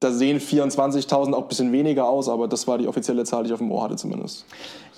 da 0.00 0.10
sehen 0.10 0.40
24.000 0.40 1.32
auch 1.34 1.42
ein 1.42 1.48
bisschen 1.48 1.70
weniger 1.72 2.08
aus, 2.08 2.28
aber 2.28 2.48
das 2.48 2.66
war 2.66 2.78
die 2.78 2.88
offizielle 2.88 3.24
Zahl, 3.24 3.42
die 3.42 3.48
ich 3.48 3.52
auf 3.52 3.58
dem 3.60 3.70
Ohr 3.70 3.82
hatte 3.84 3.96
zumindest. 3.96 4.46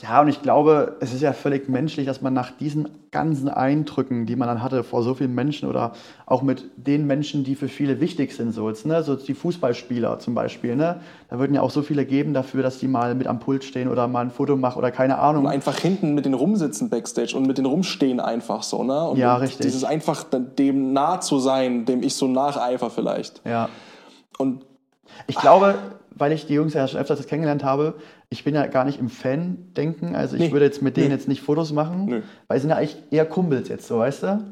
Ja, 0.01 0.21
und 0.21 0.29
ich 0.29 0.43
glaube, 0.43 0.97
es 1.01 1.13
ist 1.13 1.23
ja 1.23 1.33
völlig 1.33 1.69
menschlich, 1.69 2.07
dass 2.07 2.23
man 2.23 2.33
nach 2.33 2.53
diesen 2.53 2.89
ganzen 3.11 3.49
Eindrücken, 3.49 4.27
die 4.27 4.37
man 4.37 4.47
dann 4.47 4.63
hatte 4.63 4.85
vor 4.85 5.03
so 5.03 5.15
vielen 5.15 5.35
Menschen 5.35 5.69
oder 5.69 5.93
auch 6.25 6.43
mit 6.43 6.67
den 6.77 7.07
Menschen, 7.07 7.43
die 7.43 7.57
für 7.57 7.69
viele 7.69 8.01
wichtig 8.01 8.37
sind, 8.37 8.53
so 8.53 8.69
jetzt, 8.69 8.87
ne, 8.87 9.03
so 9.03 9.17
die 9.17 9.35
Fußballspieler 9.35 10.21
zum 10.21 10.35
Beispiel, 10.35 10.77
ne, 10.77 11.01
da 11.31 11.39
würden 11.39 11.55
ja 11.55 11.63
auch 11.63 11.71
so 11.71 11.83
viele 11.83 12.05
geben 12.05 12.33
dafür, 12.33 12.63
dass 12.63 12.79
die 12.79 12.87
mal 12.87 13.15
mit 13.17 13.27
am 13.27 13.41
Pult 13.41 13.65
stehen 13.65 13.89
oder 13.89 14.07
mal 14.07 14.21
ein 14.21 14.31
Foto 14.31 14.57
machen 14.57 14.79
oder 14.79 14.93
keine 14.93 15.19
Ahnung. 15.19 15.47
Und 15.47 15.51
einfach 15.51 15.79
hinten 15.79 16.15
mit 16.15 16.27
den 16.27 16.35
rumsitzen 16.35 16.91
Backstage 16.91 17.37
und 17.37 17.47
mit 17.47 17.59
den 17.59 17.67
rumstehen 17.67 18.21
einfach 18.21 18.63
so, 18.63 18.85
ne? 18.85 19.09
Und 19.09 19.19
Ja, 19.19 19.37
richtig. 19.37 19.67
Dieses 19.67 19.83
einfach 19.83 20.25
dem 20.31 20.93
nah 20.93 21.21
zu 21.21 21.41
sein, 21.41 21.87
dem 21.87 22.03
ich 22.05 22.15
so 22.15 22.29
nacheifer 22.29 22.91
vielleicht. 22.91 23.41
Ja. 23.45 23.69
Und 24.37 24.65
Ich 25.27 25.37
glaube, 25.37 25.75
weil 26.11 26.33
ich 26.33 26.47
die 26.47 26.55
Jungs 26.55 26.75
ja 26.75 26.87
schon 26.87 27.01
öfters 27.01 27.27
kennengelernt 27.27 27.65
habe, 27.65 27.95
ich 28.31 28.45
bin 28.45 28.55
ja 28.55 28.67
gar 28.67 28.85
nicht 28.85 28.99
im 28.99 29.09
Fan-Denken. 29.09 30.15
Also 30.15 30.37
ich 30.37 30.43
Nee. 30.43 30.53
würde 30.53 30.67
jetzt 30.67 30.83
mit 30.83 30.97
denen 30.97 31.09
Nee. 31.09 31.15
jetzt 31.15 31.29
nicht 31.29 31.41
Fotos 31.43 31.73
machen, 31.73 32.07
Nö. 32.07 32.23
weil 32.47 32.59
sie 32.59 32.63
sind 32.63 32.71
ja 32.71 32.77
eigentlich 32.77 32.97
eher 33.11 33.27
Kumpels 33.27 33.69
jetzt, 33.69 33.87
so 33.89 33.99
weißt 33.99 34.23
du? 34.25 34.45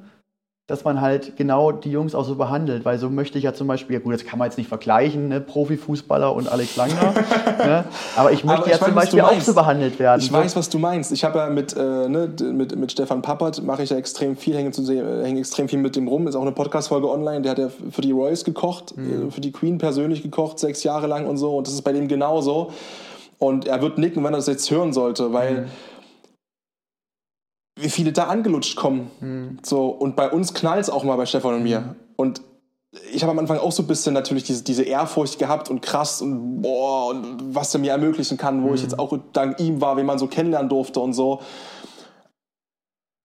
dass 0.68 0.82
man 0.82 1.00
halt 1.00 1.36
genau 1.36 1.70
die 1.70 1.92
Jungs 1.92 2.12
auch 2.16 2.24
so 2.24 2.34
behandelt, 2.34 2.84
weil 2.84 2.98
so 2.98 3.08
möchte 3.08 3.38
ich 3.38 3.44
ja 3.44 3.54
zum 3.54 3.68
Beispiel, 3.68 4.00
gut, 4.00 4.12
das 4.14 4.24
kann 4.24 4.36
man 4.40 4.46
jetzt 4.48 4.58
nicht 4.58 4.66
vergleichen, 4.66 5.28
ne, 5.28 5.40
Profifußballer 5.40 6.34
und 6.34 6.48
Alex 6.50 6.74
Langner, 6.74 7.14
ne, 7.58 7.84
aber 8.16 8.32
ich 8.32 8.42
möchte 8.42 8.62
Aber 8.62 8.70
ja 8.70 8.74
ich 8.74 8.80
zum 8.82 8.88
weiß, 8.96 9.04
Beispiel 9.04 9.20
auch 9.20 9.40
so 9.40 9.54
behandelt 9.54 10.00
werden. 10.00 10.20
Ich 10.20 10.26
so. 10.26 10.32
weiß, 10.34 10.56
was 10.56 10.68
du 10.68 10.80
meinst. 10.80 11.12
Ich 11.12 11.22
habe 11.22 11.38
ja 11.38 11.50
mit, 11.50 11.76
äh, 11.76 12.08
ne, 12.08 12.28
mit, 12.52 12.74
mit 12.74 12.90
Stefan 12.90 13.22
Pappert 13.22 13.62
mache 13.62 13.84
ich 13.84 13.90
ja 13.90 13.96
extrem 13.96 14.36
viel, 14.36 14.56
hänge, 14.56 14.72
zu 14.72 14.82
sehen, 14.84 15.06
äh, 15.06 15.24
hänge 15.24 15.38
extrem 15.38 15.68
viel 15.68 15.78
mit 15.78 15.94
dem 15.94 16.08
rum. 16.08 16.26
Ist 16.26 16.34
auch 16.34 16.42
eine 16.42 16.50
Podcast-Folge 16.50 17.08
online. 17.08 17.42
Der 17.42 17.52
hat 17.52 17.58
ja 17.60 17.68
für 17.68 18.00
die 18.02 18.10
Royals 18.10 18.42
gekocht, 18.44 18.92
äh, 18.98 19.30
für 19.30 19.40
die 19.40 19.52
Queen 19.52 19.78
persönlich 19.78 20.24
gekocht, 20.24 20.58
sechs 20.58 20.82
Jahre 20.82 21.06
lang 21.06 21.26
und 21.26 21.36
so. 21.36 21.56
Und 21.56 21.68
das 21.68 21.74
ist 21.74 21.82
bei 21.82 21.92
dem 21.92 22.08
genauso. 22.08 22.72
Und 23.38 23.66
er 23.66 23.82
wird 23.82 23.98
nicken, 23.98 24.24
wenn 24.24 24.32
er 24.32 24.38
das 24.38 24.46
jetzt 24.46 24.70
hören 24.70 24.92
sollte, 24.92 25.32
weil 25.32 25.68
wie 27.78 27.90
viele 27.90 28.12
da 28.12 28.24
angelutscht 28.24 28.76
kommen. 28.76 29.10
So, 29.62 29.88
und 29.88 30.16
bei 30.16 30.30
uns 30.30 30.54
knallt 30.54 30.82
es 30.82 30.90
auch 30.90 31.04
mal 31.04 31.16
bei 31.16 31.26
Stefan 31.26 31.54
und 31.54 31.62
mir. 31.62 31.94
Und 32.16 32.40
ich 33.12 33.22
habe 33.22 33.32
am 33.32 33.38
Anfang 33.38 33.58
auch 33.58 33.72
so 33.72 33.82
ein 33.82 33.86
bisschen 33.86 34.14
natürlich 34.14 34.44
diese, 34.44 34.64
diese 34.64 34.82
Ehrfurcht 34.82 35.38
gehabt 35.38 35.70
und 35.70 35.82
krass 35.82 36.22
und 36.22 36.62
boah, 36.62 37.10
und 37.10 37.54
was 37.54 37.74
er 37.74 37.80
mir 37.80 37.92
ermöglichen 37.92 38.38
kann, 38.38 38.62
wo 38.62 38.72
ich 38.72 38.82
jetzt 38.82 38.98
auch 38.98 39.18
dank 39.32 39.60
ihm 39.60 39.80
war, 39.80 39.96
wen 39.98 40.06
man 40.06 40.18
so 40.18 40.26
kennenlernen 40.26 40.68
durfte 40.68 41.00
und 41.00 41.12
so. 41.12 41.42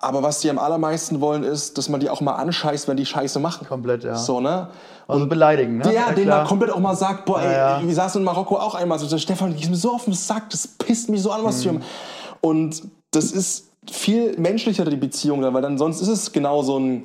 Aber 0.01 0.23
was 0.23 0.39
die 0.39 0.49
am 0.49 0.57
allermeisten 0.57 1.21
wollen, 1.21 1.43
ist, 1.43 1.77
dass 1.77 1.87
man 1.87 1.99
die 1.99 2.09
auch 2.09 2.21
mal 2.21 2.33
anscheißt, 2.33 2.87
wenn 2.87 2.97
die 2.97 3.05
Scheiße 3.05 3.39
machen. 3.39 3.67
Komplett, 3.67 4.03
ja. 4.03 4.15
So, 4.15 4.39
ne? 4.41 4.69
Also 5.07 5.27
beleidigen, 5.27 5.77
ne? 5.77 5.93
Ja, 5.93 6.11
den 6.11 6.27
man 6.27 6.45
komplett 6.47 6.71
auch 6.71 6.79
mal 6.79 6.95
sagt, 6.95 7.25
boah, 7.25 7.39
ey, 7.41 7.51
Ja, 7.51 7.79
ja. 7.79 7.87
wir 7.87 7.93
saßen 7.93 8.19
in 8.19 8.25
Marokko 8.25 8.55
auch 8.57 8.75
einmal 8.75 8.97
so, 8.97 9.15
Stefan, 9.17 9.53
ich 9.55 9.69
mir 9.69 9.75
so 9.75 9.91
auf 9.93 10.05
den 10.05 10.13
Sack, 10.13 10.49
das 10.49 10.67
pisst 10.67 11.09
mich 11.09 11.21
so 11.21 11.31
an, 11.31 11.43
was 11.43 11.63
Mhm. 11.65 11.79
du 11.79 12.47
Und 12.47 12.81
das 13.11 13.31
ist 13.31 13.67
viel 13.91 14.37
menschlicher, 14.39 14.85
die 14.85 14.95
Beziehung, 14.95 15.41
da, 15.41 15.53
weil 15.53 15.61
dann 15.61 15.77
sonst 15.77 16.01
ist 16.01 16.07
es 16.07 16.31
genau 16.31 16.63
so 16.63 16.79
ein 16.79 17.03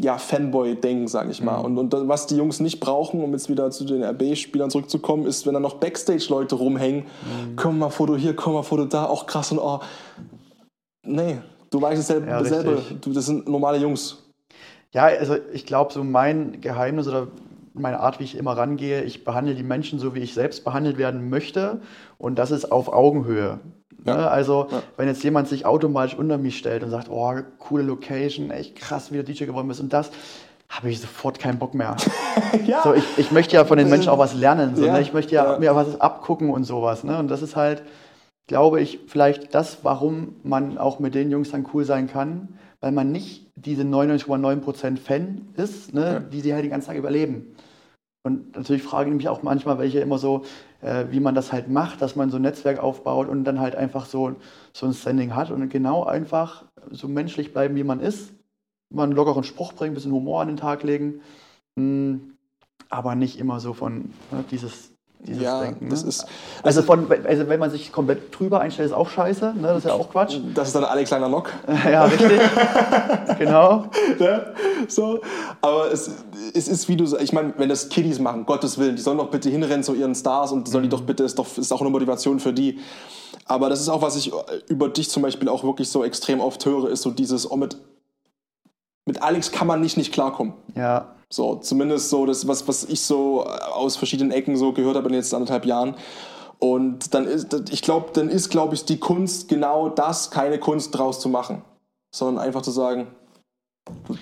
ja, 0.00 0.18
Fanboy-Ding, 0.18 1.08
sag 1.08 1.30
ich 1.30 1.40
Mhm. 1.40 1.46
mal. 1.46 1.56
Und, 1.58 1.78
und 1.78 1.92
das, 1.92 2.08
was 2.08 2.26
die 2.26 2.36
Jungs 2.36 2.58
nicht 2.60 2.80
brauchen, 2.80 3.22
um 3.22 3.32
jetzt 3.32 3.48
wieder 3.48 3.70
zu 3.70 3.84
den 3.84 4.02
RB-Spielern 4.02 4.70
zurückzukommen, 4.70 5.26
ist, 5.26 5.46
wenn 5.46 5.52
dann 5.54 5.62
noch 5.62 5.74
Backstage-Leute 5.74 6.54
rumhängen, 6.54 7.02
Mhm. 7.04 7.56
komm 7.56 7.78
mal 7.78 7.90
Foto 7.90 8.16
hier, 8.16 8.34
komm 8.34 8.54
mal 8.54 8.62
Foto 8.62 8.84
da, 8.86 9.04
auch 9.04 9.26
krass 9.26 9.52
und 9.52 9.58
oh. 9.58 9.80
Nee, 11.06 11.38
du 11.70 11.80
weißt 11.80 12.00
es 12.00 12.06
selber, 12.08 12.26
Ja, 12.26 12.44
selber. 12.44 12.78
Du, 13.00 13.12
das 13.12 13.26
sind 13.26 13.48
normale 13.48 13.78
Jungs. 13.78 14.18
Ja, 14.92 15.04
also 15.04 15.36
ich 15.52 15.66
glaube, 15.66 15.92
so 15.92 16.02
mein 16.02 16.60
Geheimnis 16.60 17.06
oder 17.06 17.28
meine 17.74 18.00
Art, 18.00 18.18
wie 18.18 18.24
ich 18.24 18.36
immer 18.36 18.56
rangehe, 18.56 19.02
ich 19.02 19.24
behandle 19.24 19.54
die 19.54 19.62
Menschen 19.62 19.98
so, 19.98 20.14
wie 20.14 20.20
ich 20.20 20.34
selbst 20.34 20.64
behandelt 20.64 20.98
werden 20.98 21.30
möchte. 21.30 21.80
Und 22.18 22.38
das 22.38 22.50
ist 22.50 22.72
auf 22.72 22.92
Augenhöhe. 22.92 23.60
Ja. 24.04 24.16
Ne? 24.16 24.30
Also, 24.30 24.66
Ja. 24.70 24.82
wenn 24.96 25.08
jetzt 25.08 25.22
jemand 25.22 25.48
sich 25.48 25.66
automatisch 25.66 26.16
unter 26.18 26.38
mich 26.38 26.58
stellt 26.58 26.82
und 26.82 26.90
sagt, 26.90 27.08
oh, 27.10 27.34
coole 27.58 27.84
Location, 27.84 28.50
echt 28.50 28.76
krass, 28.76 29.12
wie 29.12 29.18
du 29.18 29.24
DJ 29.24 29.44
geworden 29.44 29.68
bist 29.68 29.80
und 29.80 29.92
das, 29.92 30.10
habe 30.68 30.88
ich 30.90 31.00
sofort 31.00 31.38
keinen 31.38 31.58
Bock 31.58 31.74
mehr. 31.74 31.96
Ja. 32.66 32.82
So, 32.82 32.94
ich, 32.94 33.04
ich 33.16 33.30
möchte 33.30 33.54
ja 33.54 33.64
von 33.64 33.78
den 33.78 33.88
Menschen 33.88 34.08
auch 34.08 34.18
was 34.18 34.34
lernen. 34.34 34.74
So, 34.74 34.82
ne? 34.84 35.00
Ich 35.00 35.12
möchte 35.12 35.34
ja, 35.34 35.52
ja. 35.52 35.58
mir 35.58 35.74
was 35.74 36.00
abgucken 36.00 36.50
und 36.50 36.64
sowas. 36.64 37.04
Ne? 37.04 37.16
Und 37.18 37.28
das 37.28 37.42
ist 37.42 37.54
halt, 37.54 37.82
glaube 38.50 38.80
ich, 38.80 38.98
vielleicht 39.06 39.54
das, 39.54 39.84
warum 39.84 40.34
man 40.42 40.76
auch 40.76 40.98
mit 40.98 41.14
den 41.14 41.30
Jungs 41.30 41.52
dann 41.52 41.68
cool 41.72 41.84
sein 41.84 42.08
kann, 42.08 42.48
weil 42.80 42.90
man 42.90 43.12
nicht 43.12 43.46
diese 43.54 43.84
99,9% 43.84 44.96
Fan 44.96 45.46
ist, 45.54 45.94
ne? 45.94 46.04
Ja. 46.04 46.18
die 46.18 46.40
sie 46.40 46.52
halt 46.52 46.64
den 46.64 46.72
ganzen 46.72 46.88
Tag 46.88 46.96
überleben. 46.96 47.54
Und 48.24 48.56
natürlich 48.56 48.82
frage 48.82 49.08
ich 49.08 49.14
mich 49.14 49.28
auch 49.28 49.44
manchmal, 49.44 49.78
welche 49.78 50.00
immer 50.00 50.18
so, 50.18 50.42
äh, 50.80 51.04
wie 51.10 51.20
man 51.20 51.36
das 51.36 51.52
halt 51.52 51.68
macht, 51.68 52.02
dass 52.02 52.16
man 52.16 52.28
so 52.30 52.38
ein 52.38 52.42
Netzwerk 52.42 52.80
aufbaut 52.80 53.28
und 53.28 53.44
dann 53.44 53.60
halt 53.60 53.76
einfach 53.76 54.06
so, 54.06 54.34
so 54.72 54.84
ein 54.84 54.94
Standing 54.94 55.36
hat 55.36 55.52
und 55.52 55.68
genau 55.68 56.02
einfach 56.02 56.64
so 56.90 57.06
menschlich 57.06 57.52
bleiben, 57.52 57.76
wie 57.76 57.84
man 57.84 58.00
ist. 58.00 58.32
Mal 58.92 59.04
einen 59.04 59.12
lockeren 59.12 59.44
Spruch 59.44 59.74
bringen, 59.74 59.92
ein 59.92 59.94
bisschen 59.94 60.10
Humor 60.10 60.42
an 60.42 60.48
den 60.48 60.56
Tag 60.56 60.82
legen. 60.82 61.20
Mm, 61.76 62.16
aber 62.88 63.14
nicht 63.14 63.38
immer 63.38 63.60
so 63.60 63.74
von 63.74 64.12
ne, 64.32 64.44
dieses, 64.50 64.92
dieses 65.26 65.42
Ja, 65.42 65.60
Denken. 65.62 65.88
das 65.90 66.02
ne? 66.02 66.08
ist- 66.08 66.26
also, 66.62 66.82
von, 66.82 67.06
also 67.26 67.48
wenn 67.48 67.60
man 67.60 67.70
sich 67.70 67.92
komplett 67.92 68.36
drüber 68.38 68.60
einstellt, 68.60 68.88
ist 68.90 68.94
auch 68.94 69.08
scheiße. 69.08 69.54
Ne? 69.54 69.62
Das 69.62 69.78
ist 69.78 69.84
ja 69.84 69.92
auch 69.92 70.10
Quatsch. 70.10 70.38
Das 70.54 70.68
ist 70.68 70.74
dann 70.74 70.84
Alex 70.84 71.08
kleiner 71.10 71.28
Nock. 71.28 71.52
ja, 71.90 72.04
richtig. 72.04 72.40
genau. 73.38 73.84
ne? 74.18 74.54
so. 74.88 75.20
Aber 75.60 75.92
es, 75.92 76.10
es 76.54 76.68
ist, 76.68 76.88
wie 76.88 76.96
du 76.96 77.06
sagst, 77.06 77.22
ich 77.24 77.32
meine, 77.32 77.52
wenn 77.56 77.68
das 77.68 77.88
Kiddies 77.88 78.18
machen, 78.18 78.46
Gottes 78.46 78.78
Willen, 78.78 78.96
die 78.96 79.02
sollen 79.02 79.18
doch 79.18 79.30
bitte 79.30 79.50
hinrennen 79.50 79.82
zu 79.82 79.94
ihren 79.94 80.14
Stars 80.14 80.52
und 80.52 80.68
sollen 80.68 80.84
die 80.84 80.88
doch 80.90 81.02
bitte, 81.02 81.24
ist 81.24 81.38
doch 81.38 81.46
ist 81.58 81.72
auch 81.72 81.80
eine 81.80 81.90
Motivation 81.90 82.40
für 82.40 82.52
die. 82.52 82.78
Aber 83.46 83.68
das 83.68 83.80
ist 83.80 83.88
auch, 83.88 84.02
was 84.02 84.16
ich 84.16 84.32
über 84.68 84.88
dich 84.88 85.10
zum 85.10 85.22
Beispiel 85.22 85.48
auch 85.48 85.64
wirklich 85.64 85.88
so 85.90 86.04
extrem 86.04 86.40
oft 86.40 86.64
höre, 86.66 86.88
ist 86.90 87.02
so 87.02 87.10
dieses, 87.10 87.50
oh, 87.50 87.56
mit, 87.56 87.76
mit 89.06 89.22
Alex 89.22 89.50
kann 89.52 89.66
man 89.66 89.80
nicht 89.80 89.96
nicht 89.96 90.12
klarkommen. 90.12 90.54
Ja. 90.74 91.08
So, 91.32 91.56
zumindest 91.56 92.10
so 92.10 92.26
das, 92.26 92.46
was, 92.48 92.66
was 92.66 92.84
ich 92.84 93.00
so 93.02 93.44
aus 93.44 93.96
verschiedenen 93.96 94.32
Ecken 94.32 94.56
so 94.56 94.72
gehört 94.72 94.96
habe 94.96 95.06
in 95.06 95.12
den 95.12 95.20
letzten 95.20 95.36
anderthalb 95.36 95.64
Jahren. 95.64 95.94
Und 96.58 97.14
dann 97.14 97.26
ist, 97.26 97.54
ich 97.70 97.82
glaube, 97.82 98.10
dann 98.12 98.28
ist, 98.28 98.50
glaube 98.50 98.74
ich, 98.74 98.84
die 98.84 98.98
Kunst 98.98 99.48
genau 99.48 99.88
das, 99.88 100.30
keine 100.30 100.58
Kunst 100.58 100.96
draus 100.96 101.20
zu 101.20 101.28
machen, 101.28 101.62
sondern 102.14 102.44
einfach 102.44 102.62
zu 102.62 102.70
sagen, 102.70 103.06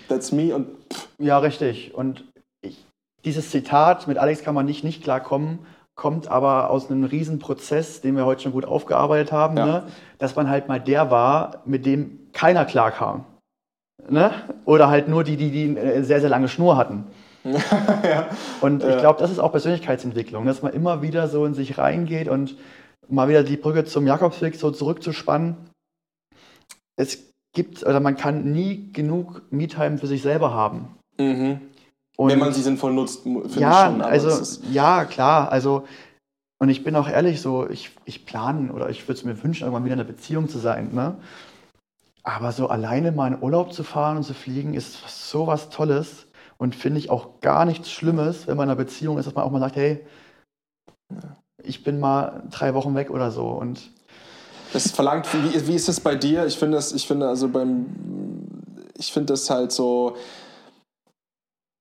that's 0.08 0.32
me 0.32 0.54
und 0.54 0.68
pff, 0.92 1.08
Ja, 1.18 1.38
richtig. 1.38 1.94
Und 1.94 2.24
ich, 2.60 2.84
dieses 3.24 3.50
Zitat, 3.50 4.06
mit 4.06 4.18
Alex 4.18 4.42
kann 4.42 4.54
man 4.54 4.66
nicht 4.66 4.84
nicht 4.84 5.02
klarkommen, 5.02 5.60
kommt 5.96 6.28
aber 6.28 6.70
aus 6.70 6.90
einem 6.90 7.04
Riesenprozess, 7.04 8.02
den 8.02 8.16
wir 8.16 8.24
heute 8.24 8.42
schon 8.42 8.52
gut 8.52 8.64
aufgearbeitet 8.66 9.32
haben, 9.32 9.56
Ja. 9.56 9.66
ne? 9.66 9.82
dass 10.18 10.36
man 10.36 10.48
halt 10.48 10.68
mal 10.68 10.78
der 10.78 11.10
war, 11.10 11.62
mit 11.64 11.86
dem 11.86 12.20
keiner 12.32 12.64
klarkam. 12.66 13.24
Ne? 14.08 14.30
Oder 14.64 14.88
halt 14.88 15.08
nur 15.08 15.24
die, 15.24 15.36
die, 15.36 15.50
die 15.50 15.78
eine 15.78 16.04
sehr, 16.04 16.20
sehr 16.20 16.30
lange 16.30 16.48
Schnur 16.48 16.76
hatten. 16.76 17.04
Und 18.60 18.84
ich 18.84 18.98
glaube, 18.98 19.20
das 19.20 19.30
ist 19.30 19.38
auch 19.38 19.52
Persönlichkeitsentwicklung, 19.52 20.44
dass 20.44 20.62
man 20.62 20.72
immer 20.72 21.02
wieder 21.02 21.28
so 21.28 21.44
in 21.44 21.54
sich 21.54 21.78
reingeht 21.78 22.28
und 22.28 22.56
mal 23.08 23.28
wieder 23.28 23.42
die 23.42 23.56
Brücke 23.56 23.84
zum 23.84 24.06
Jakobsweg 24.06 24.56
so 24.56 24.70
zurückzuspannen. 24.70 25.56
Es 26.96 27.32
gibt, 27.54 27.84
oder 27.86 28.00
man 28.00 28.16
kann 28.16 28.52
nie 28.52 28.90
genug 28.92 29.42
Me-Time 29.50 29.98
für 29.98 30.06
sich 30.06 30.22
selber 30.22 30.52
haben. 30.52 30.96
mhm. 31.18 31.60
Wenn 32.20 32.40
man 32.40 32.52
sie 32.52 32.62
sinnvoll 32.62 32.92
nutzt, 32.92 33.22
finde 33.22 33.48
ja, 33.60 33.86
ich 33.86 33.92
schon. 33.92 34.02
also 34.02 34.58
ja, 34.72 35.04
klar, 35.04 35.52
also 35.52 35.84
und 36.60 36.68
ich 36.68 36.82
bin 36.82 36.96
auch 36.96 37.08
ehrlich 37.08 37.40
so, 37.40 37.68
ich, 37.70 37.92
ich 38.04 38.26
plane 38.26 38.72
oder 38.72 38.90
ich 38.90 39.04
würde 39.04 39.18
es 39.18 39.24
mir 39.24 39.40
wünschen, 39.42 39.62
irgendwann 39.62 39.84
wieder 39.84 39.94
in 39.94 40.00
einer 40.00 40.08
Beziehung 40.08 40.48
zu 40.48 40.58
sein, 40.58 40.92
ne? 40.92 41.16
Aber 42.28 42.52
so 42.52 42.68
alleine 42.68 43.10
mal 43.10 43.32
in 43.32 43.42
Urlaub 43.42 43.72
zu 43.72 43.82
fahren 43.82 44.18
und 44.18 44.22
zu 44.22 44.34
fliegen, 44.34 44.74
ist 44.74 44.98
so 45.08 45.46
was 45.46 45.70
Tolles 45.70 46.26
und 46.58 46.74
finde 46.74 46.98
ich 46.98 47.08
auch 47.08 47.40
gar 47.40 47.64
nichts 47.64 47.90
Schlimmes, 47.90 48.46
wenn 48.46 48.58
man 48.58 48.64
in 48.68 48.70
einer 48.70 48.76
Beziehung 48.76 49.16
ist, 49.16 49.24
dass 49.24 49.34
man 49.34 49.44
auch 49.44 49.50
mal 49.50 49.60
sagt, 49.60 49.76
hey, 49.76 50.04
ich 51.62 51.84
bin 51.84 51.98
mal 51.98 52.42
drei 52.50 52.74
Wochen 52.74 52.94
weg 52.94 53.08
oder 53.08 53.30
so 53.30 53.46
und 53.46 53.90
Das 54.74 54.90
verlangt, 54.90 55.26
wie, 55.32 55.66
wie 55.68 55.74
ist 55.74 55.88
es 55.88 56.00
bei 56.00 56.16
dir? 56.16 56.44
Ich 56.44 56.58
finde 56.58 56.76
das, 56.76 56.92
ich 56.92 57.06
finde 57.06 57.28
also 57.28 57.48
beim, 57.48 57.86
ich 58.98 59.10
finde 59.10 59.32
das 59.32 59.48
halt 59.48 59.72
so, 59.72 60.14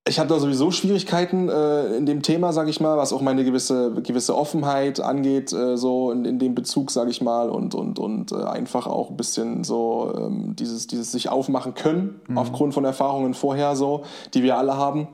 ich 0.08 0.20
habe 0.20 0.30
da 0.30 0.40
sowieso 0.40 0.72
Schwierigkeiten 0.72 1.50
äh, 1.50 1.96
in 1.98 2.06
dem 2.06 2.22
Thema, 2.22 2.54
sage 2.54 2.70
ich 2.70 2.80
mal, 2.80 2.98
was 2.98 3.14
auch 3.14 3.22
meine 3.22 3.44
gewisse, 3.44 3.94
gewisse 4.02 4.36
Offenheit 4.36 5.00
angeht, 5.00 5.54
äh, 5.54 5.78
so 5.78 6.12
in, 6.12 6.26
in 6.26 6.40
dem 6.40 6.56
Bezug, 6.56 6.92
sage 6.92 7.10
ich 7.10 7.22
mal, 7.22 7.50
und, 7.50 7.76
und, 7.76 8.00
und 8.00 8.32
äh, 8.32 8.44
einfach 8.44 8.88
auch 8.88 9.10
ein 9.10 9.18
bisschen 9.18 9.64
so 9.64 10.14
ähm, 10.18 10.56
dieses, 10.56 10.88
dieses 10.88 11.12
sich 11.12 11.30
aufmachen 11.30 11.74
können, 11.74 12.22
aufgrund 12.36 12.74
von 12.74 12.86
Erfahrungen 12.86 13.34
vorher 13.34 13.76
so, 13.76 14.04
die 14.34 14.44
wir 14.44 14.58
alle 14.58 14.78
haben. 14.78 15.08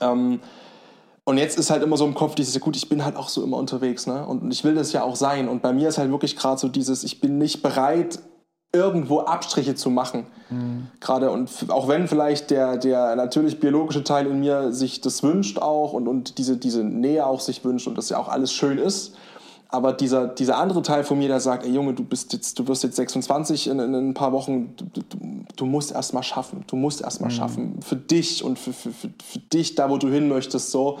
Ähm, 0.00 0.40
und 1.24 1.38
jetzt 1.38 1.58
ist 1.58 1.70
halt 1.70 1.82
immer 1.82 1.96
so 1.96 2.06
im 2.06 2.14
Kopf 2.14 2.34
dieses, 2.34 2.58
gut, 2.60 2.76
ich 2.76 2.88
bin 2.88 3.04
halt 3.04 3.16
auch 3.16 3.28
so 3.28 3.44
immer 3.44 3.56
unterwegs, 3.56 4.06
ne? 4.06 4.26
Und 4.26 4.50
ich 4.50 4.64
will 4.64 4.74
das 4.74 4.92
ja 4.92 5.04
auch 5.04 5.16
sein. 5.16 5.48
Und 5.48 5.62
bei 5.62 5.72
mir 5.72 5.88
ist 5.88 5.98
halt 5.98 6.10
wirklich 6.10 6.36
gerade 6.36 6.58
so 6.58 6.68
dieses, 6.68 7.04
ich 7.04 7.20
bin 7.20 7.38
nicht 7.38 7.62
bereit, 7.62 8.18
irgendwo 8.72 9.20
Abstriche 9.20 9.74
zu 9.74 9.90
machen. 9.90 10.26
Gerade 11.00 11.30
und 11.30 11.50
auch 11.68 11.88
wenn 11.88 12.08
vielleicht 12.08 12.50
der, 12.50 12.76
der 12.76 13.14
natürlich 13.16 13.60
biologische 13.60 14.04
Teil 14.04 14.26
in 14.26 14.40
mir 14.40 14.72
sich 14.72 15.00
das 15.00 15.22
wünscht 15.22 15.58
auch 15.58 15.92
und, 15.92 16.08
und 16.08 16.38
diese, 16.38 16.56
diese 16.56 16.82
Nähe 16.82 17.26
auch 17.26 17.40
sich 17.40 17.64
wünscht 17.64 17.86
und 17.86 17.96
das 17.96 18.08
ja 18.08 18.18
auch 18.18 18.28
alles 18.28 18.52
schön 18.52 18.78
ist. 18.78 19.16
Aber 19.72 19.92
dieser, 19.92 20.26
dieser 20.26 20.58
andere 20.58 20.82
Teil 20.82 21.04
von 21.04 21.18
mir, 21.18 21.28
der 21.28 21.38
sagt, 21.38 21.64
ey 21.64 21.72
Junge, 21.72 21.94
du 21.94 22.02
bist 22.02 22.32
jetzt, 22.32 22.58
du 22.58 22.66
wirst 22.66 22.82
jetzt 22.82 22.96
26 22.96 23.68
in, 23.68 23.78
in 23.78 23.94
ein 23.94 24.14
paar 24.14 24.32
Wochen, 24.32 24.74
du, 24.76 24.84
du, 24.84 25.16
du 25.54 25.66
musst 25.66 25.92
erst 25.92 26.12
mal 26.12 26.24
schaffen. 26.24 26.64
Du 26.66 26.74
musst 26.74 27.02
erst 27.02 27.20
mal 27.20 27.30
schaffen. 27.30 27.80
Für 27.80 27.94
dich 27.94 28.42
und 28.42 28.58
für, 28.58 28.72
für, 28.72 28.90
für, 28.90 29.10
für 29.22 29.38
dich, 29.38 29.76
da 29.76 29.88
wo 29.88 29.96
du 29.96 30.08
hin 30.08 30.28
möchtest, 30.28 30.72
so. 30.72 30.98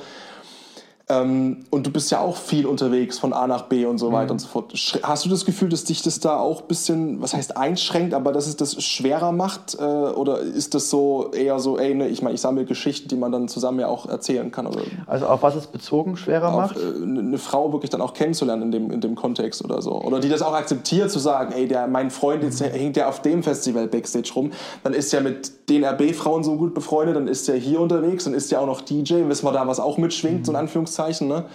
Ähm, 1.10 1.64
und 1.70 1.86
du 1.86 1.90
bist 1.90 2.10
ja 2.12 2.20
auch 2.20 2.36
viel 2.36 2.66
unterwegs 2.66 3.18
von 3.18 3.32
A 3.32 3.46
nach 3.48 3.62
B 3.62 3.84
und 3.84 3.98
so 3.98 4.12
weiter 4.12 4.30
und 4.30 4.38
so 4.38 4.46
fort. 4.46 4.72
Hast 5.02 5.24
du 5.24 5.28
das 5.28 5.44
Gefühl, 5.44 5.68
dass 5.68 5.82
dich 5.82 6.02
das 6.02 6.20
da 6.20 6.38
auch 6.38 6.62
ein 6.62 6.68
bisschen, 6.68 7.20
was 7.20 7.34
heißt 7.34 7.56
einschränkt, 7.56 8.14
aber 8.14 8.32
dass 8.32 8.46
es 8.46 8.56
das 8.56 8.82
schwerer 8.82 9.32
macht? 9.32 9.74
Äh, 9.74 9.82
oder 9.82 10.38
ist 10.38 10.74
das 10.74 10.88
so 10.88 11.32
eher 11.32 11.58
so, 11.58 11.78
ey, 11.78 11.94
ne, 11.94 12.08
ich 12.08 12.22
meine, 12.22 12.34
ich 12.34 12.40
sammle 12.40 12.64
Geschichten, 12.64 13.08
die 13.08 13.16
man 13.16 13.32
dann 13.32 13.48
zusammen 13.48 13.80
ja 13.80 13.88
auch 13.88 14.06
erzählen 14.06 14.52
kann? 14.52 14.68
Oder 14.68 14.82
also 15.06 15.26
auf 15.26 15.42
was 15.42 15.56
es 15.56 15.66
bezogen 15.66 16.16
schwerer 16.16 16.54
auch 16.54 16.58
macht? 16.58 16.76
äh, 16.76 17.02
eine 17.02 17.38
Frau 17.38 17.72
wirklich 17.72 17.90
dann 17.90 18.00
auch 18.00 18.14
kennenzulernen 18.14 18.62
in 18.62 18.70
dem, 18.70 18.90
in 18.92 19.00
dem 19.00 19.16
Kontext 19.16 19.64
oder 19.64 19.82
so. 19.82 20.00
Oder 20.00 20.20
die 20.20 20.28
das 20.28 20.42
auch 20.42 20.54
akzeptiert, 20.54 21.10
zu 21.10 21.18
sagen, 21.18 21.52
ey, 21.52 21.66
der, 21.66 21.88
mein 21.88 22.10
Freund, 22.10 22.44
jetzt 22.44 22.60
hängt 22.60 22.96
ja 22.96 23.08
auf 23.08 23.20
dem 23.22 23.42
Festival 23.42 23.88
Backstage 23.88 24.30
rum, 24.36 24.52
dann 24.84 24.92
ist 24.92 25.12
ja 25.12 25.20
mit 25.20 25.59
den 25.70 25.84
RB-Frauen 25.84 26.44
so 26.44 26.56
gut 26.56 26.74
befreundet, 26.74 27.16
dann 27.16 27.28
ist 27.28 27.48
er 27.48 27.56
hier 27.56 27.80
unterwegs, 27.80 28.24
dann 28.24 28.34
ist 28.34 28.52
er 28.52 28.60
auch 28.60 28.66
noch 28.66 28.80
DJ, 28.80 29.28
wissen 29.28 29.46
wir 29.46 29.52
da, 29.52 29.66
was 29.66 29.80
auch 29.80 29.98
mitschwingt, 29.98 30.44
so 30.46 30.52
in 30.52 30.56
Anführungszeichen, 30.56 31.28
ne? 31.28 31.46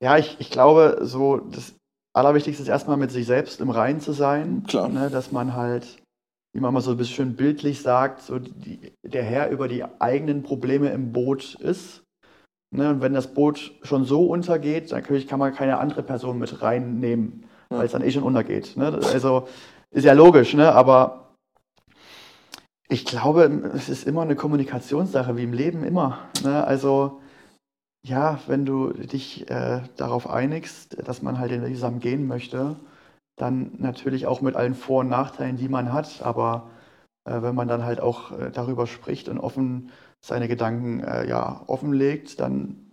Ja, 0.00 0.16
ich, 0.16 0.36
ich 0.38 0.50
glaube, 0.50 0.98
so 1.02 1.38
das 1.38 1.74
Allerwichtigste 2.14 2.62
ist 2.62 2.68
erstmal 2.68 2.96
mit 2.96 3.10
sich 3.10 3.26
selbst 3.26 3.60
im 3.60 3.70
Reinen 3.70 4.00
zu 4.00 4.12
sein. 4.12 4.64
Klar. 4.66 4.88
Ne, 4.88 5.10
dass 5.10 5.32
man 5.32 5.54
halt, 5.54 5.98
wie 6.54 6.60
man 6.60 6.74
mal 6.74 6.80
so 6.80 6.92
ein 6.92 6.96
bisschen 6.96 7.36
bildlich 7.36 7.82
sagt, 7.82 8.22
so 8.22 8.38
die, 8.38 8.92
der 9.02 9.22
Herr 9.22 9.50
über 9.50 9.68
die 9.68 9.84
eigenen 10.00 10.42
Probleme 10.42 10.88
im 10.90 11.12
Boot 11.12 11.54
ist. 11.60 12.02
Ne, 12.74 12.90
und 12.90 13.00
wenn 13.00 13.14
das 13.14 13.34
Boot 13.34 13.72
schon 13.82 14.04
so 14.04 14.26
untergeht, 14.26 14.90
dann 14.90 15.00
natürlich 15.00 15.26
kann 15.28 15.38
man 15.38 15.54
keine 15.54 15.78
andere 15.78 16.02
Person 16.02 16.38
mit 16.38 16.62
reinnehmen, 16.62 17.44
Ja. 17.70 17.78
weil 17.78 17.86
es 17.86 17.92
dann 17.92 18.02
eh 18.02 18.10
schon 18.10 18.22
untergeht. 18.22 18.76
Ne? 18.76 18.98
Also 19.12 19.46
ist 19.90 20.04
ja 20.04 20.12
logisch, 20.12 20.54
ne? 20.54 20.72
aber 20.72 21.29
ich 22.90 23.04
glaube, 23.04 23.44
es 23.74 23.88
ist 23.88 24.06
immer 24.06 24.22
eine 24.22 24.34
Kommunikationssache, 24.34 25.36
wie 25.36 25.44
im 25.44 25.52
Leben 25.52 25.84
immer. 25.84 26.28
Ne? 26.42 26.64
Also 26.64 27.20
ja, 28.06 28.40
wenn 28.48 28.66
du 28.66 28.92
dich 28.92 29.48
äh, 29.48 29.82
darauf 29.96 30.28
einigst, 30.28 30.96
dass 31.06 31.22
man 31.22 31.38
halt 31.38 31.52
Weg 31.52 31.74
zusammen 31.74 32.00
gehen 32.00 32.26
möchte, 32.26 32.76
dann 33.36 33.72
natürlich 33.78 34.26
auch 34.26 34.40
mit 34.40 34.56
allen 34.56 34.74
Vor- 34.74 35.00
und 35.00 35.08
Nachteilen, 35.08 35.56
die 35.56 35.68
man 35.68 35.92
hat. 35.92 36.22
Aber 36.22 36.68
äh, 37.24 37.40
wenn 37.42 37.54
man 37.54 37.68
dann 37.68 37.84
halt 37.84 38.00
auch 38.00 38.32
äh, 38.32 38.50
darüber 38.50 38.86
spricht 38.88 39.28
und 39.28 39.38
offen 39.38 39.90
seine 40.24 40.48
Gedanken 40.48 41.00
äh, 41.00 41.28
ja, 41.28 41.62
offenlegt, 41.68 42.40
dann 42.40 42.92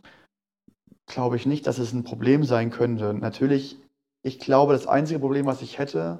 glaube 1.08 1.38
ich 1.38 1.48
nicht, 1.48 1.66
dass 1.66 1.80
es 1.80 1.92
ein 1.94 2.04
Problem 2.04 2.44
sein 2.44 2.70
könnte. 2.70 3.16
Natürlich, 3.16 3.78
ich 4.24 4.38
glaube, 4.40 4.74
das 4.74 4.86
einzige 4.86 5.20
Problem, 5.20 5.48
was 5.48 5.64
ich 5.64 5.80
hätte, 5.80 6.20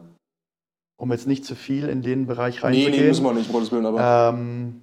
um 0.98 1.12
jetzt 1.12 1.28
nicht 1.28 1.46
zu 1.46 1.56
viel 1.56 1.88
in 1.88 2.02
den 2.02 2.26
Bereich 2.26 2.56
Nee, 2.56 2.62
reinzugehen, 2.64 2.92
nee, 3.02 3.08
müssen 3.08 3.24
wir 3.24 3.34
nicht, 3.34 3.52
Gottes 3.52 3.72
Willen, 3.72 3.86
aber. 3.86 4.30
ähm, 4.34 4.82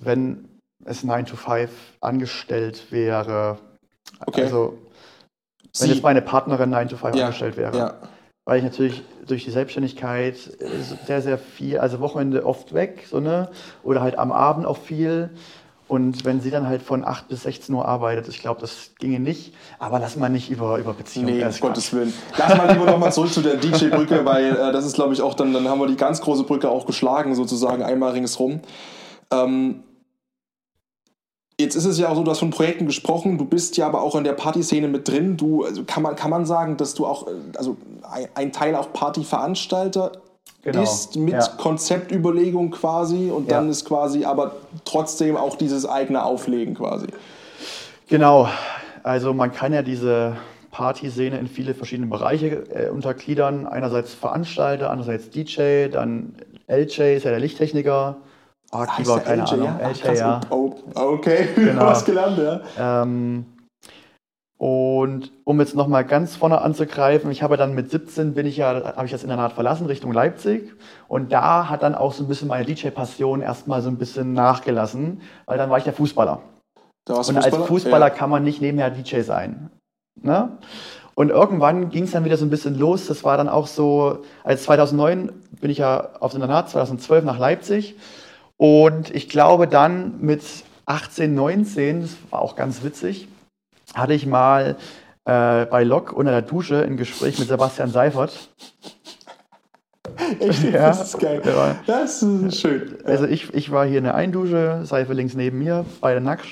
wenn 0.00 0.48
es 0.84 1.02
9 1.04 1.24
to 1.26 1.36
5 1.36 1.70
angestellt 2.00 2.86
wäre. 2.90 3.58
Okay. 4.26 4.42
Also, 4.42 4.78
wenn 5.78 5.88
Sie- 5.88 5.94
jetzt 5.94 6.02
meine 6.02 6.22
Partnerin 6.22 6.70
9 6.70 6.88
to 6.88 6.96
5 6.96 7.16
Ja, 7.16 7.26
angestellt 7.26 7.56
wäre. 7.56 7.76
ja. 7.76 7.94
Weil 8.48 8.58
ich 8.58 8.64
natürlich 8.64 9.02
durch 9.26 9.44
die 9.44 9.50
Selbstständigkeit 9.50 10.36
sehr, 11.06 11.20
sehr 11.20 11.36
viel, 11.36 11.78
also 11.78 11.98
Wochenende 11.98 12.46
oft 12.46 12.74
weg, 12.74 13.04
so 13.10 13.18
ne? 13.18 13.48
Oder 13.82 14.02
halt 14.02 14.18
am 14.18 14.30
Abend 14.30 14.66
auch 14.66 14.76
viel. 14.78 15.30
Und 15.88 16.24
wenn 16.24 16.40
sie 16.40 16.50
dann 16.50 16.66
halt 16.66 16.82
von 16.82 17.04
8 17.04 17.28
bis 17.28 17.44
16 17.44 17.72
Uhr 17.74 17.86
arbeitet, 17.86 18.26
ich 18.28 18.40
glaube, 18.40 18.60
das 18.60 18.90
ginge 18.98 19.20
nicht. 19.20 19.54
Aber 19.78 20.00
lass 20.00 20.16
mal 20.16 20.28
nicht 20.28 20.50
über, 20.50 20.78
über 20.78 20.92
Beziehungen. 20.92 21.26
Nee, 21.26 21.34
um 21.34 21.40
das 21.40 21.54
ist 21.56 21.60
Gottes. 21.60 21.92
Willen. 21.92 22.12
Lass 22.36 22.56
mal 22.56 22.72
lieber 22.72 22.86
nochmal 22.86 23.12
zurück 23.12 23.32
zu 23.32 23.40
der 23.40 23.56
DJ-Brücke, 23.56 24.24
weil 24.24 24.56
äh, 24.56 24.72
das 24.72 24.84
ist, 24.84 24.94
glaube 24.94 25.14
ich, 25.14 25.22
auch 25.22 25.34
dann, 25.34 25.52
dann 25.52 25.68
haben 25.68 25.78
wir 25.78 25.86
die 25.86 25.96
ganz 25.96 26.20
große 26.20 26.42
Brücke 26.42 26.68
auch 26.68 26.86
geschlagen, 26.86 27.36
sozusagen, 27.36 27.84
einmal 27.84 28.12
ringsrum. 28.12 28.60
Ähm, 29.30 29.84
jetzt 31.60 31.76
ist 31.76 31.84
es 31.84 31.98
ja 32.00 32.08
auch 32.08 32.16
so, 32.16 32.24
du 32.24 32.32
hast 32.32 32.40
von 32.40 32.50
Projekten 32.50 32.86
gesprochen, 32.86 33.38
du 33.38 33.44
bist 33.44 33.76
ja 33.76 33.86
aber 33.86 34.02
auch 34.02 34.16
in 34.16 34.24
der 34.24 34.32
Partyszene 34.32 34.88
mit 34.88 35.06
drin. 35.06 35.36
Du, 35.36 35.64
also 35.64 35.84
kann, 35.84 36.02
man, 36.02 36.16
kann 36.16 36.30
man 36.30 36.46
sagen, 36.46 36.76
dass 36.76 36.94
du 36.94 37.06
auch, 37.06 37.28
äh, 37.28 37.30
also 37.56 37.76
ein, 38.10 38.26
ein 38.34 38.52
Teil 38.52 38.74
auch 38.74 38.92
Partyveranstalter 38.92 40.10
Genau, 40.62 40.80
bist 40.80 41.16
mit 41.16 41.34
ja. 41.34 41.46
Konzeptüberlegung 41.58 42.72
quasi 42.72 43.30
und 43.30 43.50
dann 43.50 43.66
Ja. 43.66 43.70
ist 43.70 43.84
quasi 43.84 44.24
aber 44.24 44.56
trotzdem 44.84 45.36
auch 45.36 45.56
dieses 45.56 45.86
eigene 45.86 46.24
Auflegen 46.24 46.74
quasi. 46.74 47.06
Genau, 48.08 48.48
also 49.02 49.32
man 49.32 49.52
kann 49.52 49.72
ja 49.72 49.82
diese 49.82 50.36
Partyszene 50.72 51.38
in 51.38 51.46
viele 51.46 51.74
verschiedene 51.74 52.08
Bereiche 52.08 52.64
äh, 52.74 52.90
untergliedern. 52.90 53.66
Einerseits 53.66 54.12
Veranstalter, 54.14 54.90
andererseits 54.90 55.30
DJ, 55.30 55.88
dann 55.88 56.34
LJ 56.68 57.16
ist 57.16 57.24
ja 57.24 57.30
der 57.30 57.40
Lichttechniker, 57.40 58.16
Archiver, 58.72 59.14
der 59.16 59.22
keine 59.24 59.42
LJ, 59.42 59.52
Ahnung, 59.52 59.66
ja? 59.66 59.80
Ach, 59.82 59.88
LJ, 59.90 60.00
krass. 60.02 60.18
ja. 60.18 60.40
Oh, 60.50 60.74
okay, 60.94 61.48
Genau. 61.54 61.86
was 61.86 62.04
gelernt, 62.04 62.38
ja. 62.38 63.02
Ähm, 63.02 63.46
und 64.58 65.32
um 65.44 65.60
jetzt 65.60 65.74
nochmal 65.74 66.04
ganz 66.04 66.36
vorne 66.36 66.62
anzugreifen, 66.62 67.30
ich 67.30 67.42
habe 67.42 67.58
dann 67.58 67.74
mit 67.74 67.90
17 67.90 68.32
bin 68.32 68.46
ich 68.46 68.56
ja, 68.56 68.96
habe 68.96 69.04
ich 69.04 69.12
das 69.12 69.22
Internat 69.22 69.52
verlassen 69.52 69.86
Richtung 69.86 70.12
Leipzig 70.12 70.72
und 71.08 71.30
da 71.30 71.68
hat 71.68 71.82
dann 71.82 71.94
auch 71.94 72.14
so 72.14 72.24
ein 72.24 72.28
bisschen 72.28 72.48
meine 72.48 72.64
DJ-Passion 72.64 73.42
erstmal 73.42 73.82
so 73.82 73.88
ein 73.88 73.98
bisschen 73.98 74.32
nachgelassen, 74.32 75.20
weil 75.44 75.58
dann 75.58 75.68
war 75.68 75.76
ich 75.78 75.84
der 75.84 75.92
Fußballer. 75.92 76.40
Und 77.08 77.36
als 77.36 77.54
Fußballer 77.54 78.10
kann 78.10 78.30
man 78.30 78.44
nicht 78.44 78.60
nebenher 78.60 78.90
DJ 78.90 79.20
sein. 79.20 79.70
Ne? 80.20 80.58
Und 81.14 81.30
irgendwann 81.30 81.90
ging 81.90 82.04
es 82.04 82.10
dann 82.10 82.24
wieder 82.24 82.36
so 82.36 82.44
ein 82.44 82.50
bisschen 82.50 82.78
los. 82.78 83.06
Das 83.06 83.24
war 83.24 83.36
dann 83.36 83.48
auch 83.48 83.66
so, 83.66 84.22
als 84.42 84.64
2009 84.64 85.32
bin 85.60 85.70
ich 85.70 85.78
ja 85.78 86.10
aufs 86.20 86.34
Internat, 86.34 86.68
2012 86.70 87.24
nach 87.24 87.38
Leipzig. 87.38 87.96
Und 88.56 89.14
ich 89.14 89.28
glaube 89.28 89.68
dann 89.68 90.20
mit 90.20 90.42
18, 90.86 91.34
19, 91.34 92.02
das 92.02 92.16
war 92.30 92.40
auch 92.40 92.56
ganz 92.56 92.82
witzig, 92.82 93.28
hatte 93.96 94.14
ich 94.14 94.26
mal 94.26 94.76
äh, 95.24 95.66
bei 95.66 95.82
Lok 95.84 96.12
unter 96.12 96.30
der 96.32 96.42
Dusche 96.42 96.82
ein 96.82 96.96
Gespräch 96.96 97.38
mit 97.38 97.48
Sebastian 97.48 97.90
Seifert. 97.90 98.50
Echt, 100.38 100.62
Ja. 100.64 100.88
das 100.88 101.02
ist 101.14 101.18
geil. 101.18 101.42
Ja. 101.44 101.76
Das 101.86 102.22
ist 102.22 102.60
schön. 102.60 102.96
Also 103.04 103.26
ich, 103.26 103.52
ich 103.52 103.70
war 103.70 103.84
hier 103.86 103.98
in 103.98 104.04
der 104.04 104.14
Eindusche, 104.14 104.80
Seife 104.84 105.12
links 105.12 105.34
neben 105.34 105.58
mir, 105.58 105.84
beide 106.00 106.20
nackt. 106.20 106.46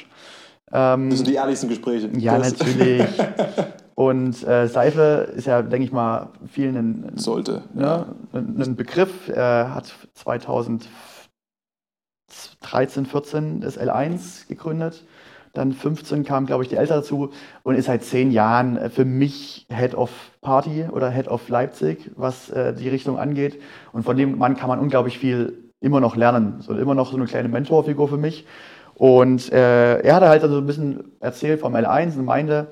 Ähm, 0.73 1.09
Das 1.11 1.19
sind 1.21 1.29
die 1.29 1.35
ehrlichsten 1.35 1.69
Gespräche. 1.69 2.09
Ja, 2.19 2.39
das 2.39 2.59
natürlich. 2.59 3.03
Und 3.95 4.43
äh, 4.47 4.66
Seife 4.66 5.33
ist 5.37 5.47
ja, 5.47 5.62
denke 5.62 5.85
ich 5.87 5.93
mal, 5.93 6.31
vielen 6.51 6.75
ein, 6.77 7.12
Sollte. 7.16 7.62
ne, 7.75 8.07
ein, 8.33 8.61
ein 8.61 8.75
Begriff. 8.75 9.29
Er 9.29 9.73
hat 9.73 9.95
2013, 10.15 10.89
14 13.07 13.61
das 13.61 13.79
L1 13.79 14.49
gegründet. 14.49 15.05
Dann 15.55 15.73
15 15.73 16.25
kam, 16.25 16.47
glaube 16.47 16.65
ich, 16.65 16.69
die 16.69 16.77
Eltern 16.77 16.99
dazu 16.99 17.31
und 17.63 17.77
ist 17.77 17.87
seit 17.87 18.03
zehn 18.03 18.31
Jahren 18.31 18.77
äh, 18.77 18.91
für 18.91 19.05
mich 19.05 19.67
Head 19.71 19.95
of 19.95 20.11
Party 20.41 20.87
oder 20.91 21.11
Head 21.11 21.29
of 21.29 21.49
Leipzig, 21.49 22.11
was 22.17 22.51
äh, 22.51 22.75
die 22.75 22.89
Richtung 22.89 23.19
angeht. 23.19 23.61
Und 23.93 24.03
von 24.03 24.17
dem 24.17 24.37
Mann 24.37 24.57
kann 24.57 24.69
man 24.69 24.81
unglaublich 24.81 25.19
viel 25.19 25.71
immer 25.81 26.01
noch 26.01 26.17
lernen. 26.17 26.61
So 26.61 26.75
immer 26.75 26.95
noch 26.95 27.11
so 27.11 27.17
eine 27.17 27.27
kleine 27.27 27.49
Mentorfigur 27.49 28.09
für 28.09 28.17
mich. 28.17 28.47
Und 28.95 29.53
äh, 29.53 30.01
er 30.01 30.15
hatte 30.15 30.29
halt 30.29 30.43
so 30.43 30.59
ein 30.59 30.67
bisschen 30.67 31.13
erzählt 31.21 31.61
vom 31.61 31.75
L1 31.75 32.19
und 32.19 32.25
meinte, 32.25 32.69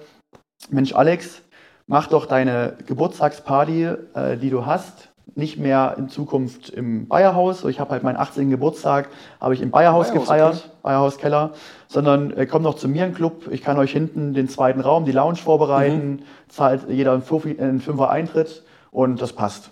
Mensch 0.70 0.94
Alex, 0.94 1.42
mach 1.86 2.08
doch 2.08 2.26
deine 2.26 2.76
Geburtstagsparty, 2.86 3.84
äh, 4.14 4.36
die 4.36 4.50
du 4.50 4.66
hast, 4.66 5.11
nicht 5.34 5.58
mehr 5.58 5.94
in 5.98 6.08
Zukunft 6.08 6.70
im 6.70 7.08
Bayerhaus. 7.08 7.64
Ich 7.64 7.80
habe 7.80 7.90
halt 7.90 8.02
meinen 8.02 8.16
18. 8.16 8.50
Geburtstag, 8.50 9.08
habe 9.40 9.54
ich 9.54 9.62
im 9.62 9.70
Bayerhaus, 9.70 10.08
Bayerhaus, 10.08 10.28
gefeiert, 10.28 10.70
Bayerhaus 10.82 11.18
Keller, 11.18 11.52
sondern 11.88 12.32
äh, 12.36 12.46
komm 12.46 12.62
doch 12.62 12.74
zu 12.74 12.88
mir 12.88 13.04
in 13.04 13.10
den 13.10 13.16
Club. 13.16 13.48
Ich 13.50 13.62
kann 13.62 13.78
euch 13.78 13.92
hinten 13.92 14.34
den 14.34 14.48
zweiten 14.48 14.80
Raum, 14.80 15.04
die 15.04 15.12
Lounge 15.12 15.36
vorbereiten, 15.36 16.22
zahlt 16.48 16.88
jeder 16.88 17.12
einen, 17.12 17.22
Fuffi, 17.22 17.58
einen 17.58 17.80
Fünfer 17.80 18.10
Eintritt 18.10 18.62
und 18.90 19.22
das 19.22 19.32
passt. 19.32 19.70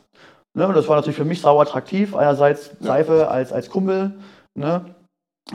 Ne? 0.54 0.66
Und 0.66 0.74
das 0.74 0.88
war 0.88 0.96
natürlich 0.96 1.16
für 1.16 1.24
mich 1.24 1.40
sauer 1.40 1.62
attraktiv. 1.62 2.14
Einerseits 2.14 2.76
Seife 2.80 3.30
als, 3.30 3.52
als 3.52 3.70
Kumpel, 3.70 4.18
ne? 4.54 4.84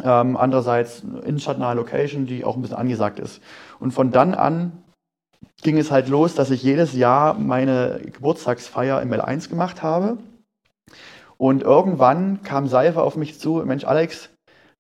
ähm, 0.03 0.38
andererseits 0.38 1.03
innenstadtnahe 1.26 1.76
Location, 1.76 2.26
die 2.26 2.45
auch 2.45 2.55
ein 2.55 2.61
bisschen 2.61 2.77
angesagt 2.77 3.19
ist. 3.19 3.41
Und 3.80 3.91
von 3.91 4.11
dann 4.11 4.34
an 4.34 4.84
ging 5.65 5.77
es 5.79 5.89
halt 5.89 6.09
los, 6.09 6.35
dass 6.35 6.51
ich 6.51 6.61
jedes 6.61 6.93
Jahr 6.93 7.33
meine 7.33 7.99
Geburtstagsfeier 8.13 9.01
im 9.01 9.11
L1 9.11 9.49
gemacht 9.49 9.81
habe. 9.81 10.19
Und 11.37 11.63
irgendwann 11.63 12.43
kam 12.43 12.67
Seife 12.67 13.01
auf 13.01 13.15
mich 13.15 13.39
zu, 13.39 13.63
Mensch 13.65 13.83
Alex, 13.83 14.29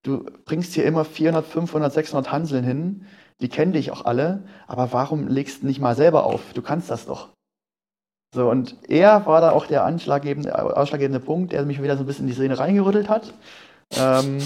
du 0.03 0.25
bringst 0.45 0.75
hier 0.75 0.85
immer 0.85 1.03
400, 1.03 1.43
500, 1.43 1.91
600 1.91 2.31
Hanseln 2.31 2.63
hin, 2.63 3.05
die 3.41 3.49
kennen 3.49 3.73
dich 3.73 3.89
auch 3.89 4.05
alle, 4.05 4.43
aber 4.67 4.93
warum 4.93 5.27
legst 5.27 5.63
du 5.63 5.65
nicht 5.65 5.81
mal 5.81 5.95
selber 5.95 6.23
auf? 6.23 6.53
Du 6.53 6.61
kannst 6.61 6.91
das 6.91 7.07
doch. 7.07 7.29
So, 8.35 8.47
und 8.47 8.77
er 8.87 9.25
war 9.25 9.41
da 9.41 9.51
auch 9.51 9.65
der 9.65 9.85
anschlaggebende, 9.85 10.77
ausschlaggebende 10.77 11.19
Punkt, 11.19 11.51
der 11.51 11.65
mich 11.65 11.81
wieder 11.81 11.97
so 11.97 12.03
ein 12.03 12.05
bisschen 12.05 12.25
in 12.25 12.29
die 12.29 12.35
Szene 12.35 12.59
reingerüttelt 12.59 13.09
hat. 13.09 13.33
Ähm, 13.97 14.37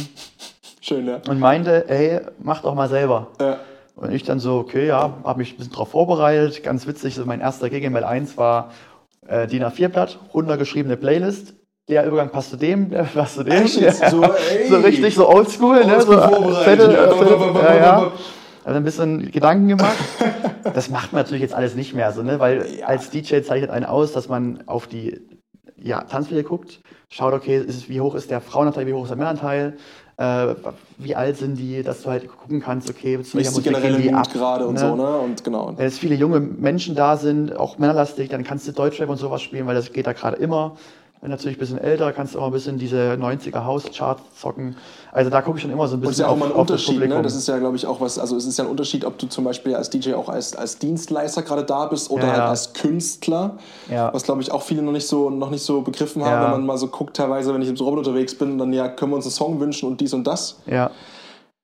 Schön, 0.79 1.05
ja. 1.05 1.19
und 1.27 1.39
meinte, 1.39 1.83
hey, 1.89 2.21
mach 2.39 2.61
doch 2.61 2.75
mal 2.75 2.87
selber. 2.87 3.27
Ja. 3.41 3.59
Und 3.99 4.13
ich 4.13 4.23
dann 4.23 4.39
so, 4.39 4.57
okay, 4.59 4.87
ja, 4.87 5.13
habe 5.25 5.39
mich 5.39 5.53
ein 5.53 5.57
bisschen 5.57 5.73
drauf 5.73 5.89
vorbereitet. 5.89 6.63
Ganz 6.63 6.87
witzig, 6.87 7.15
so 7.15 7.25
mein 7.25 7.41
erster 7.41 7.69
Gig 7.69 7.83
im 7.83 7.97
L1 7.97 8.37
war 8.37 8.71
äh, 9.27 9.45
DIN 9.45 9.63
A4-Blatt, 9.63 10.19
runtergeschriebene 10.33 10.95
Playlist. 10.95 11.53
Der 11.89 12.05
Übergang 12.05 12.29
passt 12.29 12.51
zu 12.51 12.55
dem, 12.57 12.91
der 12.91 13.03
passt 13.13 13.35
zu 13.35 13.43
dem. 13.43 13.63
Echt 13.63 13.77
jetzt? 13.81 14.09
So, 14.09 14.23
so 14.69 14.77
richtig 14.77 15.15
so 15.15 15.27
oldschool, 15.27 15.85
ne? 15.85 15.99
So 16.01 16.13
vorbereitet, 16.13 16.63
Zettel, 16.63 16.93
ja. 16.93 17.75
Ja, 17.75 17.75
ja. 17.75 18.11
Also 18.63 18.77
ein 18.77 18.83
bisschen 18.83 19.31
Gedanken 19.31 19.67
gemacht. 19.67 19.97
Das 20.73 20.89
macht 20.89 21.13
man 21.13 21.21
natürlich 21.21 21.41
jetzt 21.41 21.53
alles 21.53 21.73
nicht 21.75 21.95
mehr 21.95 22.11
so, 22.11 22.21
ne? 22.21 22.39
Weil 22.39 22.65
Ja. 22.79 22.87
als 22.87 23.09
DJ 23.09 23.41
zeichnet 23.41 23.69
einen 23.69 23.85
aus, 23.85 24.11
dass 24.11 24.27
man 24.27 24.61
auf 24.67 24.87
die 24.87 25.21
ja, 25.77 26.01
Tanzfläche 26.01 26.43
guckt, 26.43 26.81
schaut, 27.09 27.33
okay, 27.33 27.57
ist 27.57 27.87
wie 27.89 28.01
hoch 28.01 28.13
ist 28.13 28.29
der 28.29 28.41
Frauenanteil, 28.41 28.85
wie 28.85 28.93
hoch 28.93 29.03
ist 29.03 29.09
der 29.09 29.17
Männeranteil, 29.17 29.77
äh, 30.19 30.55
wie 30.97 31.15
alt 31.15 31.37
sind 31.37 31.55
die, 31.55 31.81
dass 31.81 32.01
du 32.01 32.09
halt 32.09 32.27
gucken 32.27 32.59
kannst, 32.59 32.89
okay, 32.89 33.21
zu 33.21 33.37
die 33.37 33.61
generelle 33.61 33.97
gehen 33.97 34.09
die 34.09 34.13
ab, 34.13 34.29
gerade 34.29 34.67
und 34.67 34.77
so, 34.77 34.93
ne? 34.97 35.17
Und 35.17 35.45
genau. 35.45 35.71
wenn 35.77 35.85
jetzt 35.85 35.99
viele 35.99 36.15
junge 36.15 36.41
Menschen 36.41 36.93
da 36.93 37.15
sind, 37.15 37.55
auch 37.55 37.77
männerlastig, 37.77 38.27
dann 38.27 38.43
kannst 38.43 38.67
du 38.67 38.73
Deutschrap 38.73 39.07
und 39.07 39.15
sowas 39.15 39.41
spielen, 39.41 39.65
weil 39.65 39.75
das 39.75 39.93
geht 39.93 40.07
da 40.07 40.13
gerade 40.13 40.35
immer. 40.35 40.75
Bin 41.21 41.31
natürlich 41.31 41.57
ein 41.57 41.59
bisschen 41.59 41.77
älter, 41.77 42.13
kannst 42.13 42.37
auch 42.37 42.45
ein 42.45 42.53
bisschen 42.53 42.77
diese 42.77 43.17
90er 43.19 43.65
House-Charts 43.65 44.21
zocken. 44.39 44.77
Also 45.11 45.29
da 45.29 45.41
gucke 45.41 45.57
ich 45.57 45.63
schon 45.63 45.71
immer 45.71 45.85
so 45.89 45.97
ein 45.97 45.99
Und 45.99 46.05
es 46.05 46.11
ist 46.11 46.17
bisschen 46.19 46.25
ja 46.25 46.31
auch 46.31 46.37
mal 46.37 46.45
ein 46.45 46.51
auf 46.53 46.67
das 46.67 46.87
Unterschied, 46.87 47.09
ne? 47.09 47.21
Das 47.21 47.35
ist 47.35 47.45
ja, 47.45 47.57
glaube 47.57 47.75
ich, 47.75 47.85
auch 47.85 47.99
was, 47.99 48.17
also 48.17 48.37
es 48.37 48.45
ist 48.45 48.57
ja 48.57 48.63
ein 48.63 48.69
Unterschied, 48.69 49.03
ob 49.03 49.17
du 49.17 49.27
zum 49.27 49.43
Beispiel 49.43 49.75
als 49.75 49.89
DJ 49.89 50.13
auch 50.13 50.29
als, 50.29 50.55
als 50.55 50.79
Dienstleister 50.79 51.41
gerade 51.41 51.65
da 51.65 51.87
bist 51.87 52.09
oder 52.09 52.23
Ja, 52.23 52.29
halt 52.29 52.37
ja. 52.39 52.47
als 52.47 52.71
Künstler. 52.71 53.57
Ja. 53.91 54.13
Was, 54.13 54.23
glaube 54.23 54.41
ich, 54.41 54.49
auch 54.53 54.61
viele 54.61 54.81
noch 54.81 54.93
nicht 54.93 55.07
so, 55.07 55.29
noch 55.29 55.49
nicht 55.49 55.63
so 55.63 55.81
begriffen 55.81 56.23
haben, 56.23 56.41
wenn 56.41 56.51
man 56.51 56.65
mal 56.65 56.77
so 56.77 56.87
guckt, 56.87 57.17
teilweise, 57.17 57.53
wenn 57.53 57.61
ich 57.61 57.67
im 57.67 57.75
Robin 57.75 57.97
unterwegs 57.97 58.33
bin, 58.35 58.57
dann 58.57 58.71
ja, 58.71 58.87
können 58.87 59.11
wir 59.11 59.17
uns 59.17 59.25
einen 59.25 59.33
Song 59.33 59.59
wünschen 59.59 59.89
und 59.89 59.99
dies 59.99 60.13
und 60.13 60.25
das. 60.25 60.59
ja. 60.67 60.89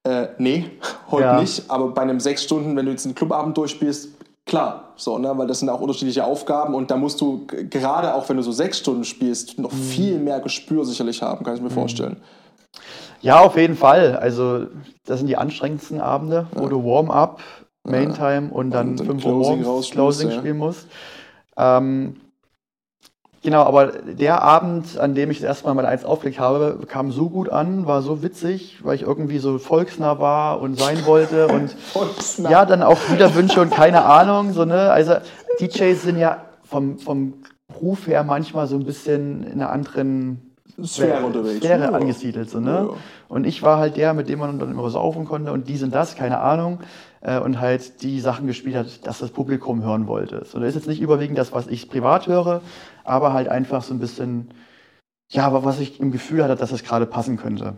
Äh, 0.05 0.27
nee, 0.37 0.69
heute 1.11 1.35
nicht. 1.37 1.63
Aber 1.67 1.87
bei 1.87 2.03
einem 2.03 2.19
sechs 2.19 2.43
Stunden, 2.43 2.75
wenn 2.75 2.85
du 2.85 2.91
jetzt 2.91 3.05
einen 3.05 3.15
Clubabend 3.15 3.57
durchspielst, 3.57 4.09
klar, 4.45 4.93
so, 4.95 5.17
ne? 5.17 5.31
weil 5.35 5.47
das 5.47 5.59
sind 5.59 5.69
auch 5.69 5.81
unterschiedliche 5.81 6.23
Aufgaben 6.23 6.73
und 6.73 6.91
da 6.91 6.97
musst 6.97 7.19
du 7.21 7.45
gerade 7.47 8.13
auch, 8.13 8.29
wenn 8.29 8.37
du 8.37 8.43
so 8.43 8.51
sechs 8.51 8.79
Stunden 8.79 9.03
spielst, 9.03 9.57
Mhm. 9.57 9.63
noch 9.63 9.71
viel 9.71 10.19
mehr 10.19 10.39
Gespür 10.39 10.85
sicherlich 10.85 11.21
haben, 11.21 11.43
kann 11.43 11.55
ich 11.55 11.61
mir 11.61 11.69
vorstellen. 11.69 12.17
Ja, 13.21 13.39
auf 13.39 13.57
jeden 13.57 13.75
Fall. 13.75 14.15
Also, 14.17 14.67
das 15.05 15.19
sind 15.19 15.27
die 15.27 15.37
anstrengendsten 15.37 15.99
Abende, 15.99 16.47
wo 16.53 16.67
du 16.67 16.83
Warm-up, 16.83 17.39
Main-Time 17.83 18.51
und 18.51 18.71
dann 18.71 18.89
Und 18.89 18.99
dann 18.99 19.07
5 19.07 19.25
Uhr 19.25 19.31
Closing 19.31 19.61
morgens 19.63 19.89
Closing 19.89 20.29
ja. 20.29 20.37
spielen 20.37 20.57
musst. 20.57 20.87
Ähm, 21.57 22.17
genau, 23.45 23.63
aber 23.63 23.87
der 23.87 24.41
Abend, 24.41 24.97
an 24.97 25.15
dem 25.15 25.31
ich 25.31 25.37
das 25.39 25.47
erste 25.47 25.67
Mal 25.67 25.73
mal 25.73 25.85
eins 25.85 26.03
aufgelegt 26.03 26.39
habe, 26.39 26.79
kam 26.87 27.11
so 27.11 27.29
gut 27.29 27.49
an, 27.49 27.87
war 27.87 28.01
so 28.01 28.21
witzig, 28.21 28.79
weil 28.83 28.95
ich 28.95 29.03
irgendwie 29.03 29.37
so 29.37 29.57
volksnah 29.57 30.19
war 30.19 30.59
und 30.59 30.77
sein 30.77 31.05
wollte 31.05 31.47
und 31.47 31.71
Volksnah. 31.93 32.49
ja, 32.49 32.65
dann 32.65 32.83
auch 32.83 32.99
wieder 33.11 33.33
Wünsche 33.35 33.61
und 33.61 33.71
keine 33.71 34.03
Ahnung. 34.03 34.51
So, 34.51 34.65
ne? 34.65 34.91
Also 34.91 35.13
DJs 35.61 36.01
sind 36.01 36.17
ja 36.17 36.43
vom, 36.63 36.99
vom 36.99 37.35
Ruf 37.81 38.07
her 38.07 38.23
manchmal 38.23 38.67
so 38.67 38.75
ein 38.75 38.83
bisschen 38.83 39.43
in 39.43 39.53
einer 39.53 39.71
anderen 39.71 40.53
Sphäre 40.83 41.25
unterwegs. 41.25 41.57
Sphäre 41.57 41.93
angesiedelt. 41.93 42.49
So, 42.49 42.59
ne? 42.59 42.71
Ja, 42.71 42.83
ja. 42.83 42.89
Und 43.29 43.45
ich 43.45 43.63
war 43.63 43.77
halt 43.77 43.95
der, 43.97 44.13
mit 44.13 44.27
dem 44.27 44.39
man 44.39 44.59
dann 44.59 44.71
immer 44.71 44.89
saufen 44.89 45.25
konnte 45.25 45.51
und 45.51 45.67
dies 45.67 45.83
und 45.83 45.93
das, 45.93 46.15
keine 46.15 46.39
Ahnung. 46.39 46.79
Äh, 47.21 47.39
und 47.39 47.59
halt 47.59 48.03
die 48.03 48.19
Sachen 48.19 48.45
gespielt 48.45 48.75
hat, 48.75 49.07
dass 49.07 49.19
das 49.19 49.31
Publikum 49.31 49.83
hören 49.83 50.07
wollte. 50.07 50.45
So, 50.45 50.59
das 50.59 50.69
ist 50.69 50.75
jetzt 50.75 50.87
nicht 50.87 51.01
überwiegend 51.01 51.37
das, 51.37 51.53
was 51.53 51.67
ich 51.67 51.89
privat 51.89 52.27
höre, 52.27 52.61
aber 53.05 53.33
halt 53.33 53.47
einfach 53.47 53.83
so 53.83 53.93
ein 53.93 53.99
bisschen, 53.99 54.49
ja, 55.31 55.63
was 55.63 55.79
ich 55.79 55.99
im 55.99 56.11
Gefühl 56.11 56.43
hatte, 56.43 56.55
dass 56.55 56.71
es 56.71 56.83
gerade 56.83 57.05
passen 57.05 57.37
könnte. 57.37 57.75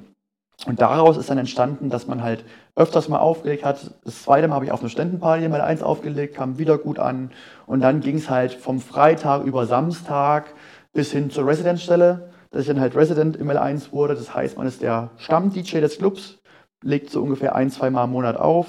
Und 0.65 0.81
daraus 0.81 1.17
ist 1.17 1.29
dann 1.29 1.37
entstanden, 1.37 1.89
dass 1.89 2.07
man 2.07 2.23
halt 2.23 2.43
öfters 2.75 3.09
mal 3.09 3.19
aufgelegt 3.19 3.63
hat. 3.63 3.91
Das 4.03 4.23
zweite 4.23 4.47
Mal 4.47 4.55
habe 4.55 4.65
ich 4.65 4.71
auf 4.71 4.81
eine 4.81 4.89
Ständenparty 4.89 5.47
mal 5.49 5.61
eins 5.61 5.83
aufgelegt, 5.83 6.35
kam 6.35 6.57
wieder 6.57 6.77
gut 6.79 6.97
an. 6.97 7.31
Und 7.67 7.81
dann 7.81 8.01
ging 8.01 8.17
es 8.17 8.29
halt 8.29 8.53
vom 8.53 8.79
Freitag 8.81 9.43
über 9.43 9.67
Samstag 9.67 10.53
bis 10.93 11.11
hin 11.11 11.29
zur 11.29 11.45
Residenzstelle, 11.45 12.31
dass 12.49 12.61
ich 12.61 12.67
dann 12.67 12.79
halt 12.79 12.95
Resident 12.95 13.37
im 13.37 13.49
L1 13.51 13.91
wurde. 13.91 14.15
Das 14.15 14.33
heißt, 14.33 14.57
man 14.57 14.65
ist 14.65 14.81
der 14.81 15.11
Stamm-DJ 15.17 15.79
des 15.79 15.99
Clubs, 15.99 16.39
legt 16.81 17.11
so 17.11 17.21
ungefähr 17.21 17.55
ein, 17.55 17.69
zwei 17.69 17.91
Mal 17.91 18.05
im 18.05 18.11
Monat 18.11 18.35
auf, 18.35 18.67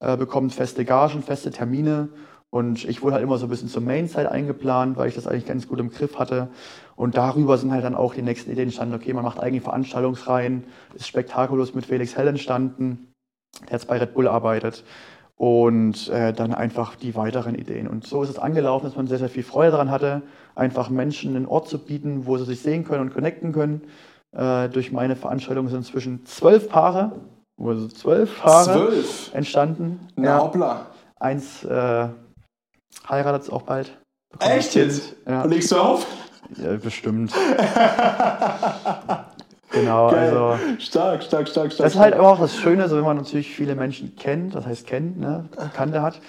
äh, 0.00 0.18
bekommt 0.18 0.52
feste 0.52 0.84
Gagen, 0.84 1.22
feste 1.22 1.50
Termine. 1.50 2.10
Und 2.52 2.84
ich 2.84 3.00
wurde 3.00 3.14
halt 3.14 3.22
immer 3.22 3.38
so 3.38 3.46
ein 3.46 3.48
bisschen 3.48 3.68
zur 3.68 3.80
Mainside 3.80 4.30
eingeplant, 4.30 4.98
weil 4.98 5.08
ich 5.08 5.14
das 5.14 5.26
eigentlich 5.26 5.46
ganz 5.46 5.66
gut 5.66 5.80
im 5.80 5.90
Griff 5.90 6.18
hatte. 6.18 6.48
Und 6.96 7.16
darüber 7.16 7.56
sind 7.56 7.72
halt 7.72 7.82
dann 7.82 7.94
auch 7.94 8.12
die 8.12 8.20
nächsten 8.20 8.50
Ideen 8.50 8.64
entstanden. 8.66 8.94
Okay, 8.94 9.14
man 9.14 9.24
macht 9.24 9.40
eigene 9.40 9.62
Veranstaltungsreihen, 9.62 10.64
ist 10.94 11.08
spektakulös 11.08 11.74
mit 11.74 11.86
Felix 11.86 12.14
Hell 12.14 12.28
entstanden, 12.28 13.08
der 13.62 13.78
jetzt 13.78 13.88
bei 13.88 13.96
Red 13.96 14.12
Bull 14.12 14.28
arbeitet. 14.28 14.84
Und 15.36 16.10
äh, 16.10 16.34
dann 16.34 16.52
einfach 16.52 16.94
die 16.94 17.16
weiteren 17.16 17.54
Ideen. 17.54 17.88
Und 17.88 18.06
so 18.06 18.22
ist 18.22 18.28
es 18.28 18.38
angelaufen, 18.38 18.84
dass 18.84 18.96
man 18.96 19.06
sehr, 19.06 19.18
sehr 19.18 19.30
viel 19.30 19.44
Freude 19.44 19.70
daran 19.70 19.90
hatte, 19.90 20.20
einfach 20.54 20.90
Menschen 20.90 21.34
einen 21.34 21.46
Ort 21.46 21.68
zu 21.68 21.78
bieten, 21.78 22.26
wo 22.26 22.36
sie 22.36 22.44
sich 22.44 22.60
sehen 22.60 22.84
können 22.84 23.00
und 23.00 23.14
connecten 23.14 23.52
können. 23.52 23.80
Äh, 24.36 24.68
durch 24.68 24.92
meine 24.92 25.16
Veranstaltungen 25.16 25.68
sind 25.68 25.78
inzwischen 25.78 26.26
zwölf 26.26 26.68
Paare, 26.68 27.12
also 27.58 27.88
zwölf 27.88 28.42
Paare 28.42 28.72
Zwölf. 28.88 29.30
entstanden. 29.32 30.06
Na 30.16 30.38
hoppla. 30.38 30.86
Eins 31.18 31.64
äh, 31.64 32.08
heiratet 33.08 33.52
auch 33.52 33.62
bald. 33.62 33.98
Echt 34.38 34.74
jetzt? 34.74 35.14
Ja. 35.26 35.42
Und 35.42 35.50
legst 35.50 35.70
du 35.72 35.76
auf? 35.76 36.06
Ja, 36.56 36.76
bestimmt. 36.76 37.32
genau, 39.70 40.10
Geil. 40.10 40.36
also 40.36 40.58
Stark, 40.78 41.22
stark, 41.22 41.48
stark, 41.48 41.72
stark. 41.72 41.86
das 41.86 41.94
ist 41.94 41.98
halt 42.00 42.14
auch 42.14 42.38
das 42.38 42.56
Schöne, 42.56 42.88
so 42.88 42.96
wenn 42.96 43.04
man 43.04 43.16
natürlich 43.16 43.54
viele 43.54 43.74
Menschen 43.74 44.16
kennt, 44.16 44.54
das 44.54 44.66
heißt 44.66 44.86
kennt, 44.86 45.18
ne, 45.18 45.48
Kannte 45.74 46.02
hat, 46.02 46.20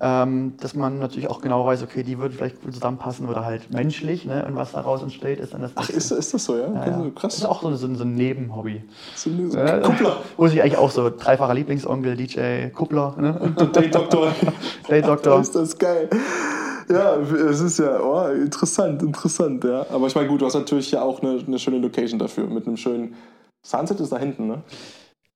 ähm, 0.00 0.54
dass 0.60 0.74
man 0.74 0.98
natürlich 0.98 1.30
auch 1.30 1.40
genau 1.40 1.64
weiß, 1.64 1.82
okay, 1.84 2.02
die 2.02 2.18
würden 2.18 2.32
vielleicht 2.32 2.60
gut 2.60 2.74
zusammenpassen 2.74 3.28
oder 3.28 3.44
halt 3.44 3.72
menschlich, 3.72 4.24
ne, 4.24 4.44
und 4.46 4.56
was 4.56 4.72
daraus 4.72 5.02
entsteht, 5.02 5.38
ist 5.38 5.54
dann 5.54 5.62
das 5.62 5.70
Ach, 5.76 5.88
ist, 5.88 6.10
ist 6.10 6.34
das 6.34 6.44
so, 6.44 6.56
ja? 6.56 6.66
ja, 6.66 6.74
ja. 6.74 6.80
Also, 6.80 7.04
Das 7.04 7.14
krass. 7.14 7.34
ist 7.36 7.44
auch 7.44 7.62
so, 7.62 7.74
so, 7.76 7.94
so 7.94 8.02
ein 8.04 8.14
Nebenhobby. 8.14 8.82
So 9.14 9.30
so 9.48 9.56
Ja, 9.56 9.76
ein 9.76 9.82
Kuppler. 9.82 10.16
Wo 10.36 10.48
sich 10.48 10.60
eigentlich 10.60 10.76
auch 10.78 10.90
so 10.90 11.10
dreifacher 11.10 11.54
Lieblingsonkel, 11.54 12.16
DJ 12.16 12.68
Kuppler, 12.74 13.14
ne? 13.18 13.54
Date-Doktor. 13.72 14.32
Day-Doktor. 14.90 15.40
ist 15.40 15.54
das 15.54 15.78
geil. 15.78 16.10
Ja, 16.90 17.16
es 17.16 17.60
ist 17.60 17.78
ja 17.78 17.98
oh, 18.00 18.28
interessant, 18.30 19.00
interessant, 19.02 19.64
ja. 19.64 19.86
Aber 19.90 20.06
ich 20.08 20.14
meine, 20.14 20.28
gut, 20.28 20.42
du 20.42 20.46
hast 20.46 20.54
natürlich 20.54 20.90
ja 20.90 21.02
auch 21.02 21.22
eine, 21.22 21.42
eine 21.46 21.58
schöne 21.58 21.78
Location 21.78 22.18
dafür, 22.18 22.46
mit 22.46 22.66
einem 22.66 22.76
schönen 22.76 23.14
Sunset 23.62 24.00
ist 24.00 24.12
da 24.12 24.18
hinten, 24.18 24.48
ne? 24.48 24.62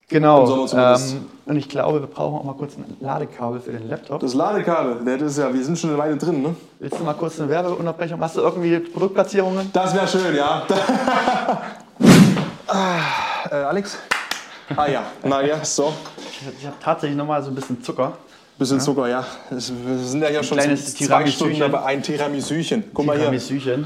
Genau. 0.09 0.67
Ähm, 0.73 1.27
und 1.45 1.57
ich 1.57 1.69
glaube, 1.69 2.01
wir 2.01 2.07
brauchen 2.07 2.39
auch 2.39 2.45
mal 2.45 2.55
kurz 2.55 2.77
ein 2.77 2.97
Ladekabel 3.01 3.61
für 3.61 3.73
den 3.73 3.89
Laptop. 3.89 4.21
Das 4.21 4.33
Ladekabel, 4.33 5.19
das 5.19 5.33
ist 5.33 5.39
ja, 5.39 5.53
wir 5.53 5.63
sind 5.63 5.79
schon 5.79 5.91
eine 5.91 5.99
Weile 5.99 6.17
drin, 6.17 6.43
ne? 6.43 6.57
Willst 6.79 6.99
du 6.99 7.05
mal 7.05 7.13
kurz 7.13 7.39
eine 7.39 7.51
Werbeunterbrechung? 7.51 8.19
Hast 8.21 8.37
du 8.37 8.41
irgendwie 8.41 8.79
Produktplatzierungen? 8.79 9.71
Das 9.73 9.95
wäre 9.95 10.09
schön, 10.09 10.35
ja. 10.35 10.63
ah, 12.69 13.01
äh, 13.51 13.55
Alex? 13.55 13.99
Ah 14.77 14.87
ja, 14.87 15.03
na 15.25 15.43
ja, 15.43 15.63
so. 15.63 15.93
Ich 16.59 16.67
habe 16.67 16.77
tatsächlich 16.81 17.17
nochmal 17.17 17.43
so 17.43 17.51
ein 17.51 17.55
bisschen 17.55 17.83
Zucker. 17.83 18.13
Bisschen 18.59 18.81
Zucker, 18.81 19.09
ja. 19.09 19.25
Wir 19.51 19.61
sind 19.61 20.23
ja 20.23 20.29
hier 20.29 20.43
schon 20.43 20.59
kleines 20.59 20.95
zwei 20.95 21.27
Stunden 21.27 21.59
dabei. 21.59 21.85
Ein 21.85 22.03
Tiramisuchen. 22.03 22.85
Guck 22.93 23.07
mal 23.07 23.19
hier. 23.19 23.81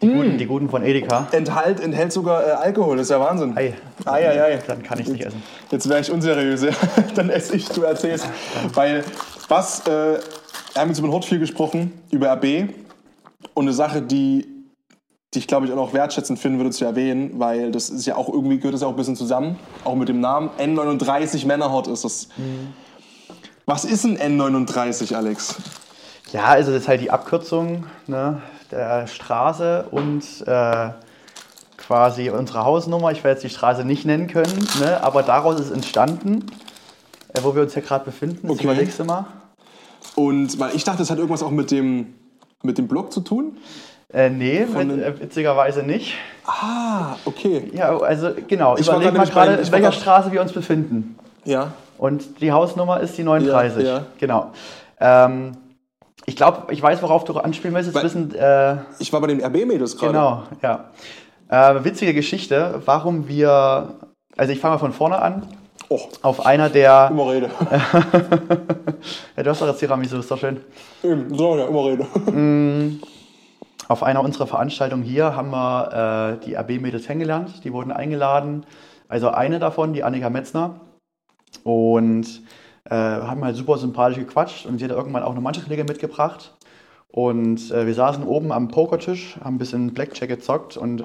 Die, 0.00 0.06
Mm. 0.06 0.12
guten, 0.16 0.38
die 0.38 0.46
guten 0.46 0.68
von 0.70 0.84
Edeka. 0.84 1.26
Enthalt, 1.32 1.80
enthält 1.80 2.12
sogar 2.12 2.46
äh, 2.46 2.50
Alkohol, 2.52 2.96
das 2.98 3.06
ist 3.06 3.10
ja 3.10 3.20
Wahnsinn. 3.20 3.56
Ei. 3.56 3.74
Ei, 4.04 4.28
ei, 4.28 4.42
ei. 4.42 4.62
Dann 4.66 4.82
kann 4.82 4.98
ich 5.00 5.08
nicht 5.08 5.24
essen. 5.24 5.42
Jetzt 5.70 5.88
wäre 5.88 6.00
ich 6.00 6.10
unseriös. 6.10 6.64
Dann 7.16 7.30
esse 7.30 7.56
ich, 7.56 7.68
du 7.68 7.82
erzählst. 7.82 8.28
Weil, 8.74 9.04
was, 9.48 9.80
äh, 9.88 10.18
wir 10.72 10.80
haben 10.80 10.88
jetzt 10.88 10.98
über 10.98 11.08
den 11.08 11.12
Hort 11.14 11.24
viel 11.24 11.40
gesprochen, 11.40 11.92
über 12.10 12.32
RB. 12.32 12.68
Und 13.54 13.64
eine 13.64 13.72
Sache, 13.72 14.00
die, 14.02 14.46
die 15.34 15.40
ich 15.40 15.46
glaube 15.48 15.66
ich 15.66 15.72
auch 15.72 15.76
noch 15.76 15.92
wertschätzend 15.92 16.38
finden 16.38 16.58
würde 16.58 16.70
zu 16.70 16.84
erwähnen, 16.84 17.32
weil 17.34 17.72
das 17.72 17.90
ist 17.90 18.06
ja 18.06 18.14
auch 18.16 18.28
irgendwie, 18.32 18.58
gehört 18.58 18.74
das 18.74 18.82
ja 18.82 18.86
auch 18.86 18.92
ein 18.92 18.96
bisschen 18.96 19.16
zusammen, 19.16 19.58
auch 19.84 19.94
mit 19.96 20.08
dem 20.08 20.20
Namen. 20.20 20.50
N39 20.58 21.44
Männerhort 21.46 21.88
ist 21.88 22.04
das. 22.04 22.28
Was 23.66 23.84
ist 23.84 24.04
ein 24.04 24.16
N39, 24.16 25.14
Alex? 25.14 25.56
Ja, 26.32 26.44
also 26.44 26.72
das 26.72 26.82
ist 26.82 26.88
halt 26.88 27.00
die 27.00 27.10
Abkürzung 27.10 27.84
ne, 28.06 28.40
der 28.70 29.06
Straße 29.06 29.86
und 29.90 30.22
äh, 30.46 30.90
quasi 31.76 32.30
unsere 32.30 32.64
Hausnummer. 32.64 33.10
Ich 33.12 33.24
werde 33.24 33.40
jetzt 33.40 33.44
die 33.44 33.50
Straße 33.54 33.84
nicht 33.84 34.04
nennen 34.04 34.26
können, 34.26 34.66
ne, 34.80 35.02
aber 35.02 35.22
daraus 35.22 35.58
ist 35.60 35.70
entstanden, 35.70 36.46
äh, 37.32 37.40
wo 37.42 37.54
wir 37.54 37.62
uns 37.62 37.74
ja 37.74 37.80
gerade 37.80 38.04
befinden. 38.04 38.46
Das 38.48 38.56
Okay. 38.56 38.64
überlegst 38.64 38.98
du 38.98 39.04
mal. 39.04 39.26
Und 40.14 40.58
weil 40.58 40.74
ich 40.74 40.84
dachte, 40.84 40.98
das 40.98 41.10
hat 41.10 41.18
irgendwas 41.18 41.42
auch 41.42 41.50
mit 41.50 41.70
dem, 41.70 42.14
mit 42.62 42.78
dem 42.78 42.88
Blog 42.88 43.12
zu 43.12 43.20
tun. 43.20 43.56
Äh, 44.12 44.30
nee, 44.30 44.64
mit, 44.64 44.90
äh, 44.90 45.20
witzigerweise 45.20 45.82
nicht. 45.82 46.14
Ah, 46.46 47.16
okay. 47.26 47.70
Ja, 47.74 47.96
also 47.98 48.30
genau. 48.48 48.76
Ich 48.76 48.88
Überleg 48.88 49.08
gerade 49.14 49.18
mal 49.18 49.26
gerade, 49.26 49.54
in 49.54 49.70
welcher 49.72 49.92
Straße 49.92 50.32
wir 50.32 50.40
uns 50.40 50.52
befinden. 50.52 51.18
Ja. 51.44 51.72
Und 51.98 52.40
die 52.40 52.52
Hausnummer 52.52 53.00
ist 53.00 53.18
die 53.18 53.22
39. 53.24 53.84
Ja, 53.84 53.96
ja. 53.98 54.06
Genau. 54.18 54.52
Ähm, 55.00 55.52
ich 56.28 56.36
glaube, 56.36 56.70
ich 56.74 56.82
weiß, 56.82 57.00
worauf 57.00 57.24
du 57.24 57.32
anspielen 57.38 57.74
willst. 57.74 57.90
Jetzt 57.90 58.04
wissen, 58.04 58.34
äh, 58.34 58.76
Ich 58.98 59.10
war 59.14 59.20
bei 59.22 59.28
den 59.28 59.42
RB-Mädels 59.42 59.96
gerade. 59.96 60.12
genau, 60.12 60.42
ja. 60.62 60.90
Äh, 61.48 61.82
witzige 61.84 62.12
Geschichte, 62.12 62.82
warum 62.84 63.28
wir, 63.28 63.94
also 64.36 64.52
ich 64.52 64.60
fange 64.60 64.74
mal 64.74 64.78
von 64.78 64.92
vorne 64.92 65.22
an. 65.22 65.46
Oh, 65.88 65.98
Auf 66.20 66.44
einer 66.44 66.68
der, 66.68 67.08
immer 67.10 67.30
Rede. 67.32 67.50
ja, 69.38 69.42
du 69.42 69.48
hast 69.48 69.62
doch 69.62 69.68
das 69.68 69.78
Tiramisu, 69.78 70.18
ist 70.18 70.30
doch 70.30 70.36
schön. 70.38 70.60
Eben, 71.02 71.34
so, 71.34 71.56
ja, 71.56 71.64
immer 71.64 71.86
Rede. 71.86 72.06
Auf 73.88 74.02
einer 74.02 74.22
unserer 74.22 74.46
Veranstaltungen 74.46 75.02
hier 75.02 75.34
haben 75.34 75.48
wir 75.50 76.36
äh, 76.42 76.44
die 76.44 76.56
RB-Mädels 76.56 77.06
kennengelernt. 77.06 77.64
Die 77.64 77.72
wurden 77.72 77.90
eingeladen. 77.90 78.66
Also 79.08 79.30
eine 79.30 79.60
davon, 79.60 79.94
die 79.94 80.04
Annika 80.04 80.28
Metzner. 80.28 80.78
Und 81.64 82.42
äh, 82.90 82.94
haben 82.94 83.44
halt 83.44 83.56
super 83.56 83.78
sympathisch 83.78 84.18
gequatscht. 84.18 84.66
Und 84.66 84.78
sie 84.78 84.84
hat 84.84 84.92
irgendwann 84.92 85.22
auch 85.22 85.32
eine 85.32 85.40
Mannschaftskollege 85.40 85.84
mitgebracht. 85.84 86.54
Und 87.08 87.70
äh, 87.70 87.86
wir 87.86 87.94
saßen 87.94 88.24
oben 88.24 88.52
am 88.52 88.68
Pokertisch, 88.68 89.38
haben 89.42 89.56
ein 89.56 89.58
bisschen 89.58 89.94
Blackjack 89.94 90.28
gezockt. 90.28 90.76
Und 90.76 91.04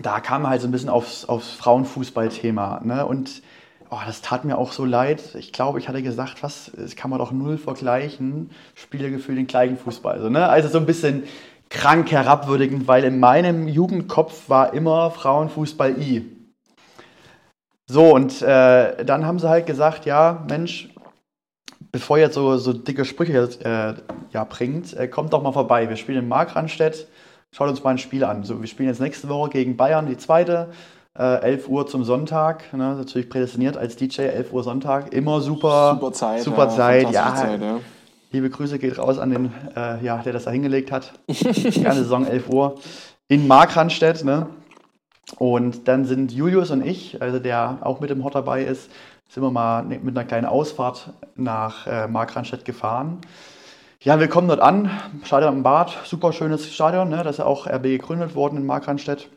da 0.00 0.20
kam 0.20 0.48
halt 0.48 0.60
so 0.60 0.68
ein 0.68 0.72
bisschen 0.72 0.88
aufs, 0.88 1.24
aufs 1.24 1.52
Frauenfußball-Thema. 1.52 2.80
Ne? 2.84 3.06
Und 3.06 3.42
oh, 3.90 3.98
das 4.06 4.22
tat 4.22 4.44
mir 4.44 4.58
auch 4.58 4.72
so 4.72 4.84
leid. 4.84 5.34
Ich 5.34 5.52
glaube, 5.52 5.78
ich 5.78 5.88
hatte 5.88 6.02
gesagt, 6.02 6.42
was, 6.42 6.72
das 6.76 6.96
kann 6.96 7.10
man 7.10 7.18
doch 7.18 7.32
null 7.32 7.58
vergleichen. 7.58 8.50
Spielergefühl 8.74 9.36
den 9.36 9.46
gleichen 9.46 9.76
Fußball. 9.76 10.14
Also, 10.14 10.30
ne? 10.30 10.48
also 10.48 10.68
so 10.68 10.78
ein 10.78 10.86
bisschen 10.86 11.24
krank 11.68 12.10
herabwürdigend, 12.10 12.88
weil 12.88 13.04
in 13.04 13.20
meinem 13.20 13.68
Jugendkopf 13.68 14.48
war 14.48 14.74
immer 14.74 15.10
Frauenfußball 15.10 16.00
I. 16.00 16.39
So, 17.90 18.14
und 18.14 18.40
äh, 18.40 19.04
dann 19.04 19.26
haben 19.26 19.40
sie 19.40 19.48
halt 19.48 19.66
gesagt, 19.66 20.06
ja, 20.06 20.44
Mensch, 20.48 20.90
bevor 21.90 22.18
ihr 22.18 22.24
jetzt 22.26 22.34
so, 22.34 22.56
so 22.56 22.72
dicke 22.72 23.04
Sprüche 23.04 23.48
äh, 23.64 23.94
ja, 24.32 24.44
bringt, 24.44 24.96
äh, 24.96 25.08
kommt 25.08 25.32
doch 25.32 25.42
mal 25.42 25.50
vorbei. 25.50 25.88
Wir 25.88 25.96
spielen 25.96 26.18
in 26.18 26.28
Markranstädt. 26.28 27.08
Schaut 27.50 27.68
uns 27.68 27.82
mal 27.82 27.90
ein 27.90 27.98
Spiel 27.98 28.22
an. 28.22 28.44
So, 28.44 28.60
wir 28.60 28.68
spielen 28.68 28.88
jetzt 28.88 29.00
nächste 29.00 29.28
Woche 29.28 29.50
gegen 29.50 29.76
Bayern, 29.76 30.06
die 30.06 30.16
zweite. 30.16 30.68
Äh, 31.18 31.42
11 31.42 31.68
Uhr 31.68 31.88
zum 31.88 32.04
Sonntag. 32.04 32.72
Ne, 32.72 32.94
natürlich 32.94 33.28
prädestiniert 33.28 33.76
als 33.76 33.96
DJ, 33.96 34.22
11 34.22 34.52
Uhr 34.52 34.62
Sonntag. 34.62 35.12
Immer 35.12 35.40
super. 35.40 35.94
Super 35.94 36.12
Zeit. 36.12 36.42
Super 36.42 36.64
ja, 36.66 36.70
Zeit, 36.70 37.10
ja. 37.10 37.34
Zeit, 37.34 37.60
ja. 37.60 37.80
Liebe 38.30 38.50
Grüße 38.50 38.78
geht 38.78 38.98
raus 38.98 39.18
an 39.18 39.30
den, 39.30 39.52
äh, 39.74 40.00
ja, 40.04 40.18
der 40.18 40.32
das 40.32 40.44
da 40.44 40.52
hingelegt 40.52 40.92
hat. 40.92 41.12
Die 41.26 41.82
ganze 41.82 42.04
Saison 42.04 42.24
11 42.24 42.48
Uhr 42.50 42.76
in 43.26 43.48
Markranstädt. 43.48 44.24
Ne? 44.24 44.46
Und 45.38 45.86
dann 45.88 46.04
sind 46.04 46.32
Julius 46.32 46.70
und 46.70 46.84
ich, 46.84 47.22
also 47.22 47.38
der 47.38 47.78
auch 47.82 48.00
mit 48.00 48.10
dem 48.10 48.24
Hort 48.24 48.34
dabei 48.34 48.64
ist, 48.64 48.90
sind 49.28 49.42
wir 49.42 49.50
mal 49.50 49.84
ne- 49.84 50.00
mit 50.00 50.16
einer 50.16 50.26
kleinen 50.26 50.46
Ausfahrt 50.46 51.12
nach 51.36 51.86
äh, 51.86 52.08
Markranstädt 52.08 52.64
gefahren. 52.64 53.20
Ja, 54.02 54.18
wir 54.18 54.28
kommen 54.28 54.48
dort 54.48 54.60
an, 54.60 54.90
Stadion 55.24 55.56
am 55.56 55.62
Bad, 55.62 55.96
super 56.04 56.32
schönes 56.32 56.72
Stadion, 56.72 57.10
ne? 57.10 57.22
das 57.22 57.32
ist 57.32 57.38
ja 57.38 57.44
auch 57.44 57.66
RB 57.66 57.82
gegründet 57.82 58.34
worden 58.34 58.56
in 58.56 58.66
Markranstädt. 58.66 59.28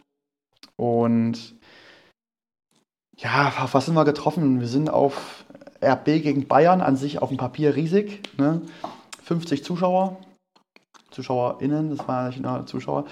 Und 0.78 1.56
ja, 3.18 3.54
auf 3.60 3.74
was 3.74 3.86
sind 3.86 3.94
wir 3.94 4.06
getroffen? 4.06 4.62
Wir 4.62 4.68
sind 4.68 4.90
auf 4.90 5.46
RB 5.84 6.06
gegen 6.06 6.48
Bayern, 6.48 6.82
an 6.82 6.96
sich 6.96 7.22
auf 7.22 7.30
dem 7.30 7.38
Papier 7.38 7.76
riesig. 7.76 8.22
Ne? 8.38 8.62
50 9.24 9.64
Zuschauer, 9.64 10.18
ZuschauerInnen, 11.12 11.96
das 11.96 12.08
waren 12.08 12.30
nicht 12.30 12.42
nur 12.42 12.66
Zuschauer. 12.66 13.06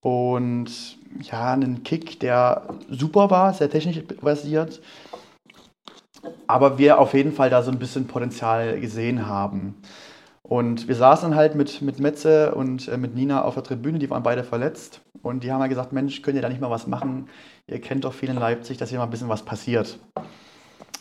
Und 0.00 0.98
ja, 1.20 1.52
einen 1.52 1.82
Kick, 1.82 2.20
der 2.20 2.62
super 2.88 3.30
war, 3.30 3.52
sehr 3.54 3.70
technisch 3.70 4.02
basiert. 4.20 4.80
Aber 6.46 6.78
wir 6.78 6.98
auf 6.98 7.14
jeden 7.14 7.32
Fall 7.32 7.50
da 7.50 7.62
so 7.62 7.70
ein 7.70 7.78
bisschen 7.78 8.06
Potenzial 8.06 8.80
gesehen 8.80 9.26
haben. 9.26 9.76
Und 10.42 10.88
wir 10.88 10.94
saßen 10.94 11.34
halt 11.34 11.54
mit, 11.54 11.82
mit 11.82 12.00
Metze 12.00 12.54
und 12.54 12.88
äh, 12.88 12.96
mit 12.96 13.14
Nina 13.14 13.42
auf 13.42 13.54
der 13.54 13.64
Tribüne, 13.64 13.98
die 13.98 14.08
waren 14.08 14.22
beide 14.22 14.44
verletzt. 14.44 15.02
Und 15.22 15.44
die 15.44 15.52
haben 15.52 15.60
halt 15.60 15.68
gesagt, 15.68 15.92
Mensch, 15.92 16.22
könnt 16.22 16.36
ihr 16.36 16.42
da 16.42 16.48
nicht 16.48 16.60
mal 16.60 16.70
was 16.70 16.86
machen? 16.86 17.28
Ihr 17.66 17.80
kennt 17.82 18.04
doch 18.04 18.14
viel 18.14 18.30
in 18.30 18.36
Leipzig, 18.36 18.78
dass 18.78 18.88
hier 18.88 18.98
mal 18.98 19.04
ein 19.04 19.10
bisschen 19.10 19.28
was 19.28 19.42
passiert. 19.42 19.98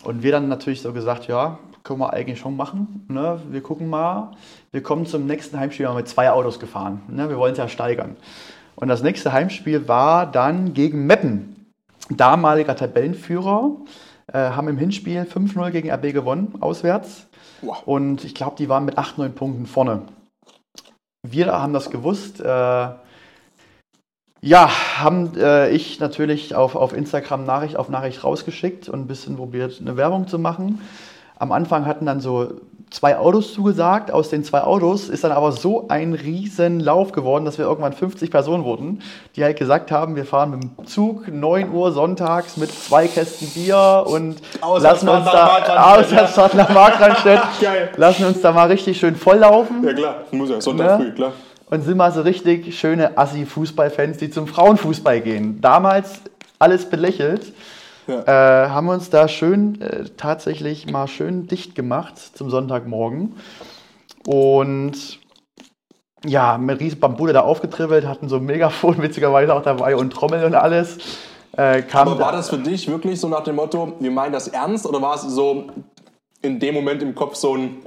Und 0.03 0.21
wir 0.21 0.33
dann 0.33 0.49
natürlich 0.49 0.81
so 0.81 0.91
gesagt, 0.91 1.27
ja, 1.27 1.59
können 1.83 1.99
wir 1.99 2.11
eigentlich 2.11 2.39
schon 2.39 2.57
machen. 2.57 3.05
Ne? 3.07 3.39
Wir 3.49 3.61
gucken 3.61 3.89
mal. 3.89 4.31
Wir 4.71 4.83
kommen 4.83 5.05
zum 5.05 5.25
nächsten 5.25 5.57
Heimspiel 5.57 5.87
mal 5.87 5.95
mit 5.95 6.09
zwei 6.09 6.29
Autos 6.29 6.59
gefahren. 6.59 7.01
Ne? 7.07 7.29
Wir 7.29 7.37
wollen 7.37 7.53
es 7.53 7.57
ja 7.57 7.69
steigern. 7.69 8.17
Und 8.79 8.89
das 8.89 9.01
nächste 9.01 9.33
Heimspiel 9.33 9.87
war 9.87 10.31
dann 10.31 10.75
gegen 10.75 11.07
Meppen. 11.07 11.73
Damaliger 12.09 12.75
Tabellenführer. 12.75 13.71
Äh, 14.31 14.37
haben 14.51 14.67
im 14.67 14.77
Hinspiel 14.77 15.21
5-0 15.21 15.71
gegen 15.71 15.89
RB 15.89 16.13
gewonnen, 16.13 16.53
auswärts. 16.59 17.27
Wow. 17.61 17.81
Und 17.85 18.23
ich 18.23 18.35
glaube, 18.35 18.55
die 18.57 18.69
waren 18.69 18.85
mit 18.85 18.97
8, 18.97 19.17
9 19.17 19.33
Punkten 19.33 19.65
vorne. 19.65 20.03
Wir 21.23 21.47
haben 21.47 21.73
das 21.73 21.89
gewusst. 21.89 22.39
Äh, 22.39 22.89
ja, 24.41 24.69
haben 24.99 25.35
äh, 25.35 25.71
ich 25.71 25.99
natürlich 25.99 26.53
auf, 26.53 26.75
auf 26.75 26.93
Instagram 26.93 27.45
Nachricht 27.45 27.77
auf 27.77 27.89
Nachricht 27.89 28.23
rausgeschickt 28.23 28.89
und 28.89 29.01
ein 29.01 29.07
bisschen 29.07 29.37
probiert, 29.37 29.79
eine 29.81 29.97
Werbung 29.97 30.27
zu 30.27 30.37
machen. 30.37 30.81
Am 31.39 31.51
Anfang 31.51 31.87
hatten 31.87 32.05
dann 32.05 32.19
so 32.19 32.61
zwei 32.89 33.17
Autos 33.17 33.53
zugesagt. 33.53 34.11
Aus 34.11 34.29
den 34.29 34.43
zwei 34.43 34.61
Autos 34.61 35.09
ist 35.09 35.23
dann 35.23 35.31
aber 35.31 35.51
so 35.51 35.87
ein 35.89 36.13
riesen 36.13 36.79
Lauf 36.79 37.11
geworden, 37.11 37.45
dass 37.45 37.57
wir 37.57 37.65
irgendwann 37.65 37.93
50 37.93 38.31
Personen 38.31 38.63
wurden, 38.63 39.01
die 39.35 39.43
halt 39.43 39.57
gesagt 39.57 39.91
haben, 39.91 40.15
wir 40.15 40.25
fahren 40.25 40.51
mit 40.51 40.63
dem 40.63 40.87
Zug 40.87 41.27
9 41.27 41.71
Uhr 41.71 41.91
sonntags 41.91 42.57
mit 42.57 42.71
zwei 42.71 43.07
Kästen 43.07 43.47
Bier 43.49 44.05
und 44.07 44.37
lassen 44.79 45.09
uns 45.09 45.25
da 45.25 45.95
Auswärtsfahrt 45.95 46.53
nach 46.55 46.69
Markranstädt, 46.69 47.41
lassen 47.97 48.25
uns 48.25 48.41
da 48.41 48.51
mal 48.51 48.67
richtig 48.67 48.97
schön 48.97 49.15
volllaufen. 49.15 49.83
Ja 49.83 49.93
klar, 49.93 50.15
muss 50.31 50.49
ja, 50.49 50.61
Sonntag 50.61 50.99
Ne? 50.99 51.05
früh, 51.05 51.11
klar. 51.13 51.33
Und 51.69 51.83
sind 51.83 51.97
mal 51.97 52.13
so 52.13 52.21
richtig 52.21 52.79
schöne 52.79 53.17
Assi-Fußballfans, 53.17 54.17
die 54.17 54.29
zum 54.29 54.47
Frauenfußball 54.47 55.19
gehen. 55.19 55.59
Damals 55.59 56.21
alles 56.59 56.89
belächelt. 56.89 57.51
Ja. 58.07 58.65
Äh, 58.65 58.69
haben 58.69 58.87
uns 58.87 59.09
da 59.09 59.27
schön, 59.27 59.81
äh, 59.81 60.05
tatsächlich 60.15 60.89
mal 60.89 61.07
schön 61.07 61.47
dicht 61.47 61.75
gemacht 61.75 62.17
zum 62.17 62.49
Sonntagmorgen. 62.49 63.35
Und 64.25 65.19
ja, 66.25 66.57
mit 66.57 66.79
riesen 66.79 66.99
Bambule 66.99 67.33
da 67.33 67.41
aufgetribbelt, 67.41 68.07
hatten 68.07 68.29
so 68.29 68.37
ein 68.37 68.45
Megafon 68.45 68.97
witzigerweise 69.01 69.53
auch 69.53 69.61
dabei 69.61 69.95
und 69.95 70.11
Trommel 70.11 70.45
und 70.45 70.55
alles. 70.55 70.97
Äh, 71.57 71.83
Aber 71.93 72.19
war 72.19 72.31
das 72.31 72.49
für 72.49 72.57
dich 72.57 72.87
wirklich 72.87 73.19
so 73.19 73.27
nach 73.27 73.43
dem 73.43 73.55
Motto, 73.55 73.93
wir 73.99 74.11
meinen 74.11 74.33
das 74.33 74.47
ernst 74.47 74.85
oder 74.85 75.01
war 75.01 75.15
es 75.15 75.21
so 75.21 75.67
in 76.41 76.59
dem 76.59 76.75
Moment 76.75 77.01
im 77.01 77.15
Kopf 77.15 77.35
so 77.35 77.55
ein 77.55 77.77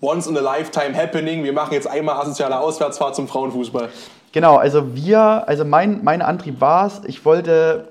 Once 0.00 0.26
in 0.26 0.36
a 0.36 0.40
Lifetime 0.40 0.96
Happening, 0.96 1.44
wir 1.44 1.52
machen 1.52 1.74
jetzt 1.74 1.86
einmal 1.86 2.16
asoziale 2.16 2.58
Auswärtsfahrt 2.58 3.14
zum 3.14 3.28
Frauenfußball? 3.28 3.88
Genau, 4.32 4.56
also 4.56 4.94
wir, 4.96 5.46
also 5.46 5.64
mein, 5.64 6.02
mein 6.02 6.22
Antrieb 6.22 6.60
war 6.60 6.86
es, 6.86 7.02
ich 7.04 7.24
wollte 7.24 7.88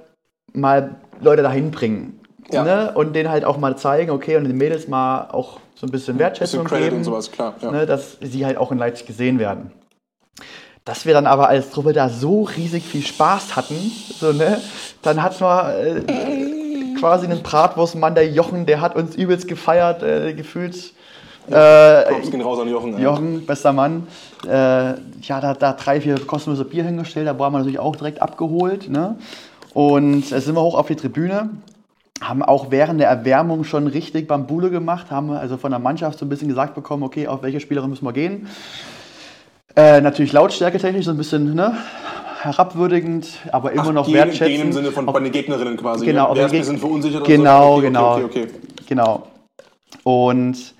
mal 0.51 0.95
Leute 1.21 1.41
dahin 1.41 1.71
bringen. 1.71 2.19
Ja. 2.51 2.63
Ne? 2.63 2.91
Und 2.93 3.13
denen 3.13 3.29
halt 3.29 3.45
auch 3.45 3.57
mal 3.57 3.77
zeigen, 3.77 4.11
okay, 4.11 4.35
und 4.35 4.43
den 4.43 4.57
Mädels 4.57 4.87
mal 4.87 5.29
auch 5.31 5.59
so 5.75 5.87
ein 5.87 5.91
bisschen 5.91 6.19
Wertschätzung 6.19 6.63
Bisschen 6.63 6.83
geben, 6.83 6.97
und 6.97 7.03
sowas, 7.03 7.31
klar. 7.31 7.55
Ja. 7.61 7.71
ne? 7.71 7.85
dass 7.85 8.17
sie 8.21 8.45
halt 8.45 8.57
auch 8.57 8.71
in 8.71 8.77
Leipzig 8.77 9.07
gesehen 9.07 9.39
werden. 9.39 9.71
Dass 10.85 11.05
wir 11.05 11.13
dann 11.13 11.27
aber 11.27 11.47
als 11.47 11.69
Truppe 11.69 11.93
da 11.93 12.09
so 12.09 12.43
riesig 12.43 12.83
viel 12.83 13.05
Spaß 13.05 13.55
hatten, 13.55 13.75
so, 14.19 14.31
ne? 14.33 14.59
dann 15.01 15.21
hat 15.21 15.39
man 15.39 15.71
äh, 15.75 16.01
quasi 16.99 17.25
einen 17.25 17.43
Bratwurstmann, 17.43 18.15
der 18.15 18.29
Jochen, 18.29 18.65
der 18.65 18.81
hat 18.81 18.95
uns 18.95 19.15
übelst 19.15 19.47
gefeiert, 19.47 20.03
äh, 20.03 20.33
gefühlt. 20.33 20.93
Äh, 21.47 22.03
Props 22.03 22.31
gehen 22.31 22.41
raus 22.41 22.59
an 22.59 22.69
Jochen. 22.69 22.93
ja. 22.93 22.99
Jochen, 22.99 23.45
bester 23.45 23.73
Mann. 23.73 24.07
Äh, 24.45 24.49
ja, 24.49 25.41
da, 25.41 25.53
da 25.53 25.73
drei, 25.73 26.01
vier 26.01 26.19
kostenlose 26.19 26.65
Bier 26.65 26.83
hingestellt, 26.83 27.27
da 27.27 27.37
waren 27.37 27.53
wir 27.53 27.59
natürlich 27.59 27.79
auch 27.79 27.95
direkt 27.95 28.21
abgeholt. 28.21 28.89
Ne? 28.89 29.15
Und 29.73 30.25
sind 30.25 30.55
wir 30.55 30.61
hoch 30.61 30.75
auf 30.75 30.87
die 30.87 30.95
Tribüne, 30.95 31.49
haben 32.21 32.43
auch 32.43 32.71
während 32.71 32.99
der 32.99 33.09
Erwärmung 33.09 33.63
schon 33.63 33.87
richtig 33.87 34.27
Bambule 34.27 34.69
gemacht, 34.69 35.11
haben 35.11 35.31
also 35.31 35.57
von 35.57 35.71
der 35.71 35.79
Mannschaft 35.79 36.19
so 36.19 36.25
ein 36.25 36.29
bisschen 36.29 36.49
gesagt 36.49 36.75
bekommen, 36.75 37.03
okay, 37.03 37.27
auf 37.27 37.41
welche 37.41 37.59
Spielerin 37.59 37.89
müssen 37.89 38.05
wir 38.05 38.13
gehen. 38.13 38.47
Äh, 39.75 40.01
natürlich 40.01 40.33
Lautstärke 40.33 40.77
technisch 40.77 41.05
so 41.05 41.11
ein 41.11 41.17
bisschen 41.17 41.55
ne, 41.55 41.73
herabwürdigend, 42.41 43.27
aber 43.51 43.71
immer 43.71 43.93
noch 43.93 44.05
gegen, 44.05 44.17
wertschätzend. 44.17 44.47
Gegen 44.49 44.61
im 44.63 44.73
Sinne 44.73 44.91
von 44.91 45.05
bei 45.05 45.19
den 45.19 45.31
Gegnerinnen 45.31 45.77
quasi. 45.77 46.05
Genau, 46.05 46.35
ja. 46.35 46.43
auf 46.45 46.51
Wer 46.51 46.59
ist 46.59 46.69
ein 46.69 46.77
verunsichert 46.77 47.23
Genau, 47.23 47.71
so. 47.71 47.77
Okay, 47.77 47.87
genau. 47.87 48.15
Okay, 48.15 48.23
okay. 48.25 48.47
Genau. 48.87 49.27
Und 50.03 50.73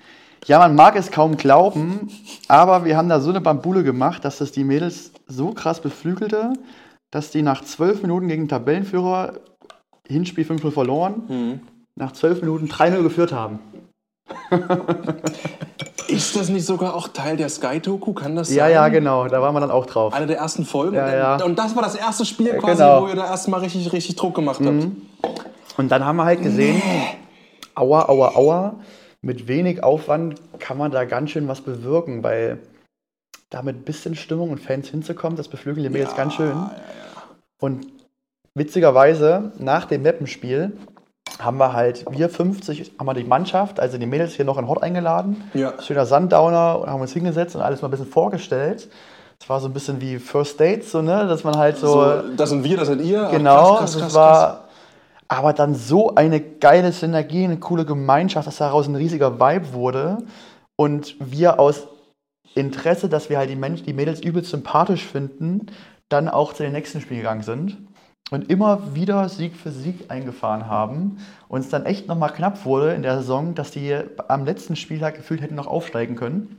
ja, 0.46 0.58
man 0.58 0.74
mag 0.74 0.96
es 0.96 1.10
kaum 1.10 1.36
glauben, 1.36 2.10
aber 2.48 2.84
wir 2.84 2.96
haben 2.96 3.08
da 3.08 3.20
so 3.20 3.30
eine 3.30 3.40
Bambule 3.40 3.84
gemacht, 3.84 4.24
dass 4.24 4.38
das 4.38 4.52
die 4.52 4.64
Mädels 4.64 5.12
so 5.28 5.52
krass 5.52 5.80
beflügelte, 5.80 6.52
dass 7.12 7.30
die 7.30 7.42
nach 7.42 7.62
zwölf 7.62 8.02
Minuten 8.02 8.26
gegen 8.26 8.42
den 8.44 8.48
Tabellenführer 8.48 9.34
Hinspiel 10.08 10.44
5-0 10.44 10.70
verloren, 10.72 11.22
Mhm. 11.28 11.60
nach 11.94 12.10
zwölf 12.12 12.40
Minuten 12.40 12.66
3-0 12.68 13.02
geführt 13.04 13.32
haben. 13.32 13.60
Ist 16.08 16.36
das 16.36 16.48
nicht 16.48 16.66
sogar 16.66 16.94
auch 16.94 17.08
Teil 17.08 17.36
der 17.36 17.48
Sky-Doku? 17.48 18.12
Kann 18.12 18.36
das 18.36 18.52
Ja, 18.52 18.64
sein? 18.64 18.72
ja, 18.72 18.88
genau, 18.88 19.28
da 19.28 19.40
waren 19.40 19.54
wir 19.54 19.60
dann 19.60 19.70
auch 19.70 19.86
drauf. 19.86 20.12
Eine 20.12 20.26
der 20.26 20.38
ersten 20.38 20.64
Folgen. 20.64 20.96
Ja, 20.96 21.14
ja. 21.14 21.44
Und 21.44 21.58
das 21.58 21.74
war 21.74 21.82
das 21.82 21.94
erste 21.94 22.24
Spiel 22.24 22.54
quasi, 22.58 22.82
genau. 22.82 23.02
wo 23.02 23.08
ihr 23.08 23.14
da 23.14 23.26
erstmal 23.26 23.60
richtig, 23.60 23.92
richtig 23.92 24.16
Druck 24.16 24.34
gemacht 24.34 24.60
habt. 24.64 24.88
Und 25.78 25.88
dann 25.90 26.04
haben 26.04 26.16
wir 26.16 26.24
halt 26.24 26.42
gesehen, 26.42 26.82
aua, 27.74 28.08
aua, 28.08 28.34
aua, 28.36 28.74
mit 29.22 29.48
wenig 29.48 29.82
Aufwand 29.82 30.40
kann 30.58 30.76
man 30.76 30.90
da 30.90 31.04
ganz 31.04 31.30
schön 31.30 31.48
was 31.48 31.60
bewirken, 31.60 32.22
weil 32.22 32.58
da 33.52 33.62
mit 33.62 33.76
ein 33.76 33.82
bisschen 33.82 34.14
Stimmung 34.14 34.50
und 34.50 34.58
Fans 34.58 34.88
hinzukommen, 34.88 35.36
das 35.36 35.48
beflügelt 35.48 35.84
die 35.84 35.90
Mädels 35.90 36.16
ganz 36.16 36.34
schön. 36.34 36.54
Und 37.60 37.86
witzigerweise, 38.54 39.52
nach 39.58 39.84
dem 39.84 40.02
Mappenspiel 40.02 40.72
haben 41.38 41.58
wir 41.58 41.72
halt, 41.72 42.04
wir 42.10 42.28
50, 42.28 42.92
haben 42.98 43.06
wir 43.06 43.14
die 43.14 43.24
Mannschaft, 43.24 43.78
also 43.78 43.98
die 43.98 44.06
Mädels 44.06 44.34
hier 44.34 44.44
noch 44.44 44.58
in 44.58 44.68
Hort 44.68 44.82
eingeladen. 44.82 45.44
Ja. 45.54 45.74
Schöner 45.82 46.06
Sundowner 46.06 46.80
und 46.80 46.88
haben 46.88 47.00
uns 47.00 47.12
hingesetzt 47.12 47.54
und 47.54 47.62
alles 47.62 47.82
mal 47.82 47.88
ein 47.88 47.90
bisschen 47.90 48.06
vorgestellt. 48.06 48.88
Es 49.38 49.48
war 49.48 49.60
so 49.60 49.68
ein 49.68 49.72
bisschen 49.72 50.00
wie 50.00 50.18
First 50.18 50.58
Dates, 50.58 50.92
so, 50.92 51.02
ne? 51.02 51.26
dass 51.26 51.44
man 51.44 51.56
halt 51.56 51.76
so 51.76 51.88
So, 51.88 52.22
das 52.36 52.50
sind 52.50 52.64
wir, 52.64 52.76
das 52.76 52.88
seid 52.88 53.00
ihr. 53.00 53.28
Genau, 53.30 53.76
krass, 53.76 53.78
krass, 53.78 53.92
das 53.92 54.02
krass, 54.02 54.14
war 54.14 54.68
aber 55.28 55.52
dann 55.52 55.74
so 55.74 56.14
eine 56.14 56.40
geile 56.40 56.92
Synergie, 56.92 57.44
eine 57.44 57.58
coole 57.58 57.84
Gemeinschaft, 57.84 58.46
dass 58.46 58.58
daraus 58.58 58.86
ein 58.86 58.94
riesiger 58.94 59.40
Vibe 59.40 59.72
wurde 59.72 60.18
und 60.76 61.16
wir 61.18 61.58
aus 61.58 61.88
Interesse, 62.54 63.08
dass 63.08 63.30
wir 63.30 63.38
halt 63.38 63.50
die 63.50 63.56
Menschen, 63.56 63.86
die 63.86 63.92
Mädels 63.92 64.20
übelst 64.20 64.50
sympathisch 64.50 65.04
finden, 65.04 65.66
dann 66.08 66.28
auch 66.28 66.52
zu 66.52 66.62
den 66.62 66.72
nächsten 66.72 67.00
Spiel 67.00 67.18
gegangen 67.18 67.42
sind 67.42 67.78
und 68.30 68.50
immer 68.50 68.94
wieder 68.94 69.28
Sieg 69.28 69.56
für 69.56 69.70
Sieg 69.70 70.10
eingefahren 70.10 70.66
haben 70.66 71.18
und 71.48 71.60
es 71.60 71.68
dann 71.68 71.86
echt 71.86 72.08
nochmal 72.08 72.32
knapp 72.32 72.64
wurde 72.64 72.92
in 72.92 73.02
der 73.02 73.18
Saison, 73.18 73.54
dass 73.54 73.70
die 73.70 73.96
am 74.28 74.44
letzten 74.44 74.76
Spieltag 74.76 75.16
gefühlt 75.16 75.40
hätten 75.40 75.54
noch 75.54 75.66
aufsteigen 75.66 76.16
können. 76.16 76.58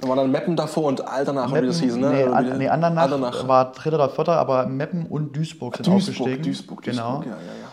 Da 0.00 0.08
war 0.08 0.16
dann 0.16 0.30
Meppen 0.30 0.56
davor 0.56 0.84
und 0.84 1.06
Alternach, 1.06 1.54
wie 1.54 1.66
das 1.66 1.80
hieß, 1.80 1.96
ne? 1.96 2.10
Nee, 2.10 2.24
Oder 2.24 2.36
an, 2.36 2.58
nee 2.58 2.68
Andernach, 2.68 3.04
Andernach. 3.04 3.48
war 3.48 3.72
dritter 3.72 3.96
oder 3.96 4.08
vierter, 4.08 4.36
aber 4.38 4.64
Meppen 4.66 5.04
und 5.06 5.36
Duisburg 5.36 5.76
sind 5.76 5.86
Duisburg, 5.86 6.20
aufgestiegen. 6.20 6.42
Duisburg, 6.42 6.82
genau. 6.82 7.16
Duisburg, 7.16 7.26
ja, 7.26 7.32
ja, 7.32 7.60
ja. 7.60 7.69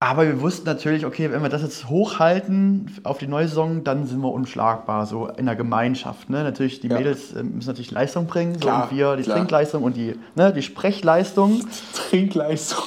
Aber 0.00 0.24
wir 0.26 0.40
wussten 0.40 0.64
natürlich, 0.64 1.04
okay, 1.04 1.32
wenn 1.32 1.42
wir 1.42 1.48
das 1.48 1.62
jetzt 1.62 1.88
hochhalten 1.88 2.88
auf 3.02 3.18
die 3.18 3.26
neue 3.26 3.48
Saison, 3.48 3.82
dann 3.82 4.06
sind 4.06 4.20
wir 4.20 4.30
unschlagbar, 4.30 5.06
so 5.06 5.26
in 5.26 5.46
der 5.46 5.56
Gemeinschaft. 5.56 6.30
Ne? 6.30 6.44
Natürlich, 6.44 6.78
die 6.80 6.86
Ja. 6.86 6.98
Mädels 6.98 7.32
äh, 7.32 7.42
müssen 7.42 7.66
natürlich 7.66 7.90
Leistung 7.90 8.26
bringen, 8.26 8.54
so 8.54 8.60
Klar, 8.60 8.84
und 8.84 8.96
wir 8.96 9.16
die 9.16 9.24
klar. 9.24 9.38
Trinkleistung 9.38 9.82
und 9.82 9.96
die, 9.96 10.14
ne, 10.36 10.52
die 10.52 10.62
Sprechleistung. 10.62 11.62
Trinkleistung. 11.94 12.84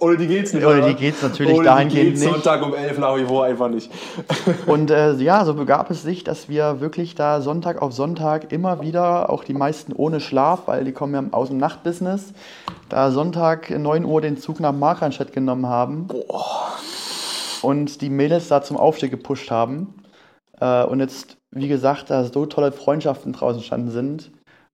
Ohne 0.00 0.16
die 0.16 0.26
geht's 0.26 0.52
nicht. 0.52 0.64
Ohne 0.64 0.82
die 0.88 0.94
geht's 0.94 1.22
natürlich 1.22 1.54
Ohne 1.54 1.64
dahingehend 1.64 2.10
geht's 2.10 2.20
nicht. 2.20 2.32
Sonntag 2.32 2.64
um 2.64 2.74
11 2.74 2.98
nach 2.98 3.16
wie 3.16 3.24
vor 3.24 3.44
einfach 3.44 3.68
nicht. 3.68 3.90
Und 4.66 4.90
äh, 4.90 5.14
ja, 5.14 5.44
so 5.44 5.54
begab 5.54 5.90
es 5.90 6.02
sich, 6.02 6.24
dass 6.24 6.48
wir 6.48 6.80
wirklich 6.80 7.14
da 7.14 7.40
Sonntag 7.40 7.80
auf 7.82 7.92
Sonntag 7.92 8.52
immer 8.52 8.80
wieder, 8.80 9.30
auch 9.30 9.44
die 9.44 9.54
meisten 9.54 9.92
ohne 9.92 10.20
Schlaf, 10.20 10.66
weil 10.66 10.84
die 10.84 10.92
kommen 10.92 11.14
ja 11.14 11.24
aus 11.32 11.48
dem 11.48 11.58
Nachtbusiness, 11.58 12.32
da 12.88 13.10
Sonntag 13.10 13.70
9 13.70 14.04
Uhr 14.04 14.20
den 14.20 14.36
Zug 14.36 14.60
nach 14.60 14.72
Markranstädt 14.72 15.32
genommen 15.32 15.66
haben 15.66 16.08
und 17.62 18.00
die 18.00 18.10
Mädels 18.10 18.48
da 18.48 18.62
zum 18.62 18.76
Aufstieg 18.76 19.10
gepusht 19.10 19.50
haben. 19.50 19.94
Äh, 20.60 20.84
und 20.84 21.00
jetzt, 21.00 21.36
wie 21.50 21.68
gesagt, 21.68 22.10
da 22.10 22.24
so 22.24 22.46
tolle 22.46 22.72
Freundschaften 22.72 23.32
draußen 23.32 23.58
entstanden 23.58 23.90
sind, 23.90 24.30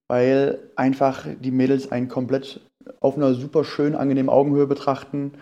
weil 0.07 0.59
einfach 0.75 1.25
die 1.39 1.51
Mädels 1.51 1.91
einen 1.91 2.07
komplett 2.07 2.61
auf 2.99 3.15
einer 3.17 3.33
super 3.33 3.63
schön 3.63 3.95
angenehmen 3.95 4.29
Augenhöhe 4.29 4.67
betrachten 4.67 5.33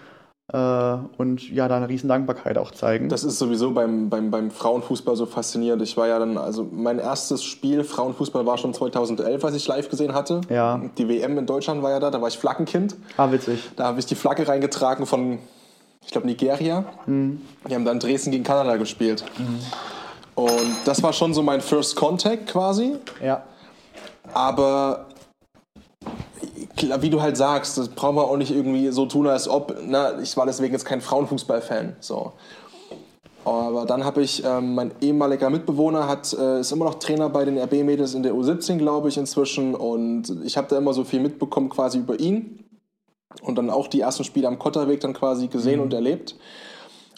äh, 0.51 0.97
und 1.17 1.49
ja, 1.49 1.67
da 1.67 1.77
eine 1.77 1.87
riesen 1.87 2.09
Dankbarkeit 2.09 2.57
auch 2.57 2.71
zeigen. 2.71 3.09
Das 3.09 3.23
ist 3.23 3.39
sowieso 3.39 3.71
beim, 3.71 4.09
beim, 4.09 4.31
beim 4.31 4.51
Frauenfußball 4.51 5.15
so 5.15 5.25
faszinierend. 5.25 5.81
Ich 5.81 5.95
war 5.95 6.07
ja 6.07 6.19
dann, 6.19 6.37
also 6.37 6.67
mein 6.69 6.99
erstes 6.99 7.43
Spiel 7.43 7.83
Frauenfußball 7.83 8.45
war 8.45 8.57
schon 8.57 8.73
2011, 8.73 9.45
als 9.45 9.55
ich 9.55 9.67
live 9.67 9.89
gesehen 9.89 10.13
hatte. 10.13 10.41
Ja. 10.49 10.81
Die 10.97 11.07
WM 11.07 11.37
in 11.37 11.45
Deutschland 11.45 11.81
war 11.83 11.91
ja 11.91 11.99
da, 11.99 12.11
da 12.11 12.21
war 12.21 12.27
ich 12.27 12.37
Flaggenkind. 12.37 12.95
ah, 13.17 13.31
witzig. 13.31 13.71
Da 13.75 13.85
habe 13.85 13.99
ich 13.99 14.05
die 14.05 14.15
Flagge 14.15 14.47
reingetragen 14.47 15.05
von, 15.05 15.39
ich 16.05 16.11
glaube, 16.11 16.27
Nigeria. 16.27 16.85
Mhm. 17.05 17.41
Die 17.69 17.75
haben 17.75 17.85
dann 17.85 17.99
Dresden 17.99 18.31
gegen 18.31 18.43
Kanada 18.43 18.75
gespielt. 18.75 19.23
Und 20.35 20.75
das 20.85 21.01
war 21.01 21.13
schon 21.13 21.33
so 21.33 21.43
mein 21.43 21.61
First 21.61 21.95
Contact 21.95 22.47
quasi. 22.47 22.95
Ja. 23.23 23.43
Aber 24.33 25.05
wie 26.75 27.09
du 27.09 27.21
halt 27.21 27.37
sagst, 27.37 27.77
das 27.77 27.89
brauchen 27.89 28.15
wir 28.15 28.23
auch 28.23 28.37
nicht 28.37 28.51
irgendwie 28.51 28.89
so 28.89 29.05
tun, 29.05 29.27
als 29.27 29.47
ob. 29.47 29.77
Na, 29.85 30.19
ich 30.19 30.35
war 30.37 30.45
deswegen 30.45 30.73
jetzt 30.73 30.85
kein 30.85 31.01
Frauenfußball-Fan. 31.01 31.95
So. 31.99 32.33
Aber 33.43 33.85
dann 33.85 34.05
habe 34.05 34.21
ich, 34.21 34.43
ähm, 34.45 34.75
mein 34.75 34.91
ehemaliger 35.01 35.49
Mitbewohner 35.49 36.07
hat, 36.07 36.31
äh, 36.33 36.59
ist 36.59 36.71
immer 36.71 36.85
noch 36.85 36.95
Trainer 36.95 37.29
bei 37.29 37.43
den 37.43 37.57
RB-Mädels 37.57 38.13
in 38.13 38.23
der 38.23 38.33
U17, 38.33 38.77
glaube 38.77 39.09
ich, 39.09 39.17
inzwischen. 39.17 39.73
Und 39.73 40.43
ich 40.43 40.57
habe 40.57 40.67
da 40.67 40.77
immer 40.77 40.93
so 40.93 41.03
viel 41.03 41.19
mitbekommen 41.19 41.69
quasi 41.69 41.97
über 41.97 42.19
ihn. 42.19 42.63
Und 43.41 43.57
dann 43.57 43.69
auch 43.69 43.87
die 43.87 44.01
ersten 44.01 44.23
Spiele 44.23 44.47
am 44.47 44.59
Kotterweg 44.59 44.99
dann 44.99 45.13
quasi 45.13 45.47
gesehen 45.47 45.79
und 45.79 45.93
erlebt. 45.93 46.35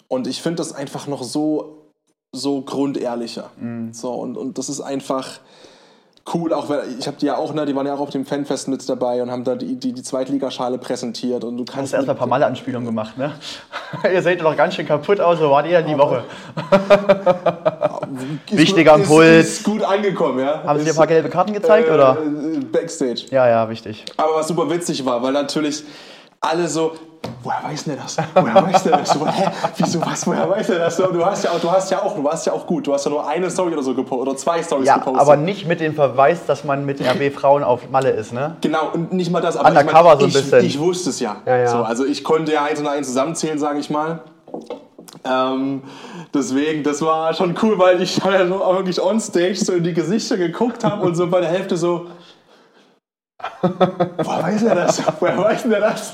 Und 0.08 0.26
ich 0.26 0.40
finde 0.40 0.56
das 0.56 0.72
einfach 0.72 1.06
noch 1.06 1.22
so, 1.22 1.90
so 2.32 2.62
grundehrlicher. 2.62 3.50
So, 3.92 4.12
und, 4.12 4.36
und 4.36 4.56
das 4.58 4.68
ist 4.68 4.80
einfach 4.80 5.40
cool, 6.32 6.52
auch 6.54 6.68
weil 6.70 6.84
ich 6.98 7.06
habe 7.06 7.16
die 7.20 7.26
ja 7.26 7.36
auch, 7.36 7.52
ne, 7.52 7.66
die 7.66 7.76
waren 7.76 7.86
ja 7.86 7.92
auch 7.94 8.00
auf 8.00 8.08
dem 8.10 8.24
Fanfest 8.24 8.68
mit 8.68 8.88
dabei 8.88 9.22
und 9.22 9.30
haben 9.30 9.44
da 9.44 9.54
die, 9.56 9.76
die, 9.76 9.92
die 9.92 10.02
Zweitligaschale 10.02 10.78
präsentiert 10.78 11.44
und 11.44 11.58
du 11.58 11.64
Hast 11.66 11.74
kannst 11.74 11.92
du 11.92 11.96
erstmal 11.96 12.16
ein 12.16 12.18
paar 12.18 12.28
Malle-Anspielungen 12.28 12.86
gemacht, 12.86 13.18
ne? 13.18 13.32
ihr 14.12 14.22
seht 14.22 14.40
doch 14.42 14.56
ganz 14.56 14.74
schön 14.74 14.86
kaputt 14.86 15.20
aus, 15.20 15.38
so 15.38 15.50
wart 15.50 15.66
ihr 15.66 15.82
die 15.82 15.98
Woche. 15.98 16.24
Wichtiger 18.50 18.92
gut- 18.92 19.00
ist- 19.02 19.06
Impuls. 19.10 19.46
Ist 19.48 19.64
gut 19.64 19.82
angekommen, 19.82 20.38
ja. 20.40 20.62
Haben 20.64 20.78
sie 20.78 20.84
dir 20.86 20.92
ein 20.92 20.96
paar 20.96 21.06
gelbe 21.06 21.28
Karten 21.28 21.52
gezeigt, 21.52 21.90
oder? 21.90 22.16
äh, 22.20 22.58
Backstage. 22.60 23.26
Ja, 23.30 23.48
ja, 23.48 23.68
wichtig. 23.68 24.04
Aber 24.16 24.36
was 24.36 24.48
super 24.48 24.68
witzig 24.70 25.04
war, 25.04 25.22
weil 25.22 25.32
natürlich 25.32 25.84
alle 26.40 26.68
so, 26.68 26.92
woher 27.42 27.62
weiß 27.64 27.84
denn 27.84 27.94
der 27.94 28.02
das? 28.04 28.16
Woher 28.34 28.54
weiß 28.54 28.82
der 28.84 28.98
das? 28.98 29.10
So, 29.10 29.26
hä? 29.26 29.50
Wieso 29.76 30.00
was? 30.00 30.26
Woher 30.26 30.48
weiß 30.48 30.66
der 30.66 30.78
das? 30.78 30.96
So, 30.96 31.06
du 31.08 31.24
hast 31.24 31.44
ja 31.44 31.50
auch, 31.50 31.60
du 31.60 31.70
hast 31.70 31.90
ja 31.90 32.02
auch, 32.02 32.14
du 32.14 32.24
warst 32.24 32.46
ja 32.46 32.52
auch 32.52 32.66
gut. 32.66 32.86
Du 32.86 32.92
hast 32.94 33.04
ja 33.04 33.10
nur 33.10 33.26
eine 33.26 33.50
Story 33.50 33.72
oder 33.72 33.82
so 33.82 33.94
gepostet 33.94 34.28
oder 34.28 34.36
zwei 34.36 34.62
Stories 34.62 34.86
Ja, 34.86 34.98
gepostet. 34.98 35.20
aber 35.20 35.36
nicht 35.36 35.66
mit 35.66 35.80
dem 35.80 35.94
Verweis, 35.94 36.46
dass 36.46 36.64
man 36.64 36.84
mit 36.84 37.00
RB 37.00 37.32
Frauen 37.34 37.64
auf 37.64 37.90
Malle 37.90 38.10
ist, 38.10 38.32
ne? 38.32 38.56
Genau, 38.60 38.90
und 38.92 39.12
nicht 39.12 39.30
mal 39.30 39.40
das, 39.40 39.56
aber 39.56 39.68
Undercover 39.68 40.14
ich, 40.14 40.18
so 40.18 40.24
ein 40.24 40.28
ich, 40.28 40.34
bisschen. 40.34 40.64
ich 40.64 40.78
wusste 40.78 41.10
es 41.10 41.20
ja. 41.20 41.36
Ja, 41.46 41.56
ja. 41.56 41.68
So, 41.68 41.82
also 41.82 42.04
ich 42.04 42.24
konnte 42.24 42.52
ja 42.52 42.64
eins 42.64 42.80
und 42.80 42.86
eins 42.86 43.06
zusammenzählen, 43.08 43.58
sage 43.58 43.78
ich 43.78 43.90
mal. 43.90 44.20
Ähm, 45.24 45.82
deswegen, 46.32 46.82
das 46.82 47.00
war 47.02 47.32
schon 47.34 47.56
cool, 47.62 47.78
weil 47.78 48.02
ich 48.02 48.16
ja 48.18 48.48
wirklich 48.48 49.00
on 49.00 49.20
stage 49.20 49.54
so 49.56 49.72
in 49.72 49.84
die 49.84 49.94
Gesichter 49.94 50.36
geguckt 50.36 50.84
habe 50.84 51.04
und 51.06 51.14
so 51.14 51.26
bei 51.28 51.40
der 51.40 51.50
Hälfte 51.50 51.76
so. 51.76 52.06
Woher 53.60 54.42
weiß 54.42 54.62
er 54.64 54.74
das? 54.74 55.02
Woher 55.20 55.38
weiß 55.38 55.62
denn 55.62 55.70
der 55.70 55.80
das? 55.80 56.12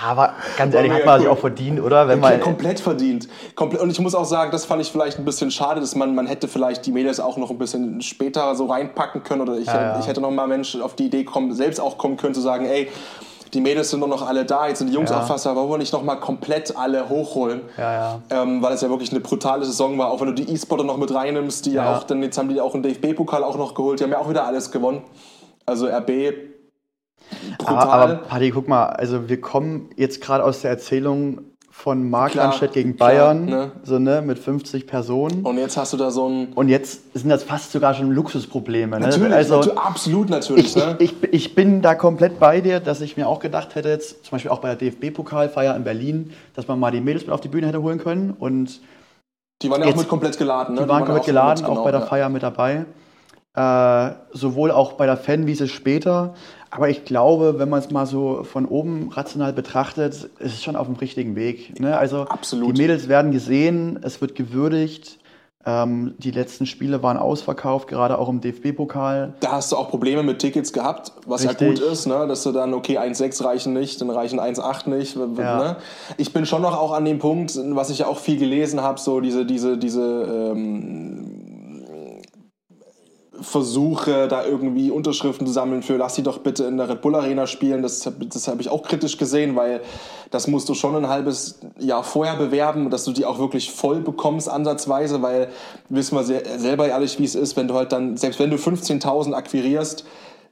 Ja, 0.00 0.10
aber 0.10 0.34
ganz 0.56 0.74
ehrlich, 0.74 0.92
hat 0.92 1.04
man 1.04 1.20
sich 1.20 1.28
auch 1.28 1.38
verdient, 1.38 1.80
oder? 1.80 2.08
Wenn 2.08 2.20
man, 2.20 2.40
komplett 2.40 2.80
verdient. 2.80 3.28
Komple 3.54 3.80
und 3.80 3.90
ich 3.90 4.00
muss 4.00 4.14
auch 4.14 4.24
sagen, 4.24 4.50
das 4.50 4.64
fand 4.64 4.80
ich 4.82 4.90
vielleicht 4.90 5.18
ein 5.18 5.24
bisschen 5.24 5.50
schade, 5.50 5.80
dass 5.80 5.94
man, 5.94 6.14
man 6.14 6.26
hätte 6.26 6.48
vielleicht 6.48 6.86
die 6.86 6.92
Mädels 6.92 7.20
auch 7.20 7.36
noch 7.36 7.50
ein 7.50 7.58
bisschen 7.58 8.00
später 8.00 8.54
so 8.54 8.66
reinpacken 8.66 9.22
können 9.22 9.42
oder 9.42 9.58
ich, 9.58 9.68
hätte, 9.68 9.78
ja. 9.78 9.98
ich 10.00 10.06
hätte 10.06 10.20
noch 10.20 10.30
mal 10.30 10.46
Menschen 10.46 10.82
auf 10.82 10.94
die 10.94 11.06
Idee 11.06 11.24
kommen, 11.24 11.52
selbst 11.54 11.80
auch 11.80 11.98
kommen 11.98 12.16
können 12.16 12.34
zu 12.34 12.40
sagen, 12.40 12.66
ey, 12.66 12.88
die 13.52 13.60
Mädels 13.60 13.90
sind 13.90 13.98
nur 14.00 14.08
noch 14.08 14.26
alle 14.26 14.44
da, 14.44 14.68
jetzt 14.68 14.78
sind 14.78 14.88
die 14.88 14.94
Jungs 14.94 15.10
Ja. 15.10 15.20
auch 15.20 15.26
fast 15.26 15.44
da, 15.44 15.54
wir 15.56 15.78
nicht 15.78 15.92
noch 15.92 16.02
mal 16.02 16.16
komplett 16.16 16.76
alle 16.76 17.08
hochholen? 17.08 17.62
Ja, 17.76 17.92
ja. 17.92 18.20
Ähm, 18.30 18.62
weil 18.62 18.74
es 18.74 18.80
ja 18.80 18.88
wirklich 18.88 19.10
eine 19.10 19.20
brutale 19.20 19.64
Saison 19.64 19.98
war, 19.98 20.10
auch 20.10 20.20
wenn 20.20 20.28
du 20.28 20.34
die 20.34 20.52
E-Sporter 20.52 20.84
noch 20.84 20.96
mit 20.96 21.12
reinnimmst, 21.12 21.66
die 21.66 21.72
ja, 21.72 21.84
Ja. 21.84 21.98
auch, 21.98 22.04
dann 22.04 22.22
jetzt 22.22 22.38
haben 22.38 22.48
die 22.48 22.60
auch 22.60 22.74
einen 22.74 22.82
DFB-Pokal 22.84 23.42
auch 23.42 23.56
noch 23.56 23.74
geholt, 23.74 23.98
die 24.00 24.04
haben 24.04 24.12
ja 24.12 24.18
auch 24.18 24.28
wieder 24.28 24.44
alles 24.46 24.70
gewonnen. 24.70 25.02
Also 25.66 25.86
RB, 25.88 26.10
brutal. 27.58 27.76
aber, 27.76 27.92
aber 27.92 28.14
Paddy, 28.16 28.50
guck 28.50 28.68
mal, 28.68 28.86
also 28.86 29.28
wir 29.28 29.40
kommen 29.40 29.90
jetzt 29.96 30.20
gerade 30.20 30.44
aus 30.44 30.62
der 30.62 30.70
Erzählung 30.70 31.42
von 31.80 32.10
Mark 32.10 32.32
Klar, 32.32 32.46
Landstedt 32.46 32.72
gegen 32.74 32.96
klar, 32.96 33.08
Bayern, 33.08 33.44
ne? 33.46 33.72
so 33.82 33.98
ne, 33.98 34.20
mit 34.20 34.38
50 34.38 34.86
Personen. 34.86 35.42
und 35.44 35.56
jetzt 35.56 35.78
hast 35.78 35.94
du 35.94 35.96
da 35.96 36.10
so 36.10 36.28
ein... 36.28 36.52
Und 36.54 36.68
jetzt 36.68 37.14
sind 37.14 37.30
das 37.30 37.42
fast 37.42 37.72
sogar 37.72 37.94
schon 37.94 38.12
Luxusprobleme. 38.12 39.00
Ne? 39.00 39.06
Natürlich, 39.06 39.32
also, 39.32 39.60
natu- 39.60 39.76
absolut 39.76 40.28
natürlich. 40.28 40.66
ich, 40.66 40.76
ne? 40.76 40.96
ich, 40.98 41.14
ich, 41.22 41.32
ich 41.32 41.54
bin 41.54 41.80
da 41.80 41.94
komplett 41.94 42.38
bei 42.38 42.60
dir, 42.60 42.80
dass 42.80 43.00
ich 43.00 43.16
mir 43.16 43.26
auch 43.26 43.40
gedacht 43.40 43.76
hätte, 43.76 43.88
jetzt 43.88 44.24
zum 44.24 44.32
Beispiel 44.32 44.50
auch 44.50 44.58
bei 44.58 44.74
der 44.74 44.90
DFB-Pokalfeier 44.90 45.74
in 45.74 45.84
Berlin, 45.84 46.32
dass 46.54 46.68
man 46.68 46.78
mal 46.78 46.90
die 46.90 47.00
Mädels 47.00 47.24
mit 47.24 47.32
auf 47.32 47.40
die 47.40 47.48
Bühne 47.48 47.66
hätte 47.68 47.80
holen 47.80 47.98
können. 47.98 48.34
Und 48.38 48.80
Die 49.62 49.70
waren 49.70 49.80
ja 49.82 49.88
auch 49.88 49.96
mit 49.96 50.08
komplett 50.08 50.36
geladen. 50.36 50.74
Ne? 50.74 50.82
die 50.82 50.88
waren 50.88 51.04
komplett 51.06 51.24
geladen, 51.24 51.64
auch 51.64 51.82
bei 51.82 51.92
der 51.92 52.00
ja. 52.00 52.06
Feier 52.06 52.28
mit 52.28 52.42
dabei. 52.42 52.84
Äh, 53.54 54.10
sowohl 54.32 54.70
auch 54.70 54.92
bei 54.92 55.06
der 55.06 55.16
Fanwiese 55.16 55.66
später. 55.66 56.34
Aber 56.70 56.88
ich 56.88 57.04
glaube, 57.04 57.58
wenn 57.58 57.68
man 57.68 57.80
es 57.80 57.90
mal 57.90 58.06
so 58.06 58.44
von 58.44 58.64
oben 58.64 59.10
rational 59.10 59.52
betrachtet, 59.52 60.14
ist 60.14 60.54
es 60.54 60.62
schon 60.62 60.76
auf 60.76 60.86
dem 60.86 60.96
richtigen 60.96 61.34
Weg. 61.34 61.80
Ne? 61.80 61.98
Also 61.98 62.22
Absolut. 62.22 62.76
die 62.76 62.82
Mädels 62.82 63.08
werden 63.08 63.32
gesehen, 63.32 63.98
es 64.02 64.20
wird 64.20 64.36
gewürdigt. 64.36 65.18
Ähm, 65.66 66.14
die 66.16 66.30
letzten 66.30 66.64
Spiele 66.64 67.02
waren 67.02 67.18
ausverkauft, 67.18 67.86
gerade 67.86 68.18
auch 68.18 68.30
im 68.30 68.40
DFB-Pokal. 68.40 69.34
Da 69.40 69.52
hast 69.52 69.70
du 69.72 69.76
auch 69.76 69.90
Probleme 69.90 70.22
mit 70.22 70.38
Tickets 70.38 70.72
gehabt, 70.72 71.12
was 71.26 71.44
ja 71.44 71.50
Richtig. 71.50 71.80
gut 71.80 71.80
ist, 71.80 72.06
ne? 72.06 72.26
dass 72.26 72.44
du 72.44 72.52
dann, 72.52 72.72
okay, 72.72 72.98
1,6 72.98 73.44
reichen 73.44 73.72
nicht, 73.74 74.00
dann 74.00 74.08
reichen 74.08 74.40
1,8 74.40 74.88
nicht. 74.88 75.16
Ja. 75.16 75.58
Ne? 75.58 75.76
Ich 76.16 76.32
bin 76.32 76.46
schon 76.46 76.62
noch 76.62 76.78
auch 76.78 76.92
an 76.92 77.04
dem 77.04 77.18
Punkt, 77.18 77.58
was 77.72 77.90
ich 77.90 77.98
ja 77.98 78.06
auch 78.06 78.18
viel 78.18 78.38
gelesen 78.38 78.80
habe, 78.80 78.98
so 78.98 79.20
diese, 79.20 79.44
diese, 79.44 79.76
diese 79.76 80.52
ähm, 80.54 81.49
Versuche, 83.40 84.28
da 84.28 84.44
irgendwie 84.44 84.90
Unterschriften 84.90 85.46
zu 85.46 85.52
sammeln 85.52 85.82
für 85.82 85.96
lass 85.96 86.14
sie 86.14 86.22
doch 86.22 86.38
bitte 86.38 86.64
in 86.64 86.76
der 86.76 86.88
Red 86.88 87.00
Bull 87.00 87.14
Arena 87.14 87.46
spielen. 87.46 87.82
Das, 87.82 88.08
das 88.18 88.48
habe 88.48 88.60
ich 88.60 88.68
auch 88.68 88.82
kritisch 88.82 89.16
gesehen, 89.18 89.56
weil 89.56 89.80
das 90.30 90.46
musst 90.46 90.68
du 90.68 90.74
schon 90.74 90.96
ein 90.96 91.08
halbes 91.08 91.60
Jahr 91.78 92.04
vorher 92.04 92.36
bewerben, 92.36 92.90
dass 92.90 93.04
du 93.04 93.12
die 93.12 93.24
auch 93.24 93.38
wirklich 93.38 93.70
voll 93.70 94.00
bekommst, 94.00 94.48
ansatzweise, 94.48 95.22
weil 95.22 95.48
wissen 95.88 96.16
wir 96.16 96.24
selber 96.58 96.88
ehrlich, 96.88 97.18
wie 97.18 97.24
es 97.24 97.34
ist, 97.34 97.56
wenn 97.56 97.68
du 97.68 97.74
halt 97.74 97.92
dann, 97.92 98.16
selbst 98.16 98.38
wenn 98.38 98.50
du 98.50 98.56
15.000 98.56 99.32
akquirierst, 99.32 100.04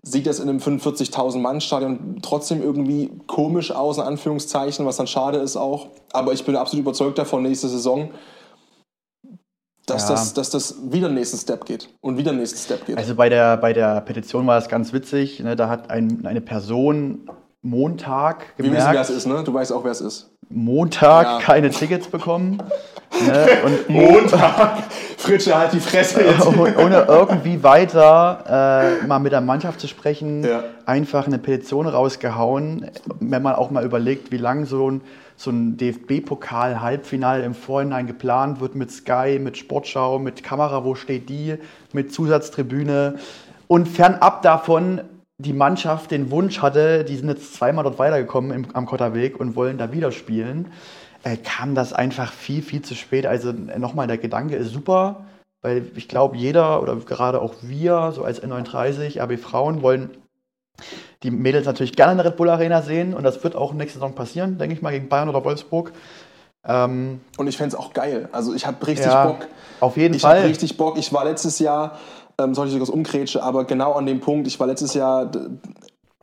sieht 0.02 0.27
das 0.27 0.40
in 0.40 0.48
einem 0.48 0.59
45.000 0.59 1.39
Mann 1.39 1.60
Stadion 1.60 2.19
trotzdem 2.23 2.62
irgendwie 2.62 3.10
komisch 3.27 3.70
aus, 3.70 3.98
in 3.98 4.05
Anführungszeichen, 4.05 4.86
was 4.86 4.97
dann 4.97 5.06
schade 5.06 5.39
ist 5.39 5.56
auch. 5.56 5.89
Aber 6.12 6.32
ich 6.32 6.44
bin 6.44 6.56
absolut 6.56 6.82
überzeugt 6.82 7.19
davon, 7.19 7.43
nächste 7.43 7.69
Saison, 7.69 8.10
dass, 9.90 10.09
Ja. 10.09 10.15
das, 10.15 10.35
dass 10.35 10.51
das 10.51 10.74
wieder 10.90 11.09
den 11.09 11.15
nächsten 11.15 11.39
Step 11.39 11.65
geht 11.65 11.89
und 12.01 12.16
wieder 12.19 12.32
den 12.32 12.39
nächsten 12.40 12.59
Step 12.59 12.86
geht. 12.86 12.97
Also 12.98 13.15
bei 13.15 13.28
der, 13.28 13.56
bei 13.56 13.73
der 13.73 14.01
Petition 14.02 14.47
war 14.47 14.56
das 14.56 14.69
ganz 14.69 14.93
witzig. 14.93 15.40
Ne? 15.40 15.56
Da 15.56 15.69
hat 15.69 15.90
ein, 15.90 16.24
eine 16.27 16.40
Person 16.40 17.28
Montag 17.62 18.47
Wir 18.56 18.66
wissen, 18.66 18.74
wer 18.77 18.78
es 18.81 18.86
gemerkt, 19.09 19.10
ist, 19.10 19.27
ne? 19.27 19.43
Du 19.44 19.52
weißt 19.52 19.73
auch, 19.73 19.82
wer 19.85 19.90
es 19.90 20.01
ist. 20.01 20.31
Montag 20.48 21.24
Ja. 21.27 21.39
keine 21.40 21.70
Tickets 21.70 22.06
bekommen. 22.06 22.59
Ne? 23.27 23.47
Und 23.65 23.89
Montag. 23.90 24.85
Fritsche, 25.19 25.59
halt 25.59 25.73
die 25.73 25.81
Fresse 25.81 26.23
jetzt. 26.23 26.47
ohne 26.47 26.77
ohne 26.78 27.05
irgendwie 27.09 27.62
weiter 27.62 29.01
äh, 29.02 29.06
mal 29.06 29.19
mit 29.19 29.32
der 29.32 29.40
Mannschaft 29.40 29.81
zu 29.81 29.89
sprechen, 29.89 30.44
Ja. 30.44 30.62
einfach 30.86 31.27
eine 31.27 31.39
Petition 31.39 31.86
rausgehauen. 31.86 32.90
Wenn 33.20 33.43
man 33.43 33.55
auch 33.56 33.70
mal 33.70 33.85
überlegt, 33.85 34.31
wie 34.31 34.39
lang 34.39 34.65
so 34.65 34.90
ein, 34.90 35.01
so 35.39 35.51
ein 35.51 35.77
DFB-Pokal-Halbfinale 35.77 37.44
im 37.44 37.55
Vorhinein 37.55 38.09
geplant 38.09 38.60
wird 38.60 38.74
mit 38.74 38.90
Sky, 38.90 39.39
mit 39.40 39.56
Sportschau, 39.56 40.19
mit 40.19 40.43
Kamera, 40.43 40.85
wo 40.85 40.97
steht 40.97 41.28
die, 41.28 41.55
mit 41.93 42.12
Zusatztribüne. 42.12 43.19
Und 43.69 43.86
fernab 43.86 44.43
davon 44.43 45.01
die 45.39 45.52
Mannschaft 45.52 46.10
den 46.10 46.32
Wunsch 46.32 46.60
hatte, 46.60 47.05
die 47.05 47.15
sind 47.15 47.28
jetzt 47.28 47.55
zweimal 47.55 47.85
dort 47.85 48.01
weitergekommen 48.01 48.51
im, 48.51 48.66
am 48.74 48.86
Kotterweg 48.86 49.39
und 49.39 49.55
wollen 49.55 49.78
da 49.78 49.93
wieder 49.93 50.10
spielen, 50.10 50.73
äh, 51.23 51.36
kam 51.36 51.77
das 51.77 51.93
einfach 51.93 52.32
viel, 52.32 52.60
viel 52.60 52.82
zu 52.82 52.97
spät. 52.97 53.24
Also 53.24 53.52
nochmal, 53.52 54.09
der 54.09 54.19
Gedanke 54.19 54.56
ist 54.56 54.73
super, 54.73 55.24
weil 55.62 55.86
ich 55.94 56.09
glaube, 56.09 56.36
jeder 56.36 56.82
oder 56.82 56.97
gerade 56.97 57.40
auch 57.40 57.55
wir, 57.62 58.10
so 58.12 58.24
als 58.24 58.43
N39, 58.43 59.20
AB 59.20 59.39
Frauen, 59.39 59.82
wollen 59.82 60.10
die 61.23 61.31
Mädels 61.31 61.66
natürlich 61.66 61.95
gerne 61.97 62.12
in 62.12 62.19
der 62.19 62.27
Red 62.27 62.36
Bull 62.36 62.49
Arena 62.49 62.82
sehen 62.82 63.15
und 63.15 63.24
das 63.24 63.43
wird 63.43 63.57
auch 63.57 63.73
nächste 63.73 63.95
Saison 63.99 64.15
passieren, 64.15 64.59
denke 64.59 64.74
ich 64.74 64.82
mal, 64.82 64.90
gegen 64.93 65.09
Bayern 65.09 65.28
oder 65.28 65.45
Wolfsburg. 65.45 65.93
Ähm, 66.66 67.20
Und 67.36 67.47
ich 67.47 67.57
fände 67.57 67.74
es 67.74 67.81
auch 67.81 67.93
geil. 67.93 68.28
Also 68.32 68.55
ich 68.55 68.66
habe 68.66 68.85
richtig 68.86 69.07
ja, 69.07 69.27
Bock. 69.27 69.47
Auf 69.81 69.97
jeden 69.97 70.15
Ich 70.15 70.24
habe 70.24 70.36
Fall. 70.39 70.47
richtig 70.47 70.77
Bock. 70.77 70.99
Ich 70.99 71.12
war 71.12 71.24
letztes 71.24 71.59
Jahr, 71.59 71.99
ähm, 72.39 72.55
soll 72.55 72.66
ich 72.66 72.73
sogar 72.73 72.89
umgrätsche, 72.90 73.43
aber 73.43 73.65
genau 73.65 73.93
an 73.95 74.07
dem 74.07 74.20
Punkt, 74.20 74.47
ich 74.47 74.59
war 74.61 74.66
letztes 74.66 74.95
Jahr 74.95 75.31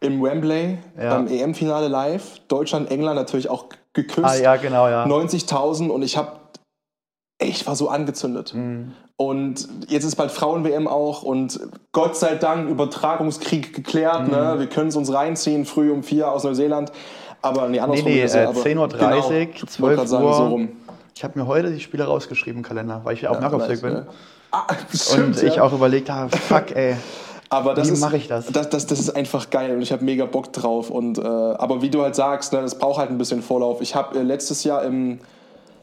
im 0.02 0.22
Wembley 0.22 0.78
Ja. 1.00 1.10
beim 1.16 1.28
EM-Finale 1.28 1.88
live. 1.88 2.40
Deutschland, 2.48 2.92
England 2.92 3.16
natürlich 3.16 3.50
auch 3.50 3.66
geküsst. 3.94 4.26
Ah, 4.28 4.36
ja, 4.36 4.56
genau, 4.58 4.88
ja. 4.88 5.06
90.000 5.06 5.90
und 5.90 6.04
ich 6.04 6.16
habe, 6.18 6.32
ich 7.40 7.66
war 7.68 7.76
so 7.76 7.90
angezündet. 7.90 8.54
Mhm. 8.54 8.94
Und 9.18 9.68
jetzt 9.88 10.04
ist 10.04 10.16
bald 10.16 10.32
Frauen-WM 10.32 10.88
auch 10.88 11.24
und 11.24 11.60
Gott 11.94 12.18
sei 12.18 12.36
Dank 12.36 12.70
Übertragungskrieg 12.70 13.74
geklärt. 13.74 14.26
Mhm. 14.28 14.32
Ne? 14.34 14.56
Wir 14.60 14.68
können 14.68 14.90
es 14.90 14.96
uns 14.96 15.14
reinziehen, 15.14 15.66
früh 15.66 15.92
um 15.92 16.04
vier 16.04 16.32
aus 16.32 16.44
Neuseeland. 16.44 16.92
Aber 17.42 17.64
nee, 17.68 17.74
Nee, 17.74 17.80
andersrum. 17.80 18.12
nee, 18.12 18.24
ist 18.24 18.36
äh, 18.36 18.44
ja, 18.44 18.50
aber 18.50 18.60
10.30 18.60 18.78
Uhr, 18.78 18.88
genau, 18.90 19.18
ich 19.18 19.24
wollte 19.30 19.66
12 19.68 19.96
grad 19.98 20.10
sagen, 20.10 20.26
Uhr. 20.26 20.34
so 20.34 20.48
rum. 20.48 20.70
Ich 21.16 21.24
habe 21.24 21.40
mir 21.40 21.48
heute 21.48 21.72
die 21.72 21.80
Spiele 21.80 22.06
rausgeschrieben 22.06 22.60
im 22.60 22.64
Kalender, 22.66 23.02
weil 23.04 23.14
ich 23.14 23.28
auf 23.28 23.38
dem 23.38 23.44
Jakobsweg 23.44 23.82
bin. 23.82 23.94
ne? 23.94 24.08
Ah, 24.52 24.64
stimmt, 24.94 25.38
Und 25.38 25.44
ich 25.44 25.56
ja. 25.56 25.64
auch 25.64 25.72
überlegt 25.72 26.10
habe, 26.10 26.36
fuck, 26.36 26.76
ey. 26.76 26.96
Aber 27.50 27.74
das 27.76 27.90
Wie 27.96 28.00
mache 28.00 28.18
ich 28.18 28.28
das? 28.28 28.48
Das, 28.48 28.70
das? 28.70 28.88
Das 28.88 29.00
ist 29.00 29.16
einfach 29.16 29.50
geil 29.52 29.76
und 29.76 29.82
ich 29.82 29.92
habe 29.92 30.04
mega 30.04 30.26
Bock 30.26 30.52
drauf. 30.52 30.90
Und, 30.90 31.20
äh, 31.20 31.22
aber 31.22 31.84
wie 31.84 31.92
du 31.92 32.02
halt 32.02 32.16
sagst, 32.16 32.52
ne, 32.54 32.62
das 32.62 32.80
braucht 32.80 32.98
halt 33.00 33.12
ein 33.12 33.20
bisschen 33.20 33.44
Vorlauf. 33.44 33.82
Ich 33.82 33.96
habe 33.96 34.18
äh, 34.20 34.24
letztes 34.24 34.64
Jahr 34.64 34.84
im, 34.84 35.20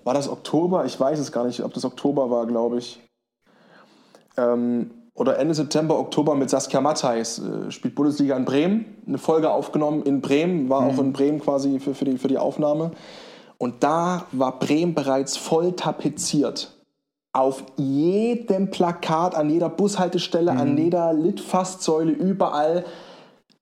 war 0.04 0.14
das 0.14 0.28
Oktober? 0.28 0.84
Ich 0.84 0.98
weiß 0.98 1.18
es 1.18 1.32
gar 1.32 1.44
nicht, 1.44 1.62
ob 1.62 1.72
das 1.74 1.84
Oktober 1.84 2.30
war, 2.30 2.46
glaube 2.46 2.78
ich. 2.78 3.00
Ähm, 4.36 4.90
oder 5.14 5.38
Ende 5.38 5.54
September, 5.54 5.98
Oktober 5.98 6.34
mit 6.34 6.48
Saskia 6.48 6.80
Matthijs, 6.80 7.38
äh, 7.38 7.70
spielt 7.70 7.94
Bundesliga 7.94 8.36
in 8.36 8.44
Bremen. 8.44 8.96
Eine 9.06 9.18
Folge 9.18 9.50
aufgenommen 9.50 10.02
in 10.02 10.20
Bremen, 10.20 10.70
war 10.70 10.86
auch 10.86 10.98
in 10.98 11.12
Bremen 11.12 11.38
quasi 11.38 11.80
für, 11.80 11.94
für, 11.94 12.06
die, 12.06 12.16
für 12.16 12.28
die 12.28 12.38
Aufnahme. 12.38 12.92
Und 13.58 13.82
da 13.82 14.26
war 14.32 14.58
Bremen 14.58 14.94
bereits 14.94 15.36
voll 15.36 15.72
tapeziert. 15.72 16.74
Auf 17.34 17.64
jedem 17.76 18.70
Plakat, 18.70 19.34
an 19.34 19.50
jeder 19.50 19.68
Bushaltestelle, 19.68 20.52
an 20.52 20.76
jeder 20.76 21.12
Litfaßsäule, 21.12 22.12
überall. 22.12 22.84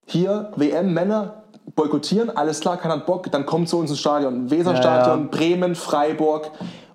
Hier, 0.06 0.52
WM, 0.56 0.94
Männer, 0.94 1.39
boykottieren, 1.74 2.30
alles 2.36 2.60
klar, 2.60 2.76
keiner 2.76 2.94
hat 2.96 3.06
Bock, 3.06 3.30
dann 3.30 3.46
kommt 3.46 3.68
zu 3.68 3.78
uns 3.78 3.90
ins 3.90 4.00
Stadion. 4.00 4.50
Weserstadion, 4.50 5.18
Ja, 5.18 5.24
ja. 5.24 5.28
Bremen, 5.30 5.74
Freiburg. 5.74 6.50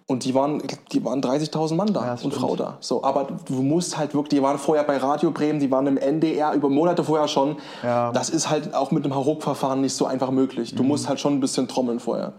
Und 0.07 0.23
die 0.23 0.35
waren, 0.35 0.61
die 0.91 1.03
waren 1.03 1.19
30.000 1.19 1.73
Mann 1.73 1.91
da 1.91 2.06
Ja, 2.06 2.11
und 2.11 2.19
stimmt. 2.19 2.35
Frau 2.35 2.56
da. 2.56 2.77
So, 2.80 3.03
aber 3.03 3.26
du 3.47 3.53
musst 3.64 3.97
halt 3.97 4.14
wirklich, 4.14 4.39
die 4.39 4.41
waren 4.43 4.60
vorher 4.60 4.84
bei 4.84 4.97
Radio 4.97 5.31
Bremen, 5.31 5.60
die 5.60 5.72
waren 5.72 5.88
im 5.88 5.97
NDR 5.97 6.53
über 6.53 6.69
Monate 6.69 7.03
vorher 7.03 7.27
schon. 7.27 7.57
Ja. 7.81 8.11
Das 8.11 8.30
ist 8.30 8.47
halt 8.52 8.76
auch 8.76 8.91
mit 8.91 9.03
dem 9.03 9.15
Hauruck-Verfahren 9.15 9.81
nicht 9.81 9.95
so 9.95 10.06
einfach 10.06 10.30
möglich. 10.30 10.76
Du 10.76 10.84
Mhm. 10.84 10.89
musst 10.89 11.10
halt 11.10 11.19
schon 11.19 11.34
ein 11.34 11.39
bisschen 11.39 11.68
trommeln 11.68 11.99
vorher. 11.99 12.34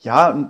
Ja, 0.00 0.48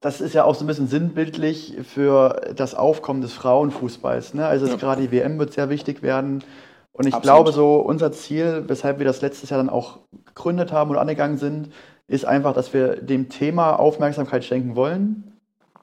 das 0.00 0.20
ist 0.20 0.34
ja 0.34 0.44
auch 0.44 0.54
so 0.54 0.62
ein 0.62 0.68
bisschen 0.68 0.86
sinnbildlich 0.86 1.76
für 1.82 2.42
das 2.54 2.76
Aufkommen 2.76 3.20
des 3.20 3.32
Frauenfußballs. 3.32 4.34
Ne? 4.34 4.46
Also 4.46 4.66
Ja. 4.66 4.76
gerade 4.76 5.02
die 5.02 5.10
WM 5.10 5.36
wird 5.40 5.52
sehr 5.52 5.68
wichtig 5.68 6.02
werden. 6.02 6.44
Und 6.98 7.06
ich 7.06 7.14
Absolut. 7.14 7.22
glaube, 7.22 7.52
so 7.52 7.76
unser 7.76 8.10
Ziel, 8.10 8.64
weshalb 8.66 8.98
wir 8.98 9.06
das 9.06 9.22
letztes 9.22 9.50
Jahr 9.50 9.58
dann 9.58 9.70
auch 9.70 9.98
gegründet 10.26 10.72
haben 10.72 10.90
und 10.90 10.96
angegangen 10.96 11.38
sind, 11.38 11.70
ist 12.08 12.24
einfach, 12.24 12.54
dass 12.54 12.74
wir 12.74 12.96
dem 12.96 13.28
Thema 13.28 13.78
Aufmerksamkeit 13.78 14.44
schenken 14.44 14.74
wollen, 14.74 15.32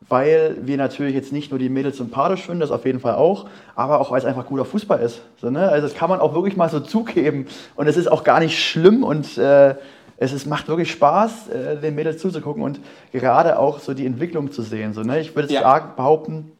weil 0.10 0.58
wir 0.64 0.76
natürlich 0.76 1.16
jetzt 1.16 1.32
nicht 1.32 1.52
nur 1.52 1.60
die 1.60 1.70
Mädels 1.70 1.98
sympathisch 1.98 2.42
finden, 2.42 2.60
das 2.60 2.70
auf 2.72 2.86
jeden 2.86 3.00
Fall 3.00 3.16
auch, 3.16 3.48
aber 3.76 4.02
auch 4.02 4.12
weil 4.12 4.20
es 4.20 4.26
einfach 4.26 4.46
guter 4.46 4.66
Fußball 4.66 5.00
ist. 5.00 5.22
So, 5.38 5.50
ne? 5.50 5.70
Also 5.70 5.88
das 5.88 5.96
kann 5.96 6.10
man 6.10 6.20
auch 6.20 6.34
wirklich 6.34 6.58
mal 6.58 6.70
so 6.70 6.82
zugeben. 6.82 7.48
Und 7.78 7.88
es 7.88 7.96
ist 7.96 8.12
auch 8.12 8.26
gar 8.26 8.42
nicht 8.42 8.60
schlimm 8.62 9.04
und 9.04 9.38
äh, 9.38 9.76
es 10.18 10.34
ist, 10.34 10.46
macht 10.48 10.68
wirklich 10.68 10.92
Spaß, 10.92 11.48
äh, 11.50 11.78
den 11.78 11.96
Mädels 11.96 12.22
zuzugucken 12.22 12.62
und 12.62 12.82
gerade 13.14 13.58
auch 13.58 13.80
so 13.80 13.94
die 13.94 14.06
Entwicklung 14.06 14.52
zu 14.52 14.64
sehen. 14.64 14.94
So, 14.94 15.02
ne? 15.02 15.22
Ich 15.22 15.34
würde 15.34 15.54
Ja. 15.54 15.62
sagen, 15.62 15.94
behaupten, 15.96 16.52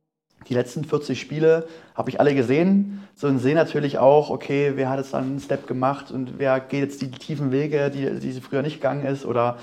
die 0.50 0.54
letzten 0.54 0.86
40 0.86 1.20
Spiele 1.20 1.68
habe 1.96 2.10
ich 2.10 2.20
alle 2.20 2.36
gesehen. 2.36 3.02
So 3.16 3.28
und 3.28 3.40
sehe 3.40 3.56
natürlich 3.56 3.98
auch, 3.98 4.30
okay, 4.30 4.74
wer 4.76 4.90
hat 4.90 5.00
jetzt 5.00 5.14
dann 5.14 5.24
einen 5.24 5.40
Step 5.40 5.68
gemacht 5.68 6.12
und 6.12 6.38
wer 6.38 6.60
geht 6.60 6.82
jetzt 6.82 7.02
die 7.02 7.10
tiefen 7.12 7.52
Wege, 7.52 7.90
die, 7.90 8.20
die 8.20 8.32
sie 8.32 8.42
früher 8.42 8.62
nicht 8.62 8.76
gegangen 8.76 9.06
ist. 9.06 9.26
Oder 9.26 9.58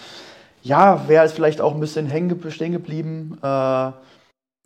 ja, 0.62 1.04
wer 1.06 1.24
ist 1.24 1.32
vielleicht 1.34 1.60
auch 1.60 1.74
ein 1.74 1.80
bisschen 1.80 2.06
hängen, 2.06 2.40
ge- 2.40 2.50
stehen 2.50 2.72
geblieben. 2.72 3.38
Äh, 3.42 3.90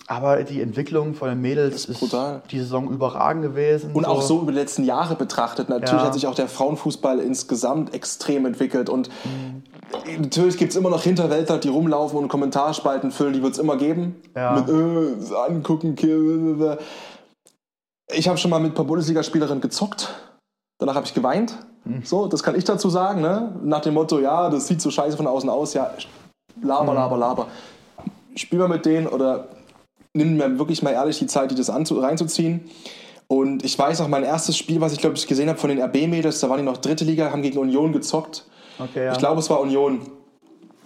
aber 0.08 0.42
die 0.44 0.60
Entwicklung 0.60 1.14
von 1.14 1.28
den 1.28 1.40
Mädels 1.40 1.86
ist 1.86 2.00
ist, 2.02 2.16
die 2.50 2.58
Saison 2.60 2.90
überragend 2.90 3.42
gewesen. 3.42 3.90
Und 3.92 4.04
auch 4.06 4.22
so 4.22 4.40
über 4.40 4.52
die 4.52 4.58
letzten 4.58 4.84
Jahre 4.84 5.16
betrachtet. 5.16 5.68
Natürlich 5.68 6.00
Ja. 6.00 6.06
hat 6.06 6.14
sich 6.14 6.26
auch 6.26 6.34
der 6.34 6.48
Frauenfußball 6.48 7.18
insgesamt 7.18 7.92
extrem 7.92 8.46
entwickelt. 8.46 8.88
Und 8.88 9.08
Mhm. 9.24 9.62
natürlich 10.22 10.56
gibt 10.58 10.70
es 10.72 10.76
immer 10.76 10.90
noch 10.90 11.02
Hinterwäldler, 11.02 11.58
die 11.58 11.68
rumlaufen 11.68 12.18
und 12.18 12.28
Kommentarspalten 12.28 13.10
füllen. 13.10 13.32
Die 13.32 13.42
wird 13.42 13.54
es 13.54 13.58
immer 13.58 13.76
geben. 13.76 14.14
Ja. 14.36 14.52
Mit 14.52 14.68
äh, 14.68 15.34
angucken. 15.34 15.96
Kill, 15.96 16.78
Ich 18.14 18.28
habe 18.28 18.38
schon 18.38 18.50
mal 18.52 18.60
mit 18.60 18.72
ein 18.72 18.74
paar 18.74 18.84
Bundesligaspielerinnen 18.84 19.60
gezockt. 19.60 20.14
Danach 20.78 20.94
habe 20.94 21.06
ich 21.06 21.14
geweint. 21.14 21.58
Mhm. 21.84 22.02
So, 22.04 22.28
das 22.28 22.42
kann 22.44 22.54
ich 22.54 22.62
dazu 22.62 22.88
sagen. 22.90 23.20
Ne? 23.20 23.56
Nach 23.64 23.80
dem 23.80 23.94
Motto, 23.94 24.20
ja, 24.20 24.48
das 24.50 24.68
sieht 24.68 24.80
so 24.80 24.90
scheiße 24.90 25.16
von 25.16 25.26
außen 25.26 25.50
aus. 25.50 25.74
Ja, 25.74 25.90
laber, 26.62 26.92
Mhm. 26.92 26.96
laber, 26.98 27.16
laber. 27.16 27.46
Spiel 28.36 28.58
mal 28.60 28.68
mit 28.68 28.84
denen 28.86 29.06
oder 29.08 29.48
nimm 30.16 30.36
mir 30.36 30.59
wirklich 30.59 30.82
mal 30.82 30.93
ehrlich 30.93 31.18
die 31.18 31.26
Zeit, 31.26 31.51
die 31.51 31.55
das 31.55 31.70
reinzuziehen. 31.70 32.68
Und 33.28 33.64
ich 33.64 33.78
weiß 33.78 34.01
noch, 34.01 34.09
mein 34.09 34.22
erstes 34.22 34.56
Spiel, 34.56 34.80
was 34.80 34.93
ich 34.93 34.98
glaube 34.98 35.16
ich 35.16 35.26
gesehen 35.26 35.48
habe 35.48 35.59
von 35.59 35.70
den 35.70 35.80
RB-Mädels, 35.80 36.40
da 36.40 36.48
waren 36.48 36.59
die 36.59 36.64
noch 36.64 36.76
dritte 36.76 37.05
Liga, 37.05 37.32
haben 37.32 37.43
gegen 37.43 37.59
Union 37.59 37.93
gezockt. 37.93 38.44
okay, 38.78 39.06
ja. 39.06 39.12
Ich 39.12 39.18
glaube, 39.18 39.40
es 39.40 39.51
war 39.51 39.60
Union. 39.60 40.01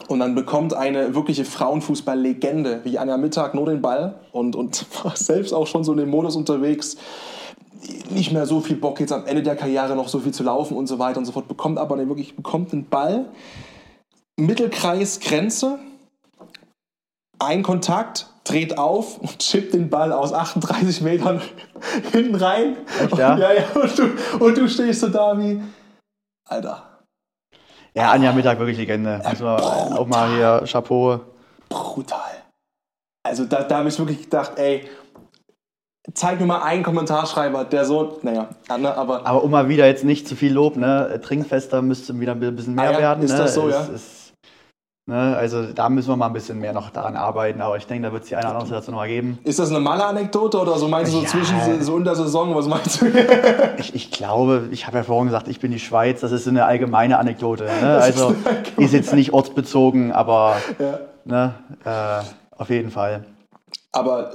Und 0.09 0.21
dann 0.21 0.35
bekommt 0.35 0.75
eine 0.75 1.15
wirkliche 1.15 1.45
Frauenfußball-Legende 1.45 2.81
wie 2.85 2.99
Anja 2.99 3.17
Mittag 3.17 3.55
nur 3.55 3.67
den 3.67 3.83
Ball 3.83 4.19
und, 4.33 4.57
und 4.57 4.87
war 5.05 5.17
selbst 5.17 5.53
auch 5.53 5.67
schon 5.67 5.85
so 5.85 5.93
in 5.93 5.99
dem 5.99 6.11
Modus 6.11 6.35
unterwegs. 6.35 6.97
Nicht 8.11 8.33
mehr 8.33 8.47
so 8.47 8.61
viel 8.61 8.77
Bock, 8.77 9.01
jetzt 9.01 9.13
am 9.13 9.27
Ende 9.27 9.43
der 9.43 9.57
Karriere 9.57 9.95
noch 9.95 10.09
so 10.09 10.21
viel 10.21 10.33
zu 10.33 10.43
laufen 10.43 10.77
und 10.77 10.87
so 10.87 10.99
weiter 10.99 11.19
und 11.19 11.27
so 11.27 11.33
fort. 11.33 11.49
Bekommt 11.49 11.79
aber 11.79 11.97
den 11.97 12.09
wirklich 12.09 12.35
bekommt 12.35 12.73
den 12.73 12.87
Ball, 12.87 13.27
Mittelkreis, 14.37 15.21
Grenze, 15.21 15.79
ein 17.39 17.63
Kontakt, 17.63 18.27
dreht 18.51 18.79
auf 18.79 19.19
und 19.19 19.39
chippt 19.39 19.75
den 19.75 19.89
Ball 19.91 20.13
aus 20.13 20.33
38 20.33 21.01
Metern 21.03 21.41
hinten 22.13 22.35
rein. 22.35 22.77
Echt, 23.03 23.17
ja? 23.17 23.35
Und, 23.35 23.39
ja, 23.41 23.53
ja, 23.53 23.65
und, 23.75 23.99
du, 23.99 24.45
und 24.45 24.59
du 24.59 24.69
stehst 24.69 25.01
so 25.01 25.09
da 25.09 25.39
wie, 25.39 25.63
Alter, 26.49 26.87
ja, 27.95 28.13
Anja 28.13 28.33
Mittag 28.33 28.59
wirklich 28.59 28.79
Legende. 28.79 29.21
Man 29.25 29.61
auch 29.61 30.07
mal 30.07 30.31
hier 30.31 30.65
Chapeau. 30.71 31.21
brutal. 31.69 32.21
Also 33.27 33.45
da, 33.45 33.63
da 33.65 33.79
habe 33.79 33.89
ich 33.89 33.99
wirklich 33.99 34.23
gedacht, 34.23 34.53
ey, 34.57 34.89
zeig 36.15 36.41
mir 36.41 36.47
mal 36.47 36.63
einen 36.63 36.83
Kommentarschreiber, 36.83 37.65
der 37.65 37.85
so, 37.85 38.19
naja, 38.23 38.49
ne, 38.79 38.95
aber 38.97 39.27
Aber 39.27 39.43
um 39.43 39.51
mal 39.51 39.69
wieder 39.69 39.87
jetzt 39.87 40.05
nicht 40.05 40.27
zu 40.29 40.37
viel 40.37 40.53
Lob, 40.53 40.77
ne? 40.77 41.21
Trinkfester 41.23 41.83
müsste 41.83 42.19
wieder 42.19 42.33
ein 42.33 42.57
bisschen 42.57 42.75
mehr 42.75 42.91
Ah 42.91 42.93
ja, 42.93 42.99
werden. 42.99 43.25
ist 43.25 43.33
ne? 43.33 43.39
das 43.39 43.55
so, 43.55 43.69
Es 43.69 43.75
ja? 43.75 43.95
Ist, 43.95 44.20
ne? 45.11 45.37
Also 45.37 45.67
da 45.75 45.91
müssen 45.91 46.09
wir 46.09 46.17
mal 46.17 46.29
ein 46.29 46.33
bisschen 46.33 46.59
mehr 46.59 46.73
noch 46.73 46.89
daran 46.91 47.17
arbeiten, 47.17 47.61
aber 47.61 47.77
ich 47.77 47.87
denke, 47.87 48.07
da 48.07 48.13
wird 48.13 48.23
es 48.23 48.29
die 48.31 48.37
eine 48.37 48.47
oder 48.47 48.55
andere 48.55 48.67
Situation 48.67 48.95
noch 48.95 49.03
mal 49.03 49.09
geben. 49.09 49.39
ist 49.45 49.59
das 49.59 49.69
eine 49.71 49.81
Maler-Anekdote 49.81 50.59
oder 50.59 50.79
so 50.79 50.89
meinst 50.89 51.13
du 51.13 51.19
so 51.19 51.23
Ja. 51.25 51.29
zwischen 51.29 51.83
so 51.83 51.97
in 51.99 52.05
der 52.05 52.15
Saison, 52.15 52.55
was 52.55 52.67
meinst 52.67 53.03
du? 53.03 53.07
Ich, 53.79 53.95
ich 53.95 54.11
glaube, 54.11 54.69
ich 54.71 54.87
habe 54.87 54.99
ja 54.99 55.03
vorhin 55.03 55.27
gesagt, 55.27 55.49
ich 55.49 55.61
bin 55.61 55.71
die 55.73 55.79
Schweiz, 55.79 56.21
das 56.21 56.33
ist 56.33 56.45
so 56.45 56.51
eine 56.51 56.65
allgemeine 56.65 57.19
Anekdote. 57.19 57.65
Ne? 57.65 57.99
Also 57.99 58.35
ist 58.77 58.93
jetzt 58.93 59.13
nicht 59.13 59.33
ortsbezogen, 59.33 60.13
aber 60.13 60.57
ja. 60.79 60.99
ne? 61.25 61.55
äh, 61.85 62.59
auf 62.61 62.71
jeden 62.71 62.91
Fall. 62.91 63.25
Aber 63.93 64.31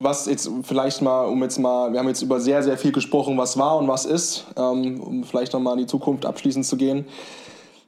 was 0.00 0.26
jetzt 0.26 0.50
vielleicht 0.62 1.00
mal, 1.02 1.24
um 1.24 1.42
jetzt 1.42 1.58
mal, 1.58 1.92
wir 1.92 1.98
haben 2.00 2.08
jetzt 2.08 2.22
über 2.22 2.40
sehr, 2.40 2.62
sehr 2.62 2.76
viel 2.76 2.92
gesprochen, 2.92 3.38
was 3.38 3.56
war 3.56 3.78
und 3.78 3.88
was 3.88 4.04
ist, 4.04 4.46
ähm, 4.56 5.00
um 5.00 5.24
vielleicht 5.24 5.52
nochmal 5.52 5.74
in 5.74 5.80
die 5.80 5.86
Zukunft 5.86 6.26
abschließend 6.26 6.66
zu 6.66 6.76
gehen. 6.76 7.06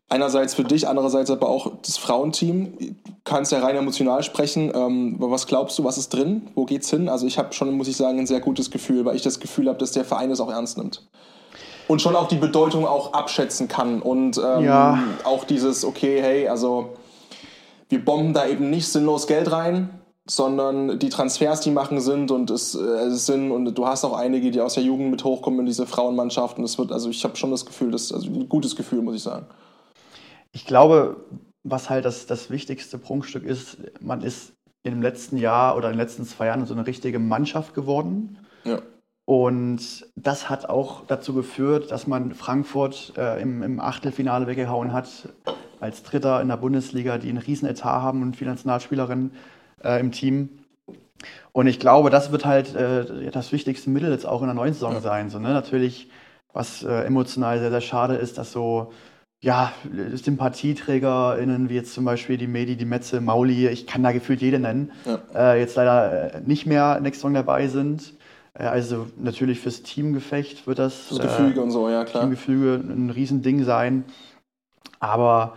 Einerseits 0.09 0.55
für 0.55 0.63
dich, 0.63 0.87
andererseits 0.87 1.31
aber 1.31 1.49
auch 1.49 1.73
das 1.83 1.99
Frauenteam. 1.99 2.79
Du 2.79 2.95
kannst 3.25 3.51
ja 3.51 3.59
rein 3.59 3.75
emotional 3.75 4.23
sprechen. 4.23 4.71
Ähm, 4.73 5.17
was 5.19 5.49
glaubst 5.49 5.77
du, 5.79 5.85
was 5.85 5.99
ist 5.99 6.15
drin? 6.15 6.49
Wo 6.55 6.65
geht's 6.65 6.91
hin? 6.91 7.09
Also 7.09 7.27
ich 7.27 7.39
habe 7.39 7.53
schon, 7.53 7.73
muss 7.77 7.89
ich 7.89 7.97
sagen, 7.97 8.21
ein 8.21 8.27
sehr 8.27 8.41
gutes 8.41 8.71
Gefühl, 8.71 9.05
weil 9.05 9.17
ich 9.17 9.23
das 9.23 9.41
Gefühl 9.41 9.69
habe, 9.69 9.79
dass 9.79 9.91
der 9.91 10.05
Verein 10.05 10.31
es 10.31 10.41
auch 10.41 10.51
ernst 10.51 10.79
nimmt. 10.79 11.03
Und 11.89 12.03
schon 12.03 12.15
auch 12.15 12.29
die 12.29 12.37
Bedeutung 12.37 12.87
auch 12.87 13.15
abschätzen 13.15 13.67
kann. 13.67 14.01
Und 14.01 14.39
ähm, 14.39 14.65
ja. 14.65 15.03
auch 15.25 15.43
dieses, 15.43 15.85
okay, 15.85 16.23
hey, 16.23 16.47
also 16.47 16.95
wir 17.89 18.05
bomben 18.05 18.33
da 18.33 18.47
eben 18.47 18.71
nicht 18.71 18.87
sinnlos 18.87 19.27
Geld 19.27 19.51
rein, 19.51 19.91
sondern 20.25 21.01
die 21.01 21.09
Transfers, 21.09 21.61
die 21.61 21.71
machen 21.71 22.01
sind 22.01 22.31
und 22.31 22.51
es, 22.51 22.75
äh, 22.75 22.79
es 22.79 23.27
sind 23.27 23.51
und 23.53 23.77
du 23.77 23.87
hast 23.87 24.05
auch 24.05 24.17
einige, 24.17 24.51
die 24.51 24.61
aus 24.61 24.75
der 24.75 24.83
Jugend 24.83 25.11
mit 25.11 25.25
hochkommen 25.25 25.61
in 25.61 25.67
diese 25.67 25.87
Frauenmannschaft 25.87 26.59
und 26.59 26.65
es 26.65 26.79
wird, 26.79 26.91
also 26.91 27.11
ich 27.11 27.23
habe 27.23 27.37
schon 27.37 27.53
das 27.53 27.65
Gefühl, 27.65 27.93
das, 27.93 28.13
also 28.13 28.29
ein 28.29 28.49
gutes 28.49 28.75
Gefühl, 28.75 29.03
muss 29.03 29.15
ich 29.15 29.23
sagen. 29.23 29.47
Ich 30.57 30.65
glaube, 30.65 31.19
was 31.65 31.91
halt 31.91 32.07
das, 32.07 32.25
das 32.25 32.49
wichtigste 32.49 32.97
Prunkstück 32.97 33.45
ist, 33.45 33.77
man 34.01 34.23
ist 34.23 34.55
im 34.85 35.03
letzten 35.03 35.37
Jahr 35.37 35.77
oder 35.77 35.89
in 35.89 35.93
den 35.93 36.01
letzten 36.01 36.25
zwei 36.25 36.47
Jahren 36.47 36.65
so 36.65 36.73
eine 36.73 36.87
richtige 36.87 37.19
Mannschaft 37.19 37.75
geworden. 37.75 38.39
Ja. 38.65 38.81
Und 39.27 40.07
das 40.17 40.49
hat 40.49 40.67
auch 40.67 41.05
dazu 41.09 41.35
geführt, 41.35 41.91
dass 41.91 42.07
man 42.07 42.33
Frankfurt 42.33 43.13
äh, 43.19 43.39
im, 43.43 43.63
im 43.63 43.81
Achtelfinale 43.81 44.47
weggehauen 44.47 44.95
hat, 44.95 45.29
als 45.79 46.03
Dritter 46.03 46.41
in 46.41 46.49
der 46.49 46.57
Bundesliga, 46.57 47.19
die 47.19 47.29
einen 47.29 47.37
riesen 47.37 47.69
Etat 47.69 48.01
haben 48.01 48.23
und 48.23 48.35
viele 48.35 48.53
Nationalspielerinnen 48.53 49.33
äh, 49.85 50.01
im 50.01 50.11
Team. 50.11 50.61
Und 51.53 51.67
ich 51.67 51.79
glaube, 51.79 52.09
das 52.09 52.33
wird 52.33 52.47
halt 52.47 52.75
äh, 52.75 53.31
das 53.31 53.53
wichtigste 53.53 53.91
Mittel 53.91 54.11
jetzt 54.11 54.25
auch 54.25 54.41
in 54.41 54.47
der 54.47 54.55
neuen 54.55 54.73
Saison 54.73 54.95
ja. 54.95 55.01
sein. 55.03 55.29
So, 55.29 55.39
ne? 55.39 55.51
Natürlich, 55.51 56.09
was 56.55 56.83
äh, 56.83 57.03
emotional 57.03 57.59
sehr, 57.59 57.71
sehr 57.71 57.83
schade 57.83 58.15
ist, 58.15 58.39
dass 58.39 58.53
so 58.53 58.91
ja, 59.43 59.73
SympathieträgerInnen, 60.15 61.69
wie 61.69 61.75
jetzt 61.75 61.95
zum 61.95 62.05
Beispiel 62.05 62.39
die 62.39 62.47
Medi, 62.47 62.77
die 62.77 62.85
Metze, 62.85 63.21
Mauli, 63.21 63.69
ich 63.69 63.87
kann 63.87 64.03
da 64.03 64.13
gefühlt 64.13 64.41
jede 64.41 64.59
nennen, 64.59 64.93
ja. 65.05 65.21
äh, 65.35 65.61
jetzt 65.61 65.77
leider 65.77 66.35
äh, 66.35 66.41
nicht 66.41 66.67
mehr 66.67 67.01
nächste 67.01 67.23
Saison 67.23 67.35
dabei 67.35 67.69
sind. 67.69 68.15
Äh, 68.55 68.65
also 68.65 69.07
natürlich 69.19 69.61
fürs 69.61 69.83
Teamgefecht 69.83 70.67
wird 70.67 70.79
das, 70.79 71.09
das 71.11 71.21
Gefüge 71.21 71.61
äh, 71.61 71.63
und 71.63 71.71
so, 71.71 71.89
ja 71.89 72.05
klar. 72.05 72.23
Teamgefüge 72.23 72.75
ein 72.75 73.11
Riesending 73.11 73.65
sein. 73.65 74.05
Aber 75.01 75.57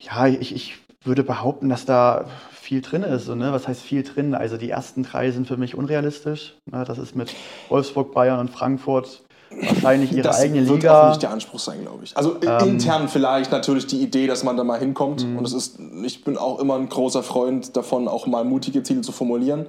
ja, 0.00 0.28
ich, 0.28 0.54
ich 0.54 0.78
würde 1.02 1.24
behaupten, 1.24 1.68
dass 1.68 1.84
da 1.84 2.26
viel 2.52 2.80
drin 2.82 3.02
ist. 3.02 3.24
So, 3.24 3.34
ne? 3.34 3.52
Was 3.52 3.66
heißt 3.66 3.82
viel 3.82 4.02
drin? 4.02 4.34
Also 4.34 4.56
die 4.56 4.70
ersten 4.70 5.02
drei 5.02 5.30
sind 5.30 5.48
für 5.48 5.56
mich 5.56 5.74
unrealistisch. 5.74 6.56
Ne? 6.66 6.84
Das 6.84 6.98
ist 6.98 7.16
mit 7.16 7.34
Wolfsburg, 7.68 8.12
Bayern 8.12 8.38
und 8.38 8.50
Frankfurt 8.50 9.24
wahrscheinlich 9.50 10.12
ihre 10.12 10.22
das 10.22 10.40
eigene 10.40 10.60
Liga. 10.60 10.72
Das 10.74 10.82
wird 10.82 10.92
auch 10.92 11.08
nicht 11.08 11.22
der 11.22 11.30
Anspruch 11.30 11.58
sein, 11.58 11.82
glaube 11.82 12.04
ich. 12.04 12.16
Also 12.16 12.36
ähm, 12.42 12.68
intern 12.68 13.08
vielleicht 13.08 13.50
natürlich 13.50 13.86
die 13.86 14.02
Idee, 14.02 14.26
dass 14.26 14.44
man 14.44 14.56
da 14.56 14.64
mal 14.64 14.78
hinkommt. 14.78 15.26
Mhm. 15.26 15.38
Und 15.38 15.44
es 15.44 15.52
ist, 15.52 15.78
ich 16.04 16.24
bin 16.24 16.36
auch 16.36 16.58
immer 16.58 16.76
ein 16.76 16.88
großer 16.88 17.22
Freund 17.22 17.76
davon, 17.76 18.08
auch 18.08 18.26
mal 18.26 18.44
mutige 18.44 18.82
Ziele 18.82 19.00
zu 19.00 19.12
formulieren. 19.12 19.66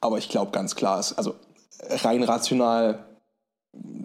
Aber 0.00 0.18
ich 0.18 0.28
glaube 0.28 0.50
ganz 0.50 0.76
klar, 0.76 1.00
ist, 1.00 1.12
also 1.14 1.34
rein 2.02 2.22
rational 2.22 3.04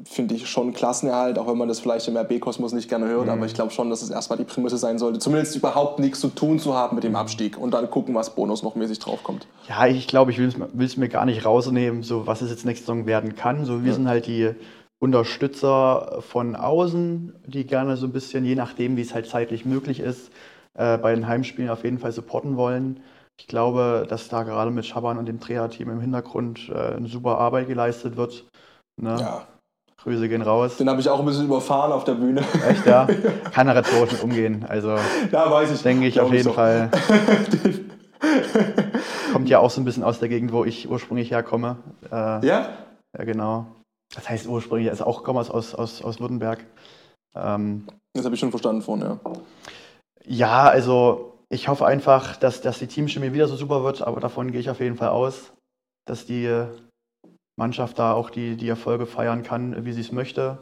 finde 0.05 0.35
ich 0.35 0.49
schon 0.49 0.73
Klassenerhalt, 0.73 1.37
auch 1.37 1.47
wenn 1.47 1.57
man 1.57 1.67
das 1.67 1.79
vielleicht 1.79 2.07
im 2.07 2.17
RB-Kosmos 2.17 2.73
nicht 2.73 2.89
gerne 2.89 3.07
hört, 3.07 3.25
mhm. 3.25 3.31
aber 3.31 3.45
ich 3.45 3.53
glaube 3.53 3.71
schon, 3.71 3.89
dass 3.89 4.01
es 4.01 4.09
erstmal 4.09 4.37
die 4.37 4.45
Prämisse 4.45 4.77
sein 4.77 4.97
sollte, 4.97 5.19
zumindest 5.19 5.55
überhaupt 5.55 5.99
nichts 5.99 6.19
zu 6.19 6.29
tun 6.29 6.59
zu 6.59 6.73
haben 6.73 6.95
mit 6.95 7.03
dem 7.03 7.15
Abstieg 7.15 7.57
und 7.57 7.71
dann 7.71 7.89
gucken, 7.89 8.15
was 8.15 8.33
Bonus 8.33 8.63
noch 8.63 8.75
mäßig 8.75 8.99
draufkommt. 8.99 9.47
Ja, 9.67 9.85
ich 9.85 10.07
glaube, 10.07 10.31
ich 10.31 10.37
will 10.39 10.51
es 10.79 10.97
mir 10.97 11.09
gar 11.09 11.25
nicht 11.25 11.45
rausnehmen, 11.45 12.03
so 12.03 12.25
was 12.25 12.41
es 12.41 12.49
jetzt 12.49 12.65
nächste 12.65 12.85
Saison 12.85 13.05
werden 13.05 13.35
kann. 13.35 13.65
So, 13.65 13.83
wir 13.83 13.89
ja. 13.89 13.93
sind 13.93 14.07
halt 14.07 14.25
die 14.25 14.51
Unterstützer 14.99 16.21
von 16.21 16.55
außen, 16.55 17.33
die 17.45 17.65
gerne 17.65 17.95
so 17.95 18.05
ein 18.05 18.11
bisschen, 18.11 18.43
je 18.43 18.55
nachdem, 18.55 18.97
wie 18.97 19.01
es 19.01 19.13
halt 19.13 19.27
zeitlich 19.27 19.65
möglich 19.65 19.99
ist, 20.01 20.31
äh, 20.77 20.97
bei 20.97 21.15
den 21.15 21.27
Heimspielen 21.27 21.69
auf 21.69 21.83
jeden 21.83 21.99
Fall 21.99 22.11
supporten 22.11 22.57
wollen. 22.57 22.99
Ich 23.39 23.47
glaube, 23.47 24.05
dass 24.09 24.27
da 24.27 24.43
gerade 24.43 24.71
mit 24.71 24.85
Schaban 24.85 25.17
und 25.17 25.25
dem 25.25 25.39
Dreherteam 25.39 25.89
im 25.89 26.01
Hintergrund 26.01 26.69
äh, 26.69 26.95
eine 26.97 27.07
super 27.07 27.37
Arbeit 27.37 27.67
geleistet 27.67 28.17
wird. 28.17 28.45
Ne? 29.01 29.15
Ja. 29.19 29.47
Grüße 30.03 30.27
gehen 30.29 30.41
raus. 30.41 30.77
Den 30.77 30.89
habe 30.89 30.99
ich 31.01 31.09
auch 31.09 31.19
ein 31.19 31.25
bisschen 31.25 31.45
überfahren 31.45 31.91
auf 31.91 32.03
der 32.03 32.13
Bühne. 32.13 32.41
Echt, 32.67 32.85
ja? 32.85 33.07
Kann 33.51 33.67
er 33.67 33.75
rhetorisch 33.75 34.13
mit 34.13 34.23
umgehen. 34.23 34.65
Also, 34.67 34.95
ja, 35.31 35.51
weiß 35.51 35.71
ich. 35.71 35.81
Denke 35.81 36.07
ich 36.07 36.19
auf 36.21 36.31
jeden 36.31 36.45
so. 36.45 36.53
Fall. 36.53 36.89
Kommt 39.33 39.49
ja 39.49 39.59
auch 39.59 39.69
so 39.69 39.81
ein 39.81 39.85
bisschen 39.85 40.03
aus 40.03 40.19
der 40.19 40.29
Gegend, 40.29 40.53
wo 40.53 40.63
ich 40.63 40.89
ursprünglich 40.89 41.31
herkomme. 41.31 41.77
Äh, 42.11 42.45
ja? 42.45 42.69
Ja, 43.17 43.23
genau. 43.25 43.67
Das 44.13 44.29
heißt 44.29 44.47
ursprünglich, 44.47 44.89
also 44.89 45.05
auch 45.05 45.23
komme 45.23 45.39
aus, 45.39 45.49
aus, 45.49 45.73
aus 45.75 46.19
Württemberg. 46.19 46.65
Ähm, 47.35 47.87
das 48.13 48.25
habe 48.25 48.35
ich 48.35 48.39
schon 48.39 48.49
verstanden 48.49 48.81
vorhin, 48.81 49.05
ja. 49.05 49.19
Ja, 50.25 50.67
also 50.67 51.39
ich 51.49 51.67
hoffe 51.67 51.85
einfach, 51.85 52.35
dass, 52.37 52.61
dass 52.61 52.79
die 52.79 52.87
Teamchemie 52.87 53.33
wieder 53.33 53.47
so 53.47 53.55
super 53.55 53.83
wird, 53.83 54.01
aber 54.01 54.19
davon 54.19 54.51
gehe 54.51 54.59
ich 54.59 54.69
auf 54.69 54.79
jeden 54.79 54.97
Fall 54.97 55.09
aus, 55.09 55.53
dass 56.05 56.25
die 56.25 56.65
Mannschaft 57.55 57.99
da 57.99 58.13
auch 58.13 58.29
die, 58.29 58.55
die 58.55 58.69
Erfolge 58.69 59.05
feiern 59.05 59.43
kann, 59.43 59.85
wie 59.85 59.93
sie 59.93 60.01
es 60.01 60.11
möchte. 60.11 60.57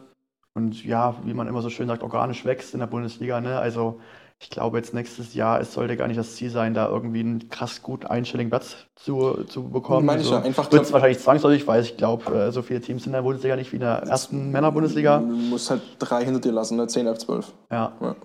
Und 0.54 0.84
ja, 0.84 1.16
wie 1.24 1.34
man 1.34 1.48
immer 1.48 1.62
so 1.62 1.70
schön 1.70 1.88
sagt, 1.88 2.04
organisch 2.04 2.44
wächst 2.44 2.74
in 2.74 2.80
der 2.80 2.88
Bundesliga. 2.88 3.40
Ne? 3.40 3.60
Also 3.60 4.02
ich 4.40 4.52
glaube 4.52 4.78
jetzt 4.78 4.94
nächstes 4.94 5.34
Jahr, 5.34 5.60
es 5.60 5.74
sollte 5.74 5.98
gar 5.98 6.08
nicht 6.08 6.20
das 6.20 6.36
Ziel 6.36 6.52
sein, 6.52 6.74
da 6.74 6.88
irgendwie 6.88 7.22
einen 7.22 7.50
krass 7.50 7.82
gut 7.82 8.06
einstelligen 8.06 8.52
Platz 8.52 8.76
zu, 8.96 9.44
zu 9.46 9.70
bekommen. 9.70 10.06
Meine 10.06 10.22
ich 10.22 10.30
ja, 10.30 10.42
einfach. 10.42 10.72
Wird 10.72 10.84
es 10.84 10.94
wahrscheinlich 10.94 11.20
zwangsläufig, 11.20 11.66
weil 11.66 11.82
ich 11.82 11.98
glaube, 11.98 12.32
äh, 12.34 12.52
so 12.52 12.62
viele 12.62 12.80
Teams 12.80 13.06
in 13.08 13.14
der 13.14 13.24
Bundesliga 13.24 13.56
nicht 13.56 13.72
wie 13.72 13.78
in 13.78 13.82
der 13.82 14.04
ersten 14.04 14.52
Männerbundesliga. 14.52 15.20
Du 15.20 15.26
musst 15.26 15.72
halt 15.72 15.82
drei 15.98 16.24
hinter 16.24 16.40
dir 16.40 16.52
lassen, 16.52 16.78
ne? 16.78 16.88
10 16.88 17.08
auf 17.08 17.18
12. 17.18 17.52
Ja. 17.72 17.94
ja. 18.00 18.16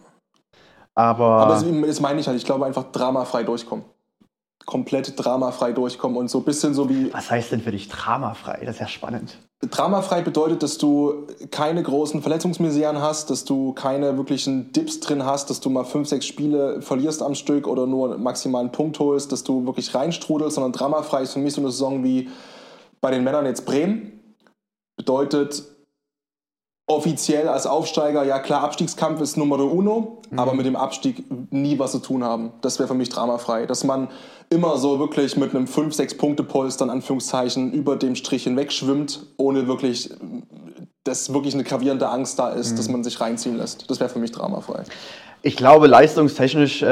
Aber, 0.95 1.25
Aber 1.25 1.55
das, 1.55 1.65
das 1.65 2.01
meine 2.01 2.21
ich 2.21 2.29
halt, 2.29 2.37
ich 2.37 2.45
glaube 2.45 2.67
einfach 2.67 2.93
dramafrei 2.93 3.43
durchkommen 3.43 3.87
komplett 4.67 5.15
dramafrei 5.17 5.73
durchkommen 5.73 6.17
und 6.17 6.29
so 6.29 6.39
ein 6.39 6.45
bisschen 6.45 6.75
so 6.75 6.89
wie. 6.89 7.13
Was 7.13 7.31
heißt 7.31 7.53
denn 7.53 7.61
für 7.61 7.73
dich 7.73 7.89
dramafrei? 7.89 8.63
Das 8.65 8.77
ist 8.77 8.81
ja 8.81 8.89
spannend. 8.89 9.39
Dramafrei 9.61 10.23
bedeutet, 10.23 10.63
dass 10.63 10.77
du 10.77 11.27
keine 11.51 11.83
großen 11.83 12.21
Verletzungsmiseren 12.21 13.01
hast, 13.01 13.31
dass 13.31 13.45
du 13.45 13.73
keine 13.73 14.17
wirklichen 14.17 14.73
Dips 14.73 14.99
drin 14.99 15.25
hast, 15.25 15.51
dass 15.51 15.61
du 15.61 15.71
mal 15.71 15.85
fünf, 15.85 16.09
sechs 16.09 16.27
Spiele 16.27 16.83
verlierst 16.83 17.23
am 17.23 17.37
Stück 17.37 17.69
oder 17.69 17.87
nur 17.87 18.19
maximal 18.19 18.63
einen 18.63 18.73
Punkt 18.73 18.99
holst, 18.99 19.31
dass 19.31 19.45
du 19.45 19.65
wirklich 19.65 19.95
reinstrudelst, 19.95 20.57
sondern 20.57 20.73
dramafrei 20.73 21.23
ist 21.23 21.35
für 21.35 21.39
mich 21.39 21.55
so 21.55 21.61
eine 21.61 21.71
Saison 21.71 22.03
wie 22.03 22.29
bei 23.01 23.13
den 23.13 23.23
Männern 23.23 23.47
jetzt 23.47 23.65
Bremen. 23.65 24.21
Bedeutet, 24.97 25.63
offiziell 26.87 27.49
als 27.49 27.67
Aufsteiger, 27.67 28.25
ja 28.25 28.39
klar, 28.39 28.63
Abstiegskampf 28.63 29.21
ist 29.21 29.37
Nummer 29.37 29.59
uno, 29.59 30.21
mhm. 30.31 30.39
aber 30.39 30.55
mit 30.55 30.67
dem 30.67 30.77
Abstieg 30.77 31.25
nie 31.51 31.79
was 31.79 31.93
zu 31.93 32.01
tun 32.01 32.25
haben. 32.25 32.53
Das 32.61 32.79
wäre 32.79 32.89
für 32.89 32.95
mich 32.95 33.09
dramafrei. 33.09 33.67
Dass 33.67 33.85
man 33.85 34.09
immer 34.51 34.77
so 34.77 34.99
wirklich 34.99 35.37
mit 35.37 35.55
einem 35.55 35.67
5-6-Punkte-Polster 35.67 36.85
in 36.85 36.91
Anführungszeichen 36.91 37.73
über 37.73 37.97
dem 37.97 38.15
Strich 38.15 38.45
hinweg 38.45 38.73
schwimmt, 38.73 39.27
ohne 39.37 39.69
wirklich, 39.69 40.11
dass 41.05 41.33
wirklich 41.33 41.55
eine 41.55 41.65
gravierende 41.65 42.09
Angst 42.09 42.39
da 42.39 42.51
ist, 42.51 42.73
mhm. 42.73 42.77
dass 42.77 42.89
man 42.89 43.05
sich 43.05 43.21
reinziehen 43.21 43.57
lässt. 43.57 43.91
Das 43.91 44.01
wäre 44.01 44.11
für 44.11 44.19
mich 44.19 44.33
dramafrei. 44.33 44.85
Ich 45.45 45.57
glaube, 45.57 45.89
leistungstechnisch 45.89 46.85
äh, 46.85 46.87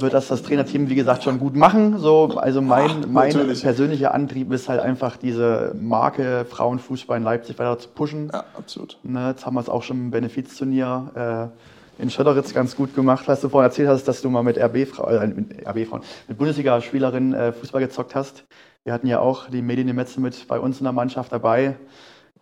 wird 0.00 0.12
das 0.12 0.28
das 0.28 0.42
Trainerteam, 0.42 0.90
wie 0.90 0.94
gesagt, 0.94 1.24
schon 1.24 1.38
gut 1.38 1.56
machen. 1.56 1.98
So, 1.98 2.36
also 2.36 2.60
mein, 2.60 2.90
Ach, 3.02 3.06
mein 3.08 3.32
persönlicher 3.32 4.12
Antrieb 4.12 4.52
ist 4.52 4.68
halt 4.68 4.80
einfach, 4.80 5.16
diese 5.16 5.74
Marke 5.80 6.44
Frauenfußball 6.44 7.16
in 7.16 7.24
Leipzig 7.24 7.58
weiter 7.58 7.78
zu 7.78 7.88
pushen. 7.88 8.28
Ja, 8.30 8.44
absolut. 8.58 8.98
Ne, 9.04 9.30
jetzt 9.30 9.46
haben 9.46 9.54
wir 9.54 9.60
es 9.60 9.70
auch 9.70 9.82
schon 9.82 9.96
im 9.96 10.10
Benefizturnier 10.10 11.50
äh, 11.98 12.02
in 12.02 12.10
Schöderitz 12.10 12.52
ganz 12.52 12.76
gut 12.76 12.94
gemacht, 12.94 13.26
was 13.26 13.40
du 13.40 13.48
vorhin 13.48 13.70
erzählt 13.70 13.88
hast, 13.88 14.04
dass 14.04 14.20
du 14.20 14.28
mal 14.28 14.42
mit 14.42 14.58
RB-Frauen, 14.58 15.22
äh, 15.22 15.26
mit, 15.28 15.66
RB 15.66 16.02
mit 16.28 16.36
Bundesliga-Spielerinnen 16.36 17.32
äh, 17.32 17.52
Fußball 17.52 17.80
gezockt 17.80 18.14
hast. 18.14 18.44
Wir 18.84 18.92
hatten 18.92 19.06
ja 19.06 19.20
auch 19.20 19.48
die 19.48 19.62
Medien 19.62 19.96
Metze 19.96 20.20
mit 20.20 20.46
bei 20.46 20.60
uns 20.60 20.78
in 20.78 20.84
der 20.84 20.92
Mannschaft 20.92 21.32
dabei 21.32 21.76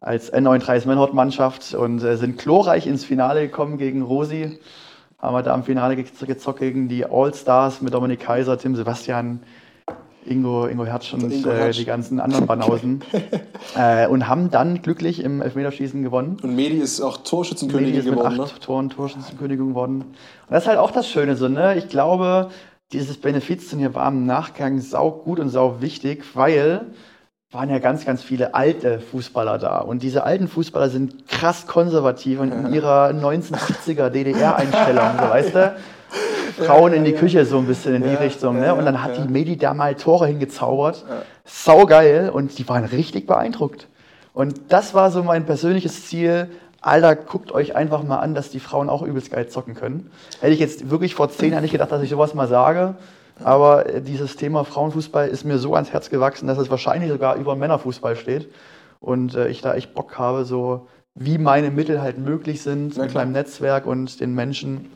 als 0.01 0.33
N39 0.33 1.13
Mannschaft 1.13 1.73
und 1.75 2.03
äh, 2.03 2.17
sind 2.17 2.37
glorreich 2.37 2.89
ins 2.89 3.05
Finale 3.05 3.43
gekommen 3.43 3.79
gegen 3.79 4.03
Rosi 4.03 4.59
haben 5.23 5.35
wir 5.35 5.43
da 5.43 5.55
im 5.55 5.63
Finale 5.63 5.97
gezockt 5.97 6.59
gegen 6.59 6.89
die 6.89 7.07
All-Stars 7.07 7.81
mit 7.81 7.95
Dominik 7.95 8.21
Kaiser, 8.21 8.59
Tim 8.59 8.75
Sebastian, 8.75 9.41
Ingo, 10.27 10.67
Ingo 10.67 10.85
Hertz 10.85 11.13
und 11.13 11.33
Ingo 11.33 11.51
Hertz. 11.51 11.77
Äh, 11.77 11.81
die 11.81 11.85
ganzen 11.85 12.21
anderen 12.21 12.47
Banausen. 12.47 13.03
äh, 13.77 14.09
und 14.09 14.29
haben 14.29 14.51
dann 14.51 14.83
glücklich 14.83 15.23
im 15.23 15.41
Elfmeterschießen 15.41 16.03
gewonnen. 16.03 16.39
Und 16.43 16.57
Medi 16.57 16.77
ist 16.77 17.01
auch 17.01 17.19
Torschützenkönigin 17.19 17.95
Medi 17.95 17.99
ist 18.09 18.13
geworden. 18.13 18.37
Mit 18.37 18.43
acht 18.43 18.55
ne? 18.55 18.61
Toren 18.61 18.91
Torschützenkönigin 18.91 19.69
geworden. 19.69 20.03
Und 20.03 20.15
das 20.51 20.65
ist 20.65 20.69
halt 20.69 20.79
auch 20.79 20.91
das 20.91 21.09
Schöne 21.09 21.37
so, 21.37 21.49
ne? 21.49 21.77
Ich 21.77 21.89
glaube, 21.89 22.51
dieses 22.93 23.17
Benefizturnier 23.17 23.95
war 23.95 24.09
im 24.09 24.27
Nachgang 24.27 24.81
sau 24.81 25.11
gut 25.11 25.39
und 25.39 25.49
sau 25.49 25.81
wichtig, 25.81 26.25
weil 26.35 26.87
waren 27.53 27.69
ja 27.69 27.79
ganz, 27.79 28.07
ganz 28.07 28.23
viele 28.23 28.55
alte 28.55 28.99
Fußballer 28.99 29.59
da. 29.59 29.79
Und 29.81 30.03
diese 30.03 30.25
alten 30.25 30.49
Fußballer 30.49 30.89
sind 30.89 31.29
krass 31.29 31.67
konservativ 31.67 32.41
in 32.41 32.73
ihrer 32.73 33.11
1970er 33.11 34.09
DDR-Einstellung, 34.09 35.11
so 35.21 35.29
weißt 35.29 35.55
du? 35.55 35.77
Frauen 36.65 36.93
in 36.95 37.05
die 37.05 37.13
Küche 37.13 37.45
so 37.45 37.59
ein 37.59 37.67
bisschen 37.67 37.95
in 37.95 38.03
die 38.03 38.15
Richtung. 38.15 38.59
Ne? 38.59 38.75
Und 38.75 38.85
dann 38.85 39.03
hat 39.03 39.17
die 39.17 39.29
Medi 39.29 39.57
da 39.57 39.75
mal 39.75 39.95
Tore 39.95 40.27
hingezaubert. 40.27 41.05
Sau 41.45 41.87
geil. 41.87 42.31
Und 42.31 42.59
die 42.59 42.69
waren 42.69 42.85
richtig 42.85 43.27
beeindruckt. 43.27 43.89
Und 44.35 44.61
das 44.69 44.95
war 44.95 45.11
so 45.11 45.23
mein 45.23 45.45
persönliches 45.45 46.07
Ziel, 46.07 46.49
Alter, 46.81 47.17
guckt 47.17 47.53
euch 47.53 47.77
einfach 47.77 48.03
mal 48.03 48.19
an, 48.19 48.35
dass 48.35 48.51
die 48.51 48.61
Frauen 48.61 48.91
auch 48.91 49.03
übelst 49.03 49.31
geil 49.31 49.49
zocken 49.49 49.75
können. 49.75 50.11
Hätte 50.41 50.53
ich 50.53 50.61
jetzt 50.61 50.91
wirklich 50.91 51.15
vor 51.15 51.31
zehn 51.31 51.53
Jahren 51.53 51.63
nicht 51.63 51.73
gedacht, 51.73 51.93
dass 51.93 52.03
ich 52.03 52.11
sowas 52.11 52.35
mal 52.35 52.49
sage. 52.49 52.97
Aber 53.43 53.87
äh, 53.89 54.03
dieses 54.03 54.37
Thema 54.37 54.65
Frauenfußball 54.65 55.29
ist 55.29 55.45
mir 55.45 55.59
so 55.59 55.75
ans 55.75 55.93
Herz 55.93 56.11
gewachsen, 56.11 56.47
dass 56.47 56.59
es 56.59 56.71
wahrscheinlich 56.71 57.11
sogar 57.11 57.37
über 57.37 57.57
Männerfußball 57.57 58.17
steht. 58.17 58.51
Und 59.01 59.35
äh, 59.35 59.49
ich 59.49 59.61
da 59.63 59.75
echt 59.75 59.95
Bock 59.95 60.19
habe, 60.19 60.45
so 60.45 60.87
wie 61.15 61.39
meine 61.39 61.71
Mittel 61.71 62.01
halt 62.01 62.19
möglich 62.19 62.63
sind, 62.63 62.97
mit 62.97 63.15
meinem 63.15 63.33
Netzwerk 63.33 63.87
und 63.87 64.21
den 64.21 64.35
Menschen 64.35 64.93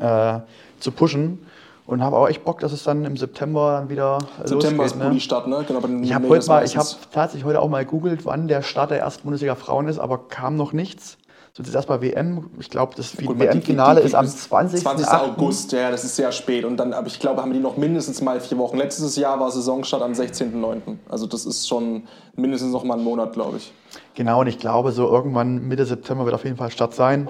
äh, 0.00 0.38
zu 0.80 0.92
pushen. 0.92 1.46
Und 1.84 2.00
habe 2.02 2.16
auch 2.16 2.28
echt 2.28 2.44
Bock, 2.44 2.60
dass 2.60 2.72
es 2.72 2.84
dann 2.84 3.04
im 3.04 3.16
September 3.16 3.78
dann 3.80 3.90
wieder 3.90 4.18
September 4.44 4.84
losgeht. 4.84 5.00
ist 5.02 5.08
Bulli 5.08 5.20
Stadt, 5.20 5.48
ne? 5.48 5.64
Genau, 5.66 5.80
bei 5.80 5.88
den 5.88 6.04
Ich 6.04 6.14
habe 6.14 6.24
Mädels 6.26 6.48
heute 6.48 6.60
mal, 6.60 6.64
ich 6.64 6.76
habe 6.76 6.86
meistens. 6.86 7.08
tatsächlich 7.10 7.44
heute 7.44 7.60
auch 7.60 7.68
mal 7.68 7.84
gegoogelt, 7.84 8.24
wann 8.24 8.46
der 8.46 8.62
Start 8.62 8.92
der 8.92 9.00
ersten 9.00 9.24
Bundesliga 9.24 9.56
Frauen 9.56 9.88
ist, 9.88 9.98
aber 9.98 10.28
kam 10.28 10.56
noch 10.56 10.72
nichts. 10.72 11.18
So 11.54 11.62
jetzt 11.62 11.74
erstmal 11.74 12.00
WM. 12.00 12.48
Ich 12.58 12.70
glaube, 12.70 12.94
das 12.96 13.14
WM-Finale 13.18 14.00
ist 14.00 14.14
am 14.14 14.24
die- 14.24 14.32
20. 14.32 14.80
20. 14.80 15.06
August, 15.06 15.72
ja, 15.72 15.90
das 15.90 16.02
ist 16.02 16.16
sehr 16.16 16.32
spät. 16.32 16.64
Und 16.64 16.78
dann, 16.78 16.94
aber 16.94 17.08
ich 17.08 17.20
glaube, 17.20 17.42
haben 17.42 17.52
die 17.52 17.58
noch 17.60 17.76
mindestens 17.76 18.22
mal 18.22 18.40
vier 18.40 18.56
Wochen. 18.56 18.78
Letztes 18.78 19.16
Jahr 19.16 19.38
war 19.38 19.50
Saisonstart 19.50 20.02
am 20.02 20.12
16.09. 20.14 20.96
Also 21.10 21.26
das 21.26 21.44
ist 21.44 21.68
schon 21.68 22.04
mindestens 22.34 22.72
noch 22.72 22.84
mal 22.84 22.96
ein 22.96 23.04
Monat, 23.04 23.34
glaube 23.34 23.58
ich. 23.58 23.70
Genau, 24.14 24.40
und 24.40 24.46
ich 24.46 24.58
glaube, 24.58 24.92
so 24.92 25.06
irgendwann 25.06 25.68
Mitte 25.68 25.84
September 25.84 26.24
wird 26.24 26.34
auf 26.34 26.44
jeden 26.44 26.56
Fall 26.56 26.70
Start 26.70 26.94
sein. 26.94 27.28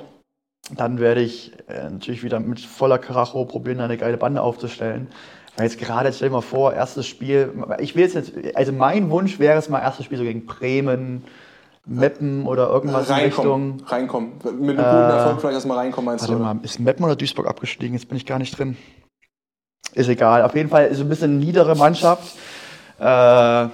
Dann 0.76 1.00
werde 1.00 1.20
ich 1.22 1.52
äh, 1.66 1.90
natürlich 1.90 2.22
wieder 2.22 2.38
mit 2.38 2.60
voller 2.60 2.98
Karacho 2.98 3.44
probieren, 3.44 3.80
eine 3.80 3.96
geile 3.96 4.18
Bande 4.18 4.40
aufzustellen. 4.40 5.08
Weil 5.56 5.66
jetzt 5.66 5.80
gerade, 5.80 6.12
stell 6.12 6.28
dir 6.28 6.34
mal 6.36 6.40
vor, 6.42 6.72
erstes 6.72 7.08
Spiel, 7.08 7.52
ich 7.80 7.96
will 7.96 8.04
jetzt 8.04 8.14
nicht, 8.14 8.56
also 8.56 8.70
mein 8.70 9.10
Wunsch 9.10 9.40
wäre 9.40 9.58
es 9.58 9.68
mal 9.68 9.80
erstes 9.80 10.06
Spiel 10.06 10.18
so 10.18 10.24
gegen 10.24 10.46
Bremen, 10.46 11.24
Meppen 11.86 12.46
oder 12.46 12.68
irgendwas 12.68 13.08
in 13.08 13.14
Reinkommen, 13.14 13.72
Richtung. 13.72 13.86
reinkommen. 13.88 14.32
Mit 14.44 14.44
einem 14.44 14.66
guten 14.76 14.78
Erfolg 14.78 15.40
vielleicht 15.40 15.54
erstmal 15.54 15.78
reinkommen, 15.78 16.06
meinst 16.06 16.22
Warte 16.22 16.34
du? 16.34 16.40
oder? 16.40 16.54
mal, 16.54 16.64
ist 16.64 16.78
Meppen 16.78 17.04
oder 17.04 17.16
Duisburg 17.16 17.48
abgestiegen? 17.48 17.94
Jetzt 17.94 18.08
bin 18.08 18.16
ich 18.16 18.26
gar 18.26 18.38
nicht 18.38 18.56
drin. 18.56 18.76
Ist 19.94 20.08
egal. 20.08 20.42
Auf 20.42 20.54
jeden 20.54 20.68
Fall 20.68 20.86
ist 20.86 20.98
so 20.98 21.04
ein 21.04 21.08
bisschen 21.08 21.38
niedere 21.38 21.74
Mannschaft. 21.76 22.36
Äh, 22.98 23.66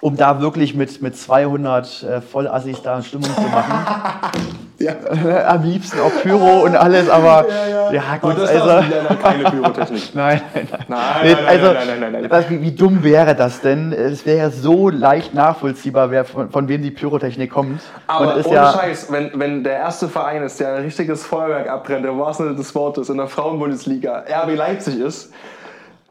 um 0.00 0.16
da 0.16 0.40
wirklich 0.40 0.74
mit, 0.74 1.02
mit 1.02 1.16
200 1.16 2.02
äh, 2.02 2.20
Vollassis 2.20 2.80
da 2.82 3.02
Stimmung 3.02 3.34
zu 3.34 3.40
machen. 3.42 3.86
Ja. 4.78 4.92
Am 5.48 5.62
liebsten 5.62 6.00
auch 6.00 6.12
Pyro 6.22 6.64
und 6.64 6.76
alles, 6.76 7.08
aber 7.08 7.46
ja, 7.92 8.02
Aber 8.20 8.34
gut, 8.34 8.42
das 8.42 8.50
also. 8.50 9.16
keine 9.22 9.44
Pyrotechnik. 9.44 10.02
Nein, 10.14 10.42
nein, 10.54 10.68
nein. 10.70 10.84
Nein, 10.88 10.98
Nee, 11.22 11.32
nein, 11.32 11.46
also, 11.46 11.66
nein, 11.66 11.74
nein, 11.74 11.86
nein, 12.00 12.12
nein, 12.12 12.22
nein. 12.22 12.30
Was, 12.30 12.50
wie, 12.50 12.60
wie 12.60 12.72
dumm 12.72 13.02
wäre 13.02 13.34
das 13.34 13.60
denn? 13.62 13.92
Es 13.92 14.26
wäre 14.26 14.50
so 14.50 14.90
leicht 14.90 15.32
nachvollziehbar, 15.32 16.10
wer, 16.10 16.24
von, 16.24 16.50
von 16.50 16.68
wem 16.68 16.82
die 16.82 16.90
Pyrotechnik 16.90 17.50
kommt. 17.50 17.80
Aber 18.06 18.34
und 18.34 18.40
ist 18.40 18.46
ohne 18.46 18.56
ja, 18.56 18.72
Scheiß, 18.72 19.10
wenn, 19.10 19.30
wenn 19.34 19.64
der 19.64 19.78
erste 19.78 20.08
Verein 20.08 20.42
ist, 20.42 20.60
der 20.60 20.74
ein 20.74 20.82
richtiges 20.82 21.24
Feuerwerk 21.24 21.70
abbrennt, 21.70 22.04
im 22.04 22.18
wahrsten 22.18 22.46
Sinne 22.46 22.58
des 22.58 22.74
Wortes, 22.74 23.08
in 23.08 23.16
der 23.16 23.28
Frauenbundesliga, 23.28 24.24
RB 24.28 24.56
Leipzig 24.56 25.00
ist, 25.00 25.32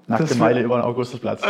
nackte 0.08 0.26
das 0.26 0.38
Meile 0.38 0.62
über 0.62 0.78
den 0.78 0.86
Augustusplatz. 0.86 1.42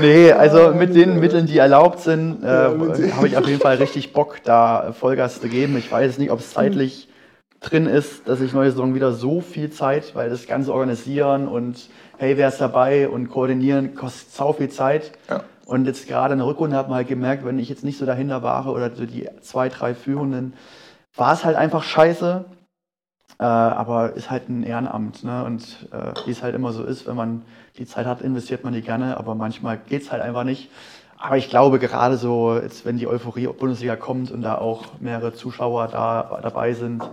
Nee, 0.00 0.32
also 0.32 0.72
mit 0.72 0.94
den 0.94 1.20
Mitteln, 1.20 1.46
die 1.46 1.58
erlaubt 1.58 2.00
sind, 2.00 2.42
äh, 2.42 2.46
habe 2.46 3.26
ich 3.26 3.36
auf 3.36 3.46
jeden 3.46 3.60
Fall 3.60 3.76
richtig 3.76 4.12
Bock, 4.12 4.38
da 4.44 4.92
Vollgas 4.92 5.40
zu 5.40 5.48
geben. 5.48 5.76
Ich 5.76 5.90
weiß 5.90 6.18
nicht, 6.18 6.30
ob 6.30 6.40
es 6.40 6.52
zeitlich 6.52 7.08
drin 7.60 7.86
ist, 7.86 8.28
dass 8.28 8.40
ich 8.40 8.52
neue 8.52 8.70
Saison 8.70 8.94
wieder 8.94 9.12
so 9.12 9.40
viel 9.40 9.70
Zeit, 9.70 10.14
weil 10.14 10.30
das 10.30 10.46
ganze 10.46 10.72
Organisieren 10.72 11.48
und 11.48 11.88
hey, 12.18 12.36
wer 12.36 12.48
ist 12.48 12.60
dabei 12.60 13.08
und 13.08 13.28
koordinieren 13.28 13.94
kostet 13.94 14.32
sau 14.32 14.52
viel 14.52 14.68
Zeit. 14.68 15.12
Ja. 15.28 15.42
Und 15.66 15.86
jetzt 15.86 16.08
gerade 16.08 16.32
in 16.32 16.38
der 16.38 16.46
Rückrunde 16.46 16.76
hat 16.76 16.88
man 16.88 16.96
halt 16.96 17.08
gemerkt, 17.08 17.44
wenn 17.44 17.58
ich 17.58 17.68
jetzt 17.68 17.84
nicht 17.84 17.98
so 17.98 18.06
dahinter 18.06 18.42
war 18.42 18.66
oder 18.66 18.94
so 18.94 19.06
die 19.06 19.28
zwei, 19.40 19.68
drei 19.68 19.94
Führenden, 19.94 20.54
war 21.14 21.34
es 21.34 21.44
halt 21.44 21.56
einfach 21.56 21.82
scheiße. 21.82 22.44
Äh, 23.40 23.44
aber 23.44 24.14
ist 24.14 24.30
halt 24.30 24.48
ein 24.48 24.64
Ehrenamt, 24.64 25.22
ne? 25.22 25.44
Und 25.44 25.88
äh, 25.92 26.12
wie 26.26 26.30
es 26.30 26.42
halt 26.42 26.54
immer 26.54 26.72
so 26.72 26.82
ist, 26.82 27.06
wenn 27.06 27.14
man 27.14 27.42
die 27.78 27.86
Zeit 27.86 28.06
hat, 28.06 28.20
investiert 28.20 28.64
man 28.64 28.72
die 28.72 28.82
gerne, 28.82 29.16
aber 29.16 29.34
manchmal 29.34 29.78
geht's 29.78 30.12
halt 30.12 30.22
einfach 30.22 30.44
nicht. 30.44 30.70
Aber 31.16 31.36
ich 31.36 31.50
glaube, 31.50 31.78
gerade 31.78 32.16
so, 32.16 32.56
jetzt, 32.56 32.84
wenn 32.84 32.96
die 32.96 33.08
Euphorie 33.08 33.48
Bundesliga 33.48 33.96
kommt 33.96 34.30
und 34.30 34.42
da 34.42 34.56
auch 34.56 34.84
mehrere 35.00 35.32
Zuschauer 35.32 35.88
da 35.88 36.38
dabei 36.42 36.74
sind, 36.74 37.08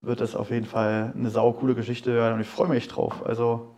wird 0.00 0.20
das 0.20 0.36
auf 0.36 0.50
jeden 0.50 0.66
Fall 0.66 1.12
eine 1.16 1.30
sau 1.30 1.52
coole 1.52 1.74
Geschichte 1.74 2.14
werden 2.14 2.34
und 2.34 2.40
ich 2.40 2.48
freue 2.48 2.68
mich 2.68 2.88
drauf. 2.88 3.22
Also, 3.24 3.76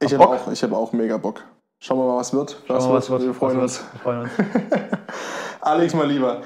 ich 0.00 0.12
Hab 0.14 0.20
habe 0.20 0.36
auch, 0.36 0.52
ich 0.52 0.62
hab 0.62 0.72
auch 0.72 0.92
mega 0.92 1.16
Bock. 1.16 1.42
Schauen 1.82 1.98
wir 1.98 2.06
mal, 2.06 2.18
was 2.18 2.32
wird. 2.32 2.56
schauen 2.66 2.78
wir 2.78 2.88
mal, 2.88 2.94
was 2.94 3.10
wird. 3.10 3.22
Wir 3.22 3.34
freuen 3.34 3.58
was 3.58 3.78
uns. 3.78 3.80
wird. 3.80 3.94
Wir 3.94 4.00
freuen 4.00 4.20
uns. 4.22 4.30
Alex, 5.60 5.94
mal 5.94 6.06
lieber. 6.06 6.42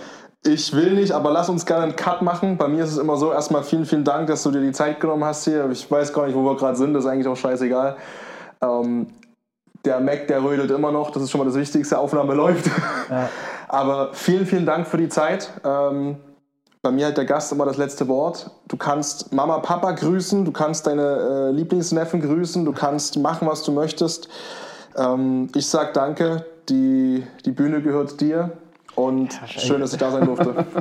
Ich 0.46 0.72
will 0.74 0.92
nicht, 0.92 1.12
aber 1.12 1.30
lass 1.30 1.48
uns 1.48 1.64
gerne 1.64 1.84
einen 1.84 1.96
Cut 1.96 2.22
machen. 2.22 2.56
Bei 2.58 2.68
mir 2.68 2.84
ist 2.84 2.92
es 2.92 2.98
immer 2.98 3.16
so, 3.16 3.32
erstmal 3.32 3.62
vielen, 3.62 3.86
vielen 3.86 4.04
Dank, 4.04 4.26
dass 4.26 4.42
du 4.42 4.50
dir 4.50 4.60
die 4.60 4.72
Zeit 4.72 5.00
genommen 5.00 5.24
hast 5.24 5.44
hier. 5.44 5.68
Ich 5.70 5.90
weiß 5.90 6.12
gar 6.12 6.26
nicht, 6.26 6.36
wo 6.36 6.44
wir 6.44 6.56
gerade 6.56 6.76
sind, 6.76 6.92
das 6.94 7.04
ist 7.04 7.10
eigentlich 7.10 7.26
auch 7.26 7.36
scheißegal. 7.36 7.96
Ähm, 8.64 9.06
der 9.84 10.00
Mac, 10.00 10.26
der 10.28 10.42
rödelt 10.42 10.70
immer 10.70 10.90
noch, 10.90 11.10
das 11.10 11.22
ist 11.22 11.30
schon 11.30 11.40
mal 11.40 11.44
das 11.44 11.56
Wichtigste, 11.56 11.98
Aufnahme 11.98 12.34
läuft. 12.42 12.70
Ja. 13.10 13.28
Aber 13.68 14.10
vielen, 14.14 14.46
vielen 14.46 14.66
Dank 14.66 14.86
für 14.86 14.96
die 14.96 15.08
Zeit. 15.08 15.50
Ähm, 15.64 16.16
bei 16.82 16.90
mir 16.90 17.06
hat 17.06 17.16
der 17.16 17.24
Gast 17.24 17.50
immer 17.50 17.64
das 17.64 17.76
letzte 17.76 18.08
Wort. 18.08 18.50
Du 18.68 18.76
kannst 18.76 19.32
Mama, 19.32 19.58
Papa 19.58 19.92
grüßen, 19.92 20.44
du 20.44 20.52
kannst 20.52 20.86
deine 20.86 21.48
äh, 21.48 21.50
Lieblingsneffen 21.50 22.20
grüßen, 22.20 22.64
du 22.64 22.72
kannst 22.72 23.18
machen, 23.18 23.48
was 23.48 23.62
du 23.62 23.72
möchtest. 23.72 24.28
Ähm, 24.96 25.48
ich 25.54 25.66
sag 25.66 25.94
danke, 25.94 26.44
die, 26.68 27.24
die 27.44 27.50
Bühne 27.52 27.82
gehört 27.82 28.20
dir 28.20 28.52
und 28.94 29.38
schön, 29.46 29.80
dass 29.80 29.92
ich 29.92 29.98
da 29.98 30.10
sein 30.10 30.26
durfte. 30.26 30.64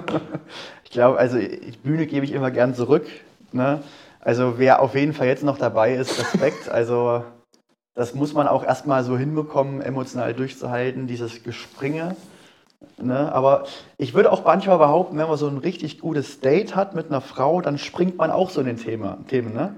Ich 0.83 0.95
glaube, 0.95 1.17
also 1.17 1.39
die 1.39 1.73
Bühne 1.83 2.05
gebe 2.05 2.23
ich 2.23 2.33
immer 2.33 2.51
gern 2.51 2.75
zurück. 2.75 3.07
Ne? 3.51 3.81
Also 4.19 4.59
wer 4.59 4.79
auf 4.79 4.93
jeden 4.93 5.13
Fall 5.13 5.25
jetzt 5.25 5.43
noch 5.43 5.57
dabei 5.57 5.95
ist, 5.95 6.19
Respekt. 6.19 6.69
Also 6.69 7.23
das 7.95 8.15
muss 8.15 8.33
man 8.33 8.47
auch 8.47 8.63
erstmal 8.63 9.03
so 9.03 9.17
hinbekommen, 9.17 9.81
emotional 9.81 10.33
durchzuhalten, 10.33 11.07
dieses 11.07 11.43
Gespringe. 11.43 12.15
Ne? 12.97 13.31
Aber 13.31 13.65
ich 13.97 14.13
würde 14.13 14.31
auch 14.31 14.43
manchmal 14.43 14.77
behaupten, 14.77 15.17
wenn 15.17 15.27
man 15.27 15.37
so 15.37 15.47
ein 15.47 15.57
richtig 15.57 15.99
gutes 15.99 16.39
Date 16.39 16.75
hat 16.75 16.95
mit 16.95 17.07
einer 17.07 17.21
Frau, 17.21 17.61
dann 17.61 17.77
springt 17.77 18.17
man 18.17 18.31
auch 18.31 18.49
so 18.49 18.61
in 18.61 18.67
den 18.67 18.77
Thema, 18.77 19.19
Themen. 19.27 19.53
Ne? 19.53 19.75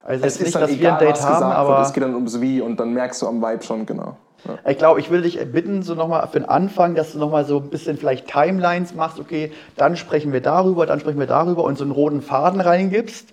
Also 0.00 0.24
Es 0.24 0.38
nicht, 0.38 0.46
ist 0.46 0.54
dann 0.54 0.62
dass 0.62 0.70
wir 0.70 0.76
ein 0.76 0.98
egal, 0.98 1.12
Date 1.12 1.22
haben, 1.22 1.44
aber 1.44 1.82
es 1.82 1.92
geht 1.92 2.02
dann 2.02 2.14
ums 2.14 2.40
Wie 2.40 2.60
und 2.60 2.80
dann 2.80 2.92
merkst 2.94 3.20
du 3.22 3.28
am 3.28 3.42
Vibe 3.42 3.62
schon, 3.62 3.84
genau. 3.86 4.16
Ja. 4.44 4.70
ich 4.70 4.78
glaube, 4.78 5.00
ich 5.00 5.10
würde 5.10 5.24
dich 5.24 5.38
bitten, 5.52 5.82
so 5.82 5.94
nochmal 5.94 6.26
für 6.28 6.38
den 6.38 6.48
Anfang, 6.48 6.94
dass 6.94 7.12
du 7.12 7.18
nochmal 7.18 7.44
so 7.44 7.58
ein 7.58 7.70
bisschen 7.70 7.98
vielleicht 7.98 8.28
Timelines 8.28 8.94
machst, 8.94 9.18
okay, 9.18 9.52
dann 9.76 9.96
sprechen 9.96 10.32
wir 10.32 10.40
darüber, 10.40 10.86
dann 10.86 11.00
sprechen 11.00 11.18
wir 11.18 11.26
darüber 11.26 11.64
und 11.64 11.76
so 11.76 11.82
einen 11.82 11.90
roten 11.90 12.22
Faden 12.22 12.60
reingibst, 12.60 13.28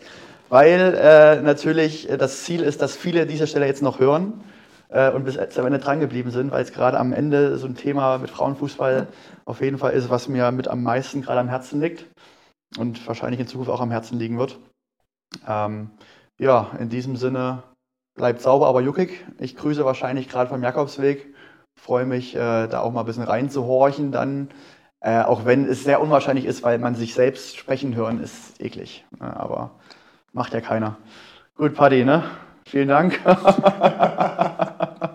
weil 0.56 0.94
äh, 0.96 1.42
natürlich 1.42 2.10
äh, 2.10 2.18
das 2.18 2.46
Ziel 2.46 2.62
ist, 2.62 2.82
dass 2.82 2.96
viele 2.96 3.26
diese 3.26 3.46
Stelle 3.46 3.66
jetzt 3.66 3.82
noch 3.82 4.00
hören 4.00 4.42
äh, 4.88 5.12
und 5.12 5.26
bis 5.26 5.38
am 5.38 5.66
Ende 5.66 5.80
dran 5.80 6.00
geblieben 6.00 6.32
sind, 6.32 6.50
weil 6.50 6.64
es 6.64 6.72
gerade 6.72 6.98
am 6.98 7.12
Ende 7.12 7.58
so 7.58 7.68
ein 7.68 7.76
Thema 7.76 8.20
mit 8.20 8.30
Frauenfußball 8.30 9.08
auf 9.44 9.60
jeden 9.60 9.78
Fall 9.78 9.92
ist, 9.92 10.10
was 10.10 10.30
mir 10.30 10.50
mit 10.54 10.70
am 10.70 10.82
meisten 10.82 11.22
gerade 11.22 11.42
am 11.42 11.50
Herzen 11.50 11.82
liegt 11.82 12.06
und 12.78 13.06
wahrscheinlich 13.06 13.42
in 13.42 13.48
Zukunft 13.48 13.70
auch 13.70 13.82
am 13.82 13.92
Herzen 13.92 14.18
liegen 14.18 14.38
wird. 14.38 14.58
Ähm, 15.46 15.92
ja, 16.40 16.72
in 16.80 16.88
diesem 16.88 17.18
Sinne 17.18 17.64
bleibt 18.16 18.40
sauber, 18.40 18.68
aber 18.68 18.80
juckig. 18.80 19.26
Ich 19.40 19.58
grüße 19.58 19.84
wahrscheinlich 19.84 20.30
gerade 20.30 20.50
vom 20.50 20.64
Jakobsweg. 20.64 21.36
Freue 21.78 22.06
mich, 22.06 22.34
äh, 22.34 22.68
da 22.68 22.80
auch 22.80 22.94
mal 22.94 23.02
ein 23.02 23.06
bisschen 23.06 23.24
reinzuhorchen 23.24 24.14
dann. 24.14 24.48
Äh, 25.02 25.22
auch 25.22 25.44
wenn 25.44 25.68
es 25.68 25.84
sehr 25.84 26.00
unwahrscheinlich 26.00 26.46
ist, 26.46 26.64
weil 26.64 26.80
man 26.80 26.96
sich 26.96 27.14
selbst 27.14 27.58
sprechen 27.58 27.94
hören, 27.94 28.24
ist 28.24 28.62
eklig. 28.62 29.06
Äh, 29.20 29.26
aber 29.26 29.72
Macht 30.36 30.54
ja 30.54 30.60
keiner. 30.60 30.98
Gut, 31.56 31.76
Paddy, 31.76 32.04
ne? 32.04 32.22
Vielen 32.66 32.90
Dank. 32.90 33.22